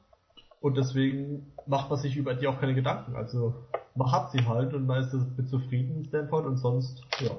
Und 0.60 0.76
deswegen 0.76 1.52
macht 1.66 1.90
man 1.90 1.98
sich 1.98 2.16
über 2.16 2.34
die 2.34 2.46
auch 2.46 2.60
keine 2.60 2.74
Gedanken. 2.74 3.16
Also 3.16 3.54
man 3.94 4.12
hat 4.12 4.30
sie 4.30 4.46
halt 4.46 4.74
und 4.74 4.86
man 4.86 5.02
ist 5.02 5.12
mit 5.12 5.48
zufrieden, 5.48 6.04
Stanford, 6.04 6.46
und 6.46 6.58
sonst, 6.58 7.02
ja, 7.20 7.30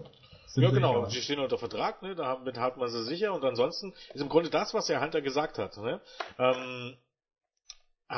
ja, 0.55 0.69
genau. 0.69 1.05
Sie 1.05 1.21
stehen 1.21 1.39
unter 1.39 1.57
Vertrag, 1.57 2.03
ne? 2.03 2.15
Damit 2.15 2.59
hat 2.59 2.77
man 2.77 2.87
sie 2.89 3.03
sicher. 3.03 3.33
Und 3.33 3.43
ansonsten 3.43 3.93
ist 4.13 4.21
im 4.21 4.29
Grunde 4.29 4.51
das, 4.51 4.73
was 4.73 4.85
der 4.85 5.01
Hunter 5.01 5.21
gesagt 5.21 5.57
hat. 5.57 5.77
Ne? 5.77 5.99
Ähm, 6.37 6.95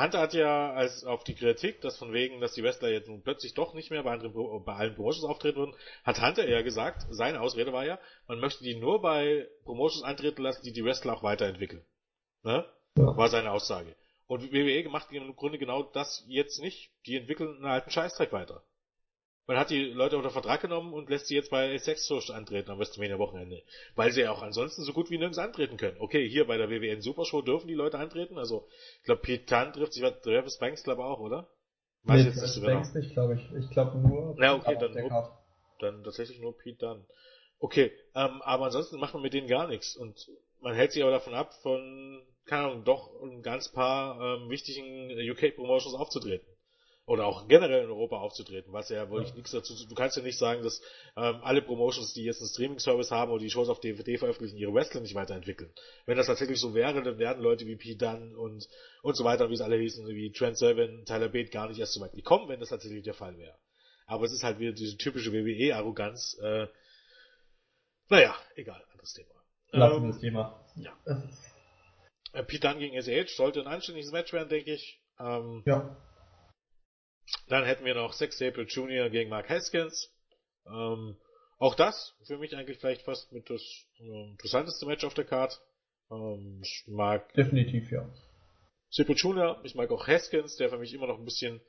Hunter 0.00 0.20
hat 0.20 0.34
ja 0.34 0.72
als 0.72 1.04
auf 1.04 1.24
die 1.24 1.34
Kritik, 1.34 1.80
dass 1.80 1.98
von 1.98 2.12
wegen, 2.12 2.40
dass 2.40 2.54
die 2.54 2.62
Wrestler 2.62 2.88
jetzt 2.88 3.08
nun 3.08 3.22
plötzlich 3.22 3.54
doch 3.54 3.74
nicht 3.74 3.90
mehr 3.90 4.02
bei, 4.02 4.12
anderen, 4.12 4.64
bei 4.64 4.74
allen 4.74 4.94
Promotions 4.94 5.24
auftreten 5.24 5.58
würden, 5.58 5.74
hat 6.04 6.20
Hunter 6.20 6.48
ja 6.48 6.62
gesagt, 6.62 7.06
seine 7.10 7.40
Ausrede 7.40 7.72
war 7.72 7.84
ja, 7.84 7.98
man 8.26 8.40
möchte 8.40 8.64
die 8.64 8.76
nur 8.76 9.00
bei 9.00 9.48
Promotions 9.64 10.04
antreten 10.04 10.42
lassen, 10.42 10.62
die 10.64 10.72
die 10.72 10.84
Wrestler 10.84 11.14
auch 11.14 11.22
weiterentwickeln. 11.22 11.84
Ne? 12.42 12.64
Ja. 12.96 13.16
War 13.16 13.28
seine 13.28 13.50
Aussage. 13.50 13.94
Und 14.26 14.52
WWE 14.52 14.88
macht 14.88 15.12
im 15.12 15.36
Grunde 15.36 15.58
genau 15.58 15.82
das 15.82 16.24
jetzt 16.26 16.60
nicht. 16.60 16.90
Die 17.06 17.16
entwickeln 17.16 17.56
einen 17.56 17.66
alten 17.66 17.90
Scheißdreck 17.90 18.32
weiter. 18.32 18.62
Man 19.48 19.58
hat 19.58 19.70
die 19.70 19.84
Leute 19.84 20.16
unter 20.16 20.30
Vertrag 20.30 20.60
genommen 20.60 20.92
und 20.92 21.08
lässt 21.08 21.28
sie 21.28 21.36
jetzt 21.36 21.50
bei 21.50 21.78
Sex 21.78 22.04
Source 22.06 22.30
antreten 22.30 22.70
am 22.72 22.80
WrestleMania 22.80 23.18
Wochenende. 23.18 23.62
Weil 23.94 24.10
sie 24.10 24.22
ja 24.22 24.32
auch 24.32 24.42
ansonsten 24.42 24.82
so 24.82 24.92
gut 24.92 25.08
wie 25.08 25.18
nirgends 25.18 25.38
antreten 25.38 25.76
können. 25.76 25.98
Okay, 26.00 26.28
hier 26.28 26.48
bei 26.48 26.56
der 26.56 26.68
WWN 26.68 27.00
Supershow 27.00 27.42
dürfen 27.42 27.68
die 27.68 27.74
Leute 27.74 27.98
antreten. 27.98 28.38
Also, 28.38 28.66
ich 28.98 29.04
glaube, 29.04 29.22
Pete 29.22 29.44
Khan 29.44 29.72
trifft 29.72 29.92
sich, 29.92 30.02
Travis 30.02 30.58
Banks 30.58 30.82
glaube 30.82 31.04
auch, 31.04 31.20
oder? 31.20 31.48
Weiß 32.02 32.22
nee, 32.22 32.28
jetzt 32.28 32.42
nicht 32.42 32.54
so 32.54 32.60
genau. 32.60 32.72
Banks 32.72 32.94
nicht, 32.94 33.12
glaube 33.12 33.34
ich. 33.34 33.64
Ich 33.64 33.70
glaube 33.70 33.98
nur. 33.98 34.36
Ja, 34.40 34.56
okay, 34.56 34.76
dann, 34.80 34.92
nur, 34.92 35.38
dann 35.78 36.02
tatsächlich 36.02 36.40
nur 36.40 36.56
Pete 36.58 36.78
Dunn. 36.78 37.06
Okay, 37.60 37.92
ähm, 38.16 38.42
aber 38.42 38.64
ansonsten 38.66 38.98
macht 38.98 39.14
man 39.14 39.22
mit 39.22 39.32
denen 39.32 39.46
gar 39.46 39.68
nichts. 39.68 39.96
Und 39.96 40.28
man 40.60 40.74
hält 40.74 40.90
sich 40.90 41.02
aber 41.02 41.12
davon 41.12 41.34
ab, 41.34 41.54
von, 41.62 42.20
keine 42.46 42.64
Ahnung, 42.64 42.84
doch 42.84 43.22
ein 43.22 43.42
ganz 43.42 43.70
paar 43.70 44.20
ähm, 44.20 44.50
wichtigen 44.50 45.12
UK-Promotions 45.30 45.94
aufzutreten 45.94 46.55
oder 47.06 47.24
auch 47.26 47.46
generell 47.46 47.84
in 47.84 47.90
Europa 47.90 48.16
aufzutreten, 48.18 48.72
was 48.72 48.88
ja 48.88 49.08
wohl 49.08 49.24
ja. 49.24 49.32
nichts 49.34 49.52
dazu, 49.52 49.74
du 49.88 49.94
kannst 49.94 50.16
ja 50.16 50.24
nicht 50.24 50.38
sagen, 50.38 50.62
dass 50.64 50.82
ähm, 51.16 51.38
alle 51.42 51.62
Promotions, 51.62 52.12
die 52.12 52.24
jetzt 52.24 52.40
einen 52.40 52.50
Streaming-Service 52.50 53.12
haben 53.12 53.30
oder 53.30 53.40
die 53.40 53.50
Shows 53.50 53.68
auf 53.68 53.78
DVD 53.78 54.18
veröffentlichen, 54.18 54.56
ihre 54.56 54.74
Wrestling 54.74 55.04
nicht 55.04 55.14
weiterentwickeln. 55.14 55.72
Wenn 56.04 56.16
das 56.16 56.26
tatsächlich 56.26 56.60
so 56.60 56.74
wäre, 56.74 57.00
dann 57.02 57.18
werden 57.18 57.42
Leute 57.42 57.64
wie 57.66 57.76
Pete 57.76 57.96
Dunn 57.96 58.34
und, 58.34 58.68
und 59.02 59.16
so 59.16 59.22
weiter, 59.22 59.48
wie 59.48 59.54
es 59.54 59.60
alle 59.60 59.76
hießen, 59.76 60.06
wie 60.08 60.32
Trent 60.32 60.58
Seven, 60.58 61.04
Tyler 61.04 61.28
Bate 61.28 61.50
gar 61.50 61.68
nicht 61.68 61.78
erst 61.78 61.92
so 61.92 62.00
weit 62.00 62.12
gekommen, 62.12 62.48
wenn 62.48 62.58
das 62.58 62.70
tatsächlich 62.70 63.04
der 63.04 63.14
Fall 63.14 63.38
wäre. 63.38 63.56
Aber 64.06 64.24
es 64.24 64.32
ist 64.32 64.42
halt 64.42 64.58
wieder 64.58 64.72
diese 64.72 64.96
typische 64.96 65.32
WWE-Arroganz, 65.32 66.36
äh, 66.42 66.66
naja, 68.08 68.36
egal, 68.56 68.82
anderes 68.90 69.12
Thema. 69.12 69.30
Lassen 69.70 69.94
wir 69.94 70.02
ähm, 70.02 70.10
das 70.10 70.20
Thema. 70.20 70.64
Ja. 70.76 70.92
Äh, 72.32 72.42
Pete 72.42 72.68
Dunn 72.68 72.80
gegen 72.80 73.00
SH 73.00 73.36
sollte 73.36 73.60
ein 73.60 73.68
anständiges 73.68 74.10
Match 74.10 74.32
werden, 74.32 74.48
denke 74.48 74.72
ich. 74.72 75.00
Ähm, 75.20 75.62
ja. 75.66 75.96
Dann 77.48 77.64
hätten 77.64 77.84
wir 77.84 77.94
noch 77.94 78.12
Sex 78.12 78.36
Staple 78.36 78.64
Jr. 78.64 79.10
gegen 79.10 79.30
Mark 79.30 79.48
Haskins. 79.48 80.12
Ähm, 80.66 81.16
auch 81.58 81.74
das 81.74 82.14
für 82.24 82.38
mich 82.38 82.56
eigentlich 82.56 82.78
vielleicht 82.78 83.02
fast 83.02 83.32
mit 83.32 83.48
das 83.48 83.62
äh, 83.98 84.30
interessanteste 84.30 84.86
Match 84.86 85.04
auf 85.04 85.14
der 85.14 85.24
Card. 85.24 85.60
Ähm, 86.10 86.60
ich 86.62 86.84
mag 86.86 87.32
definitiv 87.34 87.90
ja. 87.90 88.08
Staple 88.90 89.14
Jr. 89.14 89.60
Ich 89.64 89.74
mag 89.74 89.90
auch 89.90 90.06
Haskins, 90.06 90.56
der 90.56 90.68
für 90.68 90.78
mich 90.78 90.92
immer 90.92 91.06
noch 91.06 91.18
ein 91.18 91.24
bisschen 91.24 91.60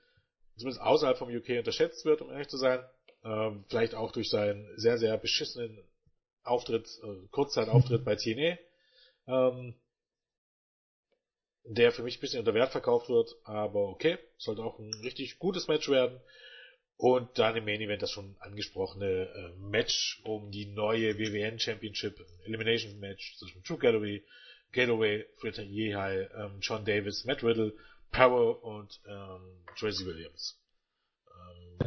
zumindest 0.57 0.81
außerhalb 0.81 1.17
vom 1.17 1.29
UK 1.29 1.49
unterschätzt 1.59 2.05
wird, 2.05 2.21
um 2.21 2.31
ehrlich 2.31 2.47
zu 2.47 2.57
sein. 2.57 2.83
Ähm, 3.23 3.65
vielleicht 3.69 3.95
auch 3.95 4.11
durch 4.11 4.29
seinen 4.29 4.67
sehr 4.77 4.97
sehr 4.97 5.17
beschissenen 5.17 5.83
Auftritt, 6.43 6.87
äh, 7.03 7.27
Kurzzeitauftritt 7.31 8.05
bei 8.05 8.15
TNA. 8.15 8.57
Ähm, 9.27 9.75
der 11.69 11.91
für 11.91 12.03
mich 12.03 12.17
ein 12.17 12.21
bisschen 12.21 12.39
unter 12.39 12.53
Wert 12.53 12.71
verkauft 12.71 13.09
wird, 13.09 13.35
aber 13.43 13.89
okay, 13.89 14.17
sollte 14.37 14.63
auch 14.63 14.79
ein 14.79 14.93
richtig 15.03 15.39
gutes 15.39 15.67
Match 15.67 15.89
werden. 15.89 16.19
Und 16.95 17.37
dann 17.37 17.55
im 17.55 17.65
Main 17.65 17.81
Event 17.81 18.01
das 18.01 18.09
schon 18.09 18.35
angesprochene 18.39 19.05
äh, 19.05 19.59
Match 19.59 20.19
um 20.23 20.49
die 20.49 20.65
neue 20.65 21.19
WWN 21.19 21.59
Championship 21.59 22.19
Elimination 22.45 22.99
Match 22.99 23.37
zwischen 23.37 23.63
True 23.63 23.77
Gallery, 23.77 24.25
Gateway, 24.71 25.25
Fritter 25.37 25.61
Yehai, 25.61 26.27
ähm, 26.35 26.57
John 26.59 26.85
Davis, 26.85 27.23
Matt 27.25 27.43
Riddle, 27.43 27.73
Power 28.11 28.63
und 28.63 28.99
ähm, 29.07 29.63
Tracy 29.77 30.07
Williams. 30.07 30.59
Ähm, 31.27 31.77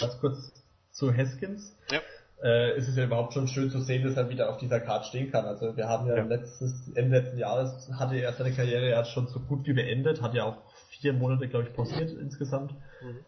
ganz 0.00 0.18
kurz 0.18 0.52
zu 0.90 1.14
Haskins. 1.14 1.76
Ja 1.92 2.02
äh, 2.42 2.76
ist 2.76 2.88
es 2.88 2.96
ja 2.96 3.04
überhaupt 3.04 3.32
schon 3.34 3.48
schön 3.48 3.70
zu 3.70 3.80
sehen, 3.80 4.04
dass 4.04 4.16
er 4.16 4.28
wieder 4.28 4.50
auf 4.50 4.58
dieser 4.58 4.80
Karte 4.80 5.06
stehen 5.08 5.30
kann. 5.30 5.44
Also 5.44 5.76
wir 5.76 5.88
haben 5.88 6.06
ja, 6.06 6.16
ja. 6.16 6.22
letztes, 6.22 6.72
Ende 6.94 7.18
letzten 7.18 7.38
Jahres 7.38 7.90
hatte 7.98 8.16
er 8.16 8.32
seine 8.32 8.52
Karriere 8.52 8.88
ja 8.88 9.04
schon 9.04 9.26
so 9.26 9.40
gut 9.40 9.66
wie 9.66 9.72
beendet, 9.72 10.22
hat 10.22 10.34
ja 10.34 10.44
auch 10.44 10.58
vier 11.00 11.12
Monate, 11.12 11.48
glaube 11.48 11.68
ich, 11.68 11.74
pausiert 11.74 12.10
insgesamt, 12.10 12.72
mhm. 13.02 13.18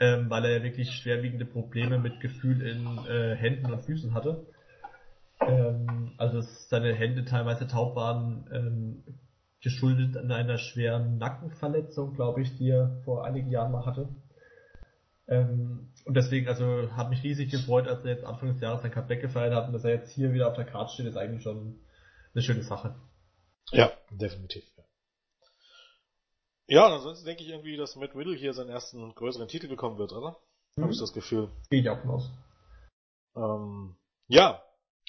ähm, 0.00 0.30
weil 0.30 0.44
er 0.44 0.58
ja 0.58 0.62
wirklich 0.62 0.90
schwerwiegende 0.90 1.46
Probleme 1.46 1.98
mit 1.98 2.20
Gefühl 2.20 2.62
in 2.62 2.98
äh, 3.08 3.34
Händen 3.36 3.72
und 3.72 3.84
Füßen 3.84 4.14
hatte. 4.14 4.46
Ähm, 5.40 6.12
also 6.18 6.40
seine 6.40 6.92
Hände 6.94 7.24
teilweise 7.24 7.66
taub 7.66 7.96
waren, 7.96 8.48
ähm, 8.52 9.02
geschuldet 9.62 10.16
an 10.16 10.30
einer 10.30 10.58
schweren 10.58 11.18
Nackenverletzung, 11.18 12.14
glaube 12.14 12.42
ich, 12.42 12.56
die 12.56 12.70
er 12.70 13.00
vor 13.04 13.24
einigen 13.24 13.50
Jahren 13.50 13.72
mal 13.72 13.86
hatte. 13.86 14.08
Ähm, 15.28 15.92
und 16.04 16.14
deswegen, 16.14 16.48
also, 16.48 16.90
hat 16.96 17.10
mich 17.10 17.22
riesig 17.22 17.50
gefreut, 17.50 17.86
als 17.86 18.04
er 18.04 18.12
jetzt 18.12 18.24
Anfang 18.24 18.48
des 18.52 18.60
Jahres 18.60 18.82
sein 18.82 18.90
Comeback 18.90 19.20
gefeiert 19.20 19.54
hat 19.54 19.66
und 19.66 19.74
dass 19.74 19.84
er 19.84 19.92
jetzt 19.92 20.10
hier 20.12 20.32
wieder 20.32 20.48
auf 20.48 20.56
der 20.56 20.64
Karte 20.64 20.94
steht, 20.94 21.06
ist 21.06 21.16
eigentlich 21.16 21.42
schon 21.42 21.80
eine 22.34 22.42
schöne 22.42 22.62
Sache. 22.62 22.94
Ja, 23.70 23.92
definitiv. 24.10 24.64
Ja, 26.66 26.86
ansonsten 26.86 27.26
denke 27.26 27.42
ich 27.42 27.48
irgendwie, 27.48 27.76
dass 27.76 27.96
Matt 27.96 28.14
Riddle 28.14 28.36
hier 28.36 28.52
seinen 28.52 28.68
ersten 28.68 29.14
größeren 29.14 29.48
Titel 29.48 29.68
bekommen 29.68 29.98
wird, 29.98 30.12
oder? 30.12 30.38
Mhm. 30.76 30.82
Habe 30.82 30.92
ich 30.92 30.98
das 30.98 31.12
Gefühl. 31.12 31.50
Gehe 31.70 31.80
ich 31.80 31.88
auch 31.88 32.00
von 32.00 32.10
aus. 32.10 32.30
Ähm, 33.36 33.96
ja, 34.26 34.62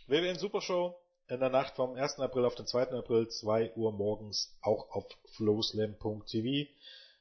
WWN 0.07 0.37
Supershow 0.37 0.95
in 1.27 1.39
der 1.39 1.49
Nacht 1.49 1.75
vom 1.75 1.95
1. 1.95 2.19
April 2.19 2.45
auf 2.45 2.55
den 2.55 2.65
2. 2.65 2.91
April, 2.91 3.27
2 3.27 3.73
Uhr 3.75 3.91
morgens, 3.91 4.57
auch 4.61 4.89
auf 4.91 5.05
flowslam.tv. 5.35 6.69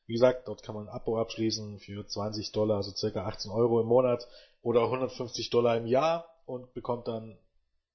Wie 0.09 0.15
gesagt, 0.15 0.49
dort 0.49 0.63
kann 0.63 0.75
man 0.75 0.89
ein 0.89 0.95
Abo 0.95 1.21
abschließen 1.21 1.81
für 1.81 2.07
20 2.07 2.53
Dollar, 2.53 2.79
also 2.79 2.93
circa 2.93 3.27
18 3.27 3.51
Euro 3.51 3.83
im 3.83 3.87
Monat 3.87 4.27
oder 4.63 4.85
150 4.85 5.51
Dollar 5.51 5.77
im 5.77 5.87
Jahr 5.87 6.27
und 6.47 6.73
bekommt 6.73 7.07
dann 7.09 7.39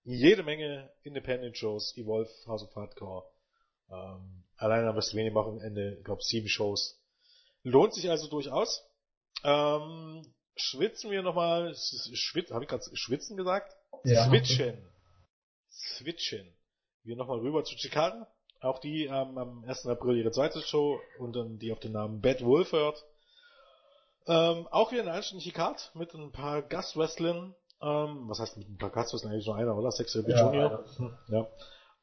jede 0.03 0.43
Menge 0.43 0.93
Independent 1.01 1.57
Shows, 1.57 1.97
Evolve, 1.97 2.29
House 2.45 2.61
of 2.61 2.75
Hardcore, 2.75 3.23
ähm, 3.89 4.43
allein 4.57 4.85
am 4.85 4.95
WrestleMania 4.95 5.33
Wochenende, 5.33 5.95
ich 5.97 6.05
glaube 6.05 6.21
sieben 6.21 6.47
Shows. 6.47 7.01
Lohnt 7.63 7.95
sich 7.95 8.07
also 8.11 8.29
durchaus. 8.29 8.85
Ähm, 9.43 10.21
schwitzen 10.55 11.09
wir 11.09 11.23
nochmal, 11.23 11.75
schwit, 12.13 12.51
habe 12.51 12.63
ich 12.63 12.69
gerade 12.69 12.83
schwitzen 12.93 13.37
gesagt? 13.37 13.75
Ja. 14.03 14.27
Switchen. 14.27 14.77
Switchen. 15.71 16.55
Wir 17.01 17.15
nochmal 17.15 17.39
rüber 17.39 17.63
zu 17.63 17.75
Chicago. 17.75 18.27
Auch 18.63 18.79
die 18.79 19.05
ähm, 19.05 19.37
am 19.37 19.65
1. 19.67 19.87
April 19.87 20.17
ihre 20.17 20.31
zweite 20.31 20.61
Show 20.61 20.99
und 21.19 21.35
dann 21.35 21.59
die 21.59 21.73
auf 21.73 21.79
den 21.79 21.91
Namen 21.91 22.21
Bad 22.21 22.43
Wolf 22.45 22.71
hört. 22.71 23.03
Ähm, 24.25 24.67
auch 24.71 24.93
wieder 24.93 25.01
eine 25.01 25.11
anständige 25.11 25.51
Card 25.51 25.91
mit 25.95 26.13
ein 26.13 26.31
paar 26.31 26.61
Gastwrestlern. 26.61 27.55
Ähm, 27.81 28.29
was 28.29 28.39
heißt 28.39 28.57
mit 28.57 28.69
ein 28.69 28.77
paar 28.77 28.89
Gastwrestlern? 28.89 29.33
Eigentlich 29.33 29.47
nur 29.47 29.57
einer, 29.57 29.77
oder? 29.77 29.91
Sex 29.91 30.15
Rebel 30.15 30.31
ja, 30.31 30.45
Junior. 30.45 30.85
Ja. 31.27 31.47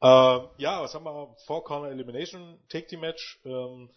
Ähm, 0.03 0.49
ja, 0.57 0.83
was 0.83 0.93
haben 0.93 1.03
wir? 1.03 1.35
Four 1.47 1.63
Corner 1.63 1.89
Elimination 1.89 2.59
Take 2.69 2.85
Team 2.85 2.99
Match. 2.99 3.39
Ähm, 3.43 3.89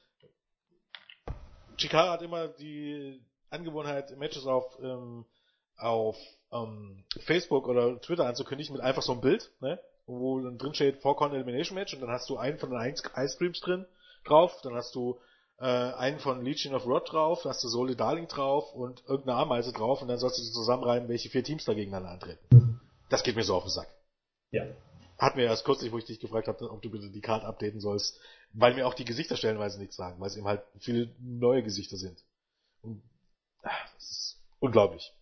Chikara 1.76 2.12
hat 2.12 2.22
immer 2.22 2.48
die 2.48 3.22
Angewohnheit, 3.50 4.16
Matches 4.16 4.46
auf, 4.46 4.78
ähm, 4.82 5.26
auf 5.76 6.16
ähm, 6.50 7.04
Facebook 7.20 7.68
oder 7.68 8.00
Twitter 8.00 8.26
anzukündigen 8.26 8.74
mit 8.74 8.82
einfach 8.82 9.02
so 9.02 9.12
einem 9.12 9.20
Bild, 9.20 9.52
ne? 9.60 9.78
Wo 10.06 10.40
dann 10.40 10.58
drin 10.58 10.74
steht 10.74 11.00
Four 11.00 11.16
Corner 11.16 11.34
Elimination 11.34 11.76
Match 11.76 11.94
und 11.94 12.00
dann 12.00 12.10
hast 12.10 12.28
du 12.28 12.36
einen 12.36 12.58
von 12.58 12.70
den 12.70 12.80
Ice 12.80 13.02
Creams 13.38 13.60
drin 13.60 13.86
drauf, 14.24 14.60
dann 14.62 14.74
hast 14.74 14.94
du 14.94 15.18
äh, 15.58 15.64
einen 15.64 16.18
von 16.18 16.44
Legion 16.44 16.74
of 16.74 16.86
Rod 16.86 17.10
drauf, 17.12 17.42
dann 17.42 17.50
hast 17.50 17.62
du 17.62 17.68
Sole 17.68 17.96
Darling 17.96 18.28
drauf 18.28 18.74
und 18.74 19.02
irgendeine 19.06 19.38
Ameise 19.38 19.72
drauf 19.72 20.02
und 20.02 20.08
dann 20.08 20.18
sollst 20.18 20.38
du 20.38 20.42
zusammenreimen, 20.42 21.08
welche 21.08 21.30
vier 21.30 21.44
Teams 21.44 21.64
da 21.64 21.74
gegeneinander 21.74 22.10
antreten. 22.10 22.80
Das 23.08 23.22
geht 23.22 23.36
mir 23.36 23.44
so 23.44 23.54
auf 23.54 23.64
den 23.64 23.70
Sack. 23.70 23.88
Ja. 24.50 24.66
Hat 25.18 25.36
mir 25.36 25.44
erst 25.44 25.64
kürzlich, 25.64 25.92
wo 25.92 25.98
ich 25.98 26.04
dich 26.04 26.18
gefragt 26.18 26.48
habe, 26.48 26.70
ob 26.70 26.82
du 26.82 26.90
bitte 26.90 27.10
die 27.10 27.20
Karte 27.20 27.46
updaten 27.46 27.80
sollst, 27.80 28.18
weil 28.52 28.74
mir 28.74 28.86
auch 28.86 28.94
die 28.94 29.04
Gesichter 29.04 29.36
stellenweise 29.36 29.78
nichts 29.78 29.96
sagen, 29.96 30.20
weil 30.20 30.28
es 30.28 30.36
eben 30.36 30.46
halt 30.46 30.62
viele 30.78 31.14
neue 31.20 31.62
Gesichter 31.62 31.96
sind. 31.96 32.18
Und, 32.82 33.02
ach, 33.62 33.94
das 33.94 34.10
ist 34.10 34.42
unglaublich. 34.58 35.12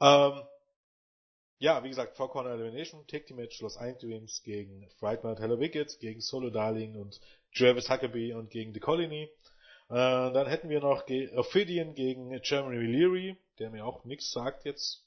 Ähm, 0.00 0.42
ja, 1.58 1.82
wie 1.82 1.88
gesagt, 1.88 2.16
Four 2.16 2.30
Corner 2.30 2.50
Elimination, 2.50 3.04
Take 3.06 3.24
the 3.28 3.34
Match, 3.34 3.60
Los 3.60 3.78
Dreams 4.00 4.42
gegen 4.44 4.88
Frightmare 4.98 5.40
Hello 5.40 5.58
Wicked, 5.58 5.98
gegen 6.00 6.20
Solo 6.20 6.50
Darling 6.50 6.96
und 6.96 7.20
Travis 7.54 7.90
Huckabee 7.90 8.34
und 8.34 8.50
gegen 8.50 8.72
The 8.72 8.80
Colony. 8.80 9.24
Äh, 9.90 9.94
dann 9.94 10.46
hätten 10.46 10.68
wir 10.68 10.80
noch 10.80 11.06
Ge 11.06 11.34
Ophidian 11.36 11.94
gegen 11.94 12.38
Jeremy 12.42 12.76
Leary, 12.76 13.36
der 13.58 13.70
mir 13.70 13.84
auch 13.84 14.04
nichts 14.04 14.30
sagt 14.30 14.64
jetzt. 14.64 15.04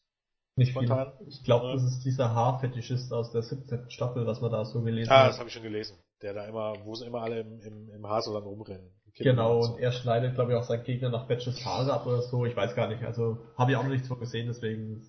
Nicht 0.55 0.71
spontan. 0.71 1.13
Viel. 1.17 1.27
Ich 1.29 1.43
glaube, 1.43 1.71
das 1.71 1.83
ist 1.83 2.03
dieser 2.03 2.33
Haarfetischist 2.33 3.13
aus 3.13 3.31
der 3.31 3.43
17. 3.43 3.89
Staffel, 3.89 4.25
was 4.25 4.41
man 4.41 4.51
da 4.51 4.65
so 4.65 4.81
gelesen 4.81 5.11
ah, 5.11 5.15
hat. 5.15 5.23
Ah, 5.23 5.27
das 5.27 5.39
habe 5.39 5.47
ich 5.47 5.53
schon 5.53 5.63
gelesen. 5.63 5.97
Der 6.21 6.33
da 6.33 6.45
immer, 6.45 6.75
wo 6.83 6.95
sie 6.95 7.05
immer 7.05 7.21
alle 7.21 7.39
im, 7.39 7.61
im, 7.61 7.89
im 7.89 8.07
Haarsalon 8.07 8.43
rumrennen. 8.43 8.91
Genau, 9.17 9.57
und, 9.57 9.63
so. 9.63 9.73
und 9.73 9.79
er 9.79 9.91
schneidet, 9.91 10.35
glaube 10.35 10.51
ich, 10.51 10.57
auch 10.57 10.63
seinen 10.63 10.83
Gegner 10.83 11.09
nach 11.09 11.27
Batches 11.27 11.63
Haare 11.65 11.93
ab 11.93 12.05
oder 12.05 12.21
so. 12.21 12.45
Ich 12.45 12.55
weiß 12.55 12.75
gar 12.75 12.89
nicht. 12.89 13.03
Also 13.03 13.37
habe 13.57 13.71
ich 13.71 13.77
auch 13.77 13.83
noch 13.83 13.89
nichts 13.89 14.07
von 14.07 14.19
gesehen, 14.19 14.47
deswegen 14.47 15.01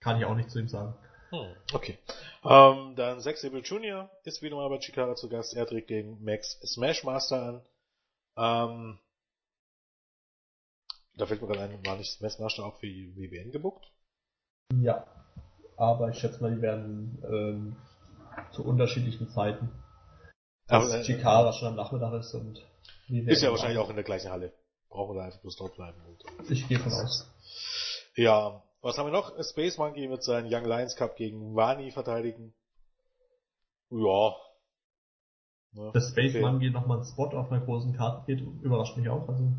kann 0.00 0.18
ich 0.18 0.24
auch 0.24 0.34
nicht 0.34 0.50
zu 0.50 0.58
ihm 0.58 0.68
sagen. 0.68 0.94
Hm, 1.30 1.56
okay. 1.72 1.98
Ähm, 2.44 2.94
dann 2.96 3.20
Zack 3.20 3.36
Sabre 3.38 3.58
Jr. 3.58 4.10
ist 4.24 4.42
wieder 4.42 4.56
mal 4.56 4.68
bei 4.68 4.78
Chikara 4.78 5.16
zu 5.16 5.28
Gast. 5.28 5.54
Er 5.54 5.66
tritt 5.66 5.88
gegen 5.88 6.22
Max 6.22 6.60
Smashmaster 6.60 7.42
an. 7.42 7.62
Ähm, 8.36 8.98
da 11.16 11.26
fällt 11.26 11.40
mir 11.40 11.48
gerade 11.48 11.62
ein, 11.62 11.86
war 11.86 11.96
nicht 11.96 12.12
Smashmaster 12.12 12.64
auch 12.64 12.78
für 12.78 12.86
die 12.86 13.16
WBN 13.16 13.50
gebuckt? 13.50 13.84
Ja. 14.80 15.06
Aber 15.76 16.10
ich 16.10 16.18
schätze 16.18 16.40
mal, 16.40 16.54
die 16.54 16.62
werden 16.62 17.22
ähm, 17.24 17.76
zu 18.52 18.64
unterschiedlichen 18.64 19.28
Zeiten. 19.28 19.70
Dass 20.68 20.84
Aber, 20.84 21.00
äh, 21.00 21.02
Chikara 21.02 21.52
schon 21.52 21.68
am 21.68 21.76
Nachmittag 21.76 22.12
ist 22.14 22.34
und 22.34 22.64
WBN 23.08 23.28
Ist 23.28 23.42
ja 23.42 23.50
wahrscheinlich 23.50 23.78
auch 23.78 23.90
in 23.90 23.96
der 23.96 24.04
gleichen 24.04 24.30
Halle. 24.30 24.52
Brauchen 24.88 25.14
wir 25.14 25.20
da 25.20 25.26
einfach 25.26 25.40
bloß 25.40 25.56
dort 25.56 25.74
bleiben. 25.74 26.00
Und, 26.06 26.50
Ich 26.50 26.68
gehe 26.68 26.78
von 26.78 26.92
aus. 26.92 27.30
ja, 28.14 28.62
was 28.82 28.96
haben 28.98 29.06
wir 29.06 29.12
noch? 29.12 29.32
Space 29.42 29.78
Monkey 29.78 30.08
mit 30.08 30.22
seinem 30.22 30.46
Young 30.52 30.64
Lions 30.64 30.96
Cup 30.96 31.16
gegen 31.16 31.54
Wani 31.56 31.90
verteidigen. 31.90 32.54
Ja. 33.90 34.34
Ne, 35.72 35.90
Dass 35.92 36.08
Space 36.10 36.30
okay. 36.34 36.40
Monkey 36.40 36.70
nochmal 36.70 36.98
einen 36.98 37.06
Spot 37.06 37.26
auf 37.36 37.50
einer 37.50 37.64
großen 37.64 37.94
Karte 37.96 38.24
geht, 38.26 38.40
überrascht 38.62 38.96
mich 38.96 39.08
auch. 39.08 39.28
Also, 39.28 39.52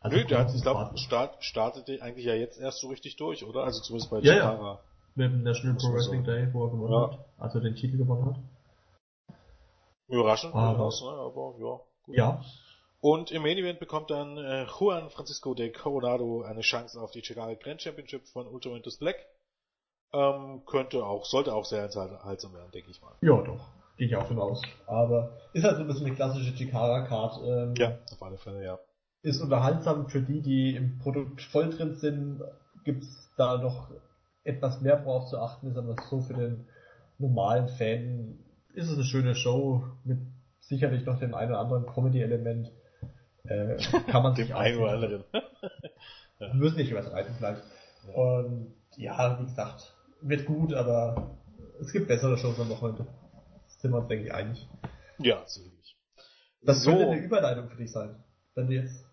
also 0.00 0.16
Nö, 0.16 0.24
der 0.24 0.38
hat, 0.40 0.54
ich 0.54 0.62
glaube, 0.62 0.96
start, 0.98 1.42
startete 1.44 2.02
eigentlich 2.02 2.26
ja 2.26 2.34
jetzt 2.34 2.58
erst 2.58 2.80
so 2.80 2.88
richtig 2.88 3.16
durch, 3.16 3.44
oder? 3.44 3.64
Also 3.64 3.80
zumindest 3.82 4.10
bei 4.10 4.18
Ja, 4.20 4.34
ja. 4.34 4.80
Mit 5.14 5.30
dem 5.32 5.42
National 5.42 5.76
Pro 5.76 5.92
Wrestling. 5.92 6.24
Day, 6.24 6.48
wo 6.52 6.64
er 6.66 6.70
gewonnen 6.70 6.92
Ja. 6.92 7.10
hat, 7.10 7.24
also 7.38 7.60
den 7.60 7.74
Titel 7.74 7.96
gewonnen 7.98 8.26
hat. 8.26 9.36
Überraschend, 10.08 10.54
Aber- 10.54 10.70
durchaus, 10.76 11.02
ne? 11.02 11.08
aber 11.10 11.54
ja. 11.58 11.80
Gut. 12.04 12.16
Ja, 12.16 12.42
Und 13.00 13.30
im 13.30 13.42
Main 13.42 13.56
Event 13.56 13.80
bekommt 13.80 14.10
dann 14.10 14.36
äh, 14.36 14.66
Juan 14.78 15.08
Francisco 15.08 15.54
de 15.54 15.72
Coronado 15.72 16.42
eine 16.42 16.60
Chance 16.60 17.00
auf 17.00 17.10
die 17.12 17.24
Chicago 17.24 17.56
Grand 17.58 17.80
Championship 17.80 18.26
von 18.28 18.46
Ultramantis 18.46 18.98
Black. 18.98 19.16
Ähm, 20.12 20.62
könnte 20.66 21.04
auch, 21.04 21.24
sollte 21.24 21.54
auch 21.54 21.64
sehr 21.64 21.84
unterhaltsam 21.84 22.52
werden, 22.52 22.70
denke 22.72 22.90
ich 22.90 23.00
mal. 23.00 23.14
ja 23.22 23.40
doch, 23.42 23.68
gehe 23.96 24.08
ich 24.08 24.16
auch 24.16 24.26
von 24.26 24.38
aus. 24.38 24.60
Aber 24.86 25.38
ist 25.54 25.64
halt 25.64 25.76
so 25.76 25.82
ein 25.82 25.86
bisschen 25.86 26.06
eine 26.06 26.14
klassische 26.14 26.54
Chikara-Card. 26.54 27.40
Ähm, 27.44 27.74
Ja, 27.76 27.98
auf 28.12 28.22
alle 28.22 28.36
Fälle, 28.36 28.64
ja. 28.64 28.78
Ist 29.22 29.40
unterhaltsam 29.40 30.08
für 30.08 30.20
die, 30.20 30.42
die 30.42 30.74
im 30.74 30.98
Produkt 30.98 31.40
voll 31.42 31.70
drin 31.70 31.94
sind, 31.94 32.42
gibt's 32.84 33.30
da 33.36 33.58
noch 33.58 33.90
etwas 34.44 34.80
mehr 34.80 35.04
worauf 35.04 35.26
zu 35.28 35.38
achten, 35.38 35.68
ist 35.68 35.76
aber 35.76 35.96
so 36.08 36.20
für 36.20 36.34
den 36.34 36.66
normalen 37.18 37.68
Fan 37.68 38.38
ist 38.74 38.88
es 38.88 38.94
eine 38.94 39.04
schöne 39.04 39.34
Show 39.34 39.84
mit 40.04 40.18
sicherlich 40.60 41.04
noch 41.04 41.18
dem 41.18 41.34
einen 41.34 41.52
oder 41.52 41.60
anderen 41.60 41.86
Comedy-Element. 41.86 42.70
Äh, 43.44 43.76
kann 44.10 44.22
man 44.22 44.34
sich 44.36 44.54
einen 44.54 44.78
oder 44.78 44.92
anderen. 44.92 45.24
Wir 46.38 46.54
müssen 46.54 46.76
nicht 46.76 46.90
übertreiben 46.90 47.34
vielleicht. 47.36 47.62
Ja. 48.08 48.14
Und 48.14 48.74
ja, 48.96 49.38
wie 49.40 49.44
gesagt, 49.44 49.94
wird 50.22 50.46
gut, 50.46 50.72
aber 50.74 51.36
es 51.80 51.92
gibt 51.92 52.08
bessere 52.08 52.36
Shows 52.38 52.58
am 52.58 52.70
Wochenende. 52.70 53.06
Sind 53.78 53.92
wir 53.92 53.98
uns, 53.98 54.08
denke 54.08 54.26
ich, 54.26 54.34
einig. 54.34 54.66
ja, 55.18 55.42
sicherlich. 55.46 55.96
Das 56.62 56.82
So. 56.82 56.90
könnte 56.90 57.06
eine 57.12 57.20
Überleitung 57.22 57.68
für 57.70 57.76
dich 57.76 57.90
sein. 57.92 58.22
Wenn 58.54 58.66
du 58.68 58.74
jetzt. 58.74 59.04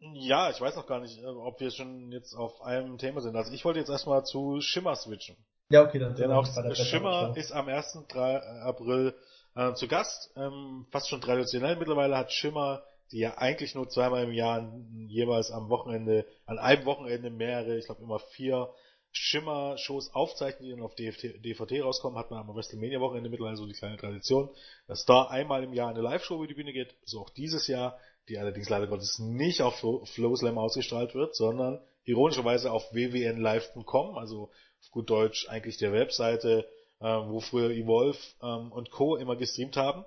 Ja, 0.00 0.50
ich 0.50 0.60
weiß 0.60 0.74
noch 0.76 0.86
gar 0.86 1.00
nicht, 1.00 1.18
äh, 1.22 1.26
ob 1.26 1.60
wir 1.60 1.70
schon 1.70 2.10
jetzt 2.12 2.34
auf 2.34 2.60
einem 2.62 2.98
Thema 2.98 3.20
sind. 3.20 3.36
Also 3.36 3.52
ich 3.52 3.64
wollte 3.64 3.78
jetzt 3.80 3.88
erstmal 3.88 4.24
zu 4.24 4.60
Shimmer 4.60 4.96
switchen. 4.96 5.36
Ja, 5.70 5.82
okay, 5.84 5.98
dann 6.00 6.14
Denn 6.16 6.30
auch 6.32 6.46
Schimmer 6.74 7.32
ist 7.36 7.52
am 7.52 7.68
1. 7.68 8.06
Dra- 8.08 8.62
April 8.62 9.14
äh, 9.54 9.72
zu 9.74 9.86
Gast. 9.88 10.32
Ähm, 10.36 10.86
fast 10.90 11.08
schon 11.08 11.20
traditionell 11.20 11.76
mittlerweile 11.76 12.16
hat 12.16 12.32
Schimmer, 12.32 12.82
die 13.12 13.18
ja 13.18 13.36
eigentlich 13.38 13.74
nur 13.74 13.88
zweimal 13.88 14.24
im 14.24 14.32
Jahr 14.32 14.72
jeweils 15.06 15.50
am 15.50 15.68
Wochenende, 15.68 16.26
an 16.46 16.58
einem 16.58 16.84
Wochenende 16.86 17.30
mehrere, 17.30 17.78
ich 17.78 17.86
glaube 17.86 18.02
immer 18.02 18.18
vier 18.18 18.72
Schimmer-Shows 19.12 20.14
aufzeichnen, 20.14 20.64
die 20.64 20.70
dann 20.70 20.82
auf 20.82 20.94
DVD 20.94 21.82
rauskommen, 21.82 22.18
hat 22.18 22.30
man 22.30 22.40
am 22.40 22.54
WrestleMania-Wochenende 22.54 23.28
mittlerweile 23.28 23.56
so 23.56 23.66
die 23.66 23.74
kleine 23.74 23.98
Tradition, 23.98 24.48
dass 24.86 25.04
da 25.04 25.24
einmal 25.24 25.62
im 25.62 25.74
Jahr 25.74 25.90
eine 25.90 26.00
Live-Show 26.00 26.36
über 26.36 26.46
die 26.46 26.54
Bühne 26.54 26.72
geht, 26.72 26.94
so 27.04 27.20
auch 27.20 27.30
dieses 27.30 27.68
Jahr, 27.68 27.98
die 28.28 28.38
allerdings 28.38 28.70
leider 28.70 28.86
Gottes 28.86 29.18
nicht 29.18 29.60
auf 29.60 29.76
Flo- 29.76 30.04
Flowslam 30.06 30.56
ausgestrahlt 30.56 31.14
wird, 31.14 31.36
sondern 31.36 31.80
ironischerweise 32.04 32.72
auf 32.72 32.90
www.live.com, 32.94 34.16
also 34.16 34.44
auf 34.44 34.90
gut 34.90 35.10
Deutsch 35.10 35.46
eigentlich 35.48 35.76
der 35.76 35.92
Webseite, 35.92 36.66
äh, 37.00 37.04
wo 37.04 37.40
früher 37.40 37.70
Evolve 37.70 38.18
ähm, 38.42 38.72
und 38.72 38.90
Co. 38.90 39.16
immer 39.16 39.36
gestreamt 39.36 39.76
haben, 39.76 40.04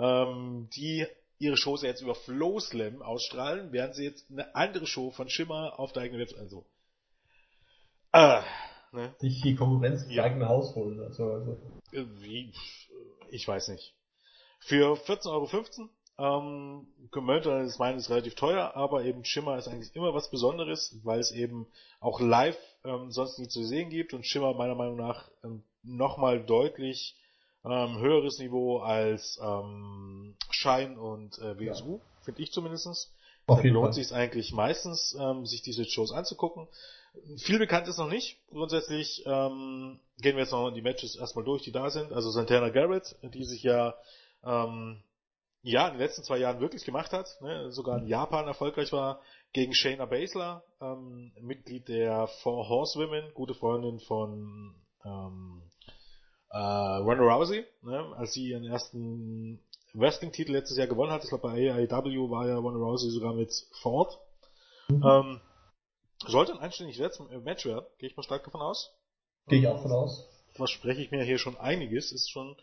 ähm, 0.00 0.68
die 0.74 1.06
ihre 1.38 1.56
Shows 1.56 1.82
jetzt 1.82 2.02
über 2.02 2.14
Flowslam 2.14 3.02
ausstrahlen, 3.02 3.72
während 3.72 3.94
sie 3.94 4.04
jetzt 4.04 4.30
eine 4.30 4.54
andere 4.54 4.86
Show 4.86 5.10
von 5.10 5.28
Schimmer 5.28 5.78
auf 5.78 5.92
der 5.92 6.02
eigenen 6.02 6.20
Webseite, 6.20 6.42
also 6.42 6.64
äh, 8.12 8.40
ne? 8.92 9.14
Sich 9.18 9.42
die 9.42 9.54
Konkurrenz 9.54 10.02
ins 10.04 10.14
Ja. 10.14 10.24
eigene 10.24 10.48
Haus 10.48 10.74
holen. 10.74 11.00
Also, 11.00 11.30
also. 11.30 11.58
Wie, 11.92 12.52
ich 13.30 13.46
weiß 13.46 13.68
nicht. 13.68 13.94
Für 14.60 14.94
14,15 14.94 15.28
Euro, 15.28 15.88
ähm, 16.40 16.86
Gemölter 17.12 17.60
ist 17.62 17.78
meines 17.78 18.10
relativ 18.10 18.34
teuer, 18.34 18.74
aber 18.74 19.04
eben 19.04 19.24
Schimmer 19.24 19.56
ist 19.56 19.68
eigentlich 19.68 19.94
immer 19.94 20.14
was 20.14 20.30
Besonderes, 20.30 20.98
weil 21.04 21.20
es 21.20 21.30
eben 21.30 21.66
auch 22.00 22.20
live 22.20 22.58
ähm, 22.84 23.12
sonst 23.12 23.38
nie 23.38 23.48
zu 23.48 23.62
sehen 23.64 23.90
gibt 23.90 24.14
und 24.14 24.26
Schimmer 24.26 24.54
meiner 24.54 24.74
Meinung 24.74 24.96
nach 24.96 25.30
ähm, 25.44 25.62
nochmal 25.82 26.44
deutlich 26.44 27.16
ähm, 27.64 27.98
höheres 27.98 28.38
Niveau 28.38 28.78
als 28.78 29.38
ähm, 29.42 30.36
Shine 30.50 30.98
und 30.98 31.38
äh, 31.38 31.58
WSU, 31.58 32.00
finde 32.22 32.42
ich 32.42 32.52
zumindestens. 32.52 33.12
Auf 33.46 33.64
jeden 33.64 33.74
lohnt 33.74 33.94
sich 33.94 34.12
eigentlich 34.12 34.52
meistens, 34.52 35.16
ähm, 35.18 35.46
sich 35.46 35.62
diese 35.62 35.84
Shows 35.84 36.12
anzugucken. 36.12 36.68
Viel 37.38 37.58
bekannt 37.58 37.88
ist 37.88 37.98
noch 37.98 38.08
nicht. 38.08 38.38
Grundsätzlich 38.50 39.24
ähm, 39.26 39.98
gehen 40.18 40.36
wir 40.36 40.42
jetzt 40.42 40.52
noch 40.52 40.70
die 40.70 40.82
Matches 40.82 41.16
erstmal 41.16 41.44
durch, 41.44 41.62
die 41.62 41.72
da 41.72 41.88
sind. 41.88 42.12
Also 42.12 42.30
Santana 42.30 42.68
Garrett, 42.68 43.16
die 43.22 43.44
sich 43.44 43.62
ja 43.62 43.94
ähm, 44.44 45.02
ja 45.62 45.86
in 45.88 45.94
den 45.94 46.00
letzten 46.00 46.22
zwei 46.22 46.38
Jahren 46.38 46.60
wirklich 46.60 46.84
gemacht 46.84 47.12
hat, 47.12 47.28
ne? 47.40 47.72
sogar 47.72 47.98
in 47.98 48.06
Japan 48.06 48.46
erfolgreich 48.46 48.92
war, 48.92 49.20
gegen 49.52 49.74
Shayna 49.74 50.04
Baszler, 50.04 50.62
ähm, 50.80 51.32
Mitglied 51.40 51.88
der 51.88 52.26
Four 52.42 52.68
Horsewomen, 52.68 53.32
gute 53.34 53.54
Freundin 53.54 53.98
von 54.00 54.74
ähm, 55.04 55.62
äh, 56.50 56.56
Ronda 56.58 57.24
Rousey, 57.24 57.64
ne? 57.82 58.14
als 58.16 58.32
sie 58.32 58.48
ihren 58.48 58.64
ersten 58.64 59.60
Wrestling-Titel 59.94 60.52
letztes 60.52 60.76
Jahr 60.76 60.86
gewonnen 60.86 61.12
hat. 61.12 61.22
Ich 61.24 61.30
glaube, 61.30 61.48
bei 61.48 61.70
AEW 61.72 62.30
war 62.30 62.46
ja 62.46 62.56
Ronda 62.56 62.78
Rousey 62.78 63.10
sogar 63.10 63.34
mit 63.34 63.52
Ford. 63.82 64.18
Mhm. 64.88 65.02
Ähm, 65.04 65.40
sollte 66.26 66.52
ein 66.52 66.58
anständiges 66.58 67.00
Letz- 67.00 67.30
äh, 67.30 67.38
Match 67.38 67.64
werden, 67.66 67.86
gehe 67.98 68.08
ich 68.08 68.16
mal 68.16 68.22
stark 68.22 68.44
davon 68.44 68.60
aus. 68.60 68.90
Gehe 69.46 69.60
ich 69.60 69.66
auch 69.66 69.80
von 69.80 69.92
aus. 69.92 70.28
Verspreche 70.54 71.00
ich 71.00 71.10
mir 71.10 71.22
hier 71.22 71.38
schon 71.38 71.56
einiges, 71.56 72.12
ist 72.12 72.30
schon 72.30 72.56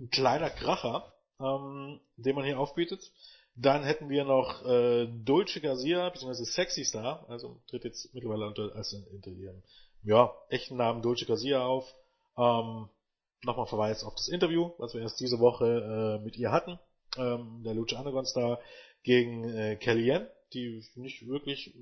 ein 0.00 0.10
kleiner 0.10 0.50
Kracher, 0.50 1.12
ähm, 1.40 2.00
den 2.16 2.34
man 2.34 2.44
hier 2.44 2.58
aufbietet. 2.58 3.12
Dann 3.56 3.84
hätten 3.84 4.08
wir 4.08 4.24
noch 4.24 4.64
äh, 4.64 5.06
Dulce 5.06 5.60
Garcia, 5.60 6.08
beziehungsweise 6.08 6.44
Sexy 6.44 6.84
Star, 6.84 7.24
also 7.28 7.60
tritt 7.68 7.84
jetzt 7.84 8.12
mittlerweile 8.12 8.46
unter, 8.46 8.74
als 8.74 8.92
unter 8.92 9.30
ihrem 9.30 9.62
ja, 10.02 10.34
echten 10.48 10.76
Namen 10.76 11.02
Dulce 11.02 11.26
Garcia 11.26 11.64
auf. 11.64 11.94
Ähm, 12.36 12.88
Nochmal 13.42 13.66
Verweis 13.66 14.04
auf 14.04 14.14
das 14.14 14.28
Interview, 14.28 14.70
was 14.78 14.94
wir 14.94 15.02
erst 15.02 15.20
diese 15.20 15.38
Woche 15.38 16.18
äh, 16.20 16.24
mit 16.24 16.36
ihr 16.36 16.52
hatten. 16.52 16.78
Ähm, 17.16 17.62
der 17.64 17.74
Lucha 17.74 17.98
Underground 17.98 18.28
Star 18.28 18.58
gegen 19.02 19.44
äh, 19.44 19.76
Kellyanne, 19.76 20.30
die 20.52 20.78
ich 20.78 20.96
nicht 20.96 21.26
wirklich, 21.28 21.74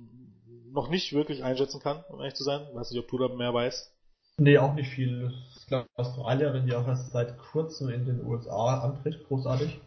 noch 0.71 0.89
nicht 0.89 1.13
wirklich 1.13 1.45
einschätzen 1.45 1.81
kann, 1.81 2.05
um 2.09 2.21
ehrlich 2.21 2.35
zu 2.35 2.45
sein. 2.45 2.67
Weiß 2.73 2.91
nicht, 2.91 3.01
ob 3.01 3.09
du 3.09 3.19
da 3.19 3.29
mehr 3.29 3.55
weißt. 3.55 3.93
Nee, 4.39 4.59
auch 4.59 4.75
nicht 4.75 4.89
viel. 4.91 5.23
Das 5.23 5.33
ist, 5.57 5.71
ich, 5.71 5.85
Australierin, 5.95 6.67
die 6.67 6.75
auch 6.75 6.89
erst 6.89 7.13
seit 7.13 7.39
kurzem 7.39 7.91
in 7.91 8.05
den 8.07 8.25
USA 8.25 8.81
antritt, 8.81 9.25
großartig. 9.29 9.81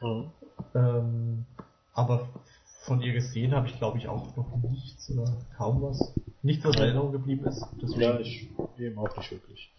Mhm. 0.00 0.30
Ähm, 0.74 1.46
aber 1.94 2.28
von 2.82 3.00
ihr 3.00 3.12
gesehen 3.12 3.52
habe 3.52 3.66
ich, 3.66 3.76
glaube 3.78 3.98
ich, 3.98 4.06
auch 4.06 4.36
noch 4.36 4.56
nichts 4.70 5.10
oder 5.10 5.32
kaum 5.56 5.82
was. 5.82 6.14
Nichts, 6.42 6.64
was 6.64 6.76
in 6.76 6.82
Erinnerung 6.82 7.12
geblieben 7.12 7.44
ist. 7.46 7.66
Deswegen, 7.82 8.00
Ja, 8.00 8.20
ich 8.20 8.48
eben 8.78 8.98
auch 8.98 9.16
nicht 9.16 9.32
wirklich. 9.32 9.72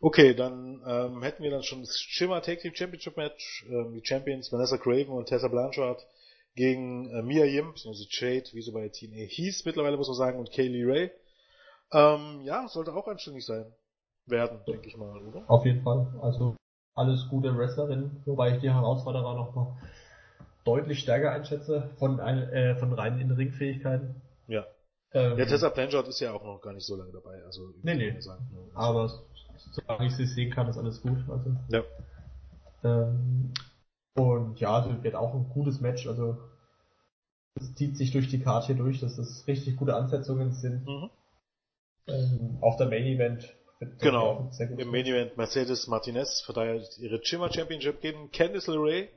Okay, 0.00 0.34
dann 0.34 0.82
ähm, 0.86 1.22
hätten 1.22 1.42
wir 1.42 1.50
dann 1.50 1.62
schon 1.62 1.80
das 1.80 1.98
Shimmer 1.98 2.42
Tag 2.42 2.60
Team 2.60 2.74
Championship 2.74 3.16
Match, 3.16 3.66
ähm, 3.68 3.92
die 3.94 4.04
Champions 4.04 4.52
Vanessa 4.52 4.76
Craven 4.76 5.08
und 5.10 5.26
Tessa 5.26 5.48
Blanchard 5.48 6.06
gegen 6.54 7.10
äh, 7.10 7.22
Mia 7.22 7.44
Yim, 7.44 7.72
beziehungsweise 7.72 8.06
Jade, 8.10 8.50
wie 8.52 8.62
sie 8.62 8.72
bei 8.72 8.88
TNA 8.88 9.26
hieß 9.28 9.64
mittlerweile, 9.64 9.96
muss 9.96 10.08
man 10.08 10.16
sagen, 10.16 10.38
und 10.38 10.52
Kaylee 10.52 10.84
Ray. 10.84 11.10
Ähm, 11.92 12.42
ja, 12.42 12.66
sollte 12.68 12.94
auch 12.94 13.06
anständig 13.06 13.44
sein. 13.46 13.72
Werden, 14.26 14.60
denke 14.66 14.88
ich 14.88 14.96
mal, 14.96 15.20
oder? 15.22 15.44
Auf 15.48 15.66
jeden 15.66 15.82
Fall. 15.82 16.06
Also 16.22 16.56
alles 16.94 17.28
gute 17.28 17.56
Wrestlerinnen, 17.56 18.22
wobei 18.24 18.54
ich 18.54 18.60
die 18.60 18.70
Herausforderer 18.70 19.34
noch 19.34 19.54
mal 19.54 19.76
deutlich 20.64 21.00
stärker 21.00 21.32
einschätze 21.32 21.90
von, 21.98 22.20
ein, 22.20 22.38
äh, 22.50 22.76
von 22.76 22.92
reinen 22.92 23.20
In-Ring-Fähigkeiten. 23.20 24.22
Ja. 24.46 24.64
Ähm, 25.12 25.36
Ja, 25.38 25.44
Tessa 25.44 25.68
Blanchard 25.68 26.08
ist 26.08 26.20
ja 26.20 26.32
auch 26.32 26.42
noch 26.44 26.60
gar 26.62 26.72
nicht 26.72 26.86
so 26.86 26.96
lange 26.96 27.12
dabei, 27.12 27.42
also 27.44 27.68
Nee, 27.82 27.94
nee. 27.96 28.18
sagen, 28.20 28.48
ne? 28.52 28.70
aber 28.74 29.24
solange 29.72 30.06
ich 30.06 30.16
sie 30.16 30.26
sehen 30.26 30.52
kann, 30.52 30.68
ist 30.68 30.78
alles 30.78 31.00
gut. 31.02 31.18
Also, 31.28 31.56
Ja. 31.68 31.82
ähm, 32.82 33.52
und 34.14 34.60
ja, 34.60 34.74
also 34.76 35.02
wird 35.02 35.14
auch 35.14 35.34
ein 35.34 35.48
gutes 35.48 35.80
Match. 35.80 36.06
Also 36.06 36.38
es 37.56 37.74
zieht 37.74 37.96
sich 37.96 38.12
durch 38.12 38.28
die 38.28 38.40
Karte 38.40 38.68
hier 38.68 38.76
durch, 38.76 39.00
dass 39.00 39.18
es 39.18 39.46
richtig 39.46 39.76
gute 39.76 39.94
Ansetzungen 39.96 40.52
sind. 40.52 40.86
Mhm. 40.86 41.10
Ähm, 42.06 42.58
auch 42.60 42.76
der 42.76 42.88
Main 42.88 43.04
Event 43.04 43.54
Genau. 44.00 44.50
Im 44.58 44.90
Main 44.90 45.06
Event 45.06 45.36
Mercedes 45.36 45.86
Martinez 45.88 46.42
verteidigt 46.44 46.98
ihre 46.98 47.20
Shimmer 47.22 47.52
Championship 47.52 48.00
gegen 48.00 48.30
Candice 48.30 48.68
LeRae. 48.68 49.08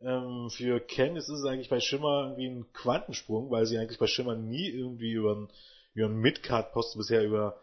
Ähm, 0.00 0.48
für 0.50 0.80
Candice 0.80 1.28
ist 1.28 1.40
es 1.40 1.44
eigentlich 1.44 1.68
bei 1.68 1.80
Shimmer 1.80 2.24
irgendwie 2.36 2.48
ein 2.48 2.72
Quantensprung, 2.72 3.50
weil 3.50 3.66
sie 3.66 3.78
eigentlich 3.78 3.98
bei 3.98 4.06
Shimmer 4.06 4.34
nie 4.34 4.68
irgendwie 4.68 5.12
über 5.12 5.32
einen, 5.32 5.48
über 5.94 6.06
einen 6.06 6.20
Midcard-Posten 6.20 6.98
bisher 6.98 7.22
über 7.24 7.60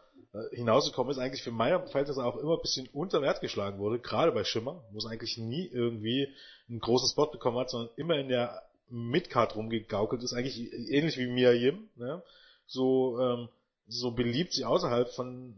hinausgekommen 0.52 1.12
ist. 1.12 1.18
Eigentlich 1.18 1.44
für 1.44 1.52
meine 1.52 1.80
Verhältnisse 1.88 2.24
auch 2.24 2.38
immer 2.38 2.56
ein 2.56 2.62
bisschen 2.62 2.88
unter 2.94 3.22
Wert 3.22 3.42
geschlagen 3.42 3.80
wurde, 3.80 4.00
gerade 4.00 4.32
bei 4.32 4.44
Shimmer, 4.44 4.84
wo 4.92 4.98
es 4.98 5.06
eigentlich 5.06 5.38
nie 5.38 5.68
irgendwie 5.68 6.28
einen 6.70 6.80
großen 6.80 7.10
Spot 7.10 7.28
bekommen 7.28 7.58
hat, 7.58 7.70
sondern 7.70 7.94
immer 7.96 8.18
in 8.18 8.30
der 8.30 8.64
Midcard 8.90 9.56
rumgegaukelt 9.56 10.24
ist, 10.24 10.34
eigentlich 10.34 10.72
ähnlich 10.92 11.18
wie 11.18 11.28
Mia 11.28 11.52
Yim, 11.52 11.90
ne? 11.96 12.22
so 12.68 13.20
ähm, 13.20 13.50
so 13.88 14.12
beliebt 14.12 14.54
sie 14.54 14.66
außerhalb 14.66 15.10
von 15.10 15.56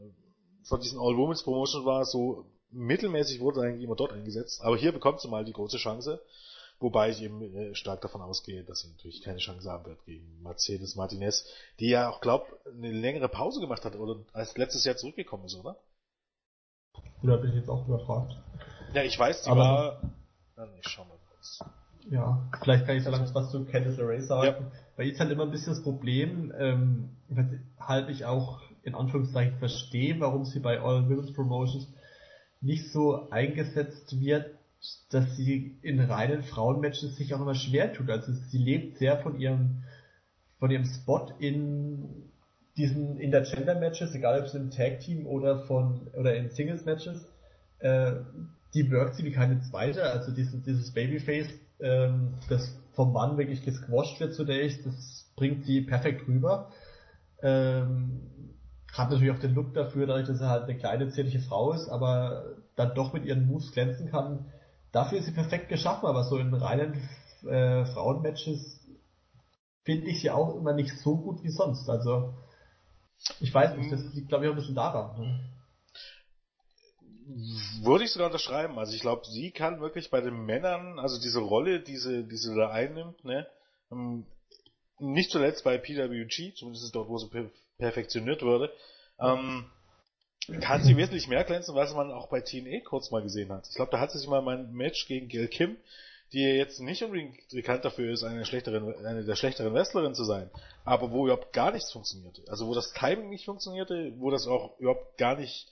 von 0.64 0.82
diesen 0.82 1.00
All-Women's 1.00 1.44
Promotions 1.44 1.86
war, 1.86 2.06
so 2.06 2.46
mittelmäßig 2.72 3.40
wurde 3.40 3.62
eigentlich 3.62 3.84
immer 3.84 3.96
dort 3.96 4.12
eingesetzt. 4.12 4.62
Aber 4.62 4.78
hier 4.78 4.92
bekommt 4.92 5.22
sie 5.22 5.30
mal 5.30 5.46
die 5.46 5.54
große 5.54 5.78
Chance. 5.78 6.22
Wobei 6.80 7.10
ich 7.10 7.22
eben 7.24 7.42
äh, 7.56 7.74
stark 7.74 8.02
davon 8.02 8.22
ausgehe, 8.22 8.64
dass 8.64 8.82
sie 8.82 8.90
natürlich 8.90 9.24
keine 9.24 9.40
Chance 9.40 9.70
haben 9.70 9.86
wird 9.86 10.04
gegen 10.06 10.42
Mercedes 10.44 10.96
Martinez, 10.96 11.46
die 11.80 11.90
ja 11.90 12.10
auch, 12.10 12.22
glaub, 12.22 12.48
eine 12.68 12.92
längere 12.92 13.30
Pause 13.30 13.60
gemacht 13.60 13.84
hat 13.84 13.96
oder 13.96 14.24
als 14.34 14.56
letztes 14.58 14.86
Jahr 14.86 14.96
zurückgekommen 14.96 15.46
ist, 15.46 15.56
oder? 15.56 15.78
Da 17.24 17.36
bin 17.38 17.50
ich 17.50 17.56
jetzt 17.56 17.70
auch 17.70 17.88
überfragt. 17.88 18.36
Ja, 18.94 19.04
ich 19.04 19.18
weiß, 19.18 19.44
die 19.44 19.50
Aber 19.50 19.60
war. 19.60 20.02
Dann 20.56 20.70
ich 20.80 20.88
schau 20.88 21.04
mal 21.06 21.18
kurz. 21.30 21.60
Ja, 22.10 22.50
vielleicht 22.64 22.86
kann 22.86 22.96
ich 22.96 23.04
so 23.04 23.10
langsam 23.10 23.36
was 23.36 23.52
zu 23.52 23.66
Candice 23.66 23.98
LeRae 23.98 24.22
sagen. 24.22 24.64
Ja. 24.64 24.72
Bei 24.96 25.04
ihr 25.04 25.14
ist 25.14 25.20
halt 25.20 25.32
immer 25.32 25.44
ein 25.44 25.52
bisschen 25.52 25.74
das 25.74 25.84
Problem, 25.84 26.54
ähm, 26.58 27.18
weshalb 27.28 28.10
ich 28.10 28.26
auch 28.26 28.62
in 28.84 28.96
Anführungszeichen 28.96 29.58
verstehe, 29.60 30.20
warum 30.20 30.46
sie 30.46 30.60
bei 30.60 30.80
All 30.80 31.10
Women's 31.10 31.34
Promotions 31.34 31.88
nicht 32.62 32.92
so 32.92 33.30
eingesetzt 33.30 34.20
wird, 34.20 34.56
dass 35.10 35.36
sie 35.36 35.78
in 35.82 36.00
reinen 36.00 36.44
Frauenmatches 36.44 37.16
sich 37.16 37.34
auch 37.34 37.42
immer 37.42 37.56
schwer 37.56 37.94
tut. 37.94 38.10
Also 38.10 38.34
sie 38.34 38.58
lebt 38.58 38.98
sehr 38.98 39.18
von 39.18 39.40
ihrem 39.40 39.84
von 40.60 40.72
ihrem 40.72 40.86
Spot 40.86 41.32
in 41.40 42.32
diesen 42.78 43.20
Intergender-Matches, 43.20 44.14
egal 44.14 44.40
ob 44.40 44.46
es 44.46 44.54
im 44.54 44.72
Tag-Team 44.72 45.26
oder 45.26 45.60
von 45.66 46.08
oder 46.14 46.36
in 46.36 46.50
Singles-Matches, 46.50 47.28
äh, 47.80 48.14
die 48.74 48.90
wirkt 48.92 49.16
sie 49.16 49.24
wie 49.24 49.32
keine 49.32 49.62
zweite. 49.62 50.04
Also 50.04 50.32
dieses, 50.32 50.62
dieses 50.64 50.94
Babyface, 50.94 51.50
ähm, 51.80 52.36
das 52.50 52.78
vom 52.94 53.14
Mann 53.14 53.38
wirklich 53.38 53.64
gesquashed 53.64 54.20
wird 54.20 54.34
zunächst, 54.34 54.86
das 54.86 55.32
bringt 55.36 55.66
sie 55.66 55.82
perfekt 55.82 56.28
rüber. 56.28 56.72
Ähm, 57.42 58.22
hat 58.94 59.12
natürlich 59.12 59.32
auch 59.32 59.40
den 59.40 59.54
Look 59.54 59.74
dafür, 59.74 60.08
dadurch, 60.08 60.28
dass 60.28 60.42
er 60.42 60.50
halt 60.50 60.64
eine 60.64 60.78
kleine, 60.78 61.10
zierliche 61.10 61.40
Frau 61.40 61.74
ist, 61.74 61.88
aber 61.90 62.56
dann 62.76 62.96
doch 62.96 63.14
mit 63.14 63.26
ihren 63.26 63.46
Moves 63.46 63.72
glänzen 63.72 64.10
kann. 64.10 64.46
Dafür 64.98 65.20
ist 65.20 65.26
sie 65.26 65.32
perfekt 65.32 65.70
geschaffen, 65.70 66.08
aber 66.08 66.24
so 66.24 66.38
in 66.38 66.52
reinen 66.52 67.08
äh, 67.48 67.86
Frauenmatches 67.86 68.84
finde 69.84 70.08
ich 70.08 70.22
sie 70.22 70.32
auch 70.32 70.56
immer 70.56 70.74
nicht 70.74 70.98
so 70.98 71.18
gut 71.18 71.44
wie 71.44 71.52
sonst. 71.52 71.88
Also, 71.88 72.34
ich 73.40 73.54
weiß 73.54 73.78
nicht, 73.78 73.92
das 73.92 74.02
liegt 74.16 74.30
glaube 74.30 74.46
ich 74.46 74.50
auch 74.50 74.56
ein 74.56 74.60
bisschen 74.60 74.74
daran. 74.74 75.20
Ne? 75.20 75.40
Würde 77.84 78.06
ich 78.06 78.12
sogar 78.12 78.30
unterschreiben. 78.30 78.80
Also 78.80 78.96
ich 78.96 79.02
glaube, 79.02 79.24
sie 79.28 79.52
kann 79.52 79.82
wirklich 79.82 80.10
bei 80.10 80.20
den 80.20 80.46
Männern, 80.46 80.98
also 80.98 81.22
diese 81.22 81.42
Rolle, 81.42 81.80
diese, 81.80 82.24
diese 82.24 82.56
da 82.56 82.72
einnimmt, 82.72 83.24
ne, 83.24 83.46
ähm, 83.92 84.26
nicht 84.98 85.30
zuletzt 85.30 85.64
bei 85.64 85.78
PWG, 85.78 86.56
zumindest 86.56 86.96
dort, 86.96 87.08
wo 87.08 87.20
sie 87.20 87.30
per 87.30 87.52
perfektioniert 87.78 88.42
wurde, 88.42 88.74
ähm, 89.20 89.70
kann 90.62 90.84
sie 90.84 90.98
wesentlich 90.98 91.28
mehr 91.28 91.44
glänzen, 91.44 91.76
was 91.76 91.94
man 91.94 92.12
auch 92.12 92.28
bei 92.28 92.42
TNA 92.42 92.82
kurz 92.86 93.12
mal 93.12 93.22
gesehen 93.22 93.52
hat. 93.52 93.68
Ich 93.70 93.76
glaube, 93.76 93.92
da 93.92 94.00
hat 94.00 94.12
sie 94.12 94.20
sich 94.20 94.28
mal 94.28 94.42
mein 94.42 94.74
Match 94.74 95.08
gegen 95.08 95.28
Gail 95.28 95.48
Kim, 95.48 95.78
die 96.34 96.42
jetzt 96.42 96.80
nicht 96.80 97.04
unbedingt 97.04 97.38
bekannt 97.50 97.86
dafür 97.86 98.12
ist, 98.12 98.24
eine, 98.24 98.46
schlechteren, 98.46 98.94
eine 99.06 99.24
der 99.24 99.36
schlechteren 99.36 99.74
Wrestlerinnen 99.74 100.16
zu 100.16 100.26
sein, 100.26 100.50
aber 100.84 101.12
wo 101.12 101.26
überhaupt 101.26 101.54
gar 101.54 101.72
nichts 101.72 101.92
funktionierte. 101.92 102.44
Also 102.48 102.68
wo 102.68 102.74
das 102.74 102.94
Timing 102.94 103.30
nicht 103.30 103.46
funktionierte, 103.46 104.14
wo 104.18 104.30
das 104.30 104.48
auch 104.48 104.78
überhaupt 104.80 105.18
gar 105.18 105.38
nicht 105.38 105.72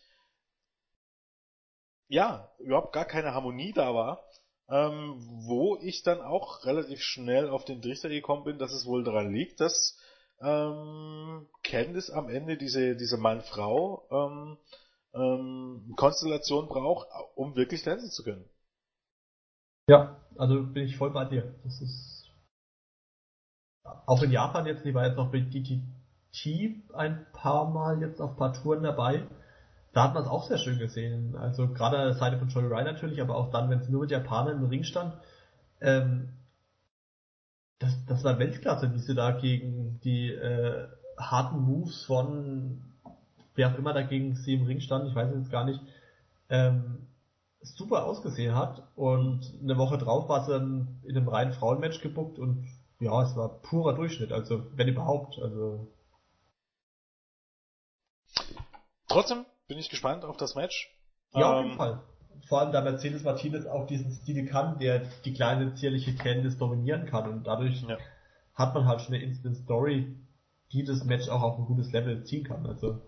ja, 2.07 2.51
überhaupt 2.59 2.93
gar 2.93 3.05
keine 3.05 3.33
Harmonie 3.33 3.73
da 3.73 3.93
war, 3.93 4.23
ähm, 4.69 5.15
wo 5.47 5.77
ich 5.81 6.03
dann 6.03 6.21
auch 6.21 6.65
relativ 6.65 7.01
schnell 7.01 7.49
auf 7.49 7.65
den 7.65 7.81
Trichter 7.81 8.09
gekommen 8.09 8.43
bin, 8.43 8.59
dass 8.59 8.73
es 8.73 8.85
wohl 8.85 9.03
daran 9.03 9.33
liegt, 9.33 9.59
dass 9.59 9.97
ähm, 10.41 11.47
Candice 11.63 12.11
am 12.11 12.29
Ende 12.29 12.57
diese, 12.57 12.95
diese 12.95 13.17
Mann-Frau 13.17 14.07
ähm, 14.11 14.57
ähm, 15.13 15.93
Konstellation 15.95 16.67
braucht, 16.67 17.07
um 17.35 17.55
wirklich 17.55 17.83
glänzen 17.83 18.09
zu 18.09 18.23
können. 18.23 18.45
Ja, 19.87 20.17
also 20.37 20.63
bin 20.63 20.83
ich 20.83 20.97
voll 20.97 21.11
bei 21.11 21.25
dir. 21.25 21.53
Das 21.63 21.81
ist 21.81 22.31
auch 24.05 24.21
in 24.23 24.31
Japan 24.31 24.65
jetzt, 24.65 24.83
die 24.83 24.93
war 24.93 25.05
jetzt 25.05 25.15
noch 25.15 25.31
mit 25.31 25.53
DTT 25.53 26.93
ein 26.93 27.25
paar 27.31 27.69
Mal 27.69 28.01
jetzt 28.01 28.19
auf 28.19 28.35
paar 28.35 28.51
Touren 28.51 28.83
dabei 28.83 29.25
da 29.95 30.03
hat 30.03 30.13
man 30.13 30.23
es 30.23 30.29
auch 30.29 30.43
sehr 30.43 30.57
schön 30.57 30.77
gesehen. 30.77 31.37
Also 31.37 31.69
gerade 31.69 31.97
an 31.97 32.07
der 32.07 32.15
Seite 32.15 32.37
von 32.37 32.49
Joey 32.49 32.65
Ryan 32.65 32.83
natürlich, 32.83 33.21
aber 33.21 33.37
auch 33.37 33.49
dann, 33.49 33.69
wenn 33.69 33.79
es 33.79 33.87
nur 33.87 34.01
mit 34.01 34.11
Japanern 34.11 34.57
im 34.57 34.65
Ring 34.65 34.83
stand. 34.83 35.13
Ähm, 35.79 36.33
das, 37.79 37.93
das 38.05 38.23
war 38.23 38.39
Weltklasse, 38.39 38.93
wie 38.93 38.99
sie 38.99 39.15
da 39.15 39.31
gegen 39.31 39.99
die 40.03 40.31
äh, 40.31 40.87
harten 41.17 41.59
Moves 41.61 42.03
von 42.05 42.81
wer 43.55 43.71
auch 43.71 43.77
immer 43.77 43.93
dagegen 43.93 44.35
sie 44.35 44.53
im 44.53 44.65
Ring 44.65 44.81
stand, 44.81 45.07
ich 45.07 45.15
weiß 45.15 45.29
es 45.31 45.37
jetzt 45.37 45.51
gar 45.51 45.65
nicht, 45.65 45.79
ähm, 46.49 47.07
super 47.61 48.05
ausgesehen 48.05 48.55
hat. 48.55 48.83
Und 48.95 49.41
eine 49.61 49.77
Woche 49.77 49.97
drauf 49.97 50.29
war 50.29 50.45
sie 50.45 50.51
dann 50.51 50.99
in 51.03 51.17
einem 51.17 51.27
reinen 51.27 51.53
Frauenmatch 51.53 52.01
gebuckt 52.01 52.37
und 52.37 52.67
ja, 52.99 53.23
es 53.23 53.35
war 53.35 53.61
purer 53.61 53.93
Durchschnitt, 53.93 54.31
also 54.31 54.65
wenn 54.75 54.87
überhaupt. 54.87 55.39
Also 55.39 55.87
Trotzdem 59.07 59.45
bin 59.67 59.77
ich 59.77 59.89
gespannt 59.89 60.23
auf 60.25 60.37
das 60.37 60.55
Match. 60.55 60.93
Ja, 61.33 61.39
ähm, 61.39 61.45
auf 61.45 61.57
jeden 61.59 61.71
ähm, 61.71 61.77
Fall. 61.77 62.03
Vor 62.47 62.61
allem, 62.61 62.71
da 62.71 62.81
Mercedes 62.81 63.23
Martinez 63.23 63.65
auch 63.65 63.87
diesen 63.87 64.11
Stil 64.11 64.45
kann, 64.45 64.79
der 64.79 65.03
die 65.23 65.33
kleine 65.33 65.73
zierliche 65.75 66.15
Candice 66.15 66.57
dominieren 66.57 67.05
kann 67.05 67.29
und 67.29 67.45
dadurch 67.45 67.81
ja. 67.83 67.97
hat 68.53 68.73
man 68.73 68.85
halt 68.85 69.01
schon 69.01 69.15
eine 69.15 69.23
Instant 69.23 69.57
Story, 69.57 70.15
die 70.71 70.83
das 70.83 71.03
Match 71.03 71.29
auch 71.29 71.41
auf 71.41 71.57
ein 71.57 71.65
gutes 71.65 71.91
Level 71.91 72.23
ziehen 72.23 72.43
kann. 72.43 72.65
Also 72.65 73.01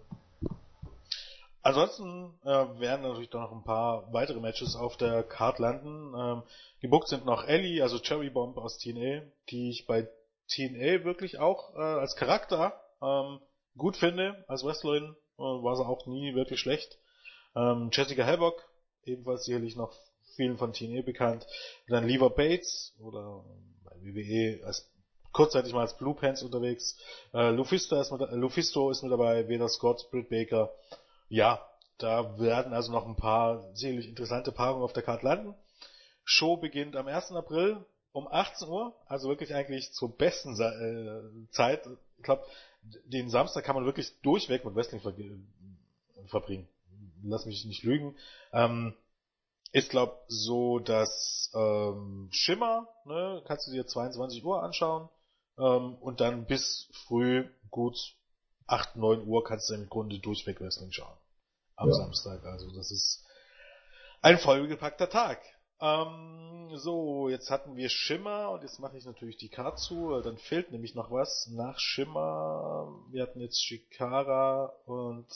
Ansonsten 1.68 2.34
äh, 2.46 2.80
werden 2.80 3.02
natürlich 3.02 3.30
doch 3.30 3.42
noch 3.42 3.52
ein 3.52 3.66
paar 3.66 4.14
weitere 4.14 4.40
Matches 4.40 4.78
auf 4.78 4.96
der 4.96 5.22
Card 5.24 5.60
landen. 5.60 6.14
Ähm, 6.18 6.44
gebuckt 6.80 7.10
sind 7.10 7.26
noch 7.26 7.46
Ellie, 7.46 7.84
also 7.84 8.00
Cherry 8.00 8.30
Bomb 8.30 8.58
aus 8.58 8.78
TNA, 8.78 9.24
die 9.50 9.72
ich 9.72 9.86
bei 9.86 10.08
TNA 10.50 11.04
wirklich 11.04 11.40
auch 11.40 11.76
äh, 11.76 11.82
als 11.82 12.16
Charakter 12.16 12.80
ähm, 13.02 13.40
gut 13.76 13.98
finde, 13.98 14.46
als 14.48 14.64
Wrestlerin 14.64 15.14
war 15.38 15.76
sie 15.76 15.86
auch 15.86 16.08
nie 16.08 16.34
wirklich 16.36 16.60
schlecht. 16.60 16.98
Ähm, 17.56 17.90
Jessica 17.92 18.26
Havoc, 18.26 18.67
ebenfalls 19.08 19.46
sicherlich 19.46 19.76
noch 19.76 19.94
vielen 20.36 20.58
von 20.58 20.74
TNA 20.74 21.02
bekannt. 21.02 21.46
Und 21.88 21.94
dann 21.94 22.08
Lever 22.08 22.30
Bates 22.30 22.96
oder 23.00 23.44
bei 23.84 23.96
WWE 24.02 24.66
als 24.66 24.90
kurzzeitig 25.32 25.74
mal 25.74 25.82
als 25.82 25.98
Blue 25.98 26.16
Pants 26.16 26.42
unterwegs. 26.42 26.98
Äh, 27.34 27.52
Lufisto, 27.52 28.00
ist 28.00 28.12
mit, 28.12 28.22
äh, 28.22 28.36
Lufisto 28.36 28.90
ist 28.90 29.04
mit 29.04 29.12
dabei, 29.12 29.48
Veda 29.48 29.68
Scott, 29.68 30.10
Britt 30.10 30.30
Baker. 30.30 30.74
Ja, 31.30 31.62
da 31.98 32.40
werden 32.40 32.74
also 32.74 32.92
noch 32.92 33.06
ein 33.08 33.16
paar 33.16 33.74
sicherlich 33.76 34.08
interessante 34.08 34.52
Paarungen 34.52 34.84
auf 34.84 34.94
der 34.94 35.04
Karte 35.04 35.26
landen. 35.26 35.56
Show 36.24 36.58
beginnt 36.58 36.96
am 36.96 37.08
1. 37.08 37.32
April 37.34 37.86
um 38.12 38.28
18 38.28 38.68
Uhr, 38.68 38.96
also 39.06 39.30
wirklich 39.30 39.54
eigentlich 39.54 39.94
zur 39.94 40.16
besten 40.18 40.60
äh, 40.60 41.52
Zeit. 41.52 41.88
Ich 42.18 42.24
glaube, 42.24 42.44
den 42.82 43.30
Samstag 43.30 43.64
kann 43.64 43.76
man 43.76 43.86
wirklich 43.86 44.20
durchweg 44.22 44.66
mit 44.66 44.76
Wrestling 44.76 45.02
ver 45.02 45.14
verbringen. 46.28 46.68
Lass 47.24 47.46
mich 47.46 47.66
nicht 47.66 47.84
lügen. 47.84 48.16
Ähm, 48.54 48.94
ist 49.72 49.90
glaub 49.90 50.24
so, 50.28 50.80
dass 50.80 51.52
ähm, 51.54 52.30
Schimmer, 52.32 52.88
ne, 53.06 53.44
kannst 53.46 53.68
du 53.68 53.72
dir 53.72 53.86
22 53.86 54.44
Uhr 54.44 54.64
anschauen 54.64 55.10
ähm, 55.58 55.96
und 55.96 56.22
dann 56.22 56.46
bis 56.46 56.90
früh 57.08 57.50
gut 57.70 57.98
8, 58.68 58.96
9 58.96 59.28
Uhr 59.28 59.44
kannst 59.44 59.70
du 59.70 59.74
im 59.74 59.90
Grunde 59.90 60.20
durchweg 60.20 60.62
Wrestling 60.62 60.92
schauen. 60.92 61.18
Am 61.76 61.90
ja. 61.90 61.96
Samstag. 61.96 62.44
Also 62.46 62.72
das 62.76 62.92
ist 62.92 63.26
ein 64.22 64.38
vollgepackter 64.38 65.10
Tag. 65.10 65.42
Ähm, 65.80 66.72
so, 66.76 67.30
jetzt 67.30 67.52
hatten 67.52 67.76
wir 67.76 67.90
Schimmer 67.90 68.52
und 68.52 68.64
jetzt 68.64 68.80
mache 68.80 68.98
ich 68.98 69.06
natürlich 69.06 69.38
die 69.38 69.50
Karte 69.50 69.78
zu, 69.78 70.22
dann 70.22 70.38
fehlt 70.38 70.72
nämlich 70.72 70.96
noch 70.96 71.12
was 71.12 71.48
nach 71.52 71.80
Schimmer. 71.80 72.92
Wir 73.12 73.24
hatten 73.24 73.40
jetzt 73.40 73.64
Shikara 73.64 74.74
und 74.86 75.28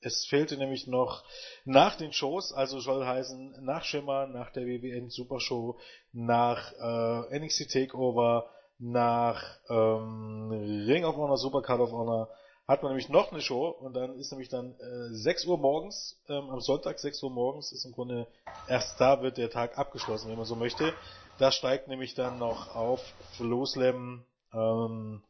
es 0.00 0.24
fehlte 0.26 0.56
nämlich 0.56 0.86
noch 0.86 1.24
nach 1.64 1.96
den 1.96 2.12
Shows, 2.12 2.52
also 2.52 2.80
soll 2.80 3.04
heißen 3.04 3.64
nach 3.64 3.84
Schimmer, 3.84 4.26
nach 4.26 4.50
der 4.50 4.66
WWN 4.66 5.10
Supershow, 5.10 5.78
nach 6.12 6.72
äh, 6.72 7.38
NXT 7.38 7.70
Takeover, 7.70 8.50
nach 8.78 9.42
ähm, 9.68 10.50
Ring 10.86 11.04
of 11.04 11.16
Honor, 11.16 11.36
Super 11.36 11.62
Card 11.62 11.80
of 11.80 11.92
Honor 11.92 12.30
hat 12.70 12.84
man 12.84 12.92
nämlich 12.92 13.08
noch 13.08 13.32
eine 13.32 13.40
Show 13.40 13.66
und 13.66 13.94
dann 13.94 14.16
ist 14.16 14.30
nämlich 14.30 14.48
dann 14.48 14.76
äh, 14.78 15.12
6 15.12 15.44
Uhr 15.46 15.58
morgens, 15.58 16.22
ähm, 16.28 16.50
am 16.50 16.60
Sonntag 16.60 17.00
6 17.00 17.20
Uhr 17.24 17.30
morgens 17.30 17.72
ist 17.72 17.84
im 17.84 17.90
Grunde 17.90 18.28
erst 18.68 19.00
da 19.00 19.22
wird 19.22 19.38
der 19.38 19.50
Tag 19.50 19.76
abgeschlossen, 19.76 20.30
wenn 20.30 20.36
man 20.36 20.46
so 20.46 20.54
möchte. 20.54 20.94
Da 21.38 21.50
steigt 21.50 21.88
nämlich 21.88 22.14
dann 22.14 22.38
noch 22.38 22.76
auf 22.76 23.00
Flow 23.32 23.66
Slam 23.66 24.24
ähm, 24.54 25.24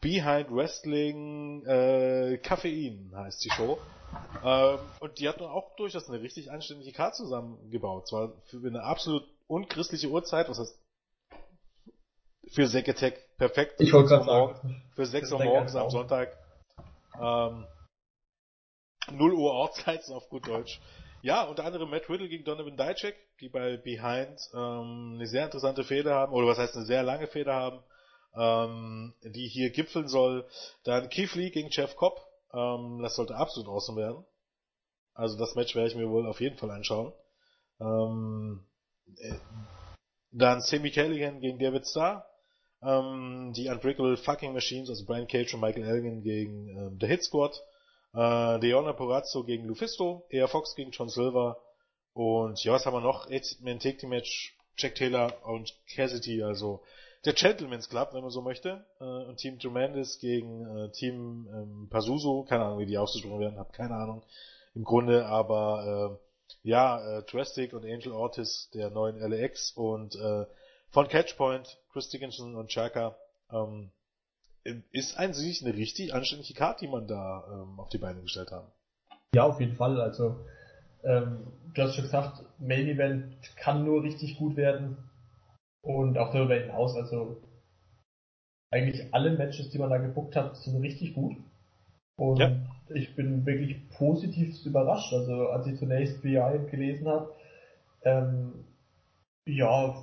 Behind 0.00 0.50
Wrestling 0.50 1.64
äh, 1.66 2.38
Koffein 2.38 3.12
heißt 3.14 3.44
die 3.44 3.50
Show. 3.50 3.78
Ähm, 4.42 4.78
und 5.00 5.18
die 5.18 5.28
hat 5.28 5.40
dann 5.40 5.50
auch 5.50 5.76
durchaus 5.76 6.08
eine 6.08 6.20
richtig 6.20 6.50
anständige 6.50 6.92
Karte 6.92 7.18
zusammengebaut. 7.18 8.08
Zwar 8.08 8.32
für 8.46 8.66
eine 8.66 8.82
absolut 8.82 9.24
unchristliche 9.46 10.08
Uhrzeit, 10.08 10.48
was 10.48 10.58
heißt 10.58 10.78
für 12.48 12.66
Seketech 12.66 13.14
perfekt. 13.36 13.80
Ich 13.80 13.92
wollte 13.92 14.08
gerade 14.08 14.24
sagen. 14.24 14.82
Für 14.94 15.06
6 15.06 15.32
Uhr 15.32 15.44
morgens 15.44 15.76
am 15.76 15.90
Sonntag. 15.90 16.36
Ähm, 17.20 17.66
0 19.12 19.34
Uhr 19.34 19.52
Ortszeit, 19.52 20.08
auf 20.10 20.28
gut 20.28 20.48
Deutsch. 20.48 20.80
Ja, 21.22 21.42
unter 21.44 21.64
anderem 21.64 21.90
Matt 21.90 22.08
Riddle 22.08 22.28
gegen 22.28 22.44
Donovan 22.44 22.76
Dijak, 22.76 23.14
die 23.40 23.48
bei 23.50 23.76
Behind 23.76 24.40
ähm, 24.54 25.12
eine 25.16 25.26
sehr 25.26 25.44
interessante 25.44 25.84
Feder 25.84 26.14
haben, 26.14 26.32
oder 26.32 26.46
was 26.46 26.58
heißt 26.58 26.76
eine 26.76 26.86
sehr 26.86 27.02
lange 27.02 27.26
Feder 27.26 27.54
haben 27.54 27.80
ähm, 28.36 29.14
die 29.22 29.48
hier 29.48 29.70
gipfeln 29.70 30.08
soll. 30.08 30.46
Dann 30.84 31.08
Keith 31.08 31.34
Lee 31.34 31.50
gegen 31.50 31.70
Jeff 31.70 31.96
Cobb. 31.96 32.20
Ähm, 32.52 33.00
das 33.02 33.16
sollte 33.16 33.36
absolut 33.36 33.68
awesome 33.68 34.00
werden. 34.00 34.24
Also 35.14 35.38
das 35.38 35.54
Match 35.54 35.74
werde 35.74 35.88
ich 35.88 35.96
mir 35.96 36.08
wohl 36.08 36.26
auf 36.26 36.40
jeden 36.40 36.56
Fall 36.56 36.70
anschauen. 36.70 37.12
Ähm, 37.80 38.66
äh, 39.18 39.34
dann 40.32 40.60
Sammy 40.60 40.90
Callihan 40.90 41.40
gegen 41.40 41.58
David 41.58 41.86
Starr. 41.86 42.26
Ähm, 42.82 43.52
die 43.54 43.68
Unbreakable 43.68 44.16
Fucking 44.16 44.52
Machines, 44.52 44.88
also 44.88 45.04
Brian 45.04 45.26
Cage 45.26 45.52
und 45.54 45.60
Michael 45.60 45.84
Elgin 45.84 46.22
gegen 46.22 46.68
ähm, 46.68 46.98
The 47.00 47.06
Hit 47.06 47.24
Squad. 47.24 47.60
Äh, 48.14 48.58
Deonna 48.60 48.92
Porazzo 48.92 49.44
gegen 49.44 49.66
Lufisto. 49.66 50.26
Ea 50.30 50.46
Fox 50.46 50.74
gegen 50.74 50.90
John 50.90 51.08
Silver. 51.08 51.58
Und 52.12 52.62
ja, 52.64 52.72
was 52.72 52.86
haben 52.86 52.94
wir 52.94 53.00
noch? 53.00 53.28
Eight-Man 53.30 53.78
Take 53.78 53.98
Team 53.98 54.10
Match. 54.10 54.56
Jack 54.76 54.94
Taylor 54.94 55.46
und 55.46 55.74
Cassidy, 55.94 56.42
also 56.42 56.82
der 57.24 57.34
Gentleman's 57.34 57.88
Club, 57.88 58.10
wenn 58.12 58.22
man 58.22 58.30
so 58.30 58.42
möchte, 58.42 58.84
äh, 59.00 59.04
und 59.04 59.36
Team 59.36 59.58
Tremendous 59.58 60.18
gegen 60.18 60.66
äh, 60.66 60.90
Team 60.90 61.48
ähm, 61.52 61.88
Pazuzu, 61.90 62.44
keine 62.48 62.64
Ahnung, 62.64 62.78
wie 62.78 62.86
die 62.86 62.98
ausgesprochen 62.98 63.40
werden, 63.40 63.58
habe 63.58 63.72
keine 63.72 63.94
Ahnung 63.94 64.22
im 64.74 64.84
Grunde, 64.84 65.26
aber 65.26 66.18
äh, 66.18 66.68
ja, 66.68 67.18
äh, 67.18 67.22
Drastic 67.24 67.72
und 67.72 67.84
Angel 67.84 68.12
Ortiz 68.12 68.70
der 68.74 68.90
neuen 68.90 69.18
LAX 69.18 69.72
und 69.72 70.14
äh, 70.16 70.46
von 70.90 71.08
Catchpoint, 71.08 71.78
Chris 71.92 72.08
Dickinson 72.08 72.56
und 72.56 72.68
Chaka, 72.68 73.16
ähm, 73.52 73.90
ist 74.92 75.16
an 75.16 75.32
sich 75.32 75.64
eine 75.64 75.74
richtig 75.74 76.12
anständige 76.14 76.54
Karte, 76.54 76.84
die 76.84 76.90
man 76.90 77.06
da 77.06 77.44
ähm, 77.50 77.80
auf 77.80 77.88
die 77.88 77.98
Beine 77.98 78.20
gestellt 78.20 78.50
haben. 78.50 78.68
Ja, 79.34 79.44
auf 79.44 79.60
jeden 79.60 79.76
Fall. 79.76 80.00
Also, 80.00 80.44
ähm, 81.02 81.46
du 81.72 81.82
hast 81.82 81.94
schon 81.94 82.04
gesagt, 82.04 82.42
Main 82.58 82.88
Event 82.88 83.36
kann 83.56 83.84
nur 83.84 84.02
richtig 84.02 84.36
gut 84.36 84.56
werden. 84.56 85.09
Und 85.82 86.18
auch 86.18 86.32
darüber 86.32 86.54
hinaus, 86.54 86.94
also 86.96 87.42
eigentlich 88.70 89.12
alle 89.12 89.36
Matches, 89.36 89.70
die 89.70 89.78
man 89.78 89.90
da 89.90 89.98
gebuckt 89.98 90.36
hat, 90.36 90.56
sind 90.56 90.80
richtig 90.80 91.14
gut. 91.14 91.36
Und 92.16 92.38
ja. 92.38 92.52
ich 92.94 93.16
bin 93.16 93.46
wirklich 93.46 93.88
positiv 93.90 94.54
überrascht. 94.64 95.12
Also 95.12 95.48
als 95.48 95.66
ich 95.66 95.78
zunächst 95.78 96.22
VI 96.22 96.66
gelesen 96.70 97.08
habe, 97.08 97.32
ähm, 98.02 98.64
ja, 99.46 99.96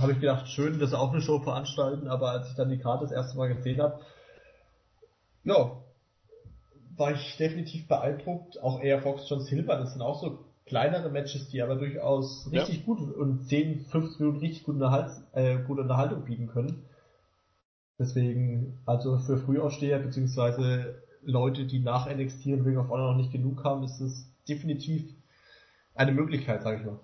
habe 0.00 0.12
ich 0.12 0.20
gedacht, 0.20 0.48
schön, 0.48 0.78
dass 0.78 0.90
sie 0.90 0.98
auch 0.98 1.12
eine 1.12 1.20
Show 1.20 1.38
veranstalten, 1.40 2.08
aber 2.08 2.30
als 2.30 2.48
ich 2.48 2.56
dann 2.56 2.70
die 2.70 2.78
Karte 2.78 3.04
das 3.04 3.12
erste 3.12 3.36
Mal 3.36 3.54
gesehen 3.54 3.80
habe, 3.80 4.00
ja, 5.44 5.82
war 6.96 7.12
ich 7.12 7.36
definitiv 7.36 7.88
beeindruckt. 7.88 8.60
Auch 8.62 8.80
Air 8.80 9.02
Fox 9.02 9.28
John 9.28 9.40
Silver, 9.40 9.76
das 9.76 9.92
sind 9.92 10.02
auch 10.02 10.20
so 10.20 10.51
kleinere 10.72 11.10
Matches, 11.10 11.50
die 11.50 11.60
aber 11.60 11.76
durchaus 11.76 12.50
richtig 12.50 12.78
ja. 12.78 12.84
gut 12.86 12.98
und 13.14 13.46
10, 13.46 13.84
15 13.90 14.24
Minuten 14.24 14.40
richtig 14.40 14.64
gute, 14.64 14.78
Unterhalt, 14.78 15.10
äh, 15.32 15.58
gute 15.58 15.82
Unterhaltung 15.82 16.24
bieten 16.24 16.46
können. 16.46 16.86
Deswegen, 17.98 18.80
also 18.86 19.18
für 19.18 19.36
Frühaussteher 19.36 19.98
beziehungsweise 19.98 21.02
Leute, 21.20 21.66
die 21.66 21.78
nach 21.78 22.08
NXT 22.08 22.46
und 22.46 22.62
Ring 22.62 22.78
of 22.78 22.88
Honor 22.88 23.12
noch 23.12 23.18
nicht 23.18 23.32
genug 23.32 23.62
haben, 23.64 23.84
ist 23.84 24.00
es 24.00 24.32
definitiv 24.48 25.12
eine 25.94 26.12
Möglichkeit, 26.12 26.62
sage 26.62 26.78
ich 26.78 26.86
mal. 26.86 26.98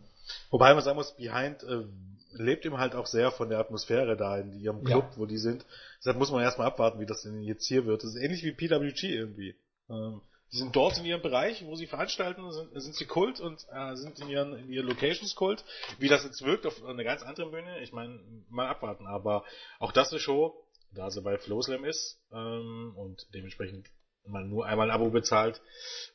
Wobei 0.51 0.73
man 0.73 0.83
sagen 0.83 0.97
muss, 0.97 1.15
Behind 1.15 1.63
äh, 1.63 1.85
lebt 2.33 2.65
eben 2.65 2.79
halt 2.79 2.95
auch 2.95 3.07
sehr 3.07 3.31
von 3.31 3.51
der 3.51 3.59
Atmosphäre 3.59 4.17
da 4.17 4.39
in 4.39 4.59
ihrem 4.59 4.83
Club, 4.83 5.09
ja. 5.11 5.19
wo 5.19 5.27
die 5.27 5.37
sind. 5.37 5.67
Deshalb 5.99 6.17
muss 6.17 6.33
man 6.33 6.43
erstmal 6.43 6.69
abwarten, 6.69 7.01
wie 7.01 7.07
das 7.07 7.21
denn 7.21 7.43
jetzt 7.43 7.67
hier 7.67 7.85
wird. 7.85 8.03
Das 8.03 8.15
ist 8.15 8.23
ähnlich 8.23 8.43
wie 8.45 8.53
PWG 8.53 9.05
irgendwie. 9.05 9.57
Ähm, 9.91 10.23
die 10.53 10.57
sind 10.57 10.75
dort 10.75 10.97
in 10.99 11.05
ihrem 11.05 11.21
Bereich, 11.21 11.65
wo 11.67 11.75
sie 11.75 11.87
veranstalten, 11.87 12.51
sind, 12.53 12.71
sind 12.81 12.95
sie 12.95 13.07
Kult 13.07 13.41
und 13.41 13.67
äh, 13.71 13.97
sind 13.97 14.19
in 14.21 14.29
ihren, 14.29 14.59
in 14.59 14.73
ihren 14.73 14.87
Locations 14.87 15.35
Kult. 15.35 15.65
Wie 15.99 16.09
das 16.09 16.25
jetzt 16.25 16.43
wirkt 16.43 16.67
auf 16.67 16.83
einer 16.85 17.05
ganz 17.05 17.23
anderen 17.23 17.51
Bühne, 17.51 17.81
ich 17.81 17.93
meine, 17.93 18.19
mal 18.49 18.67
abwarten. 18.67 19.07
Aber 19.07 19.45
auch 19.79 19.93
das 19.93 20.11
eine 20.11 20.21
Show, 20.21 20.65
da 20.93 21.11
sie 21.11 21.21
bei 21.21 21.37
Flowslam 21.37 21.85
ist 21.85 22.19
ähm, 22.33 22.95
und 22.97 23.27
dementsprechend 23.35 23.89
man 24.25 24.49
nur 24.49 24.67
einmal 24.67 24.91
ein 24.91 24.95
Abo 24.95 25.11
bezahlt, 25.11 25.61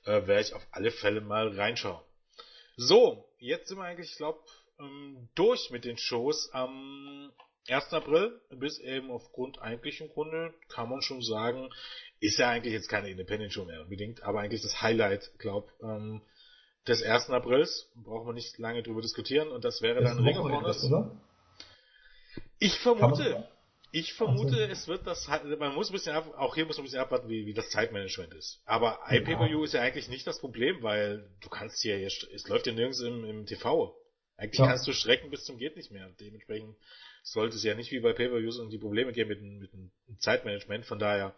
äh, 0.05 0.27
werde 0.27 0.41
ich 0.41 0.53
auf 0.53 0.65
alle 0.71 0.91
Fälle 0.91 1.21
mal 1.21 1.47
reinschauen. 1.49 2.01
So, 2.75 3.29
jetzt 3.37 3.67
sind 3.67 3.77
wir 3.77 3.85
eigentlich, 3.85 4.11
ich 4.11 4.17
glaube, 4.17 4.39
ähm, 4.79 5.29
durch 5.35 5.69
mit 5.69 5.85
den 5.85 5.97
Shows 5.97 6.49
am 6.53 7.31
1. 7.67 7.93
April, 7.93 8.39
bis 8.49 8.79
eben 8.79 9.09
aufgrund 9.11 9.61
eigentlich 9.61 10.01
im 10.01 10.09
Grunde, 10.09 10.53
kann 10.69 10.89
man 10.89 11.01
schon 11.01 11.21
sagen, 11.21 11.69
ist 12.19 12.39
ja 12.39 12.49
eigentlich 12.49 12.73
jetzt 12.73 12.89
keine 12.89 13.09
Independent 13.09 13.53
Show 13.53 13.65
mehr 13.65 13.81
unbedingt, 13.81 14.23
aber 14.23 14.41
eigentlich 14.41 14.61
das 14.61 14.81
Highlight, 14.81 15.31
glaub, 15.37 15.71
ähm, 15.81 16.21
des 16.87 17.01
1. 17.01 17.29
Aprils. 17.29 17.89
Brauchen 17.95 18.27
wir 18.27 18.33
nicht 18.33 18.57
lange 18.57 18.83
drüber 18.83 19.01
diskutieren 19.01 19.49
und 19.49 19.63
das 19.63 19.81
wäre 19.81 20.01
das 20.01 20.15
dann 20.15 20.25
Ring 20.25 20.37
of 20.37 20.51
Honor. 20.51 21.19
Ich 22.59 22.79
vermute, 22.79 23.47
ich 23.91 24.13
vermute, 24.13 24.55
also. 24.55 24.71
es 24.71 24.87
wird 24.87 25.05
das, 25.05 25.27
man 25.27 25.75
muss 25.75 25.89
ein 25.89 25.93
bisschen, 25.93 26.15
ab, 26.15 26.33
auch 26.37 26.55
hier 26.55 26.65
muss 26.65 26.77
man 26.77 26.83
ein 26.83 26.85
bisschen 26.85 27.01
abwarten, 27.01 27.29
wie, 27.29 27.45
wie 27.45 27.53
das 27.53 27.69
Zeitmanagement 27.69 28.33
ist. 28.33 28.61
Aber 28.65 28.99
IPVU 29.09 29.59
ja. 29.59 29.63
ist 29.63 29.73
ja 29.73 29.81
eigentlich 29.81 30.07
nicht 30.09 30.25
das 30.25 30.39
Problem, 30.39 30.81
weil 30.81 31.29
du 31.41 31.49
kannst 31.49 31.81
hier, 31.81 31.97
es 32.05 32.47
läuft 32.47 32.65
ja 32.65 32.73
nirgends 32.73 33.01
im, 33.01 33.23
im 33.23 33.45
TV. 33.45 33.95
Eigentlich 34.35 34.59
ja. 34.59 34.67
kannst 34.67 34.87
du 34.87 34.93
strecken 34.93 35.29
bis 35.29 35.43
zum 35.43 35.57
geht 35.57 35.75
nicht 35.75 35.91
mehr. 35.91 36.09
Dementsprechend 36.19 36.75
sollte 37.23 37.55
es 37.55 37.63
ja 37.63 37.73
nicht 37.73 37.91
wie 37.91 37.99
bei 37.99 38.13
Pay-Per-Views 38.13 38.59
irgendwie 38.59 38.77
Probleme 38.77 39.13
geben 39.13 39.29
mit, 39.29 39.41
mit 39.41 39.73
dem 39.73 39.91
Zeitmanagement. 40.19 40.85
Von 40.85 40.99
daher, 40.99 41.33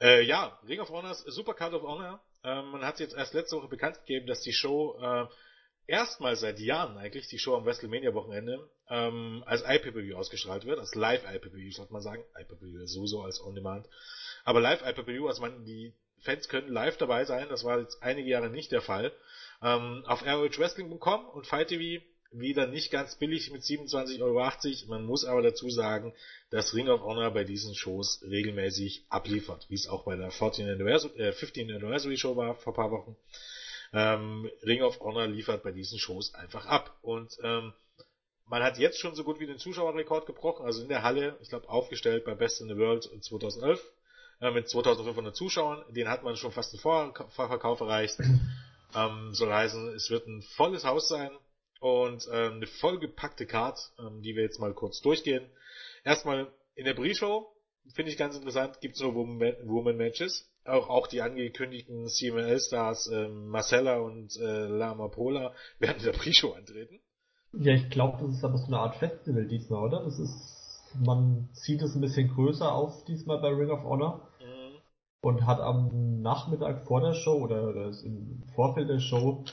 äh, 0.00 0.22
ja, 0.22 0.58
Ring 0.66 0.80
of 0.80 0.90
Honor, 0.90 1.14
Super 1.14 1.54
Card 1.54 1.74
of 1.74 1.82
Honor. 1.82 2.22
Äh, 2.44 2.62
man 2.62 2.84
hat 2.84 3.00
jetzt 3.00 3.16
erst 3.16 3.34
letzte 3.34 3.56
Woche 3.56 3.68
bekannt 3.68 3.98
gegeben, 3.98 4.26
dass 4.26 4.42
die 4.42 4.52
Show 4.52 4.96
äh, 5.02 5.26
erstmal 5.86 6.36
seit 6.36 6.60
Jahren 6.60 6.96
eigentlich, 6.96 7.26
die 7.26 7.38
Show 7.38 7.56
am 7.56 7.64
WrestleMania-Wochenende, 7.64 8.70
ähm, 8.88 9.42
als 9.44 9.62
IPPV 9.66 10.16
ausgestrahlt 10.16 10.64
wird, 10.64 10.78
als 10.78 10.94
Live-IPPV, 10.94 11.74
sollte 11.74 11.92
man 11.92 12.02
sagen. 12.02 12.24
Ist 12.82 12.92
sowieso 12.92 13.22
als 13.22 13.42
On-Demand. 13.42 13.88
Aber 14.44 14.60
Live-IPPV, 14.60 15.26
also 15.26 15.42
man, 15.42 15.64
die 15.64 15.94
Fans 16.20 16.48
können 16.48 16.72
live 16.72 16.96
dabei 16.96 17.24
sein, 17.24 17.48
das 17.48 17.64
war 17.64 17.80
jetzt 17.80 18.02
einige 18.02 18.28
Jahre 18.28 18.50
nicht 18.50 18.72
der 18.72 18.82
Fall. 18.82 19.12
Ähm, 19.62 20.04
auf 20.06 20.24
ROHWrestling.com 20.24 21.28
und 21.28 21.46
Fight 21.46 21.68
TV 21.68 22.04
wieder 22.30 22.66
nicht 22.66 22.90
ganz 22.90 23.16
billig 23.16 23.50
mit 23.50 23.62
27,80 23.62 24.22
Euro. 24.22 24.90
Man 24.90 25.04
muss 25.04 25.24
aber 25.24 25.42
dazu 25.42 25.70
sagen, 25.70 26.12
dass 26.50 26.74
Ring 26.74 26.88
of 26.88 27.00
Honor 27.00 27.30
bei 27.30 27.44
diesen 27.44 27.74
Shows 27.74 28.22
regelmäßig 28.22 29.06
abliefert, 29.08 29.66
wie 29.68 29.74
es 29.74 29.88
auch 29.88 30.04
bei 30.04 30.16
der 30.16 30.30
14 30.30 30.68
Anniversary, 30.68 31.18
äh, 31.18 31.32
15 31.32 31.70
Anniversary 31.70 32.16
Show 32.16 32.36
war 32.36 32.54
vor 32.54 32.74
paar 32.74 32.90
Wochen. 32.90 33.16
Ähm, 33.92 34.50
Ring 34.62 34.82
of 34.82 35.00
Honor 35.00 35.26
liefert 35.26 35.62
bei 35.62 35.72
diesen 35.72 35.98
Shows 35.98 36.34
einfach 36.34 36.66
ab. 36.66 36.98
Und 37.00 37.38
ähm, 37.42 37.72
man 38.46 38.62
hat 38.62 38.78
jetzt 38.78 38.98
schon 38.98 39.14
so 39.14 39.24
gut 39.24 39.40
wie 39.40 39.46
den 39.46 39.58
Zuschauerrekord 39.58 40.26
gebrochen, 40.26 40.66
also 40.66 40.82
in 40.82 40.88
der 40.88 41.02
Halle, 41.02 41.36
ich 41.40 41.48
glaube 41.48 41.68
aufgestellt 41.68 42.24
bei 42.24 42.34
Best 42.34 42.60
in 42.60 42.68
the 42.68 42.76
World 42.76 43.04
2011 43.04 43.82
äh, 44.40 44.50
mit 44.50 44.68
2500 44.68 45.34
Zuschauern. 45.34 45.82
Den 45.94 46.08
hat 46.08 46.22
man 46.24 46.36
schon 46.36 46.52
fast 46.52 46.72
einen 46.74 47.12
Vorverkauf 47.30 47.80
erreicht. 47.80 48.18
Ähm, 48.94 49.34
soll 49.34 49.52
heißen, 49.52 49.94
es 49.94 50.08
wird 50.08 50.26
ein 50.26 50.40
volles 50.40 50.84
Haus 50.84 51.08
sein 51.08 51.30
und 51.80 52.26
ähm, 52.32 52.54
eine 52.54 52.66
vollgepackte 52.66 53.46
Card, 53.46 53.78
ähm, 53.98 54.22
die 54.22 54.34
wir 54.34 54.42
jetzt 54.42 54.58
mal 54.58 54.74
kurz 54.74 55.00
durchgehen. 55.00 55.44
Erstmal 56.04 56.48
in 56.74 56.84
der 56.84 56.94
Pre-Show, 56.94 57.52
finde 57.94 58.10
ich 58.10 58.18
ganz 58.18 58.36
interessant, 58.36 58.80
gibt's 58.80 59.00
nur 59.00 59.14
Woman-Matches. 59.14 60.50
Auch, 60.64 60.90
auch 60.90 61.06
die 61.06 61.22
angekündigten 61.22 62.08
CML-Stars 62.08 63.10
ähm, 63.12 63.48
Marcella 63.48 63.98
und 63.98 64.36
äh, 64.36 64.66
Lama 64.66 65.08
Pola 65.08 65.54
werden 65.78 65.98
in 65.98 66.04
der 66.04 66.12
Pre-Show 66.12 66.52
antreten. 66.52 67.00
Ja, 67.52 67.74
ich 67.74 67.88
glaube, 67.88 68.18
das 68.20 68.36
ist 68.36 68.44
aber 68.44 68.58
so 68.58 68.66
eine 68.66 68.78
Art 68.78 68.96
Festival 68.96 69.46
diesmal, 69.46 69.84
oder? 69.84 70.04
Das 70.04 70.18
ist, 70.18 70.94
man 70.98 71.48
zieht 71.54 71.80
es 71.80 71.94
ein 71.94 72.02
bisschen 72.02 72.28
größer 72.28 72.70
auf 72.70 73.04
diesmal 73.04 73.40
bei 73.40 73.48
Ring 73.48 73.70
of 73.70 73.84
Honor 73.84 74.28
mhm. 74.40 74.76
und 75.22 75.46
hat 75.46 75.60
am 75.60 76.20
Nachmittag 76.20 76.86
vor 76.86 77.00
der 77.00 77.14
Show 77.14 77.38
oder, 77.38 77.68
oder 77.68 77.90
im 78.04 78.42
Vorfeld 78.54 78.90
der 78.90 78.98
Show 78.98 79.44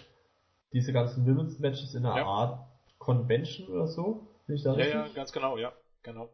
diese 0.76 0.92
ganzen 0.92 1.26
Women's 1.26 1.58
Matches 1.58 1.96
in 1.96 2.06
einer 2.06 2.18
ja. 2.18 2.26
Art 2.26 2.68
Convention 3.00 3.70
oder 3.70 3.88
so. 3.88 4.28
Bin 4.46 4.58
ich 4.58 4.64
da 4.64 4.72
ja, 4.72 4.76
richtig? 4.76 4.94
ja, 4.94 5.08
ganz 5.16 5.32
genau, 5.32 5.58
ja, 5.58 5.72
genau. 6.04 6.30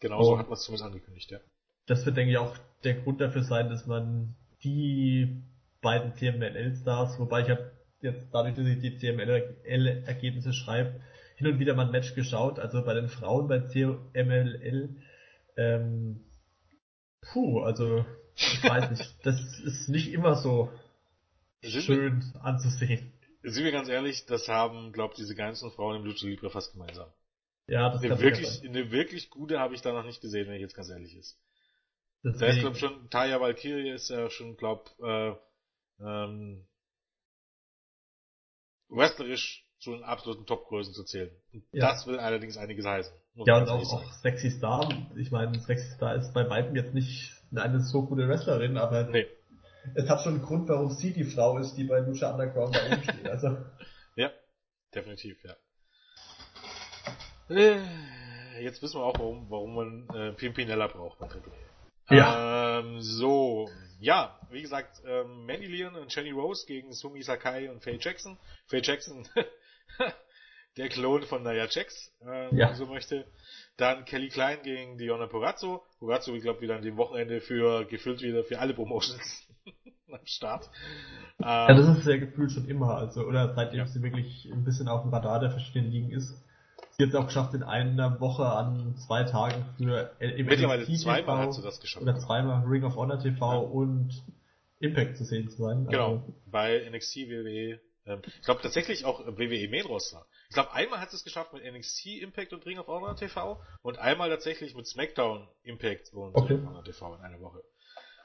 Genau 0.00 0.22
so 0.22 0.38
hat 0.38 0.46
man 0.46 0.54
es 0.54 0.62
zumindest 0.62 0.86
angekündigt, 0.86 1.30
ja. 1.32 1.40
Das 1.86 2.06
wird, 2.06 2.16
denke 2.16 2.30
ich, 2.30 2.38
auch 2.38 2.56
der 2.84 2.94
Grund 2.94 3.20
dafür 3.20 3.42
sein, 3.42 3.68
dass 3.68 3.86
man 3.86 4.36
die 4.62 5.42
beiden 5.82 6.14
CMLL-Stars, 6.14 7.18
wobei 7.18 7.42
ich 7.42 7.50
habe 7.50 7.72
jetzt 8.02 8.28
dadurch, 8.32 8.54
dass 8.54 8.66
ich 8.66 8.78
die 8.78 8.96
CMLL-Ergebnisse 8.96 10.52
schreibe, 10.52 11.00
hin 11.34 11.48
und 11.48 11.58
wieder 11.58 11.74
mal 11.74 11.86
ein 11.86 11.92
Match 11.92 12.14
geschaut, 12.14 12.60
also 12.60 12.84
bei 12.84 12.94
den 12.94 13.08
Frauen 13.08 13.48
bei 13.48 13.66
CMLL, 13.66 14.96
ähm, 15.56 16.20
puh, 17.20 17.62
also 17.62 18.04
ich 18.36 18.62
weiß 18.62 18.90
nicht, 18.90 19.26
das 19.26 19.40
ist 19.58 19.88
nicht 19.88 20.12
immer 20.12 20.36
so 20.36 20.70
sind 21.62 21.82
schön 21.82 22.22
wir, 22.32 22.44
anzusehen. 22.44 23.12
Sind 23.42 23.64
wir 23.64 23.72
ganz 23.72 23.88
ehrlich, 23.88 24.26
das 24.26 24.48
haben, 24.48 24.92
glaube 24.92 25.14
ich, 25.14 25.18
diese 25.18 25.34
ganzen 25.34 25.70
Frauen 25.70 25.96
im 25.96 26.04
Lucha 26.04 26.26
Libre 26.26 26.50
fast 26.50 26.72
gemeinsam. 26.72 27.08
Ja, 27.66 27.90
das 27.90 28.02
eine 28.02 28.20
wirklich, 28.20 28.62
eine 28.64 28.90
wirklich 28.90 29.30
gute 29.30 29.60
habe 29.60 29.74
ich 29.74 29.82
da 29.82 29.92
noch 29.92 30.04
nicht 30.04 30.20
gesehen, 30.20 30.48
wenn 30.48 30.54
ich 30.54 30.60
jetzt 30.60 30.74
ganz 30.74 30.90
ehrlich 30.90 31.16
ist. 31.16 31.38
Deswegen. 32.24 32.40
Da 32.40 32.46
ist, 32.48 32.60
glaube 32.60 32.76
schon, 32.76 33.10
Taya 33.10 33.40
Valkyrie 33.40 33.90
ist 33.90 34.10
ja 34.10 34.28
schon, 34.28 34.56
glaube 34.56 34.90
äh, 35.00 36.04
ähm, 36.04 36.66
wrestlerisch 38.88 39.64
zu 39.78 39.92
den 39.92 40.02
absoluten 40.02 40.46
Topgrößen 40.46 40.92
zu 40.92 41.04
zählen. 41.04 41.30
Ja. 41.72 41.92
Das 41.92 42.06
will 42.06 42.18
allerdings 42.18 42.56
einiges 42.56 42.84
heißen. 42.84 43.14
Ja, 43.46 43.58
und 43.58 43.68
auch, 43.68 43.92
auch 43.92 44.12
Sexy 44.12 44.50
Star. 44.50 44.88
Ich 45.16 45.30
meine, 45.30 45.58
Sexy 45.60 45.94
Star 45.94 46.16
ist 46.16 46.34
bei 46.34 46.48
weitem 46.50 46.76
jetzt 46.76 46.92
nicht 46.92 47.32
eine 47.54 47.80
so 47.80 48.04
gute 48.04 48.28
Wrestlerin, 48.28 48.76
aber 48.76 49.04
nee. 49.04 49.26
Es 49.94 50.08
hat 50.08 50.22
schon 50.22 50.34
einen 50.34 50.42
Grund, 50.42 50.68
warum 50.68 50.90
sie 50.90 51.12
die 51.12 51.24
Frau 51.24 51.58
ist, 51.58 51.74
die 51.74 51.84
bei 51.84 52.00
Lucha 52.00 52.30
Underground 52.30 52.74
da 52.74 52.86
oben 52.86 53.02
steht. 53.02 53.28
Also. 53.28 53.56
Ja, 54.16 54.32
definitiv, 54.92 55.38
ja. 55.44 55.56
Äh, 57.48 57.80
jetzt 58.60 58.82
wissen 58.82 59.00
wir 59.00 59.04
auch, 59.04 59.18
warum, 59.18 59.48
warum 59.48 59.74
man 59.74 60.08
äh, 60.10 60.32
Pimpinella 60.32 60.88
braucht 60.88 61.20
bei 61.20 61.28
Triple 61.28 61.52
Ja. 62.10 62.80
Ähm, 62.80 63.00
so, 63.00 63.70
ja, 64.00 64.38
wie 64.50 64.62
gesagt, 64.62 65.00
ähm, 65.06 65.46
Mandy 65.46 65.68
Leon 65.68 65.94
und 65.94 66.14
Jenny 66.14 66.32
Rose 66.32 66.66
gegen 66.66 66.92
Sumi 66.92 67.22
Sakai 67.22 67.70
und 67.70 67.84
Faye 67.84 67.98
Jackson. 68.00 68.36
Faye 68.66 68.82
Jackson 68.82 69.26
der 70.76 70.88
Klon 70.88 71.22
von 71.22 71.44
Naya 71.44 71.68
Jax, 71.70 72.12
äh, 72.26 72.54
ja. 72.54 72.66
man 72.66 72.74
so 72.74 72.86
möchte. 72.86 73.26
Dann 73.76 74.04
Kelly 74.04 74.28
Klein 74.28 74.62
gegen 74.62 74.98
Diona 74.98 75.28
Porazzo. 75.28 75.84
Porazzo, 76.00 76.34
ich 76.34 76.42
glaube, 76.42 76.60
wieder 76.60 76.76
an 76.76 76.82
dem 76.82 76.96
Wochenende 76.96 77.40
für 77.40 77.84
gefüllt 77.84 78.22
wieder 78.22 78.44
für 78.44 78.58
alle 78.58 78.74
Promotions 78.74 79.46
am 80.18 80.26
Start. 80.26 80.68
Ähm, 81.38 81.44
ja, 81.46 81.74
das 81.74 81.98
ist 81.98 82.04
sehr 82.04 82.18
gefühlt 82.18 82.52
schon 82.52 82.66
immer, 82.66 82.96
also, 82.96 83.22
oder 83.22 83.54
seitdem 83.54 83.80
ja. 83.80 83.86
sie 83.86 84.02
wirklich 84.02 84.50
ein 84.52 84.64
bisschen 84.64 84.88
auf 84.88 85.02
dem 85.02 85.12
Radar 85.12 85.40
der 85.40 85.50
verschiedenen 85.50 85.90
Ligen 85.90 86.10
ist. 86.10 86.34
Sie 86.92 87.04
hat 87.04 87.10
es 87.10 87.14
auch 87.14 87.26
geschafft, 87.26 87.54
in 87.54 87.62
einer 87.62 88.20
Woche 88.20 88.44
an 88.44 88.96
zwei 88.96 89.24
Tagen 89.24 89.64
für 89.76 90.12
im 90.18 90.46
Mittlerweile 90.46 90.82
NXT 90.82 91.02
zweimal 91.02 91.36
TV, 91.36 91.46
hat 91.46 91.54
sie 91.54 91.62
das 91.62 91.80
geschafft. 91.80 92.02
Oder 92.02 92.18
zweimal 92.18 92.64
Ring 92.66 92.84
of 92.84 92.96
Honor 92.96 93.18
TV 93.18 93.52
ja. 93.52 93.58
und 93.58 94.22
Impact 94.80 95.16
zu 95.16 95.24
sehen 95.24 95.48
zu 95.48 95.62
sein. 95.62 95.86
Genau, 95.86 96.12
also, 96.12 96.34
bei 96.46 96.90
NXT 96.90 97.28
WWE 97.28 97.80
ähm, 98.06 98.22
ich 98.26 98.42
glaube 98.42 98.62
tatsächlich 98.62 99.04
auch 99.04 99.20
WWE 99.20 99.68
Main 99.68 99.86
Roster. 99.86 100.26
Ich 100.48 100.54
glaube, 100.54 100.72
einmal 100.72 101.00
hat 101.00 101.12
es 101.12 101.24
geschafft 101.24 101.52
mit 101.52 101.64
NXT 101.64 102.06
Impact 102.22 102.52
und 102.52 102.64
Ring 102.66 102.78
of 102.78 102.86
Honor 102.86 103.16
TV 103.16 103.60
und 103.82 103.98
einmal 103.98 104.30
tatsächlich 104.30 104.74
mit 104.74 104.86
SmackDown 104.86 105.48
Impact 105.62 106.12
und 106.12 106.34
okay. 106.34 106.54
Ring 106.54 106.62
of 106.62 106.68
Honor 106.68 106.84
TV 106.84 107.14
in 107.14 107.20
einer 107.20 107.40
Woche. 107.40 107.62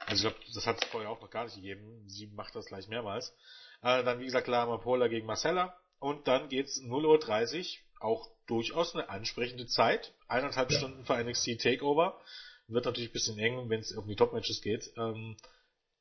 Also 0.06 0.28
ich 0.28 0.34
glaube, 0.34 0.52
das 0.54 0.66
hat 0.66 0.82
es 0.82 0.88
vorher 0.88 1.10
auch 1.10 1.20
noch 1.20 1.30
gar 1.30 1.44
nicht 1.44 1.56
gegeben. 1.56 2.08
Sie 2.08 2.26
macht 2.28 2.54
das 2.54 2.66
gleich 2.66 2.88
mehrmals. 2.88 3.34
Äh, 3.82 4.04
dann, 4.04 4.20
wie 4.20 4.24
gesagt, 4.24 4.46
Lama 4.46 4.78
Pola 4.78 5.08
gegen 5.08 5.26
Marcella. 5.26 5.76
Und 5.98 6.28
dann 6.28 6.48
geht's 6.48 6.80
0.30 6.80 7.58
Uhr, 7.58 8.00
auch 8.00 8.30
durchaus 8.46 8.94
eine 8.94 9.08
ansprechende 9.08 9.66
Zeit. 9.66 10.12
Eineinhalb 10.28 10.70
ja. 10.70 10.78
Stunden 10.78 11.04
für 11.04 11.22
NXT 11.22 11.60
Takeover. 11.60 12.20
Wird 12.68 12.84
natürlich 12.84 13.10
ein 13.10 13.14
bisschen 13.14 13.38
eng, 13.38 13.68
wenn 13.68 13.80
es 13.80 13.92
um 13.92 14.06
die 14.06 14.16
Top-Matches 14.16 14.60
geht. 14.62 14.90
Ähm, 14.96 15.36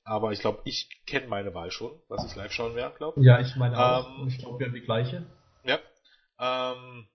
aber 0.03 0.31
ich 0.31 0.39
glaube, 0.39 0.61
ich 0.65 0.87
kenne 1.07 1.27
meine 1.27 1.53
Wahl 1.53 1.71
schon, 1.71 1.99
was 2.07 2.23
ich 2.25 2.35
live 2.35 2.51
schauen 2.51 2.75
werde, 2.75 2.95
glaube 2.95 3.23
Ja, 3.23 3.39
ich 3.39 3.55
meine 3.55 3.77
auch. 3.77 4.07
Ähm, 4.07 4.21
und 4.21 4.27
ich 4.27 4.37
glaube, 4.37 4.59
wir 4.59 4.67
haben 4.67 4.75
die 4.75 4.81
gleiche. 4.81 5.25
Ja. 5.63 5.79
Ähm, 6.37 7.07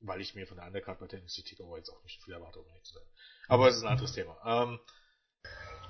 weil 0.00 0.22
ich 0.22 0.34
mir 0.34 0.46
von 0.46 0.56
der 0.56 0.66
Undercard 0.66 0.98
bei 0.98 1.06
der 1.06 1.20
NXT 1.20 1.50
TakeOver 1.50 1.76
jetzt 1.76 1.90
auch 1.90 2.02
nicht 2.02 2.22
viel 2.22 2.32
erwarte, 2.32 2.60
um 2.60 2.68
ehrlich 2.68 2.84
zu 2.84 2.94
sein. 2.94 3.04
Aber 3.48 3.68
es 3.68 3.76
ist 3.76 3.82
ein 3.82 3.88
anderes 3.88 4.12
Thema. 4.12 4.36
Ähm, 4.44 4.80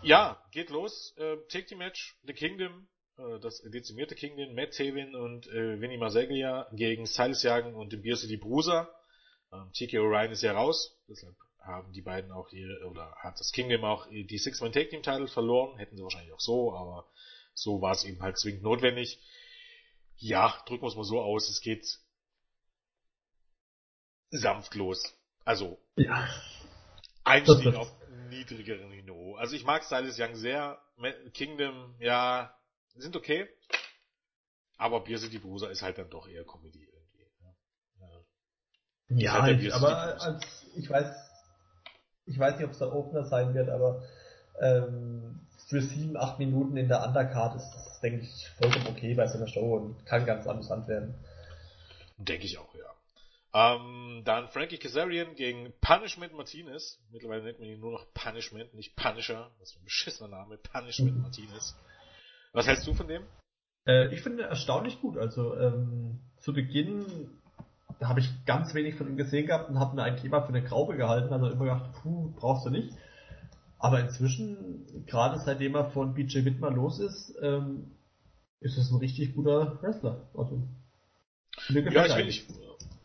ja, 0.03 0.43
geht 0.51 0.71
los. 0.71 1.15
Äh, 1.17 1.37
Take 1.49 1.67
the 1.69 1.75
Match, 1.75 2.17
The 2.25 2.33
Kingdom, 2.33 2.89
äh, 3.19 3.39
das 3.41 3.61
dezimierte 3.63 4.15
Kingdom, 4.15 4.55
Matt 4.55 4.73
Taven 4.77 5.15
und 5.15 5.47
äh, 5.49 5.81
Vinny 5.81 5.97
Marseglia 5.97 6.69
gegen 6.73 7.07
Silas 7.07 7.43
Jagen 7.43 7.75
und 7.75 7.93
den 7.93 8.03
Beer 8.03 8.17
City 8.17 8.37
Bruiser. 8.37 8.89
Ähm, 9.53 9.71
TK 9.73 9.99
Orion 10.01 10.33
ist 10.33 10.43
ja 10.43 10.53
raus, 10.53 10.97
deshalb 11.09 11.37
haben 11.59 11.93
die 11.93 12.03
beiden 12.03 12.33
auch 12.33 12.51
ihre, 12.53 12.89
oder 12.89 13.15
hat 13.17 13.39
das 13.39 13.53
Kingdom 13.53 13.85
auch 13.85 14.07
die 14.09 14.39
Six-Man 14.39 14.73
Take 14.73 14.89
Team 14.89 15.03
Title 15.03 15.29
verloren, 15.29 15.77
hätten 15.79 15.97
sie 15.97 16.03
wahrscheinlich 16.03 16.33
auch 16.33 16.41
so, 16.41 16.75
aber 16.75 17.07
so 17.55 17.83
war 17.83 17.93
es 17.93 18.05
eben 18.05 18.23
halt 18.23 18.39
zwingend 18.39 18.63
notwendig. 18.63 19.21
Ja, 20.17 20.63
drücken 20.67 20.85
wir 20.85 20.89
es 20.89 20.97
mal 20.97 21.05
so 21.05 21.21
aus, 21.21 21.49
es 21.51 21.61
geht 21.61 21.99
sanft 24.31 24.75
los. 24.75 25.03
Also, 25.45 25.79
ja. 25.97 26.29
Einstieg 27.25 27.75
auf 27.75 27.93
niedrigeren 28.31 28.90
Niveau. 28.90 29.36
Also 29.36 29.55
ich 29.55 29.65
mag 29.65 29.85
Silas 29.85 30.19
Young 30.19 30.35
sehr, 30.35 30.78
Kingdom, 31.35 31.94
ja, 31.98 32.55
sind 32.97 33.16
okay, 33.16 33.48
aber 34.77 35.05
Beer 35.05 35.19
City 35.19 35.39
Bruiser 35.39 35.70
ist 35.70 35.82
halt 35.82 35.98
dann 35.98 36.11
doch 36.11 36.28
eher 36.28 36.44
Comedy 36.44 36.85
irgendwie. 36.85 37.27
Ja, 39.09 39.35
ja 39.35 39.43
halt 39.43 39.61
ich, 39.61 39.74
aber 39.74 40.20
als, 40.20 40.66
ich 40.74 40.89
weiß 40.89 41.31
ich 42.27 42.39
weiß 42.39 42.57
nicht, 42.57 42.65
ob 42.65 42.73
es 42.73 42.78
der 42.78 42.94
Opener 42.94 43.24
sein 43.24 43.55
wird, 43.55 43.69
aber 43.69 44.02
ähm, 44.61 45.40
für 45.66 45.82
sieben, 45.82 46.16
acht 46.16 46.39
Minuten 46.39 46.77
in 46.77 46.89
der 46.89 47.05
Undercard 47.07 47.57
ist 47.57 47.70
das, 47.74 48.01
denke 48.01 48.23
ich, 48.23 48.48
vollkommen 48.59 48.86
okay 48.89 49.15
bei 49.15 49.27
so 49.27 49.39
einer 49.39 49.48
Show 49.48 49.77
und 49.77 50.07
kann 50.07 50.27
ganz 50.27 50.47
amüsant 50.47 50.89
werden. 50.89 51.15
Denke 52.19 52.44
ich 52.44 52.59
auch, 52.59 52.74
ja. 52.74 52.90
Ähm, 53.53 54.23
dann 54.25 54.49
Frankie 54.49 54.79
Kazarian 54.79 55.35
gegen 55.35 55.73
Punishment 55.81 56.35
Martinez. 56.35 56.99
Mittlerweile 57.11 57.43
nennt 57.43 57.59
man 57.59 57.69
ihn 57.69 57.81
nur 57.81 57.93
noch 57.93 58.07
Punishment, 58.15 58.75
nicht 58.75 58.95
Punisher. 58.97 59.51
Was 59.59 59.73
für 59.73 59.81
ein 59.81 59.85
beschissener 59.85 60.29
Name. 60.29 60.57
Punishment 60.59 61.17
mhm. 61.17 61.23
Martinez. 61.23 61.77
Was 62.53 62.67
hältst 62.67 62.87
du 62.87 62.95
von 62.95 63.09
dem? 63.09 63.25
Äh, 63.87 64.15
ich 64.15 64.23
finde 64.23 64.45
erstaunlich 64.45 65.01
gut. 65.01 65.17
Also 65.19 65.57
ähm, 65.57 66.21
zu 66.39 66.53
Beginn 66.53 67.31
habe 68.01 68.21
ich 68.21 68.45
ganz 68.47 68.73
wenig 68.75 68.95
von 68.95 69.09
ihm 69.09 69.17
gesehen 69.17 69.47
gehabt 69.47 69.69
und 69.69 69.79
habe 69.79 69.97
ihn 69.97 70.01
eigentlich 70.01 70.25
immer 70.25 70.43
für 70.43 70.49
eine 70.49 70.63
Graube 70.63 70.97
gehalten, 70.97 71.33
also 71.33 71.49
immer 71.49 71.65
gedacht, 71.65 71.93
puh, 72.03 72.33
brauchst 72.37 72.67
du 72.67 72.71
nicht. 72.71 72.95
Aber 73.79 74.01
inzwischen, 74.01 75.07
gerade 75.07 75.39
seitdem 75.39 75.75
er 75.75 75.91
von 75.91 76.15
BJ 76.15 76.45
Wittmann 76.45 76.77
los 76.77 77.01
ist, 77.01 77.35
ähm, 77.43 77.93
ist 78.61 78.77
es 78.77 78.91
ein 78.91 78.99
richtig 78.99 79.35
guter 79.35 79.83
Wrestler. 79.83 80.29
Also, 80.35 80.69
ja, 81.69 82.07
ich 82.07 82.13
finde 82.13 82.31
ich, 82.31 82.47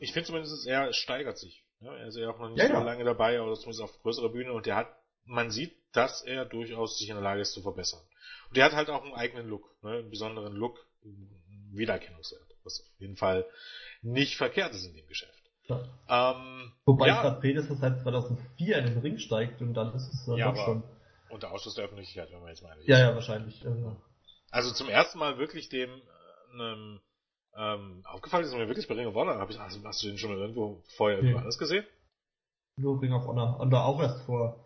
ich 0.06 0.14
find 0.14 0.26
zumindest, 0.26 0.68
er 0.68 0.94
steigert 0.94 1.38
sich. 1.38 1.66
Ja, 1.82 1.94
er 1.96 2.08
ist 2.08 2.18
ja 2.18 2.30
auch 2.30 2.40
noch 2.40 2.50
nicht 2.50 2.60
ja, 2.60 2.68
so 2.68 2.74
ja. 2.74 2.84
lange 2.84 3.04
dabei, 3.04 3.40
aber 3.40 3.54
zumindest 3.56 3.82
auf 3.82 4.02
größerer 4.02 4.30
Bühne 4.30 4.54
und 4.54 4.66
er 4.68 4.76
hat, 4.76 4.96
man 5.26 5.52
sieht, 5.52 5.76
dass 5.94 6.22
er 6.22 6.46
durchaus 6.46 6.98
sich 6.98 7.10
in 7.10 7.16
der 7.16 7.24
Lage 7.24 7.42
ist 7.42 7.54
zu 7.54 7.62
verbessern. 7.62 8.02
Und 8.50 8.58
er 8.58 8.66
hat 8.66 8.74
halt 8.74 8.90
auch 8.90 9.04
einen 9.04 9.14
eigenen 9.14 9.48
Look, 9.48 9.76
ne, 9.82 9.98
einen 9.98 10.10
besonderen 10.10 10.54
Look, 10.54 10.80
einen 11.04 11.74
Wiedererkennungswert, 11.74 12.56
was 12.64 12.82
auf 12.82 13.00
jeden 13.00 13.18
Fall 13.18 13.46
nicht 14.02 14.38
verkehrt 14.38 14.74
ist 14.74 14.86
in 14.86 14.94
dem 14.94 15.08
Geschäft. 15.08 15.34
Ja. 15.68 15.84
Ähm, 16.08 16.72
Wobei 16.86 17.08
ja. 17.08 17.22
gerade 17.22 17.42
Peterson 17.42 17.78
seit 17.78 18.00
2004 18.02 18.78
in 18.78 18.86
den 18.86 18.98
Ring 19.00 19.18
steigt 19.18 19.62
und 19.62 19.74
dann 19.74 19.96
ist 19.96 20.14
es 20.14 20.26
dann 20.26 20.38
ja, 20.38 20.52
doch 20.52 20.64
schon. 20.64 20.84
Unter 21.30 21.52
Ausschuss 21.52 21.74
der 21.74 21.86
Öffentlichkeit, 21.86 22.32
wenn 22.32 22.40
man 22.40 22.50
jetzt 22.50 22.62
mal 22.62 22.78
Ja, 22.86 23.00
ja, 23.00 23.16
wahrscheinlich. 23.16 23.66
Also, 24.52 24.72
zum 24.72 24.88
ersten 24.88 25.18
Mal 25.18 25.40
wirklich 25.40 25.70
dem 25.70 25.90
ähm, 26.60 27.02
ähm, 27.58 28.02
aufgefallen 28.06 28.46
ist 28.46 28.54
mir 28.54 28.68
wirklich 28.68 28.88
bei 28.88 28.96
Ring 28.96 29.08
of 29.08 29.16
Honor. 29.16 29.38
Hab 29.38 29.50
ich, 29.50 29.60
also, 29.60 29.84
hast 29.84 30.04
du 30.04 30.08
den 30.08 30.18
schon 30.18 30.32
mal 30.32 30.40
irgendwo 30.40 30.82
vorher 30.98 31.18
nee. 31.18 31.24
irgendwo 31.24 31.40
anders 31.40 31.58
gesehen? 31.58 31.86
Nur 32.78 33.02
Ring 33.02 33.14
of 33.14 33.26
Honor. 33.26 33.60
Und 33.60 33.72
da 33.72 33.84
auch 33.84 34.02
erst 34.02 34.26
vor 34.26 34.66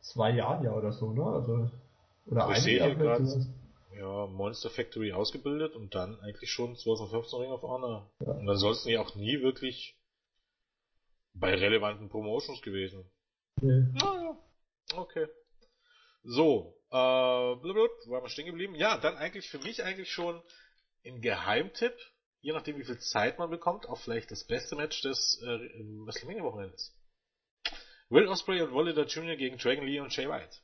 zwei 0.00 0.30
Jahren 0.30 0.64
ja 0.64 0.72
oder 0.72 0.92
so, 0.92 1.12
ne? 1.12 1.24
Also, 1.24 1.70
oder 2.26 2.46
also 2.46 2.68
ein 2.68 2.76
Jahr 2.76 3.20
ja, 3.98 4.26
Monster 4.26 4.70
Factory 4.70 5.12
ausgebildet 5.12 5.74
und 5.74 5.94
dann 5.94 6.20
eigentlich 6.20 6.50
schon 6.50 6.76
2015 6.76 7.40
Ring 7.40 7.50
of 7.50 7.62
Honor. 7.62 8.10
Ja. 8.20 8.32
Und 8.32 8.48
ansonsten 8.48 8.90
ja 8.90 9.00
auch 9.00 9.14
nie 9.14 9.40
wirklich 9.40 9.96
bei 11.34 11.54
relevanten 11.54 12.08
Promotions 12.08 12.62
gewesen. 12.62 13.04
Nee. 13.60 13.86
Naja, 13.92 14.36
okay. 14.94 15.26
So, 16.22 16.76
äh, 16.90 17.56
blablabla, 17.56 17.88
wo 18.06 18.12
waren 18.12 18.24
wir 18.24 18.28
stehen 18.28 18.46
geblieben? 18.46 18.74
Ja, 18.74 18.98
dann 18.98 19.16
eigentlich 19.16 19.48
für 19.48 19.58
mich 19.58 19.82
eigentlich 19.82 20.10
schon 20.10 20.42
ein 21.04 21.20
Geheimtipp, 21.20 21.94
je 22.40 22.52
nachdem 22.52 22.78
wie 22.78 22.84
viel 22.84 22.98
Zeit 22.98 23.38
man 23.38 23.50
bekommt, 23.50 23.88
auch 23.88 23.98
vielleicht 23.98 24.30
das 24.30 24.44
beste 24.44 24.76
Match 24.76 25.02
des 25.02 25.40
äh, 25.42 25.58
WrestleMania-Wochenendes. 26.06 26.94
Will 28.10 28.26
Osprey 28.28 28.62
und 28.62 28.74
Wallider 28.74 29.04
Jr. 29.04 29.36
gegen 29.36 29.58
Dragon 29.58 29.84
Lee 29.86 30.00
und 30.00 30.14
Jay 30.16 30.28
White. 30.28 30.56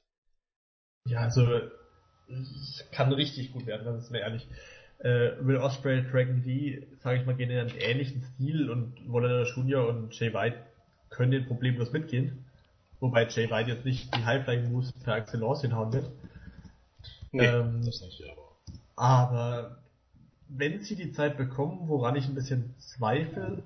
Ja, 1.06 1.20
also 1.20 1.46
kann 2.90 3.12
richtig 3.12 3.52
gut 3.52 3.66
werden, 3.66 3.84
das 3.84 4.04
ist 4.04 4.10
mir 4.10 4.20
ehrlich. 4.20 4.46
Äh, 5.00 5.32
Will 5.40 5.58
Osprey, 5.58 6.02
Dragon 6.02 6.42
Lee, 6.42 6.86
sage 7.00 7.20
ich 7.20 7.26
mal, 7.26 7.34
gehen 7.34 7.50
in 7.50 7.58
einen 7.58 7.76
ähnlichen 7.76 8.22
Stil 8.34 8.70
und 8.70 9.12
Waller 9.12 9.44
Junior 9.44 9.88
und 9.88 10.18
Jay 10.18 10.32
White 10.32 10.58
können 11.10 11.32
den 11.32 11.46
problemlos 11.46 11.92
mitgehen. 11.92 12.46
Wobei 13.00 13.28
Jay 13.28 13.50
White 13.50 13.70
jetzt 13.70 13.84
nicht 13.84 14.14
die 14.14 14.24
High-Flying-Moves 14.24 14.92
per 15.04 15.16
Excellence 15.16 15.60
hinhauen 15.60 15.92
wird. 15.92 16.10
Nee, 17.32 17.46
ähm, 17.46 17.82
das 17.84 18.00
nicht, 18.00 18.22
aber. 18.24 18.56
Aber 18.96 19.83
wenn 20.48 20.82
sie 20.82 20.96
die 20.96 21.12
Zeit 21.12 21.36
bekommen, 21.36 21.88
woran 21.88 22.16
ich 22.16 22.26
ein 22.26 22.34
bisschen 22.34 22.74
zweifle, 22.78 23.62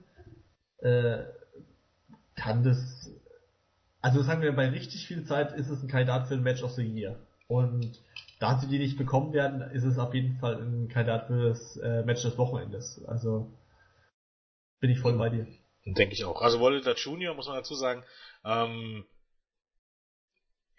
äh, 0.79 1.25
kann 2.35 2.63
das, 2.63 3.11
also 4.01 4.23
sagen 4.23 4.43
wir, 4.43 4.53
bei 4.53 4.69
richtig 4.69 5.07
viel 5.07 5.25
Zeit 5.25 5.53
ist 5.53 5.69
es 5.69 5.83
ein 5.83 5.89
Kandidat 5.89 6.29
für 6.29 6.35
ein 6.35 6.43
Match 6.43 6.63
of 6.63 6.73
the 6.73 6.83
Year. 6.83 7.19
Und 7.49 8.01
da 8.39 8.59
sie 8.59 8.69
die 8.69 8.79
nicht 8.79 8.99
bekommen 8.99 9.33
werden, 9.33 9.63
ist 9.73 9.85
es 9.85 9.99
auf 9.99 10.15
jeden 10.15 10.39
Fall 10.39 10.63
ein 10.63 10.89
Kandidat 10.89 11.27
für 11.27 11.49
das 11.49 11.77
äh, 11.79 12.03
Match 12.05 12.23
des 12.23 12.39
Wochenendes. 12.39 13.05
Also 13.07 13.51
bin 14.81 14.91
ich 14.91 15.01
voll 15.01 15.17
bei 15.17 15.31
dir. 15.31 15.47
Denke 15.85 16.15
ich 16.15 16.25
auch. 16.25 16.43
Also 16.43 16.61
Walter 16.61 16.95
Junior, 16.95 17.35
muss 17.35 17.47
man 17.47 17.57
dazu 17.57 17.75
sagen, 17.75 18.05
ähm, 18.45 19.05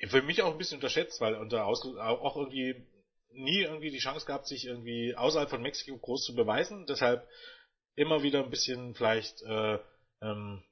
für 0.08 0.22
mich 0.22 0.42
auch 0.42 0.52
ein 0.52 0.58
bisschen 0.58 0.78
unterschätzt, 0.78 1.20
weil 1.20 1.36
unter 1.36 1.66
auch 1.66 2.38
irgendwie 2.38 2.76
nie 3.32 3.62
irgendwie 3.62 3.92
die 3.92 4.00
Chance 4.00 4.26
gehabt, 4.26 4.48
sich 4.48 4.66
irgendwie 4.66 5.16
außerhalb 5.16 5.50
von 5.50 5.62
Mexiko 5.62 5.98
groß 5.98 6.26
zu 6.26 6.36
beweisen. 6.36 6.86
Deshalb 6.88 7.28
immer 7.96 8.24
wieder 8.24 8.44
ein 8.44 8.50
bisschen 8.50 8.96
vielleicht 8.96 9.42
äh, 9.44 9.80
ähm, 10.22 10.64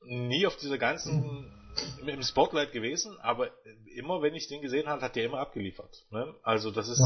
nie 0.00 0.46
auf 0.46 0.56
dieser 0.56 0.78
ganzen 0.78 1.52
im 2.06 2.22
Spotlight 2.22 2.72
gewesen, 2.72 3.18
aber 3.20 3.50
immer 3.94 4.22
wenn 4.22 4.34
ich 4.34 4.48
den 4.48 4.62
gesehen 4.62 4.88
habe, 4.88 5.02
hat 5.02 5.16
der 5.16 5.24
immer 5.24 5.40
abgeliefert. 5.40 6.06
Ne? 6.10 6.34
Also 6.42 6.70
das 6.70 6.88
ist 6.88 7.00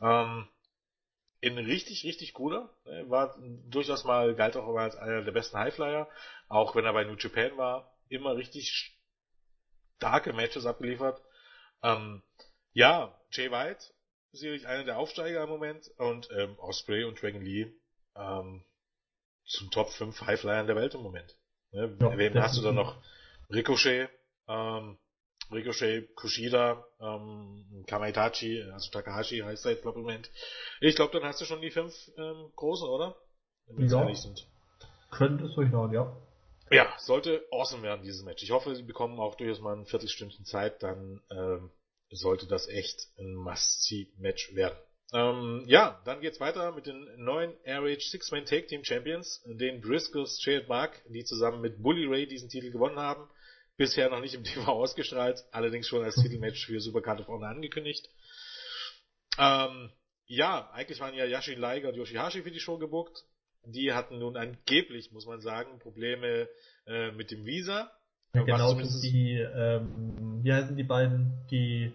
ja. 0.00 0.22
ähm, 0.22 0.48
ein 1.42 1.58
richtig, 1.58 2.04
richtig 2.04 2.32
guter. 2.32 2.70
Ne? 2.84 3.08
War 3.08 3.36
durchaus 3.68 4.04
mal, 4.04 4.34
galt 4.34 4.56
auch 4.56 4.68
immer 4.68 4.80
als 4.80 4.96
einer 4.96 5.22
der 5.22 5.32
besten 5.32 5.58
Highflyer, 5.58 6.08
auch 6.48 6.74
wenn 6.76 6.84
er 6.84 6.92
bei 6.92 7.04
New 7.04 7.16
Japan 7.16 7.56
war, 7.56 7.96
immer 8.08 8.36
richtig 8.36 8.96
starke 9.96 10.32
Matches 10.32 10.66
abgeliefert. 10.66 11.20
Ähm, 11.82 12.22
ja, 12.76 13.18
Jay 13.30 13.50
White, 13.50 13.86
sicherlich 14.32 14.66
einer 14.66 14.84
der 14.84 14.98
Aufsteiger 14.98 15.42
im 15.42 15.48
Moment 15.48 15.90
und 15.96 16.28
ähm, 16.36 16.58
Osprey 16.58 17.04
und 17.04 17.20
Dragon 17.20 17.40
Lee 17.40 17.72
ähm, 18.14 18.64
zum 19.46 19.70
Top 19.70 19.88
5 19.88 20.20
Highflyern 20.20 20.66
der 20.66 20.76
Welt 20.76 20.94
im 20.94 21.00
Moment. 21.00 21.34
Ne? 21.70 21.96
Ja, 21.98 22.18
Wem 22.18 22.34
hast 22.34 22.58
du 22.58 22.62
da 22.62 22.72
noch? 22.72 23.02
Ricochet, 23.48 24.10
ähm, 24.46 24.98
Ricochet, 25.50 26.14
Kushida, 26.16 26.84
ähm, 27.00 27.84
Kamaitachi, 27.86 28.62
also 28.70 28.90
Takahashi 28.90 29.38
heißt 29.38 29.64
er 29.64 29.72
jetzt 29.72 29.82
glaube 29.82 29.98
ich 29.98 30.02
im 30.02 30.06
Moment. 30.06 30.30
Ich 30.80 30.96
glaube, 30.96 31.18
dann 31.18 31.26
hast 31.26 31.40
du 31.40 31.46
schon 31.46 31.62
die 31.62 31.70
fünf 31.70 31.94
ähm, 32.18 32.52
großen, 32.56 32.86
oder? 32.86 33.16
Wenn 33.68 33.88
ja. 33.88 34.14
sind. 34.14 34.46
Könnte 35.10 35.46
es 35.46 35.54
durchhauen, 35.54 35.94
ja. 35.94 36.14
Ja, 36.70 36.92
sollte 36.98 37.42
awesome 37.50 37.82
werden, 37.84 38.02
dieses 38.02 38.22
Match. 38.22 38.42
Ich 38.42 38.50
hoffe, 38.50 38.74
sie 38.74 38.82
bekommen 38.82 39.18
auch 39.18 39.36
durchaus 39.36 39.60
mal 39.60 39.74
ein 39.74 39.86
Viertelstündchen 39.86 40.44
Zeit, 40.44 40.82
dann 40.82 41.22
ähm, 41.30 41.70
sollte 42.10 42.46
das 42.46 42.68
echt 42.68 43.08
ein 43.18 43.34
Must-See-Match 43.34 44.54
werden. 44.54 44.78
Ähm, 45.12 45.62
ja, 45.66 46.00
dann 46.04 46.20
geht's 46.20 46.40
weiter 46.40 46.72
mit 46.72 46.86
den 46.86 47.06
neuen 47.16 47.52
RH 47.64 48.10
Six-Man 48.10 48.44
Take 48.44 48.66
Team 48.66 48.84
Champions, 48.84 49.42
den 49.46 49.80
Briscoes 49.80 50.44
Jared 50.44 50.68
Mark, 50.68 51.00
die 51.08 51.24
zusammen 51.24 51.60
mit 51.60 51.82
Bully 51.82 52.06
Ray 52.06 52.26
diesen 52.26 52.48
Titel 52.48 52.70
gewonnen 52.70 52.98
haben. 52.98 53.28
Bisher 53.76 54.08
noch 54.10 54.20
nicht 54.20 54.34
im 54.34 54.44
TV 54.44 54.66
ausgestrahlt, 54.66 55.44
allerdings 55.52 55.86
schon 55.86 56.02
als 56.02 56.16
Titelmatch 56.16 56.66
für 56.66 56.80
Supercard 56.80 57.20
of 57.20 57.28
Honor 57.28 57.48
angekündigt. 57.48 58.08
Ähm, 59.38 59.92
ja, 60.26 60.70
eigentlich 60.72 60.98
waren 60.98 61.14
ja 61.14 61.24
Yashin 61.24 61.60
Liger 61.60 61.90
und 61.90 61.94
Yoshihashi 61.94 62.42
für 62.42 62.50
die 62.50 62.60
Show 62.60 62.78
gebuckt. 62.78 63.24
Die 63.64 63.92
hatten 63.92 64.18
nun 64.18 64.36
angeblich, 64.36 65.12
muss 65.12 65.26
man 65.26 65.40
sagen, 65.40 65.78
Probleme 65.78 66.48
äh, 66.86 67.12
mit 67.12 67.30
dem 67.30 67.44
Visa. 67.44 67.92
Genau, 68.44 68.74
die, 68.74 69.38
ähm, 69.38 70.40
wie 70.42 70.52
heißen 70.52 70.76
die 70.76 70.84
beiden, 70.84 71.32
die 71.50 71.92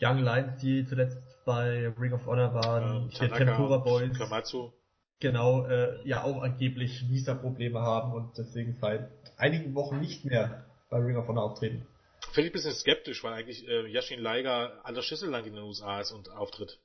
Young 0.00 0.18
Lions, 0.18 0.60
die 0.60 0.84
zuletzt 0.86 1.18
bei 1.44 1.92
Ring 1.98 2.12
of 2.12 2.26
Honor 2.26 2.54
waren, 2.54 3.04
ähm, 3.04 3.10
Tanaka 3.10 3.44
Tempura 3.44 3.78
Boys. 3.78 4.18
Kamatsu. 4.18 4.72
Genau, 5.20 5.66
äh, 5.66 6.06
ja 6.06 6.24
auch 6.24 6.42
angeblich 6.42 7.08
Visa-Probleme 7.08 7.80
haben 7.80 8.12
und 8.12 8.36
deswegen 8.36 8.76
seit 8.80 9.08
einigen 9.36 9.74
Wochen 9.74 10.00
nicht 10.00 10.24
mehr 10.24 10.66
bei 10.90 10.98
Ring 10.98 11.16
of 11.16 11.28
Honor 11.28 11.44
auftreten. 11.44 11.86
Finde 12.32 12.48
ich 12.48 12.52
ein 12.52 12.52
bisschen 12.52 12.74
skeptisch, 12.74 13.22
weil 13.22 13.34
eigentlich 13.34 13.66
äh, 13.68 13.86
Yashin 13.88 14.20
Liger 14.20 14.84
aller 14.84 15.02
Schüssel 15.02 15.30
lang 15.30 15.44
in 15.44 15.54
den 15.54 15.62
USA 15.62 16.00
ist 16.00 16.12
und 16.12 16.30
auftritt. 16.30 16.80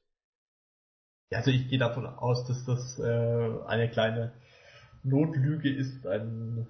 Ja, 1.32 1.40
also 1.40 1.52
ich 1.52 1.68
gehe 1.70 1.80
davon 1.80 2.06
aus, 2.06 2.46
dass 2.46 2.66
das 2.66 3.00
äh, 3.00 3.04
eine 3.68 3.90
kleine 3.90 4.34
Notlüge 5.04 5.74
ist, 5.74 6.06
ein, 6.08 6.68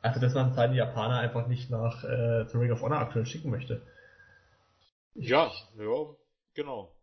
also 0.00 0.20
dass 0.20 0.34
man 0.34 0.54
seine 0.54 0.76
Japaner 0.76 1.18
einfach 1.18 1.46
nicht 1.46 1.70
nach 1.70 2.04
äh, 2.04 2.46
The 2.46 2.58
Ring 2.58 2.72
of 2.72 2.82
Honor 2.82 2.98
aktuell 2.98 3.26
schicken 3.26 3.50
möchte. 3.50 3.82
Ja, 5.14 5.52
ja, 5.78 6.06
genau. 6.54 6.94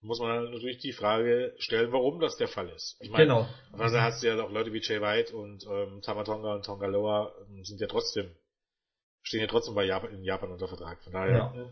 Muss 0.00 0.20
man 0.20 0.44
natürlich 0.52 0.78
die 0.78 0.92
Frage 0.92 1.54
stellen, 1.58 1.90
warum 1.90 2.20
das 2.20 2.36
der 2.36 2.46
Fall 2.46 2.68
ist. 2.68 2.96
Ich 3.00 3.10
meine, 3.10 3.24
genau. 3.24 3.48
Also 3.72 4.00
hast 4.00 4.22
du 4.22 4.28
ja 4.28 4.40
auch 4.40 4.50
Leute 4.50 4.72
wie 4.72 4.80
Jay 4.80 5.00
White 5.00 5.34
und 5.34 5.66
ähm, 5.66 6.00
Tamatonga 6.02 6.54
und 6.54 6.64
Tongaloa 6.64 7.34
ähm, 7.48 7.64
sind 7.64 7.80
ja 7.80 7.88
trotzdem, 7.88 8.30
stehen 9.22 9.40
ja 9.40 9.48
trotzdem 9.48 9.74
bei 9.74 9.84
Japan, 9.84 10.14
in 10.14 10.22
Japan 10.22 10.52
unter 10.52 10.68
Vertrag. 10.68 11.02
Von 11.02 11.12
daher. 11.12 11.36
Ja. 11.36 11.62
Äh, 11.62 11.68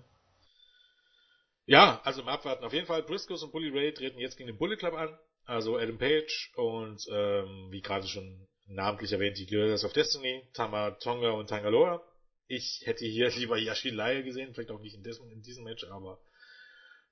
ja, 1.67 2.01
also 2.03 2.23
im 2.23 2.29
Abwarten 2.29 2.65
auf 2.65 2.73
jeden 2.73 2.87
Fall. 2.87 3.05
Briscoes 3.05 3.45
und 3.45 3.53
Bully 3.53 3.71
Ray 3.71 3.93
treten 3.93 4.19
jetzt 4.19 4.37
gegen 4.37 4.49
den 4.49 4.59
Bullet 4.59 4.77
Club 4.77 4.95
an. 4.95 5.17
Also 5.45 5.77
Adam 5.77 5.99
Page 5.99 6.53
und 6.57 7.07
ähm, 7.09 7.69
wie 7.71 7.81
gerade 7.81 8.09
schon 8.09 8.49
namentlich 8.67 9.13
erwähnt, 9.13 9.39
die 9.39 9.47
Guerrillas 9.47 9.85
of 9.85 9.93
Destiny, 9.93 10.43
Tamatonga 10.55 11.31
und 11.31 11.49
Tangaloa. 11.49 12.03
Ich 12.49 12.83
hätte 12.85 13.05
hier 13.05 13.31
lieber 13.37 13.59
Yashin 13.59 13.95
Lai 13.95 14.23
gesehen, 14.23 14.55
vielleicht 14.55 14.71
auch 14.71 14.81
nicht 14.81 14.97
in 14.97 15.03
diesem, 15.03 15.31
in 15.31 15.43
diesem 15.43 15.65
Match, 15.65 15.85
aber 15.91 16.19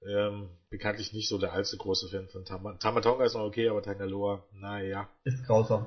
ähm, 0.07 0.51
bekanntlich 0.71 1.13
nicht 1.13 1.29
so 1.29 1.39
der 1.39 1.53
allzu 1.53 1.79
große 1.79 2.09
Fan 2.09 2.29
von 2.29 2.45
Tam 2.45 2.79
Tamatonga 2.79 3.25
ist 3.25 3.35
noch 3.35 3.45
okay, 3.45 3.69
aber 3.69 3.83
Tangaloa, 3.83 4.45
naja. 4.53 5.09
Ist 5.25 5.47
grausam. 5.47 5.87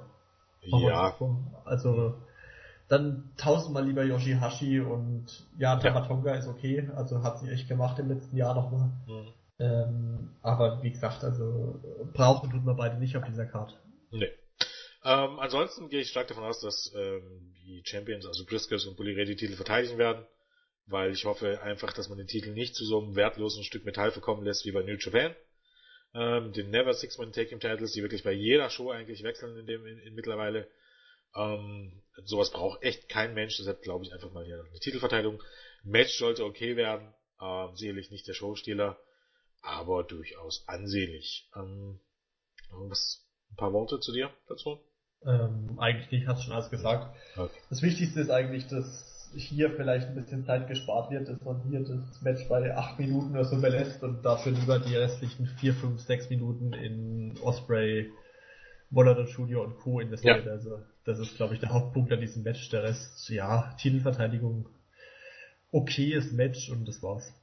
Ja. 0.61 1.15
Also 1.65 2.15
dann 2.87 3.31
tausendmal 3.37 3.85
lieber 3.85 4.03
Yoshihashi 4.03 4.79
und 4.79 5.45
ja, 5.57 5.75
Tamatonga 5.75 6.31
ja. 6.31 6.39
ist 6.39 6.47
okay, 6.47 6.89
also 6.95 7.21
hat 7.21 7.39
sich 7.39 7.49
echt 7.49 7.67
gemacht 7.67 7.99
im 7.99 8.07
letzten 8.07 8.37
Jahr 8.37 8.55
nochmal. 8.55 8.91
Mhm. 9.05 9.33
Ähm, 9.59 10.29
aber 10.41 10.81
wie 10.83 10.91
gesagt, 10.91 11.23
also 11.23 11.79
brauchen 12.13 12.49
tut 12.49 12.63
man 12.63 12.77
beide 12.77 12.97
nicht 12.97 13.17
auf 13.17 13.25
dieser 13.25 13.45
Karte. 13.45 13.75
Nee. 14.11 14.29
Ähm, 15.07 15.39
ansonsten 15.39 15.89
gehe 15.89 16.01
ich 16.01 16.09
stark 16.09 16.27
davon 16.27 16.43
aus, 16.43 16.59
dass 16.59 16.93
ähm, 16.95 17.55
die 17.65 17.81
Champions, 17.85 18.25
also 18.25 18.45
Briscoes 18.45 18.85
und 18.85 18.97
Bully 18.97 19.15
Ray, 19.15 19.25
die 19.25 19.35
Titel 19.35 19.55
verteidigen 19.55 19.97
werden 19.97 20.25
weil 20.87 21.11
ich 21.11 21.25
hoffe 21.25 21.61
einfach, 21.61 21.93
dass 21.93 22.09
man 22.09 22.17
den 22.17 22.27
Titel 22.27 22.51
nicht 22.51 22.73
zu 22.73 22.85
so 22.85 22.99
einem 22.99 23.15
wertlosen 23.15 23.63
Stück 23.63 23.85
Metall 23.85 24.11
verkommen 24.11 24.43
lässt 24.43 24.65
wie 24.65 24.71
bei 24.71 24.83
New 24.83 24.95
Japan. 24.97 25.35
Ähm, 26.13 26.53
den 26.53 26.69
Never 26.71 26.93
Six 26.93 27.17
Man 27.17 27.33
Take 27.33 27.49
Him 27.49 27.59
Titles, 27.59 27.91
die 27.91 28.01
wirklich 28.01 28.23
bei 28.23 28.31
jeder 28.31 28.69
Show 28.69 28.89
eigentlich 28.89 29.21
wechseln 29.23 29.57
in 29.57 29.67
dem 29.67 29.85
in, 29.85 29.99
in 29.99 30.15
mittlerweile. 30.15 30.67
Ähm, 31.35 32.01
sowas 32.23 32.51
braucht 32.51 32.81
echt 32.81 33.09
kein 33.09 33.33
Mensch, 33.33 33.57
deshalb 33.57 33.81
glaube 33.81 34.05
ich 34.05 34.13
einfach 34.13 34.31
mal 34.31 34.45
hier 34.45 34.59
eine 34.59 34.79
Titelverteidigung. 34.79 35.43
Match 35.83 36.17
sollte 36.17 36.45
okay 36.45 36.77
werden, 36.77 37.13
ähm, 37.41 37.75
sicherlich 37.75 38.09
nicht 38.09 38.27
der 38.27 38.33
Showstealer, 38.33 38.97
aber 39.61 40.03
durchaus 40.03 40.63
ansehnlich. 40.67 41.49
Ähm, 41.53 41.99
was, 42.69 43.25
ein 43.51 43.57
paar 43.57 43.73
Worte 43.73 43.99
zu 43.99 44.13
dir 44.13 44.33
dazu? 44.47 44.79
Ähm, 45.25 45.77
eigentlich 45.77 46.11
nicht, 46.11 46.27
hast 46.27 46.43
schon 46.43 46.53
alles 46.53 46.69
gesagt. 46.69 47.15
Okay. 47.35 47.59
Das 47.69 47.81
Wichtigste 47.81 48.21
ist 48.21 48.29
eigentlich, 48.29 48.67
dass 48.67 49.31
hier 49.35 49.71
vielleicht 49.71 50.07
ein 50.07 50.15
bisschen 50.15 50.45
Zeit 50.45 50.67
gespart 50.67 51.11
wird, 51.11 51.27
dass 51.27 51.41
man 51.41 51.61
hier 51.69 51.81
das 51.81 52.21
Match 52.21 52.47
bei 52.47 52.75
8 52.75 52.99
Minuten 52.99 53.31
oder 53.31 53.45
so 53.45 53.59
belässt 53.59 54.01
und 54.03 54.23
dafür 54.23 54.53
lieber 54.53 54.79
die 54.79 54.95
restlichen 54.95 55.47
4, 55.47 55.73
5, 55.73 56.01
6 56.01 56.29
Minuten 56.29 56.73
in 56.73 57.37
Osprey, 57.41 58.11
Waller 58.89 59.27
Studio 59.27 59.63
und 59.63 59.77
Co. 59.77 59.99
investiert. 59.99 60.45
Ja. 60.45 60.51
Also 60.51 60.79
das 61.03 61.19
ist, 61.19 61.35
glaube 61.35 61.53
ich, 61.53 61.59
der 61.59 61.69
Hauptpunkt 61.69 62.11
an 62.11 62.21
diesem 62.21 62.43
Match. 62.43 62.69
Der 62.69 62.83
Rest, 62.83 63.29
ja, 63.29 63.75
Titelverteidigung, 63.79 64.69
okayes 65.71 66.31
Match 66.31 66.69
und 66.69 66.87
das 66.87 67.03
war's. 67.03 67.33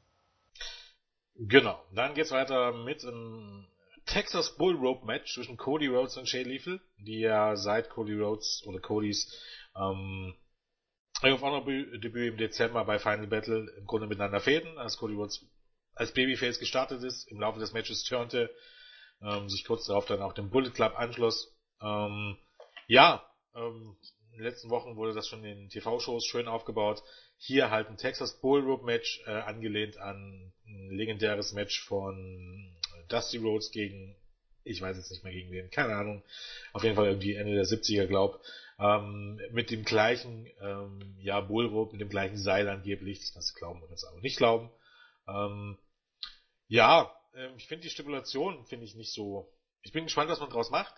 Genau. 1.37 1.83
Dann 1.93 2.15
geht's 2.15 2.31
weiter 2.31 2.73
mit 2.73 3.05
einem 3.05 3.67
Texas 4.06 4.56
Bull 4.56 4.76
Rope 4.76 5.06
Match 5.06 5.35
zwischen 5.35 5.56
Cody 5.56 5.86
Rhodes 5.86 6.16
und 6.16 6.28
Shay 6.28 6.43
Lethal, 6.43 6.81
die 6.98 7.20
ja 7.20 7.56
seit 7.56 7.90
Cody 7.90 8.14
Rhodes 8.14 8.62
oder 8.66 8.81
Codys 8.81 9.32
ähm, 9.76 10.35
Ring 11.22 11.32
of 11.32 11.43
Honor 11.43 11.64
Debüt 11.64 12.32
im 12.32 12.36
Dezember 12.36 12.85
bei 12.85 12.98
Final 12.98 13.26
Battle 13.26 13.70
im 13.78 13.86
Grunde 13.86 14.06
miteinander 14.06 14.40
fäden, 14.40 14.78
als 14.78 14.98
Cody 14.98 15.14
Rhodes 15.14 15.47
als 15.94 16.12
Babyface 16.12 16.59
gestartet 16.59 17.02
ist, 17.02 17.31
im 17.31 17.40
Laufe 17.40 17.60
des 17.60 17.72
Matches 17.72 18.02
turnte, 18.05 18.51
ähm, 19.22 19.48
sich 19.48 19.64
kurz 19.64 19.86
darauf 19.86 20.06
dann 20.06 20.22
auch 20.22 20.32
dem 20.32 20.51
Bullet 20.51 20.70
Club 20.70 20.94
anschloss. 20.97 21.56
Ähm, 21.81 22.36
ja, 22.89 23.24
ähm, 23.55 23.97
in 24.32 24.39
den 24.39 24.43
letzten 24.43 24.70
Wochen 24.70 24.97
wurde 24.97 25.14
das 25.14 25.28
schon 25.28 25.44
in 25.44 25.68
TV-Shows 25.68 26.26
schön 26.26 26.48
aufgebaut. 26.48 27.02
Hier 27.36 27.70
halt 27.70 27.89
ein 27.89 27.97
Texas 27.97 28.40
Bull 28.40 28.62
Rope 28.62 28.85
Match, 28.85 29.22
äh, 29.26 29.31
angelehnt 29.31 29.98
an 29.98 30.52
ein 30.66 30.90
legendäres 30.90 31.52
Match 31.52 31.85
von 31.85 32.76
Dusty 33.09 33.39
Rhodes 33.39 33.70
gegen 33.70 34.16
ich 34.64 34.81
weiß 34.81 34.97
jetzt 34.97 35.10
nicht 35.10 35.22
mehr 35.22 35.32
gegen 35.32 35.51
wen, 35.51 35.70
keine 35.70 35.94
Ahnung, 35.94 36.22
auf 36.72 36.82
jeden 36.82 36.97
Fall 36.97 37.06
irgendwie 37.06 37.35
Ende 37.35 37.55
der 37.55 37.66
70er, 37.66 38.06
glaub, 38.06 38.40
ähm, 38.78 39.40
mit 39.52 39.70
dem 39.70 39.85
gleichen, 39.85 40.48
ähm, 40.60 41.16
ja, 41.20 41.40
Bullrope, 41.40 41.93
mit 41.93 42.01
dem 42.01 42.09
gleichen 42.09 42.39
Seil 42.39 42.68
angeblich, 42.68 43.20
das 43.20 43.32
kannst 43.32 43.51
du 43.51 43.59
glauben 43.59 43.82
oder 43.82 43.90
das 43.90 44.05
aber 44.05 44.20
nicht 44.20 44.39
glauben. 44.39 44.70
Ähm, 45.28 45.78
ja, 46.68 47.14
ähm, 47.35 47.52
ich 47.56 47.66
finde 47.66 47.82
die 47.82 47.90
Stipulation, 47.90 48.64
finde 48.64 48.86
ich 48.86 48.94
nicht 48.94 49.12
so, 49.12 49.52
ich 49.82 49.93
bin 49.93 50.05
gespannt, 50.05 50.31
was 50.31 50.40
man 50.40 50.51
draus 50.51 50.70
macht, 50.70 50.94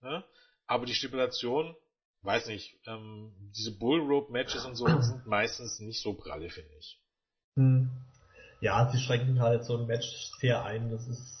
ne? 0.00 0.24
aber 0.66 0.86
die 0.86 0.94
Stipulation, 0.94 1.76
weiß 2.22 2.46
nicht, 2.48 2.80
ähm, 2.86 3.32
diese 3.54 3.76
Bullrope-Matches 3.78 4.64
und 4.64 4.74
so 4.74 4.86
sind 4.86 5.26
meistens 5.26 5.78
nicht 5.80 6.00
so 6.00 6.14
pralle, 6.14 6.48
finde 6.48 6.74
ich. 6.78 6.98
Hm. 7.56 7.90
Ja, 8.60 8.90
sie 8.90 8.98
schränken 8.98 9.40
halt 9.40 9.64
so 9.64 9.76
ein 9.76 9.86
Match 9.86 10.30
sehr 10.40 10.64
ein, 10.64 10.90
das 10.90 11.06
ist 11.06 11.36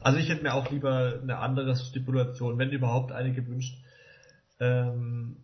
also 0.00 0.18
ich 0.18 0.28
hätte 0.28 0.42
mir 0.42 0.54
auch 0.54 0.70
lieber 0.70 1.18
eine 1.22 1.38
andere 1.38 1.76
Stipulation, 1.76 2.58
wenn 2.58 2.70
überhaupt 2.70 3.12
eine 3.12 3.32
gewünscht. 3.32 3.76
Ähm, 4.58 5.36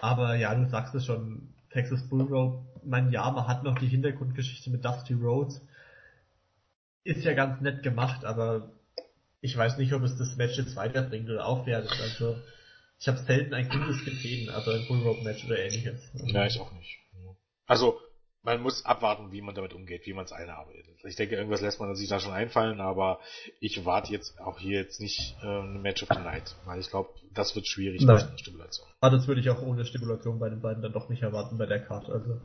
aber 0.00 0.36
ja, 0.36 0.54
du 0.54 0.68
sagst 0.68 0.94
es 0.94 1.06
schon, 1.06 1.54
Texas 1.70 2.08
Bull 2.08 2.22
Rope, 2.22 2.64
mein 2.84 3.10
ja, 3.10 3.30
man 3.30 3.48
hat 3.48 3.64
noch 3.64 3.78
die 3.78 3.88
Hintergrundgeschichte 3.88 4.70
mit 4.70 4.84
Dusty 4.84 5.14
Rhodes. 5.14 5.60
Ist 7.02 7.24
ja 7.24 7.34
ganz 7.34 7.60
nett 7.60 7.82
gemacht, 7.82 8.24
aber 8.24 8.70
ich 9.40 9.56
weiß 9.56 9.76
nicht, 9.76 9.92
ob 9.92 10.02
es 10.02 10.16
das 10.16 10.36
Match 10.36 10.56
jetzt 10.56 10.76
weiterbringt 10.76 11.28
oder 11.28 11.46
aufwertet. 11.46 11.92
Also 12.00 12.36
ich 12.98 13.08
habe 13.08 13.18
selten 13.18 13.54
ein 13.54 13.68
gutes 13.68 14.04
gesehen, 14.04 14.50
also 14.50 14.70
ein 14.70 14.86
Bull 14.86 15.02
Rope 15.02 15.22
Match 15.24 15.44
oder 15.44 15.58
ähnliches. 15.58 16.00
Ja, 16.14 16.46
ich 16.46 16.60
auch 16.60 16.72
nicht. 16.72 16.98
Also 17.66 17.98
man 18.44 18.60
muss 18.60 18.84
abwarten, 18.84 19.32
wie 19.32 19.40
man 19.40 19.54
damit 19.54 19.72
umgeht, 19.72 20.06
wie 20.06 20.12
man 20.12 20.26
es 20.26 20.32
einarbeitet. 20.32 20.86
Ich 21.04 21.16
denke, 21.16 21.34
irgendwas 21.34 21.62
lässt 21.62 21.80
man 21.80 21.94
sich 21.96 22.08
da 22.08 22.20
schon 22.20 22.32
einfallen, 22.32 22.80
aber 22.80 23.18
ich 23.58 23.84
warte 23.86 24.12
jetzt 24.12 24.38
auch 24.38 24.58
hier 24.58 24.80
jetzt 24.80 25.00
nicht 25.00 25.36
äh, 25.42 25.46
ein 25.46 25.80
Match 25.80 26.02
of 26.02 26.10
the 26.10 26.22
Night, 26.22 26.54
weil 26.66 26.78
ich 26.78 26.90
glaube, 26.90 27.08
das 27.32 27.56
wird 27.56 27.66
schwierig 27.66 28.02
Nein. 28.02 28.16
mit 28.16 28.26
einer 28.26 28.38
Stipulation. 28.38 28.86
Ah, 29.00 29.10
das 29.10 29.26
würde 29.26 29.40
ich 29.40 29.48
auch 29.48 29.62
ohne 29.62 29.84
Stipulation 29.86 30.38
bei 30.38 30.50
den 30.50 30.60
beiden 30.60 30.82
dann 30.82 30.92
doch 30.92 31.08
nicht 31.08 31.22
erwarten 31.22 31.56
bei 31.56 31.66
der 31.66 31.82
Karte. 31.84 32.12
Also. 32.12 32.40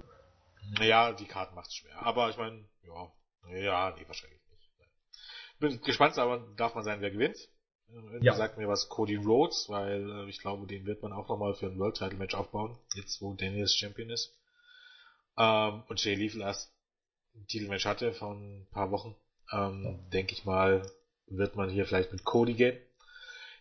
Ja, 0.82 1.12
die 1.12 1.26
Karte 1.26 1.54
macht's 1.54 1.76
schwer. 1.76 2.02
Aber 2.02 2.30
ich 2.30 2.38
meine, 2.38 2.66
ja, 2.84 3.12
ja, 3.54 3.96
nee, 3.98 4.08
wahrscheinlich 4.08 4.40
nicht. 4.50 4.72
Bin 5.60 5.82
gespannt, 5.82 6.18
aber 6.18 6.48
darf 6.56 6.76
man 6.76 6.86
sein, 6.86 7.02
wer 7.02 7.12
gewinnt. 7.12 7.38
Irgendwie 7.92 8.28
ja. 8.28 8.36
sagt 8.36 8.58
mir 8.58 8.68
was 8.68 8.88
Cody 8.88 9.16
Rhodes, 9.16 9.66
weil 9.68 10.10
äh, 10.10 10.30
ich 10.30 10.40
glaube, 10.40 10.68
den 10.68 10.86
wird 10.86 11.02
man 11.02 11.12
auch 11.12 11.28
nochmal 11.28 11.56
für 11.56 11.66
ein 11.66 11.80
World 11.80 11.98
Title 11.98 12.20
Match 12.20 12.36
aufbauen, 12.36 12.78
jetzt 12.94 13.20
wo 13.22 13.34
Daniels 13.34 13.76
Champion 13.76 14.12
ist. 14.12 14.39
Ähm, 15.40 15.84
und 15.88 16.04
Jay 16.04 16.16
Lethal 16.16 16.42
erst 16.42 16.72
ein 17.34 17.48
Titelmatch 17.48 17.86
hatte 17.86 18.14
vor 18.14 18.34
ein 18.34 18.68
paar 18.72 18.92
Wochen, 18.92 19.16
ähm, 19.52 20.00
denke 20.12 20.34
ich 20.34 20.46
mal, 20.46 20.92
wird 21.28 21.56
man 21.56 21.70
hier 21.70 21.86
vielleicht 21.86 22.12
mit 22.12 22.26
Cody 22.26 22.54
gehen. 22.54 22.78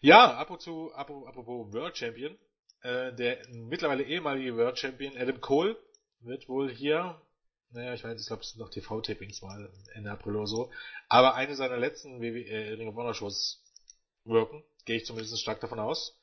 Ja, 0.01 0.37
apropos, 0.37 0.93
apropos 0.93 1.73
World 1.73 1.97
Champion, 1.97 2.37
äh, 2.83 3.13
der 3.15 3.39
mittlerweile 3.51 4.03
ehemalige 4.03 4.57
World 4.57 4.79
Champion 4.79 5.17
Adam 5.17 5.41
Cole 5.41 5.77
wird 6.21 6.49
wohl 6.49 6.71
hier, 6.71 7.21
naja, 7.71 7.95
ich 7.95 8.03
weiß, 8.03 8.21
ich 8.21 8.27
glaube, 8.27 8.43
es 8.43 8.51
sind 8.51 8.61
noch 8.61 8.71
TV-Tapings 8.71 9.43
mal 9.43 9.71
Ende 9.95 10.11
April 10.11 10.37
oder 10.37 10.47
so, 10.47 10.73
aber 11.09 11.35
eine 11.35 11.55
seiner 11.55 11.77
letzten 11.77 12.21
WWE, 12.21 12.45
äh, 12.45 12.73
Ring 12.75 12.89
of 12.89 12.97
Honor 12.97 13.15
Shows 13.15 13.63
wirken, 14.25 14.65
gehe 14.85 14.97
ich 14.97 15.07
zumindest 15.07 15.41
stark 15.41 15.61
davon 15.61 15.79
aus. 15.79 16.18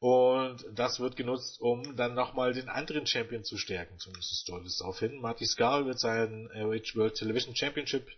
Und 0.00 0.64
das 0.72 0.98
wird 0.98 1.16
genutzt, 1.16 1.60
um 1.60 1.94
dann 1.94 2.14
nochmal 2.14 2.54
den 2.54 2.70
anderen 2.70 3.06
Champion 3.06 3.44
zu 3.44 3.58
stärken. 3.58 3.98
Zumindest 3.98 4.48
deutet 4.48 4.68
es 4.68 4.78
darauf 4.78 4.98
hin. 4.98 5.20
Marty 5.20 5.44
Skull 5.44 5.84
wird 5.84 5.98
seinen 5.98 6.46
ROH 6.52 6.94
World 6.96 7.16
Television 7.16 7.54
Championship 7.54 8.08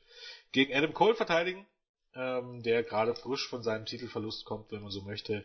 gegen 0.53 0.73
Adam 0.73 0.95
Cole 0.95 1.17
verteidigen, 1.17 1.67
ähm, 2.15 2.63
der 2.63 2.85
gerade 2.85 3.17
frisch 3.17 3.49
von 3.49 3.65
seinem 3.65 3.85
Titelverlust 3.85 4.45
kommt, 4.45 4.71
wenn 4.71 4.83
man 4.83 4.93
so 4.93 5.03
möchte, 5.03 5.45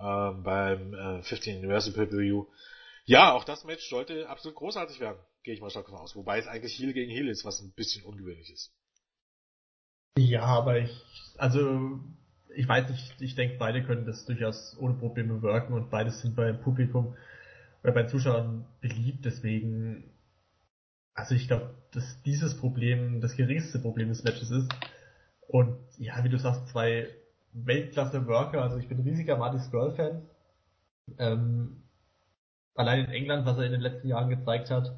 ähm, 0.00 0.42
beim 0.42 0.94
äh, 0.94 1.22
15 1.22 1.58
Universal 1.58 1.92
Pay-Per-View. 1.92 2.46
Ja, 3.04 3.34
auch 3.34 3.44
das 3.44 3.64
Match 3.64 3.86
sollte 3.90 4.30
absolut 4.30 4.56
großartig 4.56 4.98
werden, 4.98 5.20
gehe 5.42 5.52
ich 5.52 5.60
mal 5.60 5.68
stark 5.68 5.86
davon 5.86 6.00
aus. 6.00 6.16
Wobei 6.16 6.38
es 6.38 6.46
eigentlich 6.46 6.72
Heel 6.78 6.94
gegen 6.94 7.12
Heel 7.12 7.28
ist, 7.28 7.44
was 7.44 7.60
ein 7.60 7.74
bisschen 7.74 8.02
ungewöhnlich 8.02 8.50
ist. 8.50 8.72
Ja, 10.16 10.44
aber 10.44 10.78
ich, 10.78 10.90
also 11.36 12.00
ich 12.56 12.66
weiß 12.66 12.88
nicht, 12.88 13.20
ich 13.20 13.34
denke, 13.34 13.56
beide 13.58 13.82
können 13.82 14.06
das 14.06 14.24
durchaus 14.24 14.76
ohne 14.80 14.94
Probleme 14.94 15.42
wirken 15.42 15.74
und 15.74 15.90
beides 15.90 16.22
sind 16.22 16.34
beim 16.36 16.60
Publikum 16.60 17.14
oder 17.82 17.92
bei 17.92 18.04
Zuschauern 18.04 18.64
beliebt, 18.80 19.24
deswegen, 19.24 20.04
also 21.14 21.34
ich 21.34 21.46
glaube, 21.48 21.74
dass 21.92 22.22
dieses 22.22 22.56
Problem 22.56 23.20
das 23.20 23.36
geringste 23.36 23.78
Problem 23.78 24.08
des 24.08 24.24
Matches 24.24 24.50
ist. 24.50 24.68
Und 25.46 25.76
ja, 25.98 26.24
wie 26.24 26.28
du 26.28 26.38
sagst, 26.38 26.68
zwei 26.68 27.08
Weltklasse-Worker, 27.52 28.62
also 28.62 28.78
ich 28.78 28.88
bin 28.88 29.00
riesiger 29.00 29.36
Marty 29.36 29.58
Girl-Fan. 29.70 30.22
Ähm, 31.18 31.82
allein 32.74 33.04
in 33.04 33.10
England, 33.12 33.46
was 33.46 33.58
er 33.58 33.64
in 33.64 33.72
den 33.72 33.80
letzten 33.80 34.08
Jahren 34.08 34.30
gezeigt 34.30 34.70
hat, 34.70 34.92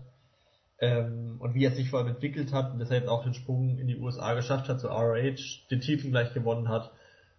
ähm, 0.81 1.37
und 1.41 1.55
wie 1.55 1.65
er 1.65 1.73
sich 1.73 1.91
vor 1.91 1.99
allem 1.99 2.09
entwickelt 2.09 2.53
hat 2.53 2.73
und 2.73 2.79
dass 2.79 2.91
er 2.91 2.99
jetzt 2.99 3.09
auch 3.09 3.25
den 3.25 3.35
Sprung 3.35 3.79
in 3.79 3.89
die 3.89 3.99
USA 3.99 4.35
geschafft 4.35 4.69
hat, 4.69 4.81
zu 4.81 4.89
ROH, 4.89 5.67
den 5.71 5.81
Titel 5.81 6.11
gleich 6.11 6.33
gewonnen 6.33 6.69
hat, 6.69 6.93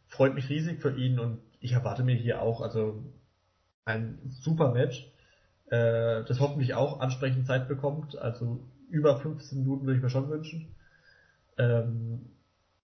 freut 0.10 0.34
mich 0.34 0.50
riesig 0.50 0.82
für 0.82 0.96
ihn 0.96 1.20
und 1.20 1.40
ich 1.62 1.74
erwarte 1.74 2.04
mir 2.04 2.16
hier 2.16 2.42
auch 2.42 2.62
also 2.62 3.04
ein 3.86 4.20
super 4.42 4.72
Match, 4.74 5.10
äh, 5.68 6.24
das 6.24 6.40
hoffentlich 6.40 6.74
auch 6.74 7.00
ansprechend 7.00 7.48
Zeit 7.48 7.68
bekommt. 7.68 8.18
Also 8.18 8.60
über 8.90 9.18
15 9.18 9.60
Minuten 9.60 9.86
würde 9.86 9.98
ich 9.98 10.04
mir 10.04 10.10
schon 10.10 10.30
wünschen. 10.30 10.76
Ähm, 11.58 12.32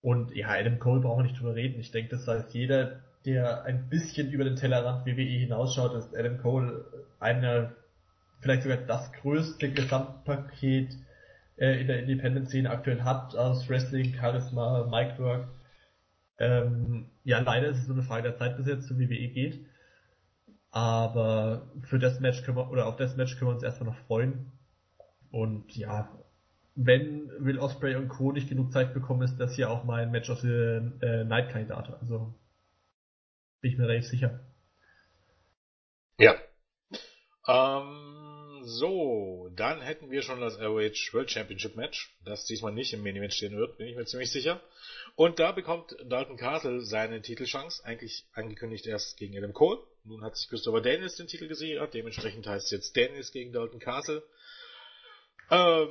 und 0.02 0.35
ja, 0.35 0.49
Adam 0.49 0.80
Cole 0.80 1.02
brauchen 1.02 1.19
wir 1.19 1.23
nicht 1.23 1.39
drüber 1.39 1.56
reden. 1.56 1.80
Ich 1.80 1.91
denke, 1.91 2.11
das 2.15 2.27
weiß 2.27 2.53
jeder, 2.53 3.02
der 3.26 3.64
ein 3.64 3.89
bisschen 3.89 4.30
über 4.30 4.43
den 4.43 4.56
Tellerrand 4.56 5.06
WWE 5.06 5.22
hinausschaut, 5.22 5.95
ist 5.95 6.15
Adam 6.15 6.38
Cole 6.38 6.85
einer, 7.19 7.73
vielleicht 8.39 8.64
sogar 8.64 8.77
das 8.77 9.11
größte 9.14 9.72
Gesamtpaket 9.72 10.95
äh, 11.57 11.81
in 11.81 11.88
der 11.88 11.99
Independent-Szene 11.99 12.69
aktuell 12.69 13.02
hat, 13.02 13.35
aus 13.35 13.68
Wrestling, 13.68 14.14
Charisma, 14.14 14.85
Micwork 14.91 15.47
ähm, 16.38 17.10
ja, 17.24 17.40
leider 17.40 17.68
ist 17.68 17.80
es 17.80 17.88
so 17.88 17.94
eine 17.94 18.03
Frage 18.03 18.24
der 18.24 18.38
Zeit, 18.38 18.57
bis 18.57 18.68
jetzt 18.68 18.88
zur 18.88 18.99
WWE 18.99 19.28
geht. 19.30 19.66
Aber 20.72 21.72
für 21.84 21.99
das 21.99 22.20
Match 22.20 22.44
können 22.44 22.57
wir, 22.57 22.70
oder 22.70 22.88
auf 22.88 22.98
das 22.98 23.16
Match 23.16 23.38
können 23.38 23.52
wir 23.52 23.56
uns 23.56 23.64
erstmal 23.64 23.91
noch 23.91 23.99
freuen. 24.07 24.52
Und 25.32 25.76
ja, 25.76 26.12
wenn 26.76 27.30
Will 27.40 27.60
Osprey 27.60 27.95
und 27.95 28.10
Co. 28.10 28.32
nicht 28.32 28.49
genug 28.49 28.74
Zeit 28.74 28.94
bekommen, 28.94 29.22
ist 29.22 29.38
das 29.38 29.56
hier 29.56 29.70
auch 29.70 29.86
mein 29.86 30.12
Match 30.12 30.30
of 30.30 30.40
the 30.41 30.49
äh, 30.49 31.24
Night 31.24 31.49
Kandidat. 31.49 31.90
Also 32.02 32.36
bin 33.62 33.72
ich 33.72 33.78
mir 33.78 33.88
relativ 33.88 34.10
sicher. 34.10 34.41
Ja. 36.20 36.36
Ähm, 37.48 38.62
so, 38.64 39.49
dann 39.56 39.82
hätten 39.82 40.12
wir 40.12 40.22
schon 40.22 40.41
das 40.41 40.60
ROH 40.60 41.14
World 41.14 41.32
Championship 41.32 41.76
Match, 41.76 42.14
das 42.26 42.45
diesmal 42.45 42.74
nicht 42.74 42.94
im 42.94 43.03
Main 43.03 43.16
Event 43.16 43.34
stehen 43.34 43.56
wird, 43.56 43.78
bin 43.78 43.88
ich 43.88 43.95
mir 43.95 44.06
ziemlich 44.06 44.32
sicher. 44.32 44.60
Und 45.15 45.39
da 45.39 45.53
bekommt 45.53 45.95
Dalton 46.03 46.35
Castle 46.35 46.81
seine 46.81 47.21
Titelchance, 47.21 47.83
eigentlich 47.85 48.25
angekündigt 48.33 48.85
erst 48.85 49.17
gegen 49.17 49.37
Adam 49.37 49.53
Cole. 49.53 49.79
Nun 50.03 50.23
hat 50.23 50.35
sich 50.35 50.49
Christopher 50.49 50.81
Daniels 50.81 51.15
den 51.15 51.27
Titel 51.27 51.47
gesichert, 51.47 51.93
dementsprechend 51.93 52.45
heißt 52.45 52.65
es 52.65 52.71
jetzt 52.71 52.97
Daniels 52.97 53.31
gegen 53.31 53.53
Dalton 53.53 53.79
Castle. 53.79 54.23
Ähm, 55.49 55.89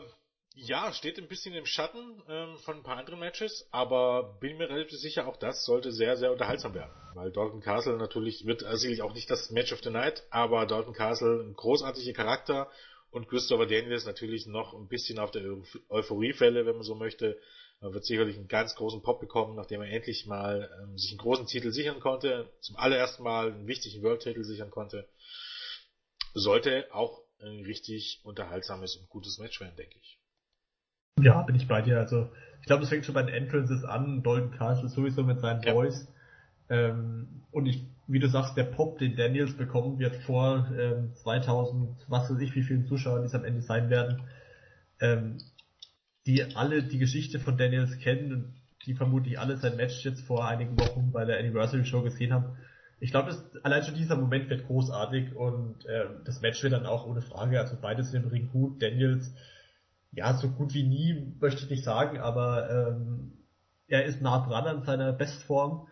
ja, 0.57 0.93
steht 0.93 1.19
ein 1.19 1.27
bisschen 1.27 1.55
im 1.55 1.67
Schatten 1.67 2.23
ähm, 2.29 2.59
von 2.59 2.77
ein 2.77 2.83
paar 2.83 2.99
anderen 2.99 3.19
Matches, 3.19 3.67
aber 3.73 4.37
bin 4.41 4.59
mir 4.59 4.69
relativ 4.69 4.99
sicher, 4.99 5.27
auch 5.27 5.37
das 5.37 5.65
sollte 5.65 5.91
sehr, 5.91 6.17
sehr 6.17 6.31
unterhaltsam 6.31 6.75
werden. 6.75 6.93
Weil 7.15 7.33
Dalton 7.33 7.61
Castle 7.61 7.97
natürlich 7.97 8.45
wird 8.47 8.61
sicherlich 8.61 9.03
auch 9.03 9.15
nicht 9.15 9.31
das 9.31 9.51
Match 9.51 9.73
of 9.73 9.81
the 9.83 9.91
Night, 9.91 10.23
aber 10.31 10.67
Dalton 10.67 10.93
Castle 10.93 11.43
ein 11.43 11.55
großartiger 11.55 12.13
Charakter 12.13 12.71
und 13.11 13.29
Christopher 13.29 13.67
Daniels 13.67 14.05
natürlich 14.05 14.47
noch 14.47 14.75
ein 14.75 14.89
bisschen 14.89 15.19
auf 15.19 15.31
der 15.31 15.43
Euphoriefälle, 15.89 16.67
wenn 16.67 16.75
man 16.75 16.83
so 16.83 16.95
möchte. 16.95 17.41
Er 17.85 17.93
wird 17.93 18.07
sicherlich 18.07 18.39
einen 18.39 18.49
ganz 18.49 18.75
großen 18.77 19.03
Pop 19.03 19.21
bekommen, 19.21 19.57
nachdem 19.57 19.83
er 19.83 19.91
endlich 19.91 20.25
mal 20.25 20.71
ähm, 20.83 20.97
sich 20.97 21.11
einen 21.11 21.19
großen 21.19 21.47
Titel 21.47 21.71
sichern 21.71 22.01
konnte, 22.01 22.51
zum 22.61 22.77
allerersten 22.77 23.23
Mal 23.23 23.53
einen 23.53 23.67
wichtigen 23.67 24.03
World-Titel 24.03 24.43
sichern 24.43 24.71
konnte. 24.71 25.07
Sollte 26.33 26.87
auch 26.93 27.21
ein 27.41 27.63
richtig 27.65 28.23
unterhaltsames 28.25 28.97
und 28.97 29.11
gutes 29.11 29.39
Match 29.39 29.61
werden, 29.61 29.77
denke 29.77 29.99
ich. 30.01 30.19
Ja, 31.21 31.43
bin 31.43 31.57
ich 31.57 31.69
bei 31.69 31.83
dir. 31.83 31.99
Also 31.99 32.31
ich 32.61 32.67
glaube, 32.67 32.81
das 32.81 32.89
fängt 32.89 33.05
schon 33.05 33.15
bei 33.15 33.23
den 33.23 33.35
Entrances 33.35 33.85
an. 33.85 34.23
Dalton 34.23 34.53
Castle 34.53 34.89
sowieso 34.89 35.23
mit 35.23 35.41
seinen 35.41 35.63
ja. 35.63 35.75
Boys. 35.75 36.09
Ähm, 36.71 37.45
und 37.51 37.67
ich, 37.67 37.85
wie 38.07 38.19
du 38.19 38.29
sagst, 38.29 38.57
der 38.57 38.65
Pop, 38.65 38.99
den 38.99 39.15
Daniels 39.15 39.59
bekommen 39.59 39.99
wird 39.99 40.17
vor 40.25 40.67
ähm, 40.75 41.13
2000, 41.17 42.07
was 42.09 42.31
weiß 42.31 42.41
ich, 42.41 42.55
wie 42.55 42.63
vielen 42.63 42.87
Zuschauern 42.87 43.21
die 43.21 43.27
es 43.27 43.35
am 43.35 43.45
Ende 43.45 43.61
sein 43.61 43.91
werden, 43.91 44.23
ähm, 45.01 45.39
die 46.27 46.55
alle 46.55 46.83
die 46.83 46.99
Geschichte 46.99 47.39
von 47.39 47.57
Daniels 47.57 47.99
kennen 47.99 48.33
und 48.33 48.55
die 48.87 48.95
vermutlich 48.95 49.39
alle 49.39 49.57
sein 49.57 49.77
Match 49.77 50.05
jetzt 50.05 50.23
vor 50.23 50.47
einigen 50.47 50.79
Wochen 50.79 51.11
bei 51.13 51.25
der 51.25 51.39
Anniversary 51.39 51.85
Show 51.85 52.03
gesehen 52.03 52.33
haben. 52.33 52.57
Ich 53.01 53.11
glaube, 53.11 53.37
allein 53.63 53.83
schon 53.83 53.95
dieser 53.95 54.17
Moment 54.17 54.49
wird 54.49 54.67
großartig 54.67 55.35
und 55.35 55.85
äh, 55.87 56.07
das 56.25 56.41
Match 56.41 56.63
wird 56.63 56.73
dann 56.73 56.87
auch 56.87 57.07
ohne 57.07 57.23
Frage, 57.23 57.61
also 57.61 57.77
beides 57.81 58.15
im 58.15 58.27
Ring 58.29 58.49
gut. 58.51 58.83
Daniels 58.83 59.33
ja, 60.17 60.35
so 60.35 60.49
gut 60.49 60.75
wie 60.75 60.85
nie 60.85 61.35
möchte 61.41 61.65
ich 61.65 61.71
nicht 61.71 61.85
sagen, 61.85 62.19
aber 62.19 62.71
ähm, 62.71 63.33
er 63.89 64.05
ist 64.05 64.23
nah 64.23 64.47
dran 64.47 64.67
an 64.67 64.85
seiner 64.85 65.13
Bestform 65.13 65.89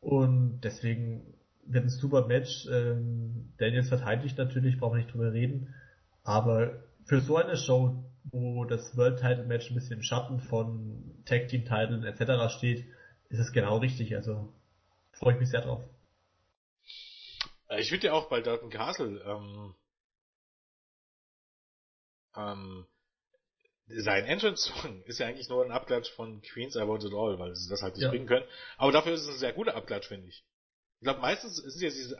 und 0.00 0.60
deswegen 0.62 1.22
wird 1.66 1.84
ein 1.84 1.88
super 1.88 2.26
Match. 2.26 2.66
Ähm, 2.70 3.52
Daniels 3.56 3.88
verteidigt 3.88 4.36
natürlich, 4.36 4.78
brauchen 4.78 4.94
wir 4.94 5.02
nicht 5.02 5.14
drüber 5.14 5.32
reden, 5.32 5.74
aber 6.22 6.82
für 7.06 7.20
so 7.20 7.36
eine 7.36 7.56
Show, 7.56 8.04
wo 8.24 8.64
das 8.64 8.96
World 8.96 9.20
Title 9.20 9.44
Match 9.44 9.70
ein 9.70 9.74
bisschen 9.74 9.98
im 9.98 10.02
Schatten 10.02 10.40
von 10.40 11.22
Tag 11.24 11.48
Team 11.48 11.64
Titeln 11.64 12.04
etc. 12.04 12.52
steht, 12.54 12.86
ist 13.28 13.38
es 13.38 13.52
genau 13.52 13.78
richtig. 13.78 14.14
Also 14.16 14.52
freue 15.12 15.34
ich 15.34 15.40
mich 15.40 15.50
sehr 15.50 15.62
drauf. 15.62 15.82
Äh, 17.68 17.80
ich 17.80 17.90
würde 17.90 18.06
ja 18.06 18.12
auch 18.12 18.28
bei 18.28 18.40
Dalton 18.40 18.70
Castle 18.70 19.20
ähm, 19.26 19.74
ähm, 22.36 22.86
sein 23.86 24.24
Entrance-Song 24.24 25.02
ist 25.06 25.18
ja 25.18 25.26
eigentlich 25.26 25.48
nur 25.48 25.64
ein 25.64 25.70
Abklatsch 25.70 26.10
von 26.12 26.40
Queens 26.42 26.76
I 26.76 26.86
Want 26.86 27.04
It 27.04 27.12
All, 27.12 27.38
weil 27.38 27.54
sie 27.54 27.68
das 27.68 27.82
halt 27.82 27.94
nicht 27.94 28.04
ja. 28.04 28.10
bringen 28.10 28.26
können. 28.26 28.46
Aber 28.76 28.92
dafür 28.92 29.12
ist 29.12 29.22
es 29.22 29.28
ein 29.28 29.38
sehr 29.38 29.52
guter 29.52 29.74
Abklatsch, 29.74 30.08
finde 30.08 30.28
ich. 30.28 30.44
Ich 31.00 31.06
glaube, 31.06 31.20
meistens 31.20 31.56
sind 31.56 31.82
ja 31.82 31.90
diese 31.90 32.18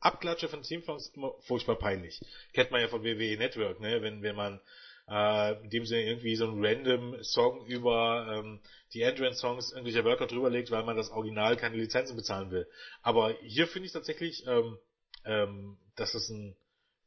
Abklatsche 0.00 0.48
von 0.48 0.62
Teamsongs 0.62 1.08
immer 1.14 1.34
furchtbar 1.42 1.76
peinlich. 1.76 2.20
Kennt 2.52 2.72
man 2.72 2.80
ja 2.80 2.88
von 2.88 3.04
WWE 3.04 3.36
Network, 3.36 3.78
ne? 3.78 4.02
Wenn, 4.02 4.22
wenn 4.22 4.34
man 4.34 4.60
äh, 5.08 5.62
in 5.62 5.70
dem 5.70 5.86
Sinne 5.86 6.02
irgendwie 6.02 6.36
so 6.36 6.48
einen 6.48 6.64
random 6.64 7.22
Song 7.22 7.66
über 7.66 8.26
ähm, 8.30 8.60
die 8.92 9.02
Entrance-Songs 9.02 9.72
irgendwelcher 9.72 10.04
Worker 10.04 10.26
drüberlegt, 10.26 10.70
weil 10.70 10.84
man 10.84 10.96
das 10.96 11.10
Original 11.10 11.56
keine 11.56 11.76
Lizenzen 11.76 12.16
bezahlen 12.16 12.50
will. 12.50 12.66
Aber 13.02 13.32
hier 13.42 13.66
finde 13.66 13.86
ich 13.86 13.92
tatsächlich, 13.92 14.46
ähm, 14.46 14.78
ähm, 15.24 15.78
dass 15.96 16.14
es 16.14 16.28
ein 16.30 16.56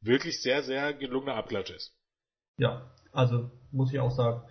wirklich 0.00 0.42
sehr, 0.42 0.62
sehr 0.62 0.92
gelungener 0.94 1.36
Abklatsch 1.36 1.70
ist. 1.70 1.94
Ja, 2.56 2.92
also 3.12 3.50
muss 3.70 3.92
ich 3.92 4.00
auch 4.00 4.10
sagen. 4.10 4.42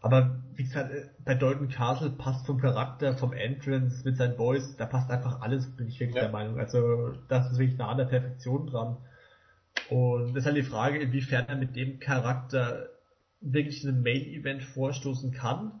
Aber 0.00 0.42
wie 0.52 0.64
gesagt, 0.64 0.92
äh, 0.92 1.08
bei 1.24 1.34
Dalton 1.34 1.68
Castle 1.68 2.10
passt 2.10 2.44
vom 2.46 2.60
Charakter, 2.60 3.16
vom 3.16 3.32
Entrance 3.32 4.04
mit 4.04 4.18
seinen 4.18 4.36
Boys, 4.36 4.76
da 4.76 4.84
passt 4.84 5.10
einfach 5.10 5.40
alles, 5.40 5.74
bin 5.76 5.88
ich 5.88 5.98
wirklich 5.98 6.16
ja. 6.16 6.24
der 6.24 6.30
Meinung. 6.30 6.58
Also 6.60 7.12
das 7.28 7.50
ist 7.50 7.58
wirklich 7.58 7.78
nah 7.78 7.88
an 7.88 7.96
der 7.96 8.04
Perfektion 8.04 8.66
dran. 8.66 8.98
Und 9.90 10.34
das 10.34 10.42
ist 10.42 10.46
halt 10.46 10.56
die 10.56 10.62
Frage, 10.62 10.98
inwiefern 10.98 11.46
er 11.48 11.56
mit 11.56 11.76
dem 11.76 12.00
Charakter 12.00 12.90
wirklich 13.40 13.86
einem 13.86 14.02
Main-Event 14.02 14.62
vorstoßen 14.62 15.32
kann. 15.32 15.80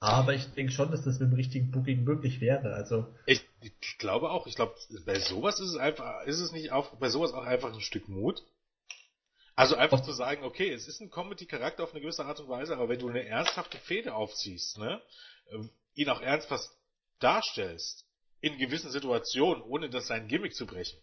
Aber 0.00 0.34
ich 0.34 0.46
denke 0.54 0.72
schon, 0.72 0.90
dass 0.90 1.02
das 1.02 1.18
mit 1.18 1.30
dem 1.30 1.36
richtigen 1.36 1.70
Booking 1.70 2.04
möglich 2.04 2.40
wäre. 2.40 2.74
Also 2.74 3.06
ich, 3.26 3.42
ich 3.60 3.98
glaube 3.98 4.30
auch. 4.30 4.46
Ich 4.46 4.54
glaube, 4.54 4.74
bei 5.04 5.18
sowas 5.18 5.58
ist 5.58 5.70
es 5.70 5.76
einfach, 5.76 6.22
ist 6.24 6.40
es 6.40 6.52
nicht 6.52 6.70
auch 6.70 6.96
bei 6.96 7.08
sowas 7.08 7.32
auch 7.32 7.44
einfach 7.44 7.72
ein 7.72 7.80
Stück 7.80 8.08
Mut. 8.08 8.42
Also 9.56 9.74
einfach 9.74 10.00
zu 10.02 10.12
sagen, 10.12 10.44
okay, 10.44 10.70
es 10.72 10.86
ist 10.86 11.00
ein 11.00 11.10
Comedy-Charakter 11.10 11.82
auf 11.82 11.90
eine 11.90 12.00
gewisse 12.00 12.24
Art 12.24 12.38
und 12.38 12.48
Weise, 12.48 12.76
aber 12.76 12.88
wenn 12.88 13.00
du 13.00 13.08
eine 13.08 13.26
ernsthafte 13.26 13.76
Fehde 13.78 14.14
aufziehst, 14.14 14.78
ne, 14.78 15.02
ähm, 15.50 15.70
ihn 15.94 16.08
auch 16.10 16.20
ernsthaft 16.20 16.70
darstellst, 17.18 18.04
in 18.40 18.56
gewissen 18.56 18.92
Situationen, 18.92 19.64
ohne 19.64 19.90
das 19.90 20.06
sein 20.06 20.28
Gimmick 20.28 20.54
zu 20.54 20.64
brechen, 20.64 21.00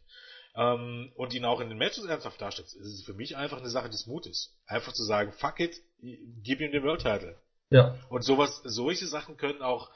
ähm, 0.56 1.12
und 1.16 1.34
ihn 1.34 1.46
auch 1.46 1.60
in 1.60 1.70
den 1.70 1.78
Matches 1.78 2.06
ernsthaft 2.06 2.42
darstellst, 2.42 2.76
ist 2.76 2.94
es 2.94 3.04
für 3.04 3.14
mich 3.14 3.36
einfach 3.36 3.60
eine 3.60 3.70
Sache 3.70 3.90
des 3.90 4.08
Mutes. 4.08 4.54
Einfach 4.68 4.94
zu 4.94 5.04
sagen, 5.04 5.34
fuck 5.34 5.60
it, 5.60 5.76
gib 6.02 6.62
ihm 6.62 6.72
den 6.72 6.84
World 6.84 7.02
Title. 7.02 7.38
Ja. 7.70 7.98
Und 8.10 8.24
sowas, 8.24 8.62
solche 8.64 9.08
Sachen 9.08 9.38
können 9.38 9.62
auch 9.62 9.92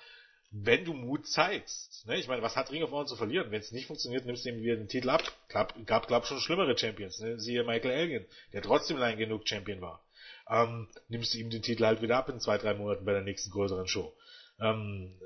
wenn 0.51 0.83
du 0.83 0.93
Mut 0.93 1.27
zeigst. 1.27 2.07
Ne? 2.07 2.17
Ich 2.17 2.27
meine, 2.27 2.41
was 2.41 2.55
hat 2.55 2.71
Ring 2.71 2.83
of 2.83 2.91
Honor 2.91 3.05
zu 3.05 3.15
verlieren? 3.15 3.51
Wenn 3.51 3.61
es 3.61 3.71
nicht 3.71 3.85
funktioniert, 3.85 4.25
nimmst 4.25 4.45
du 4.45 4.49
ihm 4.49 4.61
wieder 4.61 4.75
den 4.75 4.87
Titel 4.87 5.09
ab. 5.09 5.21
Gab, 5.47 5.75
gab 5.85 6.07
glaub 6.07 6.25
schon 6.25 6.39
schlimmere 6.39 6.77
Champions. 6.77 7.19
Ne? 7.19 7.39
Siehe 7.39 7.63
Michael 7.63 7.91
Elgin, 7.91 8.25
der 8.53 8.61
trotzdem 8.61 8.97
lang 8.97 9.17
genug 9.17 9.47
Champion 9.47 9.81
war. 9.81 10.03
Ähm, 10.49 10.87
nimmst 11.07 11.33
du 11.33 11.37
ihm 11.37 11.51
den 11.51 11.61
Titel 11.61 11.85
halt 11.85 12.01
wieder 12.01 12.17
ab 12.17 12.29
in 12.29 12.39
zwei, 12.39 12.57
drei 12.57 12.73
Monaten 12.73 13.05
bei 13.05 13.13
der 13.13 13.21
nächsten 13.21 13.51
größeren 13.51 13.87
Show. 13.87 14.11
Ähm, 14.59 15.19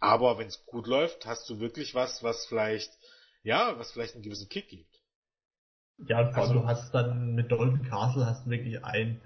aber 0.00 0.38
wenn 0.38 0.48
es 0.48 0.66
gut 0.66 0.88
läuft, 0.88 1.24
hast 1.26 1.48
du 1.48 1.60
wirklich 1.60 1.94
was, 1.94 2.22
was 2.24 2.44
vielleicht, 2.46 2.90
ja, 3.44 3.78
was 3.78 3.92
vielleicht 3.92 4.14
einen 4.14 4.24
gewissen 4.24 4.48
Kick 4.48 4.68
gibt. 4.68 5.00
Ja, 6.08 6.32
vor 6.32 6.42
also, 6.42 6.54
du 6.54 6.66
hast 6.66 6.92
dann 6.92 7.34
mit 7.34 7.52
Dalton 7.52 7.82
Castle 7.82 8.26
hast 8.26 8.46
du 8.46 8.50
wirklich 8.50 8.84
ein, 8.84 9.20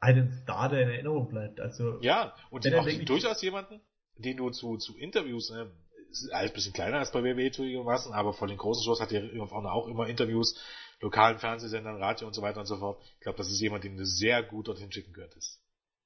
einen 0.00 0.32
Star, 0.42 0.68
der 0.68 0.82
in 0.82 0.88
Erinnerung 0.88 1.28
bleibt. 1.28 1.60
Also 1.60 2.00
ja, 2.00 2.34
und 2.50 2.66
auch 2.74 2.88
durchaus 3.04 3.40
jemanden, 3.42 3.80
den 4.16 4.36
du 4.36 4.50
zu, 4.50 4.76
zu 4.78 4.96
Interviews, 4.96 5.50
ne, 5.50 5.70
ist 6.10 6.32
alles 6.32 6.50
ein 6.50 6.54
bisschen 6.54 6.72
kleiner 6.72 6.98
als 6.98 7.12
bei 7.12 7.22
WWE 7.22 7.52
zugegebenermaßen, 7.52 8.12
aber 8.12 8.32
vor 8.32 8.48
den 8.48 8.56
großen 8.56 8.84
Shows 8.84 9.00
hat 9.00 9.10
der 9.10 9.22
auch 9.40 9.86
immer 9.86 10.08
Interviews, 10.08 10.58
lokalen 11.00 11.38
Fernsehsendern, 11.38 12.02
Radio 12.02 12.26
und 12.26 12.34
so 12.34 12.42
weiter 12.42 12.60
und 12.60 12.66
so 12.66 12.78
fort. 12.78 13.00
Ich 13.14 13.20
glaube, 13.20 13.38
das 13.38 13.48
ist 13.48 13.60
jemand, 13.60 13.84
den 13.84 13.96
du 13.96 14.04
sehr 14.04 14.42
gut 14.42 14.68
dorthin 14.68 14.90
schicken 14.90 15.12
könntest. 15.12 15.60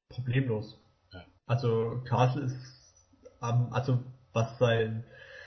Problemlos. 0.08 0.78
Ja. 1.12 1.24
Also 1.46 2.02
Castle 2.04 2.44
ist, 2.44 2.56
ähm, 3.40 3.68
also 3.70 4.02
was 4.32 4.58
sein, 4.58 5.04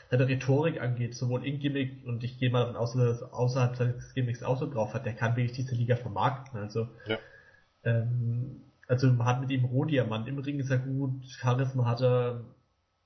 seine 0.10 0.28
Rhetorik 0.28 0.80
angeht, 0.82 1.16
sowohl 1.16 1.46
in 1.46 1.60
Gimmick 1.60 2.06
und 2.06 2.24
ich 2.24 2.38
gehe 2.40 2.50
mal 2.50 2.62
davon 2.62 2.76
aus, 2.76 2.94
dass 2.94 3.22
er 3.22 3.34
außerhalb 3.34 3.76
seines 3.76 4.14
Gimmicks 4.14 4.44
auch 4.44 4.58
so 4.58 4.70
drauf 4.70 4.94
hat, 4.94 5.06
der 5.06 5.14
kann 5.14 5.36
wirklich 5.36 5.56
diese 5.56 5.76
Liga 5.76 5.96
vermarkten. 5.96 6.60
Also 6.60 6.88
ja. 7.08 7.18
ähm, 7.84 8.62
also 8.88 9.12
man 9.12 9.28
hat 9.28 9.42
mit 9.42 9.52
ihm 9.52 9.66
Rohdiamant, 9.66 10.28
im 10.28 10.40
Ring 10.40 10.60
ist 10.60 10.70
er 10.70 10.78
gut, 10.78 11.26
Charisma 11.26 11.86
hat 11.86 12.02
er, 12.02 12.46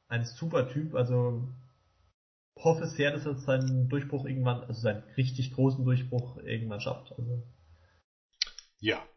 ein 0.08 0.26
super 0.26 0.68
Typ, 0.68 0.96
also 0.96 1.48
hoffe 2.58 2.88
sehr, 2.88 3.12
dass 3.12 3.26
er 3.26 3.36
seinen 3.36 3.90
Durchbruch 3.90 4.26
irgendwann, 4.26 4.64
also 4.64 4.82
seinen 4.82 5.04
richtig 5.16 5.54
großen 5.54 5.86
Durchbruch 5.86 6.38
irgendwann 6.38 6.82
schafft. 6.82 7.12
Also. 7.18 7.44
Ja. 8.80 9.08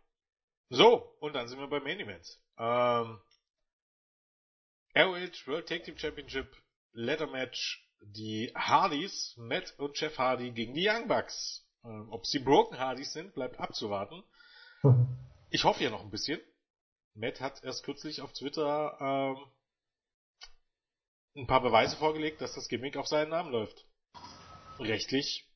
So, 0.68 1.16
und 1.20 1.34
dann 1.34 1.48
sind 1.48 1.58
wir 1.58 1.68
beim 1.68 1.82
Main 1.82 2.00
Event. 2.00 2.38
Ähm, 2.58 3.18
ROH 4.94 5.46
World 5.46 5.68
Tag 5.68 5.84
Team 5.84 5.96
Championship 5.96 6.61
Letter 6.92 7.26
Match. 7.26 7.88
Die 8.04 8.50
Hardys, 8.56 9.34
Matt 9.36 9.74
und 9.78 9.98
Jeff 10.00 10.18
Hardy 10.18 10.50
gegen 10.50 10.74
die 10.74 10.88
Young 10.88 11.06
Bucks. 11.06 11.64
Ähm, 11.84 12.08
ob 12.10 12.26
sie 12.26 12.40
Broken 12.40 12.78
Hardys 12.78 13.12
sind, 13.12 13.34
bleibt 13.34 13.58
abzuwarten. 13.58 14.22
Ich 15.54 15.64
hoffe 15.64 15.84
ja 15.84 15.90
noch 15.90 16.00
ein 16.00 16.10
bisschen. 16.10 16.40
Matt 17.12 17.42
hat 17.42 17.62
erst 17.62 17.84
kürzlich 17.84 18.22
auf 18.22 18.32
Twitter 18.32 18.96
ähm, 18.98 19.36
ein 21.36 21.46
paar 21.46 21.60
Beweise 21.60 21.94
vorgelegt, 21.96 22.40
dass 22.40 22.54
das 22.54 22.68
Gimmick 22.68 22.96
auf 22.96 23.06
seinen 23.06 23.28
Namen 23.28 23.52
läuft. 23.52 23.86
Rechtlich 24.78 25.46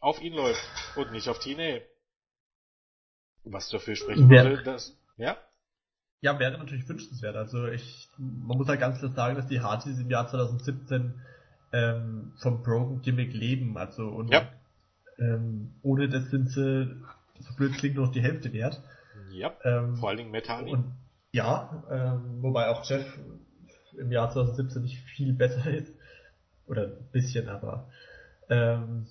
auf 0.00 0.20
ihn 0.20 0.32
läuft 0.32 0.64
und 0.96 1.12
nicht 1.12 1.28
auf 1.28 1.38
TNA. 1.38 1.80
Was 3.44 3.68
dafür 3.68 3.94
sprechen 3.94 4.28
würde, 4.28 4.64
dass, 4.64 4.98
ja? 5.16 5.38
Ja, 6.20 6.38
wäre 6.38 6.58
natürlich 6.58 6.88
wünschenswert. 6.88 7.36
Also 7.36 7.66
ich, 7.66 8.08
man 8.18 8.56
muss 8.56 8.68
halt 8.68 8.80
ganz 8.80 8.98
klar 8.98 9.12
sagen, 9.12 9.36
dass 9.36 9.46
die 9.46 9.60
Hardys 9.60 9.98
im 9.98 10.10
Jahr 10.10 10.28
2017 10.28 11.14
ähm, 11.72 12.32
vom 12.38 12.62
Broken 12.62 13.02
Gimmick 13.02 13.32
leben. 13.34 13.76
Also 13.76 14.08
und 14.08 14.32
ja. 14.32 14.48
ähm, 15.18 15.74
ohne 15.82 16.08
das 16.08 16.30
sind 16.30 16.48
sie, 16.48 16.96
so 17.38 17.54
blöd 17.56 17.74
klingt, 17.74 17.96
noch 17.96 18.12
die 18.12 18.22
Hälfte 18.22 18.52
wert. 18.52 18.82
Ja, 19.30 19.52
ähm, 19.64 19.96
vor 19.96 20.08
allen 20.08 20.18
Dingen 20.18 20.30
Metani. 20.30 20.72
Und 20.72 20.94
ja, 21.32 21.84
ähm, 21.90 22.42
wobei 22.42 22.68
auch 22.68 22.88
Jeff 22.88 23.06
im 23.98 24.10
Jahr 24.10 24.30
2017 24.30 24.82
nicht 24.82 24.98
viel 25.02 25.32
besser 25.32 25.70
ist. 25.70 25.92
Oder 26.66 26.84
ein 26.86 27.08
bisschen, 27.12 27.48
aber 27.48 27.88
ähm, 28.48 29.06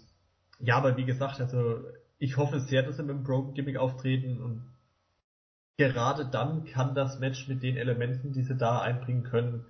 ja, 0.60 0.78
aber 0.78 0.98
wie 0.98 1.06
gesagt, 1.06 1.40
also 1.40 1.84
ich 2.18 2.38
hoffe 2.38 2.60
sehr, 2.60 2.84
dass 2.84 2.98
sie 2.98 3.04
mit 3.04 3.16
dem 3.16 3.24
Broken 3.24 3.54
Gimmick 3.54 3.78
auftreten 3.78 4.42
und 4.42 4.75
gerade 5.78 6.26
dann 6.26 6.66
kann 6.66 6.96
das 6.96 7.20
Match 7.20 7.48
mit 7.48 7.64
den 7.64 7.78
Elementen, 7.78 8.34
die 8.34 8.44
sie 8.44 8.56
da 8.56 8.80
einbringen 8.80 9.24
können, 9.24 9.66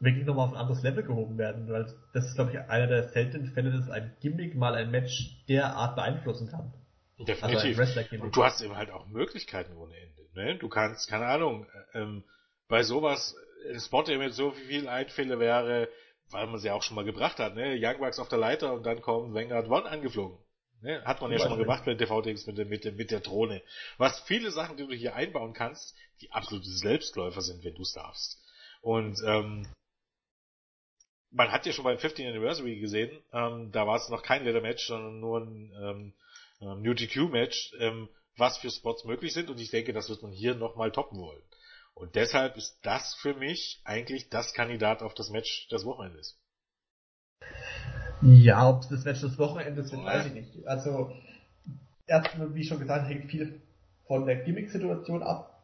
wirklich 0.00 0.26
nochmal 0.26 0.48
auf 0.48 0.54
ein 0.54 0.60
anderes 0.60 0.82
Level 0.82 1.02
gehoben 1.02 1.38
werden, 1.38 1.68
weil 1.70 1.86
das 2.12 2.26
ist, 2.26 2.34
glaube 2.34 2.52
ich, 2.52 2.58
einer 2.58 2.86
der 2.86 3.08
seltenen 3.08 3.52
Fälle, 3.52 3.72
dass 3.72 3.90
ein 3.90 4.14
Gimmick 4.20 4.54
mal 4.54 4.74
ein 4.74 4.90
Match 4.90 5.36
derart 5.48 5.96
beeinflussen 5.96 6.48
kann. 6.48 6.72
Definitiv. 7.18 7.78
Also 7.78 8.22
und 8.22 8.36
du 8.36 8.44
hast 8.44 8.60
eben 8.60 8.76
halt 8.76 8.90
auch 8.90 9.06
Möglichkeiten 9.06 9.76
ohne 9.76 9.94
Ende. 9.96 10.14
Ne? 10.34 10.58
Du 10.58 10.68
kannst, 10.68 11.08
keine 11.08 11.26
Ahnung, 11.26 11.66
äh, 11.92 12.00
ähm, 12.00 12.24
bei 12.68 12.82
sowas 12.82 13.36
ein 13.70 13.80
Spot, 13.80 14.02
der 14.02 14.18
mit 14.18 14.34
so 14.34 14.50
viel 14.50 14.88
Einfälle 14.88 15.38
wäre, 15.38 15.88
weil 16.30 16.46
man 16.48 16.58
sie 16.58 16.70
auch 16.70 16.82
schon 16.82 16.96
mal 16.96 17.04
gebracht 17.04 17.38
hat, 17.38 17.54
ne? 17.54 17.76
Young 17.78 17.98
Bucks 17.98 18.18
auf 18.18 18.28
der 18.28 18.38
Leiter 18.38 18.72
und 18.72 18.84
dann 18.84 19.00
kommt 19.00 19.34
Vanguard 19.34 19.68
One 19.68 19.88
angeflogen. 19.88 20.38
Ne? 20.84 21.02
Hat 21.02 21.22
man 21.22 21.32
ja 21.32 21.38
schon 21.38 21.48
mal 21.48 21.56
gemacht 21.56 21.86
mit, 21.86 21.98
der, 21.98 22.66
mit, 22.66 22.84
der, 22.84 22.92
mit 22.92 23.10
der 23.10 23.20
Drohne. 23.20 23.62
Was 23.96 24.20
viele 24.20 24.50
Sachen, 24.50 24.76
die 24.76 24.86
du 24.86 24.92
hier 24.92 25.14
einbauen 25.14 25.54
kannst, 25.54 25.96
die 26.20 26.30
absolute 26.30 26.68
Selbstläufer 26.68 27.40
sind, 27.40 27.64
wenn 27.64 27.74
du 27.74 27.80
es 27.80 27.94
darfst. 27.94 28.38
Und 28.82 29.18
ähm, 29.24 29.66
man 31.30 31.50
hat 31.50 31.64
ja 31.64 31.72
schon 31.72 31.84
beim 31.84 31.98
15 31.98 32.28
Anniversary 32.28 32.78
gesehen, 32.80 33.10
ähm, 33.32 33.72
da 33.72 33.86
war 33.86 33.96
es 33.96 34.10
noch 34.10 34.22
kein 34.22 34.44
Leather 34.44 34.60
Match, 34.60 34.86
sondern 34.86 35.20
nur 35.20 35.40
ein 35.40 35.72
ähm, 35.80 36.12
ähm, 36.60 36.82
UTQ 36.86 37.30
Match, 37.30 37.72
ähm, 37.80 38.10
was 38.36 38.58
für 38.58 38.70
Spots 38.70 39.04
möglich 39.04 39.32
sind 39.32 39.48
und 39.48 39.58
ich 39.58 39.70
denke, 39.70 39.94
das 39.94 40.10
wird 40.10 40.22
man 40.22 40.32
hier 40.32 40.54
nochmal 40.54 40.92
toppen 40.92 41.18
wollen. 41.18 41.42
Und 41.94 42.14
deshalb 42.14 42.58
ist 42.58 42.78
das 42.82 43.14
für 43.14 43.32
mich 43.32 43.80
eigentlich 43.84 44.28
das 44.28 44.52
Kandidat 44.52 45.02
auf 45.02 45.14
das 45.14 45.30
Match 45.30 45.66
des 45.68 45.86
Wochenendes. 45.86 46.38
Ja, 48.22 48.68
ob 48.68 48.80
es 48.80 48.88
das 48.88 49.04
Match 49.04 49.20
des 49.20 49.38
Wochenendes 49.38 49.92
wird, 49.92 50.04
weiß 50.04 50.26
ich 50.26 50.34
nicht. 50.34 50.66
Also, 50.66 51.12
erstmal, 52.06 52.54
wie 52.54 52.64
schon 52.64 52.78
gesagt, 52.78 53.08
hängt 53.08 53.30
viel 53.30 53.60
von 54.06 54.26
der 54.26 54.36
Gimmick-Situation 54.44 55.22
ab. 55.22 55.62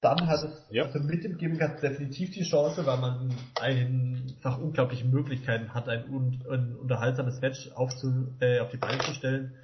dann 0.00 0.26
hat 0.26 0.42
es, 0.42 0.66
ja. 0.70 0.84
also 0.84 0.98
mit 0.98 1.22
dem 1.22 1.38
Gimmick 1.38 1.62
hat 1.62 1.76
es 1.76 1.80
definitiv 1.80 2.32
die 2.32 2.42
Chance, 2.42 2.84
weil 2.86 2.98
man 2.98 3.32
einfach 3.60 4.58
unglaubliche 4.58 5.04
Möglichkeiten 5.04 5.72
hat, 5.74 5.88
ein, 5.88 6.04
ein 6.50 6.76
unterhaltsames 6.76 7.40
Match 7.40 7.70
aufzu, 7.74 8.34
äh, 8.40 8.58
auf 8.58 8.70
die 8.70 8.78
Beine 8.78 8.98
zu 8.98 9.14
stellen. 9.14 9.54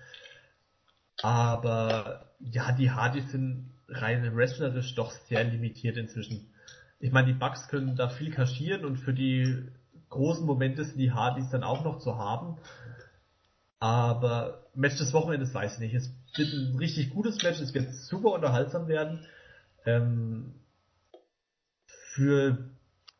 Aber 1.22 2.26
ja, 2.38 2.70
die 2.72 2.92
Hardys 2.92 3.32
sind 3.32 3.72
rein 3.88 4.36
wrestlerisch 4.36 4.94
doch 4.94 5.10
sehr 5.10 5.42
limitiert 5.42 5.96
inzwischen. 5.96 6.52
Ich 7.00 7.10
meine, 7.10 7.28
die 7.28 7.38
Bugs 7.38 7.68
können 7.68 7.96
da 7.96 8.08
viel 8.08 8.30
kaschieren 8.30 8.84
und 8.84 8.98
für 8.98 9.14
die 9.14 9.68
großen 10.10 10.44
Momente 10.46 10.84
sind 10.84 10.98
die 10.98 11.12
Hardys 11.12 11.50
dann 11.50 11.62
auch 11.62 11.84
noch 11.84 11.98
zu 11.98 12.16
haben. 12.16 12.58
Aber 13.80 14.66
Match 14.74 14.98
des 14.98 15.12
Wochenendes 15.12 15.54
weiß 15.54 15.74
ich 15.74 15.78
nicht. 15.78 15.94
Es 15.94 16.10
wird 16.36 16.52
ein 16.52 16.76
richtig 16.78 17.10
gutes 17.10 17.42
Match, 17.42 17.60
es 17.60 17.74
wird 17.74 17.92
super 17.94 18.32
unterhaltsam 18.32 18.88
werden. 18.88 19.26
Ähm, 19.86 20.54
für, 22.14 22.70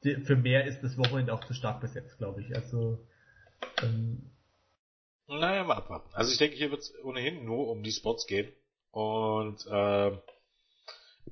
für 0.02 0.36
mehr 0.36 0.66
ist 0.66 0.82
das 0.82 0.98
Wochenende 0.98 1.32
auch 1.32 1.44
zu 1.44 1.55
stark 1.55 1.81
besetzt, 1.81 2.19
glaube 2.19 2.40
ich. 2.40 2.55
Also 2.56 3.06
ähm, 3.82 4.31
naja, 5.28 5.62
mal 5.62 5.77
abwarten. 5.77 6.09
Also 6.15 6.32
ich 6.32 6.39
denke, 6.39 6.56
hier 6.56 6.70
wird 6.70 6.81
es 6.81 6.94
ohnehin 7.05 7.44
nur 7.44 7.69
um 7.69 7.82
die 7.82 7.93
Spots 7.93 8.27
gehen. 8.27 8.51
Und 8.90 9.66
äh, 9.66 10.16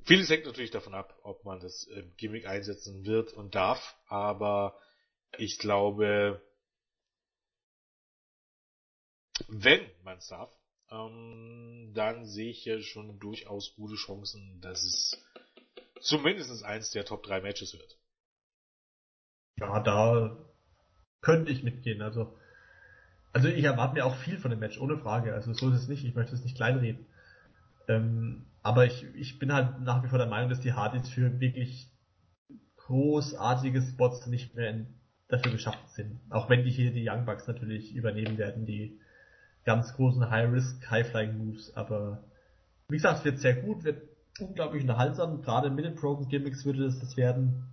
vieles 0.05 0.29
hängt 0.29 0.45
natürlich 0.45 0.71
davon 0.71 0.93
ab, 0.93 1.17
ob 1.23 1.43
man 1.43 1.59
das 1.59 1.87
äh, 1.87 2.03
Gimmick 2.17 2.47
einsetzen 2.47 3.05
wird 3.05 3.33
und 3.33 3.55
darf. 3.55 3.95
Aber 4.07 4.77
ich 5.37 5.59
glaube, 5.59 6.41
wenn 9.47 9.81
man 10.03 10.17
es 10.17 10.27
darf, 10.27 10.51
ähm, 10.89 11.91
dann 11.93 12.25
sehe 12.25 12.51
ich 12.51 12.63
hier 12.63 12.81
schon 12.81 13.19
durchaus 13.19 13.75
gute 13.75 13.95
Chancen, 13.95 14.61
dass 14.61 14.83
es 14.83 15.17
zumindest 16.01 16.63
eins 16.63 16.91
der 16.91 17.05
Top 17.05 17.23
3 17.23 17.41
Matches 17.41 17.73
wird. 17.73 17.97
Ja, 19.59 19.79
da 19.81 20.37
könnte 21.21 21.51
ich 21.51 21.63
mitgehen. 21.63 22.01
Also, 22.01 22.37
also 23.33 23.47
ich 23.47 23.63
erwarte 23.63 23.95
mir 23.95 24.05
auch 24.05 24.15
viel 24.17 24.37
von 24.37 24.51
dem 24.51 24.59
Match, 24.59 24.79
ohne 24.79 24.97
Frage. 24.97 25.33
Also 25.33 25.53
so 25.53 25.69
ist 25.69 25.81
es 25.81 25.87
nicht, 25.87 26.05
ich 26.05 26.15
möchte 26.15 26.35
es 26.35 26.43
nicht 26.43 26.55
kleinreden. 26.55 27.05
Ähm, 27.87 28.45
aber 28.61 28.85
ich, 28.85 29.03
ich 29.15 29.39
bin 29.39 29.53
halt 29.53 29.81
nach 29.81 30.03
wie 30.03 30.09
vor 30.09 30.17
der 30.17 30.27
Meinung, 30.27 30.49
dass 30.49 30.59
die 30.59 30.73
Hardys 30.73 31.09
für 31.09 31.39
wirklich 31.39 31.89
großartige 32.77 33.81
Spots 33.81 34.27
nicht 34.27 34.55
mehr 34.55 34.69
in, 34.69 34.96
dafür 35.27 35.51
geschaffen 35.51 35.87
sind. 35.89 36.19
Auch 36.29 36.49
wenn 36.49 36.63
die 36.63 36.71
hier 36.71 36.91
die 36.91 37.07
Young 37.07 37.25
Bucks 37.25 37.47
natürlich 37.47 37.93
übernehmen 37.93 38.37
werden, 38.37 38.65
die 38.65 38.99
ganz 39.65 39.93
großen 39.95 40.29
High-Risk, 40.29 40.89
High-Flying-Moves, 40.89 41.75
aber 41.75 42.23
wie 42.87 42.95
gesagt, 42.95 43.19
es 43.19 43.25
wird 43.25 43.39
sehr 43.39 43.55
gut, 43.55 43.83
wird 43.83 44.01
unglaublich 44.39 44.83
unterhaltsam, 44.83 45.41
gerade 45.41 45.69
mit 45.69 45.83
den 45.83 45.95
Broken 45.95 46.29
Gimmicks 46.29 46.63
würde 46.63 46.85
es 46.85 46.99
das 46.99 47.17
werden 47.17 47.67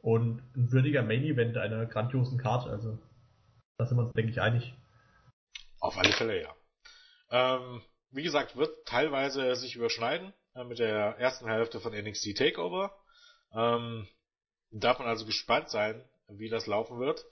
und 0.00 0.42
ein 0.56 0.72
würdiger 0.72 1.02
Main-Event 1.02 1.56
einer 1.56 1.86
grandiosen 1.86 2.38
Karte, 2.38 2.70
also 2.70 2.98
da 3.78 3.86
sind 3.86 3.96
wir 3.96 4.04
uns, 4.04 4.12
denke 4.14 4.32
ich, 4.32 4.40
einig. 4.40 4.74
Auf 5.78 5.96
alle 5.96 6.12
Fälle, 6.12 6.42
ja. 6.42 6.54
Ähm, 7.30 7.82
wie 8.10 8.24
gesagt, 8.24 8.56
wird 8.56 8.86
teilweise 8.86 9.54
sich 9.54 9.76
überschneiden 9.76 10.32
äh, 10.54 10.64
mit 10.64 10.80
der 10.80 11.18
ersten 11.18 11.46
Hälfte 11.46 11.78
von 11.78 11.92
NXT 11.92 12.36
Takeover. 12.36 12.92
Ähm, 13.52 14.08
darf 14.72 14.98
man 14.98 15.06
also 15.06 15.24
gespannt 15.26 15.70
sein, 15.70 16.02
wie 16.28 16.48
das 16.48 16.66
laufen 16.66 16.98
wird. 16.98 17.24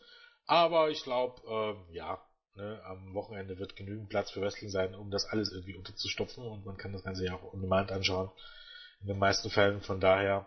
Aber 0.47 0.91
ich 0.91 1.03
glaube, 1.03 1.43
ähm, 1.49 1.95
ja, 1.95 2.21
Ne, 2.57 2.81
am 2.87 3.13
Wochenende 3.13 3.59
wird 3.59 3.77
genügend 3.77 4.09
Platz 4.09 4.31
für 4.31 4.41
Wrestling 4.41 4.71
sein, 4.71 4.95
um 4.95 5.11
das 5.11 5.27
alles 5.27 5.53
irgendwie 5.53 5.75
unterzustopfen 5.75 6.43
und 6.43 6.65
man 6.65 6.79
kann 6.79 6.91
das 6.93 7.05
Ganze 7.05 7.27
ja 7.27 7.35
auch 7.35 7.53
on 7.53 7.61
demand 7.61 7.93
anschauen. 7.93 8.31
In 9.03 9.09
den 9.09 9.19
meisten 9.19 9.51
Fällen, 9.51 9.83
von 9.83 10.01
daher. 10.01 10.47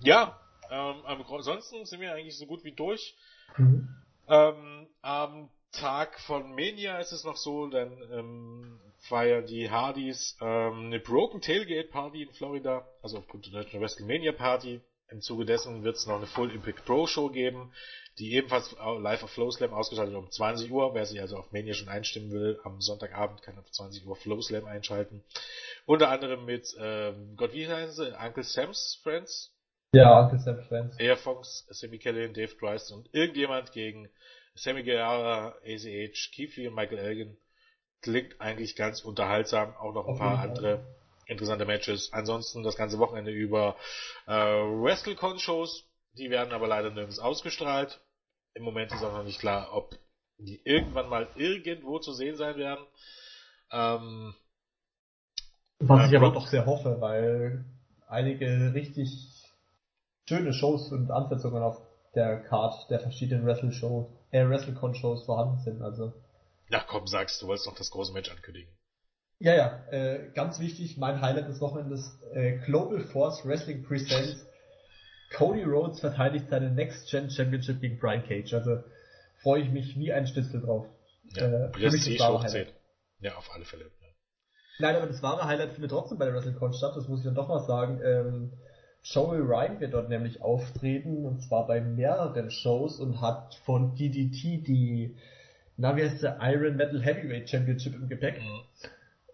Ja, 0.00 0.40
ähm, 0.68 0.96
ansonsten 1.06 1.84
sind 1.84 2.00
wir 2.00 2.12
eigentlich 2.12 2.36
so 2.36 2.46
gut 2.46 2.64
wie 2.64 2.72
durch. 2.72 3.16
Mhm. 3.56 3.88
Ähm, 4.26 4.88
am 5.00 5.48
Tag 5.70 6.18
von 6.18 6.56
Mania 6.56 6.98
ist 6.98 7.12
es 7.12 7.22
noch 7.22 7.36
so, 7.36 7.68
dann 7.68 7.92
ähm, 8.10 8.80
feiern 8.98 9.46
die 9.46 9.70
Hardys 9.70 10.36
ähm, 10.40 10.86
eine 10.86 10.98
Broken 10.98 11.40
Tailgate 11.40 11.90
Party 11.90 12.22
in 12.22 12.32
Florida, 12.32 12.84
also 13.00 13.18
aufgrund 13.18 13.46
der 13.46 13.62
deutschen 13.62 13.80
WrestleMania 13.80 14.32
Party. 14.32 14.80
Im 15.08 15.20
Zuge 15.20 15.44
dessen 15.44 15.84
wird 15.84 15.96
es 15.96 16.06
noch 16.06 16.16
eine 16.16 16.26
Full 16.26 16.50
Impact 16.50 16.84
Pro 16.84 17.06
Show 17.06 17.28
geben 17.28 17.72
die 18.18 18.34
ebenfalls 18.34 18.74
live 19.00 19.24
auf 19.24 19.30
FlowSlam 19.30 19.72
ausgeschaltet 19.72 20.14
um 20.14 20.30
20 20.30 20.70
Uhr. 20.70 20.94
Wer 20.94 21.06
sich 21.06 21.20
also 21.20 21.36
auf 21.36 21.50
Mania 21.52 21.74
schon 21.74 21.88
einstimmen 21.88 22.30
will, 22.30 22.60
am 22.64 22.80
Sonntagabend 22.80 23.42
kann 23.42 23.58
auf 23.58 23.70
20 23.70 24.06
Uhr 24.06 24.16
FlowSlam 24.16 24.66
einschalten. 24.66 25.24
Unter 25.84 26.10
anderem 26.10 26.44
mit, 26.44 26.74
ähm, 26.78 27.34
Gott, 27.36 27.52
wie 27.52 27.66
heißen 27.66 27.92
sie? 27.92 28.16
Uncle 28.18 28.44
Sam's 28.44 29.00
Friends? 29.02 29.52
Ja, 29.92 30.20
Uncle 30.20 30.38
Sam's 30.38 30.66
Friends. 30.66 30.98
Air 30.98 31.16
Fox, 31.16 31.66
Sammy 31.70 31.98
Kelly, 31.98 32.32
Dave 32.32 32.54
Christ 32.56 32.92
und 32.92 33.12
irgendjemand 33.12 33.72
gegen 33.72 34.08
Sammy 34.54 34.84
Guevara, 34.84 35.56
ACH, 35.64 36.30
Keith 36.32 36.56
Lee 36.56 36.68
und 36.68 36.74
Michael 36.74 36.98
Elgin. 36.98 37.36
Klingt 38.00 38.40
eigentlich 38.40 38.76
ganz 38.76 39.00
unterhaltsam. 39.00 39.74
Auch 39.76 39.92
noch 39.92 40.06
ein 40.06 40.18
paar 40.18 40.38
andere 40.38 40.86
interessante 41.26 41.64
Matches. 41.64 42.10
Ansonsten 42.12 42.62
das 42.62 42.76
ganze 42.76 42.98
Wochenende 42.98 43.30
über 43.30 43.76
äh, 44.26 44.32
WrestleCon-Shows. 44.32 45.84
Die 46.16 46.30
werden 46.30 46.52
aber 46.52 46.68
leider 46.68 46.90
nirgends 46.90 47.18
ausgestrahlt. 47.18 48.00
Im 48.54 48.62
Moment 48.62 48.92
ist 48.92 49.02
auch 49.02 49.12
noch 49.12 49.24
nicht 49.24 49.40
klar, 49.40 49.70
ob 49.72 49.98
die 50.38 50.60
irgendwann 50.64 51.08
mal 51.08 51.28
irgendwo 51.36 51.98
zu 51.98 52.12
sehen 52.12 52.36
sein 52.36 52.56
werden. 52.56 52.84
Ähm, 53.72 54.34
Was 55.80 56.08
ich 56.08 56.16
aber 56.16 56.30
doch 56.30 56.46
sehr 56.46 56.66
hoffe, 56.66 57.00
weil 57.00 57.64
einige 58.08 58.74
richtig 58.74 59.08
schöne 60.28 60.52
Shows 60.52 60.92
und 60.92 61.10
Ansetzungen 61.10 61.62
auf 61.62 61.80
der 62.14 62.42
Card 62.42 62.88
der 62.90 63.00
verschiedenen 63.00 63.44
Wrestle-Show, 63.44 64.10
äh, 64.30 64.48
WrestleCon-Shows 64.48 65.24
vorhanden 65.24 65.58
sind, 65.64 65.82
also. 65.82 66.12
Ja, 66.68 66.84
komm, 66.86 67.06
sagst, 67.06 67.42
du 67.42 67.46
wolltest 67.46 67.66
noch 67.66 67.76
das 67.76 67.90
große 67.90 68.12
Match 68.12 68.30
ankündigen. 68.30 68.72
Ja, 69.40 69.54
ja, 69.54 69.84
äh, 69.90 70.30
ganz 70.34 70.60
wichtig, 70.60 70.96
mein 70.96 71.20
Highlight 71.20 71.48
des 71.48 71.60
Wochenendes, 71.60 72.18
äh, 72.32 72.58
Global 72.64 73.00
Force 73.00 73.44
Wrestling 73.44 73.82
Presents 73.82 74.46
Cody 75.34 75.64
Rhodes 75.64 76.00
verteidigt 76.00 76.48
seine 76.48 76.70
Next 76.70 77.10
Gen 77.10 77.30
Championship 77.30 77.80
gegen 77.80 77.98
Brian 77.98 78.24
Cage. 78.24 78.54
Also 78.54 78.78
freue 79.42 79.62
ich 79.62 79.70
mich 79.70 79.98
wie 79.98 80.12
ein 80.12 80.26
Schnitzel 80.26 80.60
drauf. 80.60 80.86
Ja, 81.36 81.66
äh, 81.66 81.68
Prestige 81.70 82.22
Ja, 83.20 83.36
auf 83.36 83.50
alle 83.52 83.64
Fälle. 83.64 83.84
Ja. 83.84 84.08
Nein, 84.78 84.96
aber 84.96 85.06
das 85.06 85.22
wahre 85.22 85.46
Highlight 85.46 85.72
findet 85.72 85.90
trotzdem 85.90 86.18
bei 86.18 86.26
der 86.26 86.34
WrestleCon 86.34 86.72
statt, 86.72 86.92
das 86.96 87.08
muss 87.08 87.20
ich 87.20 87.24
dann 87.24 87.34
doch 87.34 87.48
mal 87.48 87.60
sagen. 87.60 88.00
Ähm, 88.04 88.52
Joey 89.02 89.40
Ryan 89.40 89.80
wird 89.80 89.92
dort 89.92 90.08
nämlich 90.08 90.40
auftreten, 90.40 91.26
und 91.26 91.42
zwar 91.42 91.66
bei 91.66 91.80
mehreren 91.80 92.50
Shows 92.50 93.00
und 93.00 93.20
hat 93.20 93.54
von 93.66 93.94
DDT 93.94 94.66
die, 94.66 95.16
na 95.76 95.96
wie 95.96 96.04
heißt 96.04 96.22
der, 96.22 96.38
Iron 96.40 96.76
Metal 96.76 97.02
Heavyweight 97.02 97.50
Championship 97.50 97.94
im 97.94 98.08
Gepäck. 98.08 98.40
Mhm. 98.40 98.62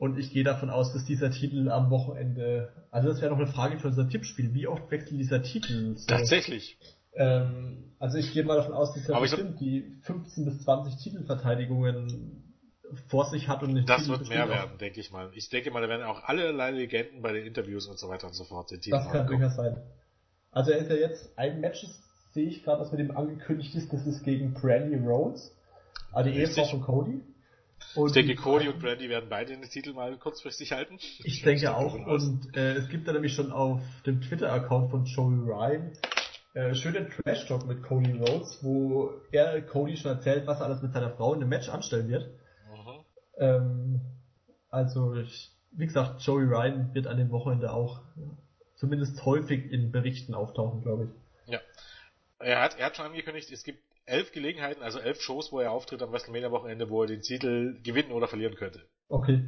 Und 0.00 0.18
ich 0.18 0.32
gehe 0.32 0.44
davon 0.44 0.70
aus, 0.70 0.94
dass 0.94 1.04
dieser 1.04 1.30
Titel 1.30 1.68
am 1.68 1.90
Wochenende, 1.90 2.72
also 2.90 3.08
das 3.08 3.20
wäre 3.20 3.32
noch 3.32 3.36
eine 3.36 3.46
Frage 3.46 3.78
für 3.78 3.88
unser 3.88 4.08
Tippspiel, 4.08 4.54
wie 4.54 4.66
oft 4.66 4.90
wechselt 4.90 5.20
dieser 5.20 5.42
Titel? 5.42 5.94
So? 5.94 6.06
Tatsächlich. 6.06 6.78
Ähm, 7.12 7.92
also 7.98 8.16
ich 8.16 8.32
gehe 8.32 8.42
mal 8.42 8.56
davon 8.56 8.72
aus, 8.72 8.94
dass 8.94 9.06
er 9.10 9.20
bestimmt 9.20 9.60
die 9.60 9.98
15 10.04 10.46
bis 10.46 10.64
20 10.64 10.96
Titelverteidigungen 11.02 12.54
vor 13.08 13.26
sich 13.26 13.46
hat 13.48 13.62
und 13.62 13.74
nicht 13.74 13.90
Das 13.90 14.04
Titel 14.04 14.20
wird 14.20 14.28
mehr 14.30 14.48
werden, 14.48 14.78
denke 14.78 15.00
ich 15.00 15.10
mal. 15.10 15.30
Ich 15.34 15.50
denke 15.50 15.70
mal, 15.70 15.82
da 15.82 15.88
werden 15.90 16.06
auch 16.06 16.24
allerlei 16.24 16.70
Legenden 16.70 17.20
bei 17.20 17.34
den 17.34 17.44
Interviews 17.44 17.86
und 17.86 17.98
so 17.98 18.08
weiter 18.08 18.26
und 18.26 18.32
so 18.32 18.44
fort 18.44 18.70
den 18.70 18.80
Titel 18.80 18.96
Das 18.96 19.12
kann 19.12 19.26
durchaus 19.26 19.56
sein. 19.56 19.82
Also 20.50 20.70
er 20.70 20.78
ist 20.78 20.88
ja 20.88 20.96
jetzt, 20.96 21.38
ein 21.38 21.60
Match 21.60 21.84
sehe 22.32 22.48
ich 22.48 22.64
gerade, 22.64 22.80
was 22.80 22.90
mit 22.90 23.00
ihm 23.00 23.14
angekündigt 23.14 23.74
ist, 23.74 23.92
das 23.92 24.06
ist 24.06 24.24
gegen 24.24 24.54
Brandy 24.54 24.96
Rhodes, 24.96 25.54
also 26.10 26.30
die 26.30 26.38
Ehefrau 26.38 26.64
von 26.64 26.80
Cody. 26.80 27.22
Und 27.94 28.08
ich 28.08 28.12
denke, 28.12 28.34
Cody 28.36 28.68
und 28.68 28.78
Brandy 28.78 29.08
werden 29.08 29.28
beide 29.28 29.52
den 29.52 29.62
Titel 29.62 29.92
mal 29.92 30.16
kurzfristig 30.16 30.72
halten. 30.72 30.98
Ich 31.24 31.42
denke 31.42 31.74
auch. 31.74 31.94
Und 31.94 32.56
äh, 32.56 32.74
es 32.74 32.88
gibt 32.88 33.08
da 33.08 33.12
nämlich 33.12 33.34
schon 33.34 33.52
auf 33.52 33.80
dem 34.06 34.20
Twitter-Account 34.20 34.90
von 34.90 35.04
Joey 35.04 35.38
Ryan 35.50 35.92
äh, 36.54 36.74
schönen 36.74 37.08
Trash-Talk 37.10 37.66
mit 37.66 37.82
Cody 37.82 38.12
Rhodes, 38.12 38.58
wo 38.62 39.12
er 39.30 39.60
Cody 39.62 39.96
schon 39.96 40.12
erzählt, 40.12 40.46
was 40.46 40.60
er 40.60 40.66
alles 40.66 40.82
mit 40.82 40.92
seiner 40.92 41.10
Frau 41.10 41.34
in 41.34 41.40
dem 41.40 41.48
Match 41.48 41.68
anstellen 41.68 42.08
wird. 42.08 42.26
Mhm. 42.26 43.04
Ähm, 43.38 44.00
also, 44.68 45.14
ich, 45.14 45.50
wie 45.72 45.86
gesagt, 45.86 46.22
Joey 46.22 46.44
Ryan 46.44 46.94
wird 46.94 47.06
an 47.06 47.18
dem 47.18 47.30
Wochenende 47.30 47.72
auch 47.72 48.00
zumindest 48.74 49.24
häufig 49.24 49.70
in 49.70 49.92
Berichten 49.92 50.34
auftauchen, 50.34 50.82
glaube 50.82 51.04
ich. 51.04 51.52
Ja. 51.52 51.60
Er 52.38 52.62
hat, 52.62 52.78
er 52.78 52.86
hat 52.86 52.96
schon 52.96 53.06
angekündigt, 53.06 53.50
es 53.52 53.62
gibt 53.62 53.82
elf 54.06 54.32
Gelegenheiten, 54.32 54.82
also 54.82 54.98
elf 54.98 55.20
Shows, 55.20 55.52
wo 55.52 55.60
er 55.60 55.72
auftritt 55.72 56.02
am 56.02 56.12
WrestleMania-Wochenende, 56.12 56.90
wo 56.90 57.02
er 57.02 57.08
den 57.08 57.22
Titel 57.22 57.80
gewinnen 57.82 58.12
oder 58.12 58.28
verlieren 58.28 58.56
könnte. 58.56 58.86
Okay. 59.08 59.44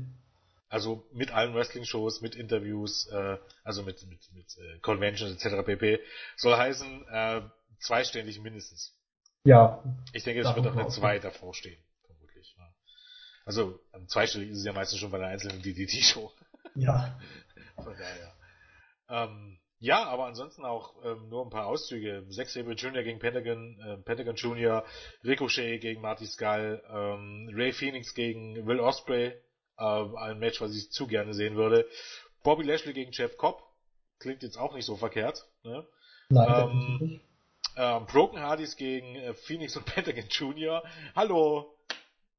Also 0.69 1.07
mit 1.13 1.33
allen 1.33 1.55
Wrestling-Shows, 1.55 2.23
mit 2.23 2.35
Interviews, 2.35 3.07
äh, 3.09 3.37
also 3.63 3.83
mit, 3.83 4.07
mit, 4.07 4.21
mit 4.33 4.57
äh, 4.57 4.79
Conventions 4.81 5.33
etc. 5.33 5.67
pp. 5.67 6.01
Soll 6.37 6.57
heißen, 6.57 7.07
äh, 7.09 7.43
zweistellig 7.79 8.41
mindestens. 8.41 8.97
Ja. 9.45 9.83
Ich 10.13 10.25
denke, 10.25 10.41
es 10.41 10.55
wird 10.55 10.67
auch 10.67 10.77
eine 10.77 10.89
zwei 10.89 11.19
davor 11.19 11.55
stehen, 11.55 11.83
vermutlich. 12.07 12.55
Ja. 12.57 12.75
Also 13.45 13.81
zweistellig 14.07 14.51
ist 14.51 14.59
es 14.59 14.65
ja 14.65 14.73
meistens 14.73 15.01
schon 15.01 15.11
bei 15.11 15.19
einer 15.19 15.29
einzelnen 15.29 15.61
DDT-Show. 15.63 16.33
Ja. 16.75 17.21
Von 17.77 17.95
daher. 17.95 18.35
Ähm, 19.09 19.59
ja, 19.83 20.05
aber 20.05 20.27
ansonsten 20.27 20.65
auch 20.65 20.95
ähm, 21.05 21.29
nur 21.29 21.45
ein 21.45 21.51
paar 21.51 21.67
Auszüge. 21.67 22.25
Zack 22.31 22.49
Sabre 22.49 22.75
Jr. 22.75 23.03
gegen 23.03 23.19
Pentagon, 23.19 23.81
äh, 23.85 23.97
Pentagon 23.97 24.37
Jr., 24.37 24.85
Ricochet 25.25 25.81
gegen 25.81 26.01
Marty 26.01 26.25
Skull, 26.25 26.81
ähm, 26.89 27.51
Ray 27.53 27.73
Phoenix 27.73 28.15
gegen 28.15 28.65
Will 28.65 28.79
Osprey, 28.79 29.35
äh, 29.79 29.83
ein 29.83 30.39
Match, 30.39 30.61
was 30.61 30.73
ich 30.77 30.93
zu 30.93 31.09
gerne 31.09 31.35
sehen 31.35 31.57
würde. 31.57 31.85
Bobby 32.45 32.63
Lashley 32.63 32.93
gegen 32.93 33.11
Jeff 33.11 33.37
Cobb, 33.37 33.61
klingt 34.21 34.45
jetzt 34.45 34.57
auch 34.57 34.73
nicht 34.73 34.87
so 34.87 34.97
verkehrt. 34.97 35.45
Ne? 35.65 35.85
Nein, 36.29 36.71
ähm. 36.71 37.21
Ähm, 37.75 38.07
Broken 38.07 38.39
Hardys 38.39 38.77
gegen 38.77 39.17
äh, 39.17 39.35
Phoenix 39.35 39.77
und 39.77 39.85
Pentagon 39.93 40.27
Jr. 40.29 40.85
Hallo! 41.17 41.75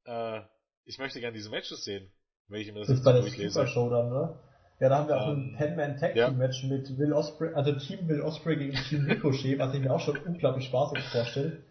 Äh, 0.06 0.40
ich 0.86 0.98
möchte 0.98 1.20
gerne 1.20 1.36
diese 1.36 1.50
Matches 1.50 1.84
sehen, 1.84 2.10
wenn 2.48 2.62
ich 2.62 2.72
mir 2.72 2.78
das, 2.78 2.88
das 2.88 2.96
jetzt 2.96 3.04
bei 3.04 3.12
durchlese. 3.12 3.50
Super 3.50 3.66
Show 3.66 3.90
dann, 3.90 4.08
ne? 4.08 4.38
Ja, 4.84 4.90
da 4.90 4.98
haben 4.98 5.08
wir 5.08 5.18
auch 5.18 5.28
Ähm, 5.32 5.54
ein 5.54 5.56
Ten-Man 5.56 5.96
Tag 5.96 6.14
ja. 6.14 6.28
Team 6.28 6.36
Match 6.36 6.62
mit 6.64 6.98
Will 6.98 7.14
Osprey, 7.14 7.54
also 7.54 7.72
Team 7.72 8.06
Will 8.06 8.20
Osprey 8.20 8.56
gegen 8.56 8.74
Team 8.74 9.06
Ricochet, 9.06 9.58
was 9.58 9.72
ich 9.72 9.80
mir 9.80 9.90
auch 9.90 10.00
schon 10.00 10.18
unglaublich 10.18 10.66
spaßig 10.66 10.98
vorstelle. 11.04 11.62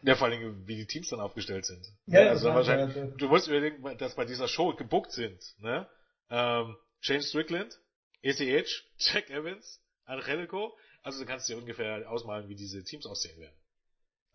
Ja, 0.00 0.14
vor 0.14 0.28
allem, 0.28 0.66
wie 0.66 0.76
die 0.76 0.86
Teams 0.86 1.10
dann 1.10 1.20
aufgestellt 1.20 1.66
sind. 1.66 1.86
Ja, 2.06 2.22
ja, 2.22 2.30
also 2.30 2.48
wahrscheinlich, 2.48 2.96
also- 2.96 3.14
du 3.14 3.28
musst 3.28 3.46
überlegen, 3.48 3.84
dass 3.98 4.14
bei 4.14 4.24
dieser 4.24 4.48
Show 4.48 4.74
gebuckt 4.74 5.12
sind, 5.12 5.38
ne? 5.58 5.86
Ähm, 6.30 6.76
Shane 7.00 7.20
Strickland, 7.20 7.78
ACH, 8.24 8.84
Jack 8.96 9.28
Evans, 9.28 9.78
Angelico, 10.06 10.74
also 11.02 11.20
du 11.20 11.26
kannst 11.26 11.50
dir 11.50 11.58
ungefähr 11.58 12.10
ausmalen, 12.10 12.48
wie 12.48 12.54
diese 12.54 12.82
Teams 12.84 13.04
aussehen 13.04 13.38
werden. 13.38 13.54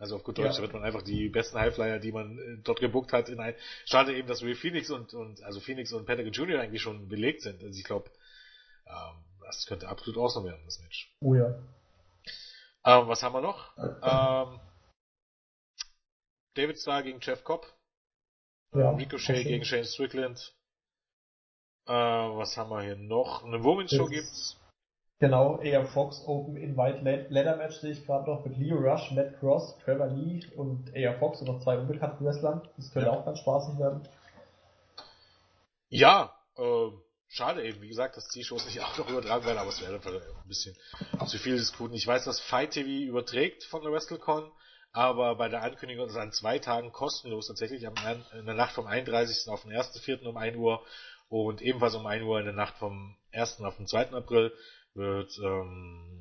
Also 0.02 0.16
auf 0.16 0.24
gut 0.24 0.40
Deutsch 0.40 0.56
Ja. 0.56 0.62
wird 0.64 0.74
man 0.74 0.84
einfach 0.84 1.04
die 1.04 1.30
besten 1.30 1.60
Highflyer, 1.60 2.00
die 2.00 2.12
man 2.12 2.40
äh, 2.40 2.58
dort 2.64 2.80
gebuckt 2.80 3.14
hat, 3.14 3.30
in 3.30 3.40
ein. 3.40 3.54
Schade 3.86 4.16
eben, 4.16 4.28
dass 4.28 4.42
Ray 4.42 4.56
Phoenix 4.56 4.90
und, 4.90 5.14
und 5.14 5.44
also 5.44 5.60
Phoenix 5.60 5.94
und 5.94 6.08
Pentagon 6.08 6.34
Jr. 6.34 6.60
eigentlich 6.60 6.82
schon 6.82 7.08
belegt 7.08 7.44
sind. 7.44 7.64
Also 7.64 7.78
ich 7.78 7.84
glaube, 7.86 8.10
ähm, 8.88 9.24
das 9.42 9.68
könnte 9.68 9.88
absolut 9.88 10.18
awesome 10.18 10.48
werden, 10.48 10.62
das 10.66 10.80
Match. 10.80 11.16
Oh 11.20 11.36
ja. 11.36 11.50
Ähm, 12.84 13.08
was 13.08 13.22
haben 13.22 13.34
wir 13.36 13.42
noch? 13.42 13.78
Ähm, 13.78 14.60
David 16.56 16.80
Starr 16.80 17.04
gegen 17.04 17.20
Jeff 17.22 17.44
Cobb. 17.44 17.72
Ja, 18.74 18.90
Ricochet 18.92 19.44
gegen 19.44 19.66
Shane 19.66 19.86
Strickland. 19.86 20.52
Äh, 21.86 21.92
was 21.94 22.58
haben 22.58 22.72
wir 22.72 22.82
hier 22.82 22.96
noch? 22.96 23.44
Eine 23.44 23.64
Women's 23.64 23.92
Show 23.92 24.08
gibt's. 24.08 24.58
Genau, 25.22 25.60
eher 25.62 25.86
Fox 25.86 26.24
Open 26.26 26.58
Invite 26.58 27.02
Lad- 27.04 27.30
Ladder 27.30 27.56
Match 27.58 27.76
sehe 27.76 27.92
ich 27.92 28.04
gerade 28.08 28.28
noch 28.28 28.44
mit 28.44 28.58
Leo 28.58 28.78
Rush, 28.78 29.12
Matt 29.12 29.40
Cross, 29.40 29.78
Trevor 29.86 30.08
Lee 30.08 30.42
und 30.56 30.96
eher 30.96 31.14
Fox 31.20 31.40
und 31.42 31.48
noch 31.48 31.60
zwei 31.62 31.78
unbekannten 31.78 32.26
Wrestlern. 32.26 32.68
Das 32.76 32.92
könnte 32.92 33.10
Ja. 33.10 33.14
auch 33.14 33.24
ganz 33.24 33.38
spaßig 33.40 33.78
werden. 33.78 34.02
Ja, 35.90 36.34
äh, 36.58 36.88
schade 37.28 37.64
eben, 37.64 37.82
wie 37.84 37.88
gesagt, 37.88 38.18
dass 38.18 38.30
die 38.30 38.44
Shows 38.44 38.66
nicht 38.66 38.80
auch 38.84 38.98
noch 38.98 39.08
übertragen 39.10 39.46
werden, 39.46 39.60
aber 39.60 39.70
es 39.70 39.80
wäre 39.80 39.94
ein 39.94 40.48
bisschen 40.48 40.76
zu 41.28 41.38
viel 41.38 41.56
des 41.56 41.78
Guten. 41.78 41.94
Ich 41.94 42.08
weiß, 42.08 42.26
dass 42.26 42.40
Fight 42.40 42.72
TV 42.72 42.90
überträgt 42.90 43.64
von 43.66 43.84
der 43.84 43.92
WrestleCon, 43.92 44.52
aber 44.92 45.36
bei 45.36 45.50
der 45.50 45.62
Ankündigung 45.62 46.08
ist 46.08 46.14
es 46.14 46.18
an 46.18 46.32
zwei 46.32 46.58
Tagen 46.58 46.92
kostenlos 46.92 47.46
tatsächlich, 47.46 47.86
am, 47.86 47.94
in 48.40 48.48
der 48.48 48.56
Nacht 48.56 48.74
vom 48.74 48.88
31. 48.88 49.48
auf 49.52 49.62
den 49.62 49.72
1.4. 49.72 50.26
um 50.28 50.36
1 50.38 50.58
Uhr 50.58 50.82
und 51.30 51.62
ebenfalls 51.62 51.94
um 51.94 52.08
1 52.08 52.24
Uhr 52.24 52.40
in 52.40 52.46
der 52.46 52.56
Nacht 52.56 52.76
vom 52.80 53.16
1. 53.32 53.62
auf 53.62 53.78
den 53.78 53.86
2. 53.86 54.14
April 54.14 54.52
wird 54.94 55.32
ähm, 55.44 56.12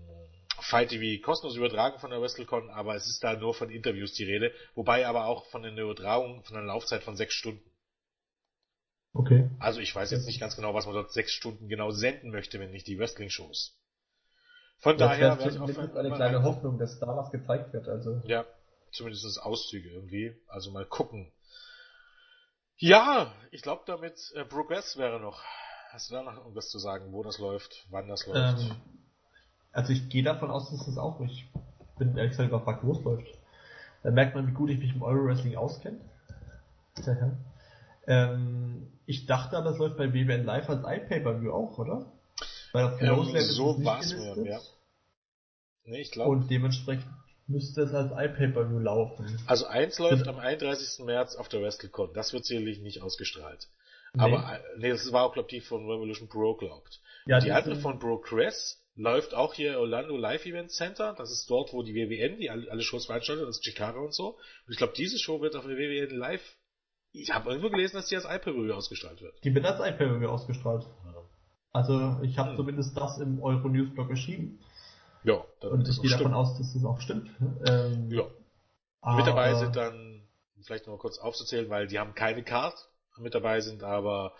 Fight 0.60 0.90
TV 0.90 1.22
kostenlos 1.24 1.56
übertragen 1.56 1.98
von 1.98 2.10
der 2.10 2.20
WrestleCon, 2.20 2.70
aber 2.70 2.94
es 2.94 3.06
ist 3.06 3.24
da 3.24 3.34
nur 3.34 3.54
von 3.54 3.70
Interviews 3.70 4.12
die 4.12 4.24
Rede, 4.24 4.52
wobei 4.74 5.06
aber 5.06 5.26
auch 5.26 5.46
von 5.46 5.64
einer 5.64 5.82
Übertragung 5.82 6.44
von 6.44 6.56
einer 6.56 6.66
Laufzeit 6.66 7.02
von 7.02 7.16
sechs 7.16 7.34
Stunden. 7.34 7.70
Okay. 9.12 9.50
Also 9.58 9.80
ich 9.80 9.94
weiß 9.94 10.10
jetzt 10.12 10.26
nicht 10.26 10.40
ganz 10.40 10.54
genau, 10.54 10.72
was 10.74 10.86
man 10.86 10.94
dort 10.94 11.12
sechs 11.12 11.32
Stunden 11.32 11.68
genau 11.68 11.90
senden 11.90 12.30
möchte, 12.30 12.60
wenn 12.60 12.70
nicht 12.70 12.86
die 12.86 12.98
Wrestling-Shows. 12.98 13.76
Von 14.78 14.96
Das 14.96 15.10
daher 15.10 15.38
wäre 15.38 15.38
wäre 15.38 15.68
ich 15.68 15.78
auch 15.78 15.96
eine 15.96 16.14
kleine 16.14 16.42
Hoffnung, 16.42 16.78
dass 16.78 16.98
da 17.00 17.16
was 17.16 17.30
gezeigt 17.30 17.72
wird. 17.72 17.88
Also 17.88 18.22
Ja, 18.24 18.46
zumindest 18.92 19.42
Auszüge 19.42 19.90
irgendwie. 19.90 20.34
Also 20.46 20.70
mal 20.70 20.86
gucken. 20.86 21.32
Ja, 22.76 23.34
ich 23.50 23.62
glaube 23.62 23.82
damit 23.86 24.18
äh, 24.34 24.44
Progress 24.44 24.96
wäre 24.96 25.20
noch. 25.20 25.42
Hast 25.92 26.08
du 26.08 26.14
da 26.14 26.22
noch 26.22 26.36
irgendwas 26.36 26.68
zu 26.68 26.78
sagen, 26.78 27.12
wo 27.12 27.24
das 27.24 27.38
läuft, 27.38 27.86
wann 27.90 28.06
das 28.06 28.24
läuft? 28.26 28.62
Ähm, 28.62 28.76
also 29.72 29.92
ich 29.92 30.08
gehe 30.08 30.22
davon 30.22 30.50
aus, 30.50 30.70
dass 30.70 30.86
das 30.86 30.98
auch 30.98 31.18
nicht. 31.18 31.48
Bin 31.98 32.16
ehrlich 32.16 32.30
gesagt 32.30 32.48
überfragt, 32.48 32.84
wo 32.84 32.92
es 32.92 33.02
läuft. 33.02 33.26
Da 34.04 34.10
merkt 34.12 34.36
man, 34.36 34.46
wie 34.46 34.52
gut 34.52 34.70
ich 34.70 34.78
mich 34.78 34.94
im 34.94 35.02
Euro-Wrestling 35.02 35.56
auskenne. 35.56 36.00
Ja. 37.04 37.36
Ähm, 38.06 38.92
ich 39.06 39.26
dachte 39.26 39.56
aber, 39.56 39.70
es 39.70 39.78
läuft 39.78 39.96
bei 39.96 40.12
WWN 40.12 40.44
Live 40.44 40.70
als 40.70 40.84
iPay-Per-View 40.84 41.52
auch, 41.52 41.78
oder? 41.78 42.12
Weil 42.72 42.84
auf 42.84 43.02
Ähm, 43.02 43.16
so 43.42 43.72
es 43.72 43.78
nicht 43.78 43.86
war's 43.86 44.12
mir, 44.12 44.44
ja. 44.44 44.60
nee, 45.84 46.00
ich 46.00 46.12
glaube. 46.12 46.30
Und 46.30 46.50
dementsprechend 46.50 47.10
müsste 47.48 47.82
es 47.82 47.92
als 47.92 48.12
iPay-Per-View 48.12 48.78
laufen. 48.78 49.42
Also 49.46 49.66
eins 49.66 49.98
läuft 49.98 50.28
am 50.28 50.38
31. 50.38 51.04
März 51.04 51.34
auf 51.34 51.48
der 51.48 51.60
WrestleCon. 51.62 52.12
Das 52.14 52.32
wird 52.32 52.44
sicherlich 52.44 52.80
nicht 52.80 53.02
ausgestrahlt. 53.02 53.68
Nee. 54.12 54.22
Aber 54.22 54.54
äh, 54.54 54.60
nee, 54.78 54.90
das 54.90 55.10
war 55.12 55.24
auch, 55.24 55.32
glaube 55.32 55.48
ich, 55.50 55.60
die 55.60 55.66
von 55.66 55.88
Revolution 55.88 56.28
Pro, 56.28 56.54
glaubt. 56.54 57.00
Ja, 57.26 57.38
die 57.38 57.46
die 57.46 57.52
andere 57.52 57.76
von 57.76 57.98
Progress 57.98 58.82
läuft 58.96 59.34
auch 59.34 59.54
hier 59.54 59.78
Orlando 59.78 60.16
Live 60.16 60.44
Event 60.46 60.70
Center. 60.72 61.14
Das 61.16 61.30
ist 61.30 61.48
dort, 61.48 61.72
wo 61.72 61.82
die 61.82 61.94
WWN, 61.94 62.38
die 62.38 62.50
alle, 62.50 62.70
alle 62.70 62.82
Shows 62.82 63.06
veranstaltet, 63.06 63.46
das 63.46 63.58
ist 63.58 63.64
Chicago 63.64 64.04
und 64.04 64.14
so. 64.14 64.30
Und 64.66 64.72
ich 64.72 64.76
glaube, 64.78 64.92
diese 64.96 65.18
Show 65.18 65.40
wird 65.40 65.54
auf 65.56 65.64
der 65.64 65.76
WWN 65.76 66.16
Live. 66.16 66.56
Ich 67.12 67.30
habe 67.32 67.50
irgendwo 67.50 67.70
gelesen, 67.70 67.96
dass 67.96 68.06
die 68.06 68.16
als 68.16 68.24
iPay-Review 68.24 68.72
ausgestrahlt 68.72 69.20
wird. 69.20 69.34
Die 69.44 69.54
wird 69.54 69.64
als 69.64 69.80
iPay-Per-View 69.80 70.28
ausgestrahlt. 70.28 70.86
Also 71.72 72.18
ich 72.22 72.36
habe 72.38 72.50
Hm. 72.50 72.56
zumindest 72.56 72.96
das 72.96 73.18
im 73.18 73.40
Euro-News-Blog 73.42 74.08
geschrieben. 74.08 74.60
Ja, 75.22 75.44
Und 75.60 75.88
ich 75.88 76.00
gehe 76.00 76.10
davon 76.10 76.34
aus, 76.34 76.56
dass 76.58 76.72
das 76.72 76.84
auch 76.84 77.00
stimmt. 77.00 77.30
Ähm, 77.66 78.10
Ja. 78.10 78.24
Mit 79.16 79.26
dabei 79.26 79.54
sind 79.54 79.76
dann, 79.76 80.28
vielleicht 80.64 80.86
noch 80.86 80.94
mal 80.94 81.00
kurz 81.00 81.18
aufzuzählen, 81.18 81.68
weil 81.70 81.86
die 81.86 81.98
haben 81.98 82.14
keine 82.14 82.42
Card. 82.42 82.74
Mit 83.18 83.34
dabei 83.34 83.60
sind 83.60 83.82
aber 83.82 84.34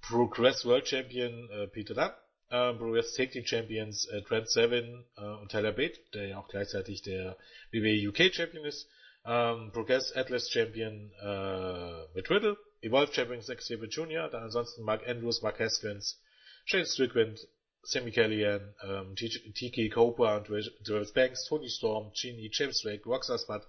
Progress 0.00 0.64
World 0.64 0.88
Champion 0.88 1.50
äh, 1.50 1.66
Peter 1.68 1.94
Dunn, 1.94 2.10
äh, 2.50 2.76
Progress 2.76 3.14
Tag 3.14 3.32
Team 3.32 3.44
Champions 3.44 4.06
äh, 4.06 4.22
Trent 4.22 4.48
Seven 4.50 5.04
äh, 5.16 5.20
und 5.20 5.50
Tyler 5.50 5.72
Bate, 5.72 5.98
der 6.12 6.28
ja 6.28 6.38
auch 6.38 6.48
gleichzeitig 6.48 7.02
der 7.02 7.36
WWE 7.72 8.08
UK 8.08 8.34
Champion 8.34 8.64
ist, 8.64 8.88
ähm, 9.24 9.70
Progress 9.72 10.12
Atlas 10.14 10.50
Champion 10.50 11.10
äh, 11.20 12.06
mit 12.14 12.30
Riddle, 12.30 12.56
Evolve 12.82 13.12
Champion 13.12 13.40
Zack 13.40 13.62
Sabre 13.62 13.86
Jr., 13.86 14.28
dann 14.28 14.42
ansonsten 14.42 14.82
Mark 14.82 15.06
Andrews, 15.08 15.40
Mark 15.42 15.58
Haskins, 15.58 16.20
Shane 16.66 16.86
Strickland, 16.86 17.40
Sammy 17.84 18.10
Callihan, 18.10 18.74
ähm, 18.82 19.14
TK 19.14 19.90
Cooper 19.90 20.42
Travis 20.44 21.12
Banks, 21.12 21.44
Tony 21.46 21.68
Storm, 21.68 22.12
Genie, 22.14 22.50
James 22.52 22.80
Drake, 22.82 23.04
Roxas 23.04 23.42
Spud 23.42 23.62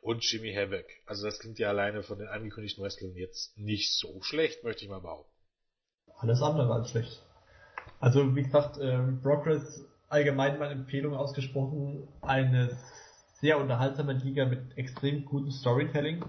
und 0.00 0.24
Jimmy 0.24 0.52
Havoc. 0.52 0.86
Also 1.06 1.24
das 1.24 1.38
klingt 1.38 1.58
ja 1.58 1.68
alleine 1.68 2.02
von 2.02 2.18
den 2.18 2.28
angekündigten 2.28 2.84
Wrestlern 2.84 3.14
jetzt 3.16 3.56
nicht 3.56 3.92
so 3.98 4.20
schlecht, 4.22 4.62
möchte 4.64 4.84
ich 4.84 4.90
mal 4.90 5.00
behaupten. 5.00 5.32
Alles 6.18 6.42
andere 6.42 6.72
als 6.72 6.90
schlecht. 6.90 7.22
Also 7.98 8.34
wie 8.36 8.42
gesagt, 8.42 8.78
ähm, 8.80 9.20
Progress 9.22 9.84
allgemein 10.08 10.58
meine 10.58 10.74
Empfehlung 10.74 11.14
ausgesprochen, 11.14 12.08
eine 12.20 12.76
sehr 13.40 13.58
unterhaltsame 13.58 14.12
Liga 14.12 14.44
mit 14.44 14.76
extrem 14.76 15.24
gutem 15.24 15.50
Storytelling. 15.50 16.24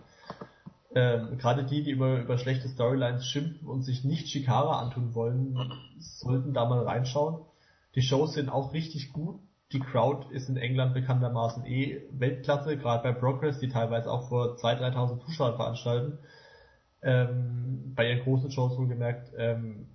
Ähm, 0.95 1.37
Gerade 1.37 1.63
die, 1.63 1.83
die 1.83 1.91
über, 1.91 2.19
über 2.19 2.37
schlechte 2.37 2.69
Storylines 2.69 3.25
schimpfen 3.25 3.67
und 3.67 3.83
sich 3.83 4.03
nicht 4.03 4.29
Shikara 4.29 4.79
antun 4.79 5.15
wollen, 5.15 5.57
sollten 5.99 6.53
da 6.53 6.65
mal 6.65 6.83
reinschauen. 6.83 7.45
Die 7.95 8.01
Shows 8.01 8.33
sind 8.33 8.49
auch 8.49 8.73
richtig 8.73 9.11
gut. 9.11 9.39
Die 9.71 9.79
Crowd 9.79 10.27
ist 10.31 10.49
in 10.49 10.57
England 10.57 10.93
bekanntermaßen 10.93 11.65
eh 11.65 12.03
Weltklasse, 12.11 12.77
gerade 12.77 13.03
bei 13.03 13.11
Progress, 13.11 13.59
die 13.59 13.69
teilweise 13.69 14.11
auch 14.11 14.29
vor 14.29 14.55
2.000, 14.57 14.93
3.000 14.93 15.25
Zuschauern 15.25 15.55
veranstalten. 15.55 16.19
Ähm, 17.01 17.93
bei 17.95 18.09
ihren 18.09 18.23
großen 18.23 18.51
Shows 18.51 18.77
wohlgemerkt. 18.77 19.31
Ähm, 19.35 19.87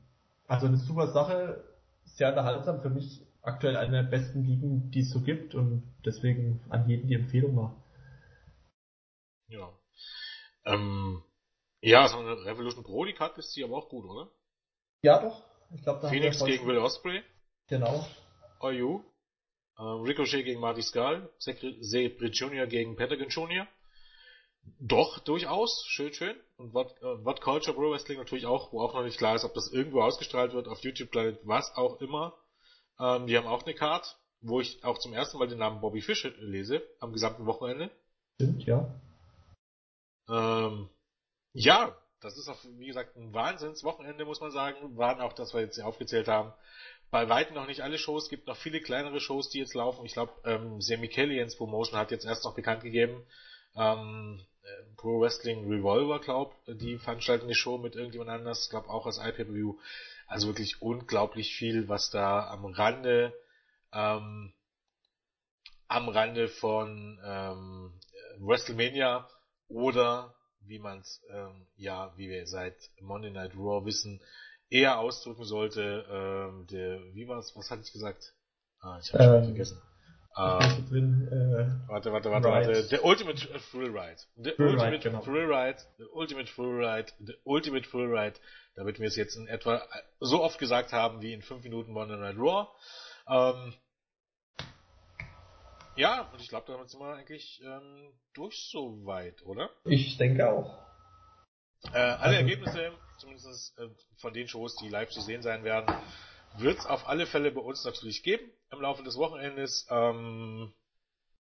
also 0.48 0.66
eine 0.66 0.78
super 0.78 1.08
Sache, 1.08 1.62
sehr 2.04 2.30
unterhaltsam, 2.30 2.80
für 2.80 2.90
mich 2.90 3.24
aktuell 3.42 3.76
eine 3.76 4.02
der 4.02 4.10
besten 4.10 4.42
Ligen, 4.42 4.90
die 4.90 5.00
es 5.00 5.10
so 5.10 5.20
gibt 5.20 5.54
und 5.54 5.82
deswegen 6.04 6.60
an 6.68 6.88
jeden 6.88 7.06
die 7.06 7.14
Empfehlung 7.14 7.54
mal. 7.54 7.72
Ja. 9.48 9.77
Ähm, 10.69 11.23
ja, 11.81 12.09
so 12.09 12.19
eine 12.19 12.45
Revolution 12.45 12.85
Pro, 12.85 13.05
die 13.05 13.12
Karte 13.12 13.40
ist 13.40 13.55
die 13.55 13.65
aber 13.65 13.77
auch 13.77 13.89
gut, 13.89 14.05
oder? 14.05 14.31
Ja, 15.03 15.20
doch. 15.20 15.43
Ich 15.74 15.82
glaube, 15.82 16.01
da 16.01 16.09
Phoenix 16.09 16.45
gegen 16.45 16.66
Will 16.66 16.78
Osprey, 16.78 17.23
Genau. 17.69 18.07
OU, 18.61 19.05
ähm, 19.78 20.01
Ricochet 20.03 20.45
gegen 20.45 20.61
Marty 20.61 20.82
Skull, 20.82 21.31
Sabre 21.39 22.27
Jr. 22.27 22.66
gegen 22.66 22.97
Pentagon 22.97 23.28
Jr. 23.28 23.66
Doch, 24.81 25.19
durchaus, 25.20 25.85
schön, 25.86 26.12
schön. 26.12 26.36
Und 26.57 26.74
What, 26.74 26.97
äh, 27.01 27.24
What 27.24 27.40
Culture 27.40 27.74
Pro 27.74 27.90
Wrestling 27.90 28.19
natürlich 28.19 28.47
auch, 28.47 28.73
wo 28.73 28.82
auch 28.82 28.95
noch 28.95 29.05
nicht 29.05 29.19
klar 29.19 29.36
ist, 29.36 29.45
ob 29.45 29.55
das 29.55 29.70
irgendwo 29.73 30.03
ausgestrahlt 30.03 30.53
wird, 30.53 30.66
auf 30.69 30.81
YouTube, 30.81 31.11
Planet, 31.11 31.39
was 31.45 31.74
auch 31.77 32.01
immer. 32.01 32.35
Ähm, 32.99 33.27
die 33.27 33.36
haben 33.36 33.47
auch 33.47 33.62
eine 33.62 33.74
Card, 33.74 34.19
wo 34.40 34.61
ich 34.61 34.82
auch 34.85 34.99
zum 34.99 35.12
ersten 35.12 35.39
Mal 35.39 35.49
den 35.49 35.59
Namen 35.59 35.81
Bobby 35.81 36.01
Fish 36.01 36.24
lese, 36.39 36.82
am 37.01 37.12
gesamten 37.12 37.47
Wochenende. 37.47 37.90
Stimmt, 38.35 38.65
ja. 38.65 39.01
Ähm, 40.28 40.88
ja, 41.52 41.96
das 42.20 42.36
ist 42.36 42.48
auch, 42.48 42.59
wie 42.78 42.86
gesagt, 42.86 43.16
ein 43.16 43.32
Wahnsinnswochenende, 43.32 44.24
muss 44.24 44.40
man 44.40 44.50
sagen. 44.50 44.96
Waren 44.96 45.20
auch, 45.20 45.32
das 45.32 45.55
wir 45.55 45.60
jetzt 45.60 45.76
hier 45.76 45.86
aufgezählt 45.86 46.28
haben. 46.28 46.52
bei 47.10 47.28
weitem 47.28 47.55
noch 47.55 47.66
nicht 47.66 47.80
alle 47.80 47.96
Shows, 47.96 48.28
gibt 48.28 48.46
noch 48.46 48.56
viele 48.56 48.80
kleinere 48.82 49.20
Shows, 49.20 49.48
die 49.48 49.59
jetzt 49.60 49.74
laufen. 49.74 50.05
Ich 50.05 50.12
glaube, 50.12 50.32
ähm, 50.44 50.80
Sammy 50.80 51.09
Kellyans 51.09 51.56
Promotion 51.56 51.98
hat 51.98 52.10
jetzt 52.10 52.26
erst 52.26 52.44
noch 52.44 52.55
bekannt 52.55 52.82
gegeben, 52.82 53.24
ähm, 53.74 54.44
äh, 54.62 54.96
Pro 54.96 55.20
Wrestling 55.20 55.70
Revolver, 55.70 56.18
glaub, 56.18 56.55
die 56.66 56.98
veranstalten 56.98 57.44
eine 57.44 57.55
Show 57.55 57.78
mit 57.78 57.94
irgendjemand 57.96 58.30
anders, 58.30 58.68
glaub 58.68 58.88
auch 58.88 59.06
als 59.06 59.18
iPay-Per-View. 59.18 59.78
Also 60.26 60.48
wirklich 60.48 60.82
unglaublich 60.82 61.55
viel, 61.55 61.88
was 61.88 62.10
da 62.10 62.46
am 62.50 62.66
Rande, 62.66 63.32
ähm, 63.92 64.52
am 65.86 66.09
Rande 66.10 66.48
von 66.48 67.18
ähm, 67.24 67.98
WrestleMania 68.38 69.26
oder 69.69 70.35
wie 70.66 70.78
man 70.78 71.01
es 71.01 71.23
ähm, 71.31 71.66
ja, 71.77 72.12
wie 72.16 72.28
wir 72.28 72.47
seit 72.47 72.77
Monday 73.01 73.31
Night 73.31 73.55
Raw 73.57 73.85
wissen, 73.85 74.20
eher 74.70 74.99
ausdrücken 74.99 75.45
sollte, 75.45 76.05
ähm, 76.11 76.66
der, 76.66 77.01
wie 77.15 77.27
war's, 77.27 77.55
was 77.57 77.70
hatte 77.70 77.82
ich 77.82 77.93
gesagt? 77.93 78.35
Ah, 78.81 78.99
ich 79.03 79.12
habe 79.12 79.24
ähm, 79.24 79.31
schon 79.31 79.45
vergessen. 79.45 79.82
Ähm, 80.36 80.86
drin, 80.89 81.28
äh, 81.32 81.90
warte, 81.90 82.12
warte, 82.12 82.31
warte, 82.31 82.49
Ride. 82.49 82.69
warte. 82.69 82.89
Der 82.89 83.05
Ultimate 83.05 83.36
Thrill 83.70 83.90
Ride. 83.90 84.20
Der 84.36 84.55
Thrill 84.55 84.66
Ultimate 84.69 84.93
Ride, 84.93 84.99
genau. 85.01 85.20
Thrill 85.23 85.53
Ride. 85.53 85.78
Der 85.99 86.15
Ultimate 86.15 86.49
Thrill 86.49 86.85
Ride. 86.85 87.12
Der 87.19 87.35
Ultimate 87.45 87.89
Thrill 87.89 88.16
Ride. 88.16 88.35
Damit 88.77 89.01
wir 89.01 89.09
es 89.09 89.16
jetzt 89.16 89.36
in 89.36 89.49
etwa 89.49 89.82
so 90.20 90.40
oft 90.43 90.59
gesagt 90.61 90.93
haben 90.93 91.23
wie 91.23 91.32
in 91.32 91.43
5 91.43 91.65
Minuten 91.65 91.93
Monday 91.93 92.16
Night 92.16 92.36
Raw. 92.39 92.69
Ähm, 93.28 93.74
ja, 95.98 96.30
und 96.32 96.40
ich 96.40 96.48
glaube, 96.48 96.66
damit 96.68 96.88
sind 96.88 97.00
wir 97.00 97.14
eigentlich 97.14 97.60
ähm, 97.62 98.12
durch 98.34 98.68
soweit, 98.70 99.42
oder? 99.44 99.70
Ich 99.84 100.16
denke 100.16 100.48
auch. 100.48 100.78
Äh, 101.92 101.98
alle 101.98 102.20
also, 102.20 102.36
Ergebnisse, 102.36 102.92
zumindest 103.18 103.78
äh, 103.78 103.88
von 104.16 104.32
den 104.32 104.48
Shows, 104.48 104.76
die 104.76 104.88
live 104.88 105.10
zu 105.10 105.20
sehen 105.20 105.42
sein 105.42 105.64
werden, 105.64 105.94
wird 106.56 106.78
es 106.78 106.86
auf 106.86 107.08
alle 107.08 107.26
Fälle 107.26 107.50
bei 107.50 107.60
uns 107.60 107.84
natürlich 107.84 108.22
geben 108.22 108.50
im 108.70 108.80
Laufe 108.80 109.02
des 109.02 109.16
Wochenendes. 109.16 109.86
Ähm, 109.90 110.72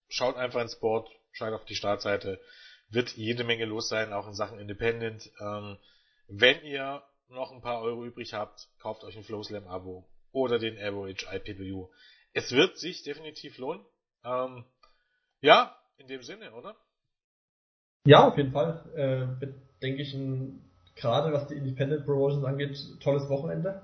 schaut 0.08 0.36
einfach 0.36 0.60
ins 0.60 0.78
Board, 0.78 1.08
schaut 1.32 1.52
auf 1.52 1.64
die 1.64 1.74
Startseite. 1.74 2.40
Wird 2.88 3.10
jede 3.16 3.44
Menge 3.44 3.64
los 3.64 3.88
sein, 3.88 4.12
auch 4.12 4.26
in 4.26 4.34
Sachen 4.34 4.58
Independent. 4.58 5.30
Ähm, 5.40 5.78
wenn 6.28 6.62
ihr 6.62 7.02
noch 7.28 7.52
ein 7.52 7.62
paar 7.62 7.80
Euro 7.80 8.04
übrig 8.04 8.34
habt, 8.34 8.68
kauft 8.78 9.04
euch 9.04 9.16
ein 9.16 9.24
Flowslam 9.24 9.66
Abo 9.66 10.08
oder 10.32 10.58
den 10.58 10.78
Average 10.78 11.26
IPVU. 11.32 11.90
Es 12.32 12.52
wird 12.52 12.78
sich 12.78 13.02
definitiv 13.02 13.58
lohnen. 13.58 13.84
Ähm, 14.24 14.64
ja, 15.40 15.76
in 15.98 16.06
dem 16.06 16.22
Sinne, 16.22 16.52
oder? 16.52 16.74
Ja, 18.06 18.28
auf 18.28 18.36
jeden 18.36 18.52
Fall. 18.52 18.84
Äh, 18.94 19.40
wird, 19.40 19.54
denke 19.82 20.02
ich, 20.02 20.14
ein, 20.14 20.62
gerade 20.96 21.32
was 21.32 21.46
die 21.48 21.54
Independent 21.54 22.04
Promotions 22.04 22.44
angeht, 22.44 22.78
tolles 23.00 23.28
Wochenende. 23.28 23.82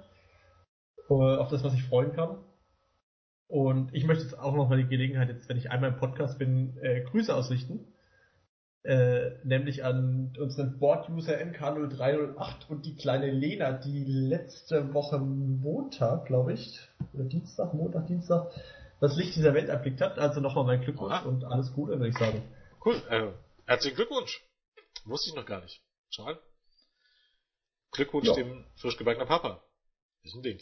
Äh, 1.09 1.15
auf 1.15 1.49
das, 1.49 1.65
was 1.65 1.75
ich 1.75 1.85
freuen 1.85 2.13
kann. 2.13 2.39
Und 3.49 3.93
ich 3.95 4.05
möchte 4.05 4.25
jetzt 4.25 4.39
auch 4.39 4.55
noch 4.55 4.69
mal 4.69 4.79
die 4.79 4.89
Gelegenheit, 4.89 5.29
jetzt, 5.29 5.49
wenn 5.49 5.57
ich 5.57 5.71
einmal 5.71 5.91
im 5.91 5.97
Podcast 5.97 6.39
bin, 6.39 6.79
äh, 6.79 7.03
Grüße 7.03 7.35
ausrichten. 7.35 7.87
Äh, 8.83 9.33
nämlich 9.45 9.85
an 9.85 10.33
unseren 10.41 10.79
Board-User 10.79 11.37
MK0308 11.37 12.69
und 12.69 12.87
die 12.87 12.97
kleine 12.97 13.31
Lena, 13.31 13.73
die 13.73 14.05
letzte 14.05 14.95
Woche 14.95 15.19
Montag, 15.19 16.27
glaube 16.27 16.55
ich, 16.55 16.81
oder 17.13 17.25
Dienstag, 17.25 17.75
Montag, 17.75 18.07
Dienstag, 18.07 18.53
das 19.01 19.17
Licht 19.17 19.35
dieser 19.35 19.55
Welt 19.55 19.69
erblickt 19.69 20.01
hat. 20.01 20.19
Also 20.19 20.41
nochmal 20.41 20.65
mein 20.65 20.83
Glückwunsch 20.83 21.13
Aha. 21.13 21.29
und 21.29 21.45
alles 21.45 21.73
Gute, 21.73 21.93
würde 21.93 22.09
ich 22.09 22.19
sagen. 22.19 22.43
Cool, 22.85 23.03
äh, 23.09 23.33
herzlichen 23.67 23.97
Glückwunsch. 23.97 24.43
Wusste 25.05 25.31
ich 25.31 25.37
noch 25.37 25.47
gar 25.47 25.63
nicht. 25.63 25.83
Schau 26.11 26.25
an. 26.25 26.39
Glückwunsch 27.93 28.29
ja. 28.29 28.35
dem 28.35 28.67
frisch 28.77 28.97
gebackenen 28.97 29.27
Papa. 29.27 29.65
Ist 30.23 30.35
ein 30.35 30.43
Ding. 30.43 30.61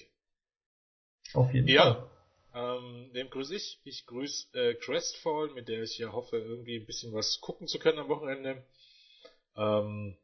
Auf 1.34 1.52
jeden 1.52 1.68
ja. 1.68 1.94
Fall. 1.94 2.10
Ähm, 2.54 3.10
wem 3.12 3.28
grüße 3.30 3.54
ich? 3.54 3.80
Ich 3.84 4.06
grüße 4.06 4.58
äh, 4.58 4.74
Crestfall, 4.74 5.50
mit 5.50 5.68
der 5.68 5.82
ich 5.82 5.98
ja 5.98 6.12
hoffe, 6.12 6.38
irgendwie 6.38 6.76
ein 6.76 6.86
bisschen 6.86 7.12
was 7.12 7.40
gucken 7.40 7.66
zu 7.66 7.78
können 7.78 7.98
am 7.98 8.08
Wochenende. 8.08 8.64
Ähm, 9.56 10.16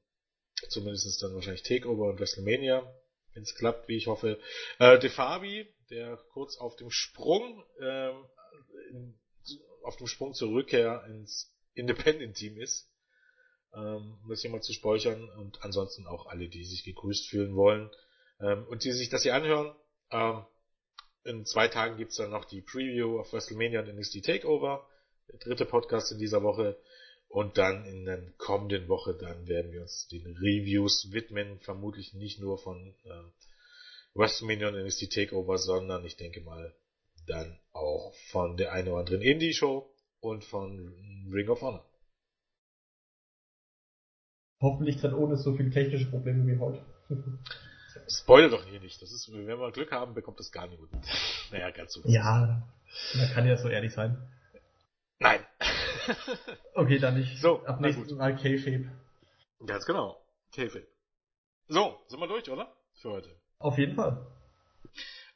zumindest 0.69 1.23
dann 1.23 1.35
wahrscheinlich 1.35 1.62
Takeover 1.62 2.09
und 2.09 2.19
WrestleMania, 2.19 2.91
wenn 3.35 3.43
es 3.43 3.55
klappt, 3.55 3.89
wie 3.89 3.97
ich 3.97 4.07
hoffe. 4.07 4.41
Äh, 4.78 4.99
Defabi, 4.99 5.74
der 5.90 6.16
kurz 6.32 6.56
auf 6.56 6.77
dem 6.77 6.90
Sprung, 6.90 7.65
ähm, 7.81 8.24
in, 8.90 9.19
auf 9.82 9.97
dem 9.97 10.06
Sprung 10.06 10.35
zur 10.35 10.51
Rückkehr 10.51 11.05
ins 11.09 11.52
Independent-Team 11.74 12.59
ist, 12.59 12.90
ähm, 13.74 14.19
um 14.23 14.28
das 14.28 14.40
hier 14.40 14.51
mal 14.51 14.62
zu 14.62 14.73
speichern 14.73 15.28
und 15.31 15.62
ansonsten 15.62 16.06
auch 16.06 16.27
alle, 16.27 16.48
die 16.48 16.65
sich 16.65 16.85
gegrüßt 16.85 17.28
fühlen 17.28 17.55
wollen 17.56 17.90
ähm, 18.40 18.66
und 18.69 18.85
die 18.85 18.93
sich 18.93 19.09
das 19.09 19.23
hier 19.23 19.35
anhören. 19.35 19.74
Ähm, 20.11 20.44
in 21.24 21.47
zwei 21.47 21.69
Tagen 21.69 21.97
gibt's 21.97 22.16
dann 22.16 22.31
noch 22.31 22.44
die 22.44 22.61
Preview 22.61 23.19
of 23.19 23.32
WrestleMania 23.32 23.81
und 23.81 23.94
NXT 23.94 24.24
Takeover, 24.24 24.86
der 25.32 25.39
dritte 25.39 25.65
Podcast 25.65 26.12
in 26.12 26.19
dieser 26.19 26.43
Woche. 26.43 26.78
Und 27.28 27.59
dann 27.59 27.85
in 27.86 28.05
der 28.05 28.31
kommenden 28.36 28.89
Woche, 28.89 29.15
dann 29.15 29.48
werden 29.48 29.73
wir 29.73 29.81
uns 29.81 30.06
den 30.06 30.24
Reviews 30.36 31.11
widmen, 31.11 31.59
vermutlich 31.61 32.15
nicht 32.15 32.39
nur 32.39 32.59
von 32.59 32.94
äh, 33.05 33.23
WrestleMania 34.15 34.69
und 34.69 34.82
NXT 34.82 35.12
Takeover, 35.12 35.59
sondern 35.59 36.05
ich 36.05 36.16
denke 36.16 36.41
mal 36.41 36.74
dann 37.27 37.59
auch 37.73 38.15
von 38.31 38.57
der 38.57 38.73
einen 38.73 38.89
oder 38.89 39.01
anderen 39.01 39.23
Indie-Show 39.23 39.91
und 40.20 40.45
von 40.45 41.28
Ring 41.32 41.49
of 41.49 41.62
Honor. 41.62 41.85
Hoffentlich 44.61 45.01
dann 45.01 45.15
ohne 45.15 45.36
so 45.36 45.55
viele 45.57 45.70
technische 45.70 46.07
Probleme 46.07 46.47
wie 46.47 46.59
heute. 46.59 46.85
Spoiler 48.09 48.51
doch 48.51 48.65
hier 48.65 48.81
nicht. 48.81 49.01
Das 49.01 49.12
ist, 49.12 49.32
wenn 49.32 49.47
wir 49.47 49.73
Glück 49.73 49.93
haben, 49.93 50.15
bekommt 50.15 50.39
das 50.39 50.53
gar 50.53 50.66
niemand. 50.66 50.91
Naja, 51.51 51.70
ganz 51.70 51.93
so. 51.93 52.03
Ja, 52.05 52.66
man 53.15 53.31
kann 53.31 53.47
ja 53.47 53.57
so 53.57 53.69
ehrlich 53.69 53.93
sein. 53.93 54.16
Nein. 55.19 55.41
okay, 56.74 56.99
dann 56.99 57.19
nicht. 57.19 57.41
So, 57.41 57.65
ab 57.65 57.81
nächstes 57.81 58.11
Mal 58.12 58.36
K-Shape. 58.36 58.91
Ganz 59.66 59.86
genau. 59.86 60.20
K-Shape. 60.55 60.86
So, 61.69 61.99
sind 62.09 62.20
wir 62.20 62.28
durch, 62.28 62.49
oder? 62.51 62.74
Für 62.95 63.11
heute. 63.11 63.44
Auf 63.65 63.78
jeden 63.78 63.95
Fall. 63.95 64.27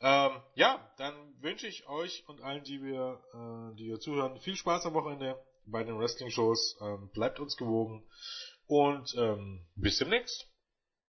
Ähm, 0.02 0.32
ja, 0.54 0.86
dann 0.98 1.14
wünsche 1.40 1.66
ich 1.66 1.88
euch 1.88 2.28
und 2.28 2.42
allen, 2.42 2.62
die 2.62 2.82
wir, 2.82 3.18
äh, 3.32 3.74
die 3.76 3.86
wir 3.86 4.00
zuhören, 4.00 4.38
viel 4.38 4.54
Spaß 4.54 4.84
am 4.84 4.92
Wochenende 4.92 5.42
bei 5.64 5.82
den 5.82 5.98
Wrestling-Shows. 5.98 6.76
Ähm, 6.82 7.08
bleibt 7.14 7.40
uns 7.40 7.56
gewogen 7.56 8.06
und 8.66 9.14
ähm, 9.16 9.64
bis 9.76 9.96
demnächst. 9.96 10.46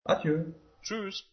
Adieu. 0.03 0.53
Tschüss. 0.84 1.26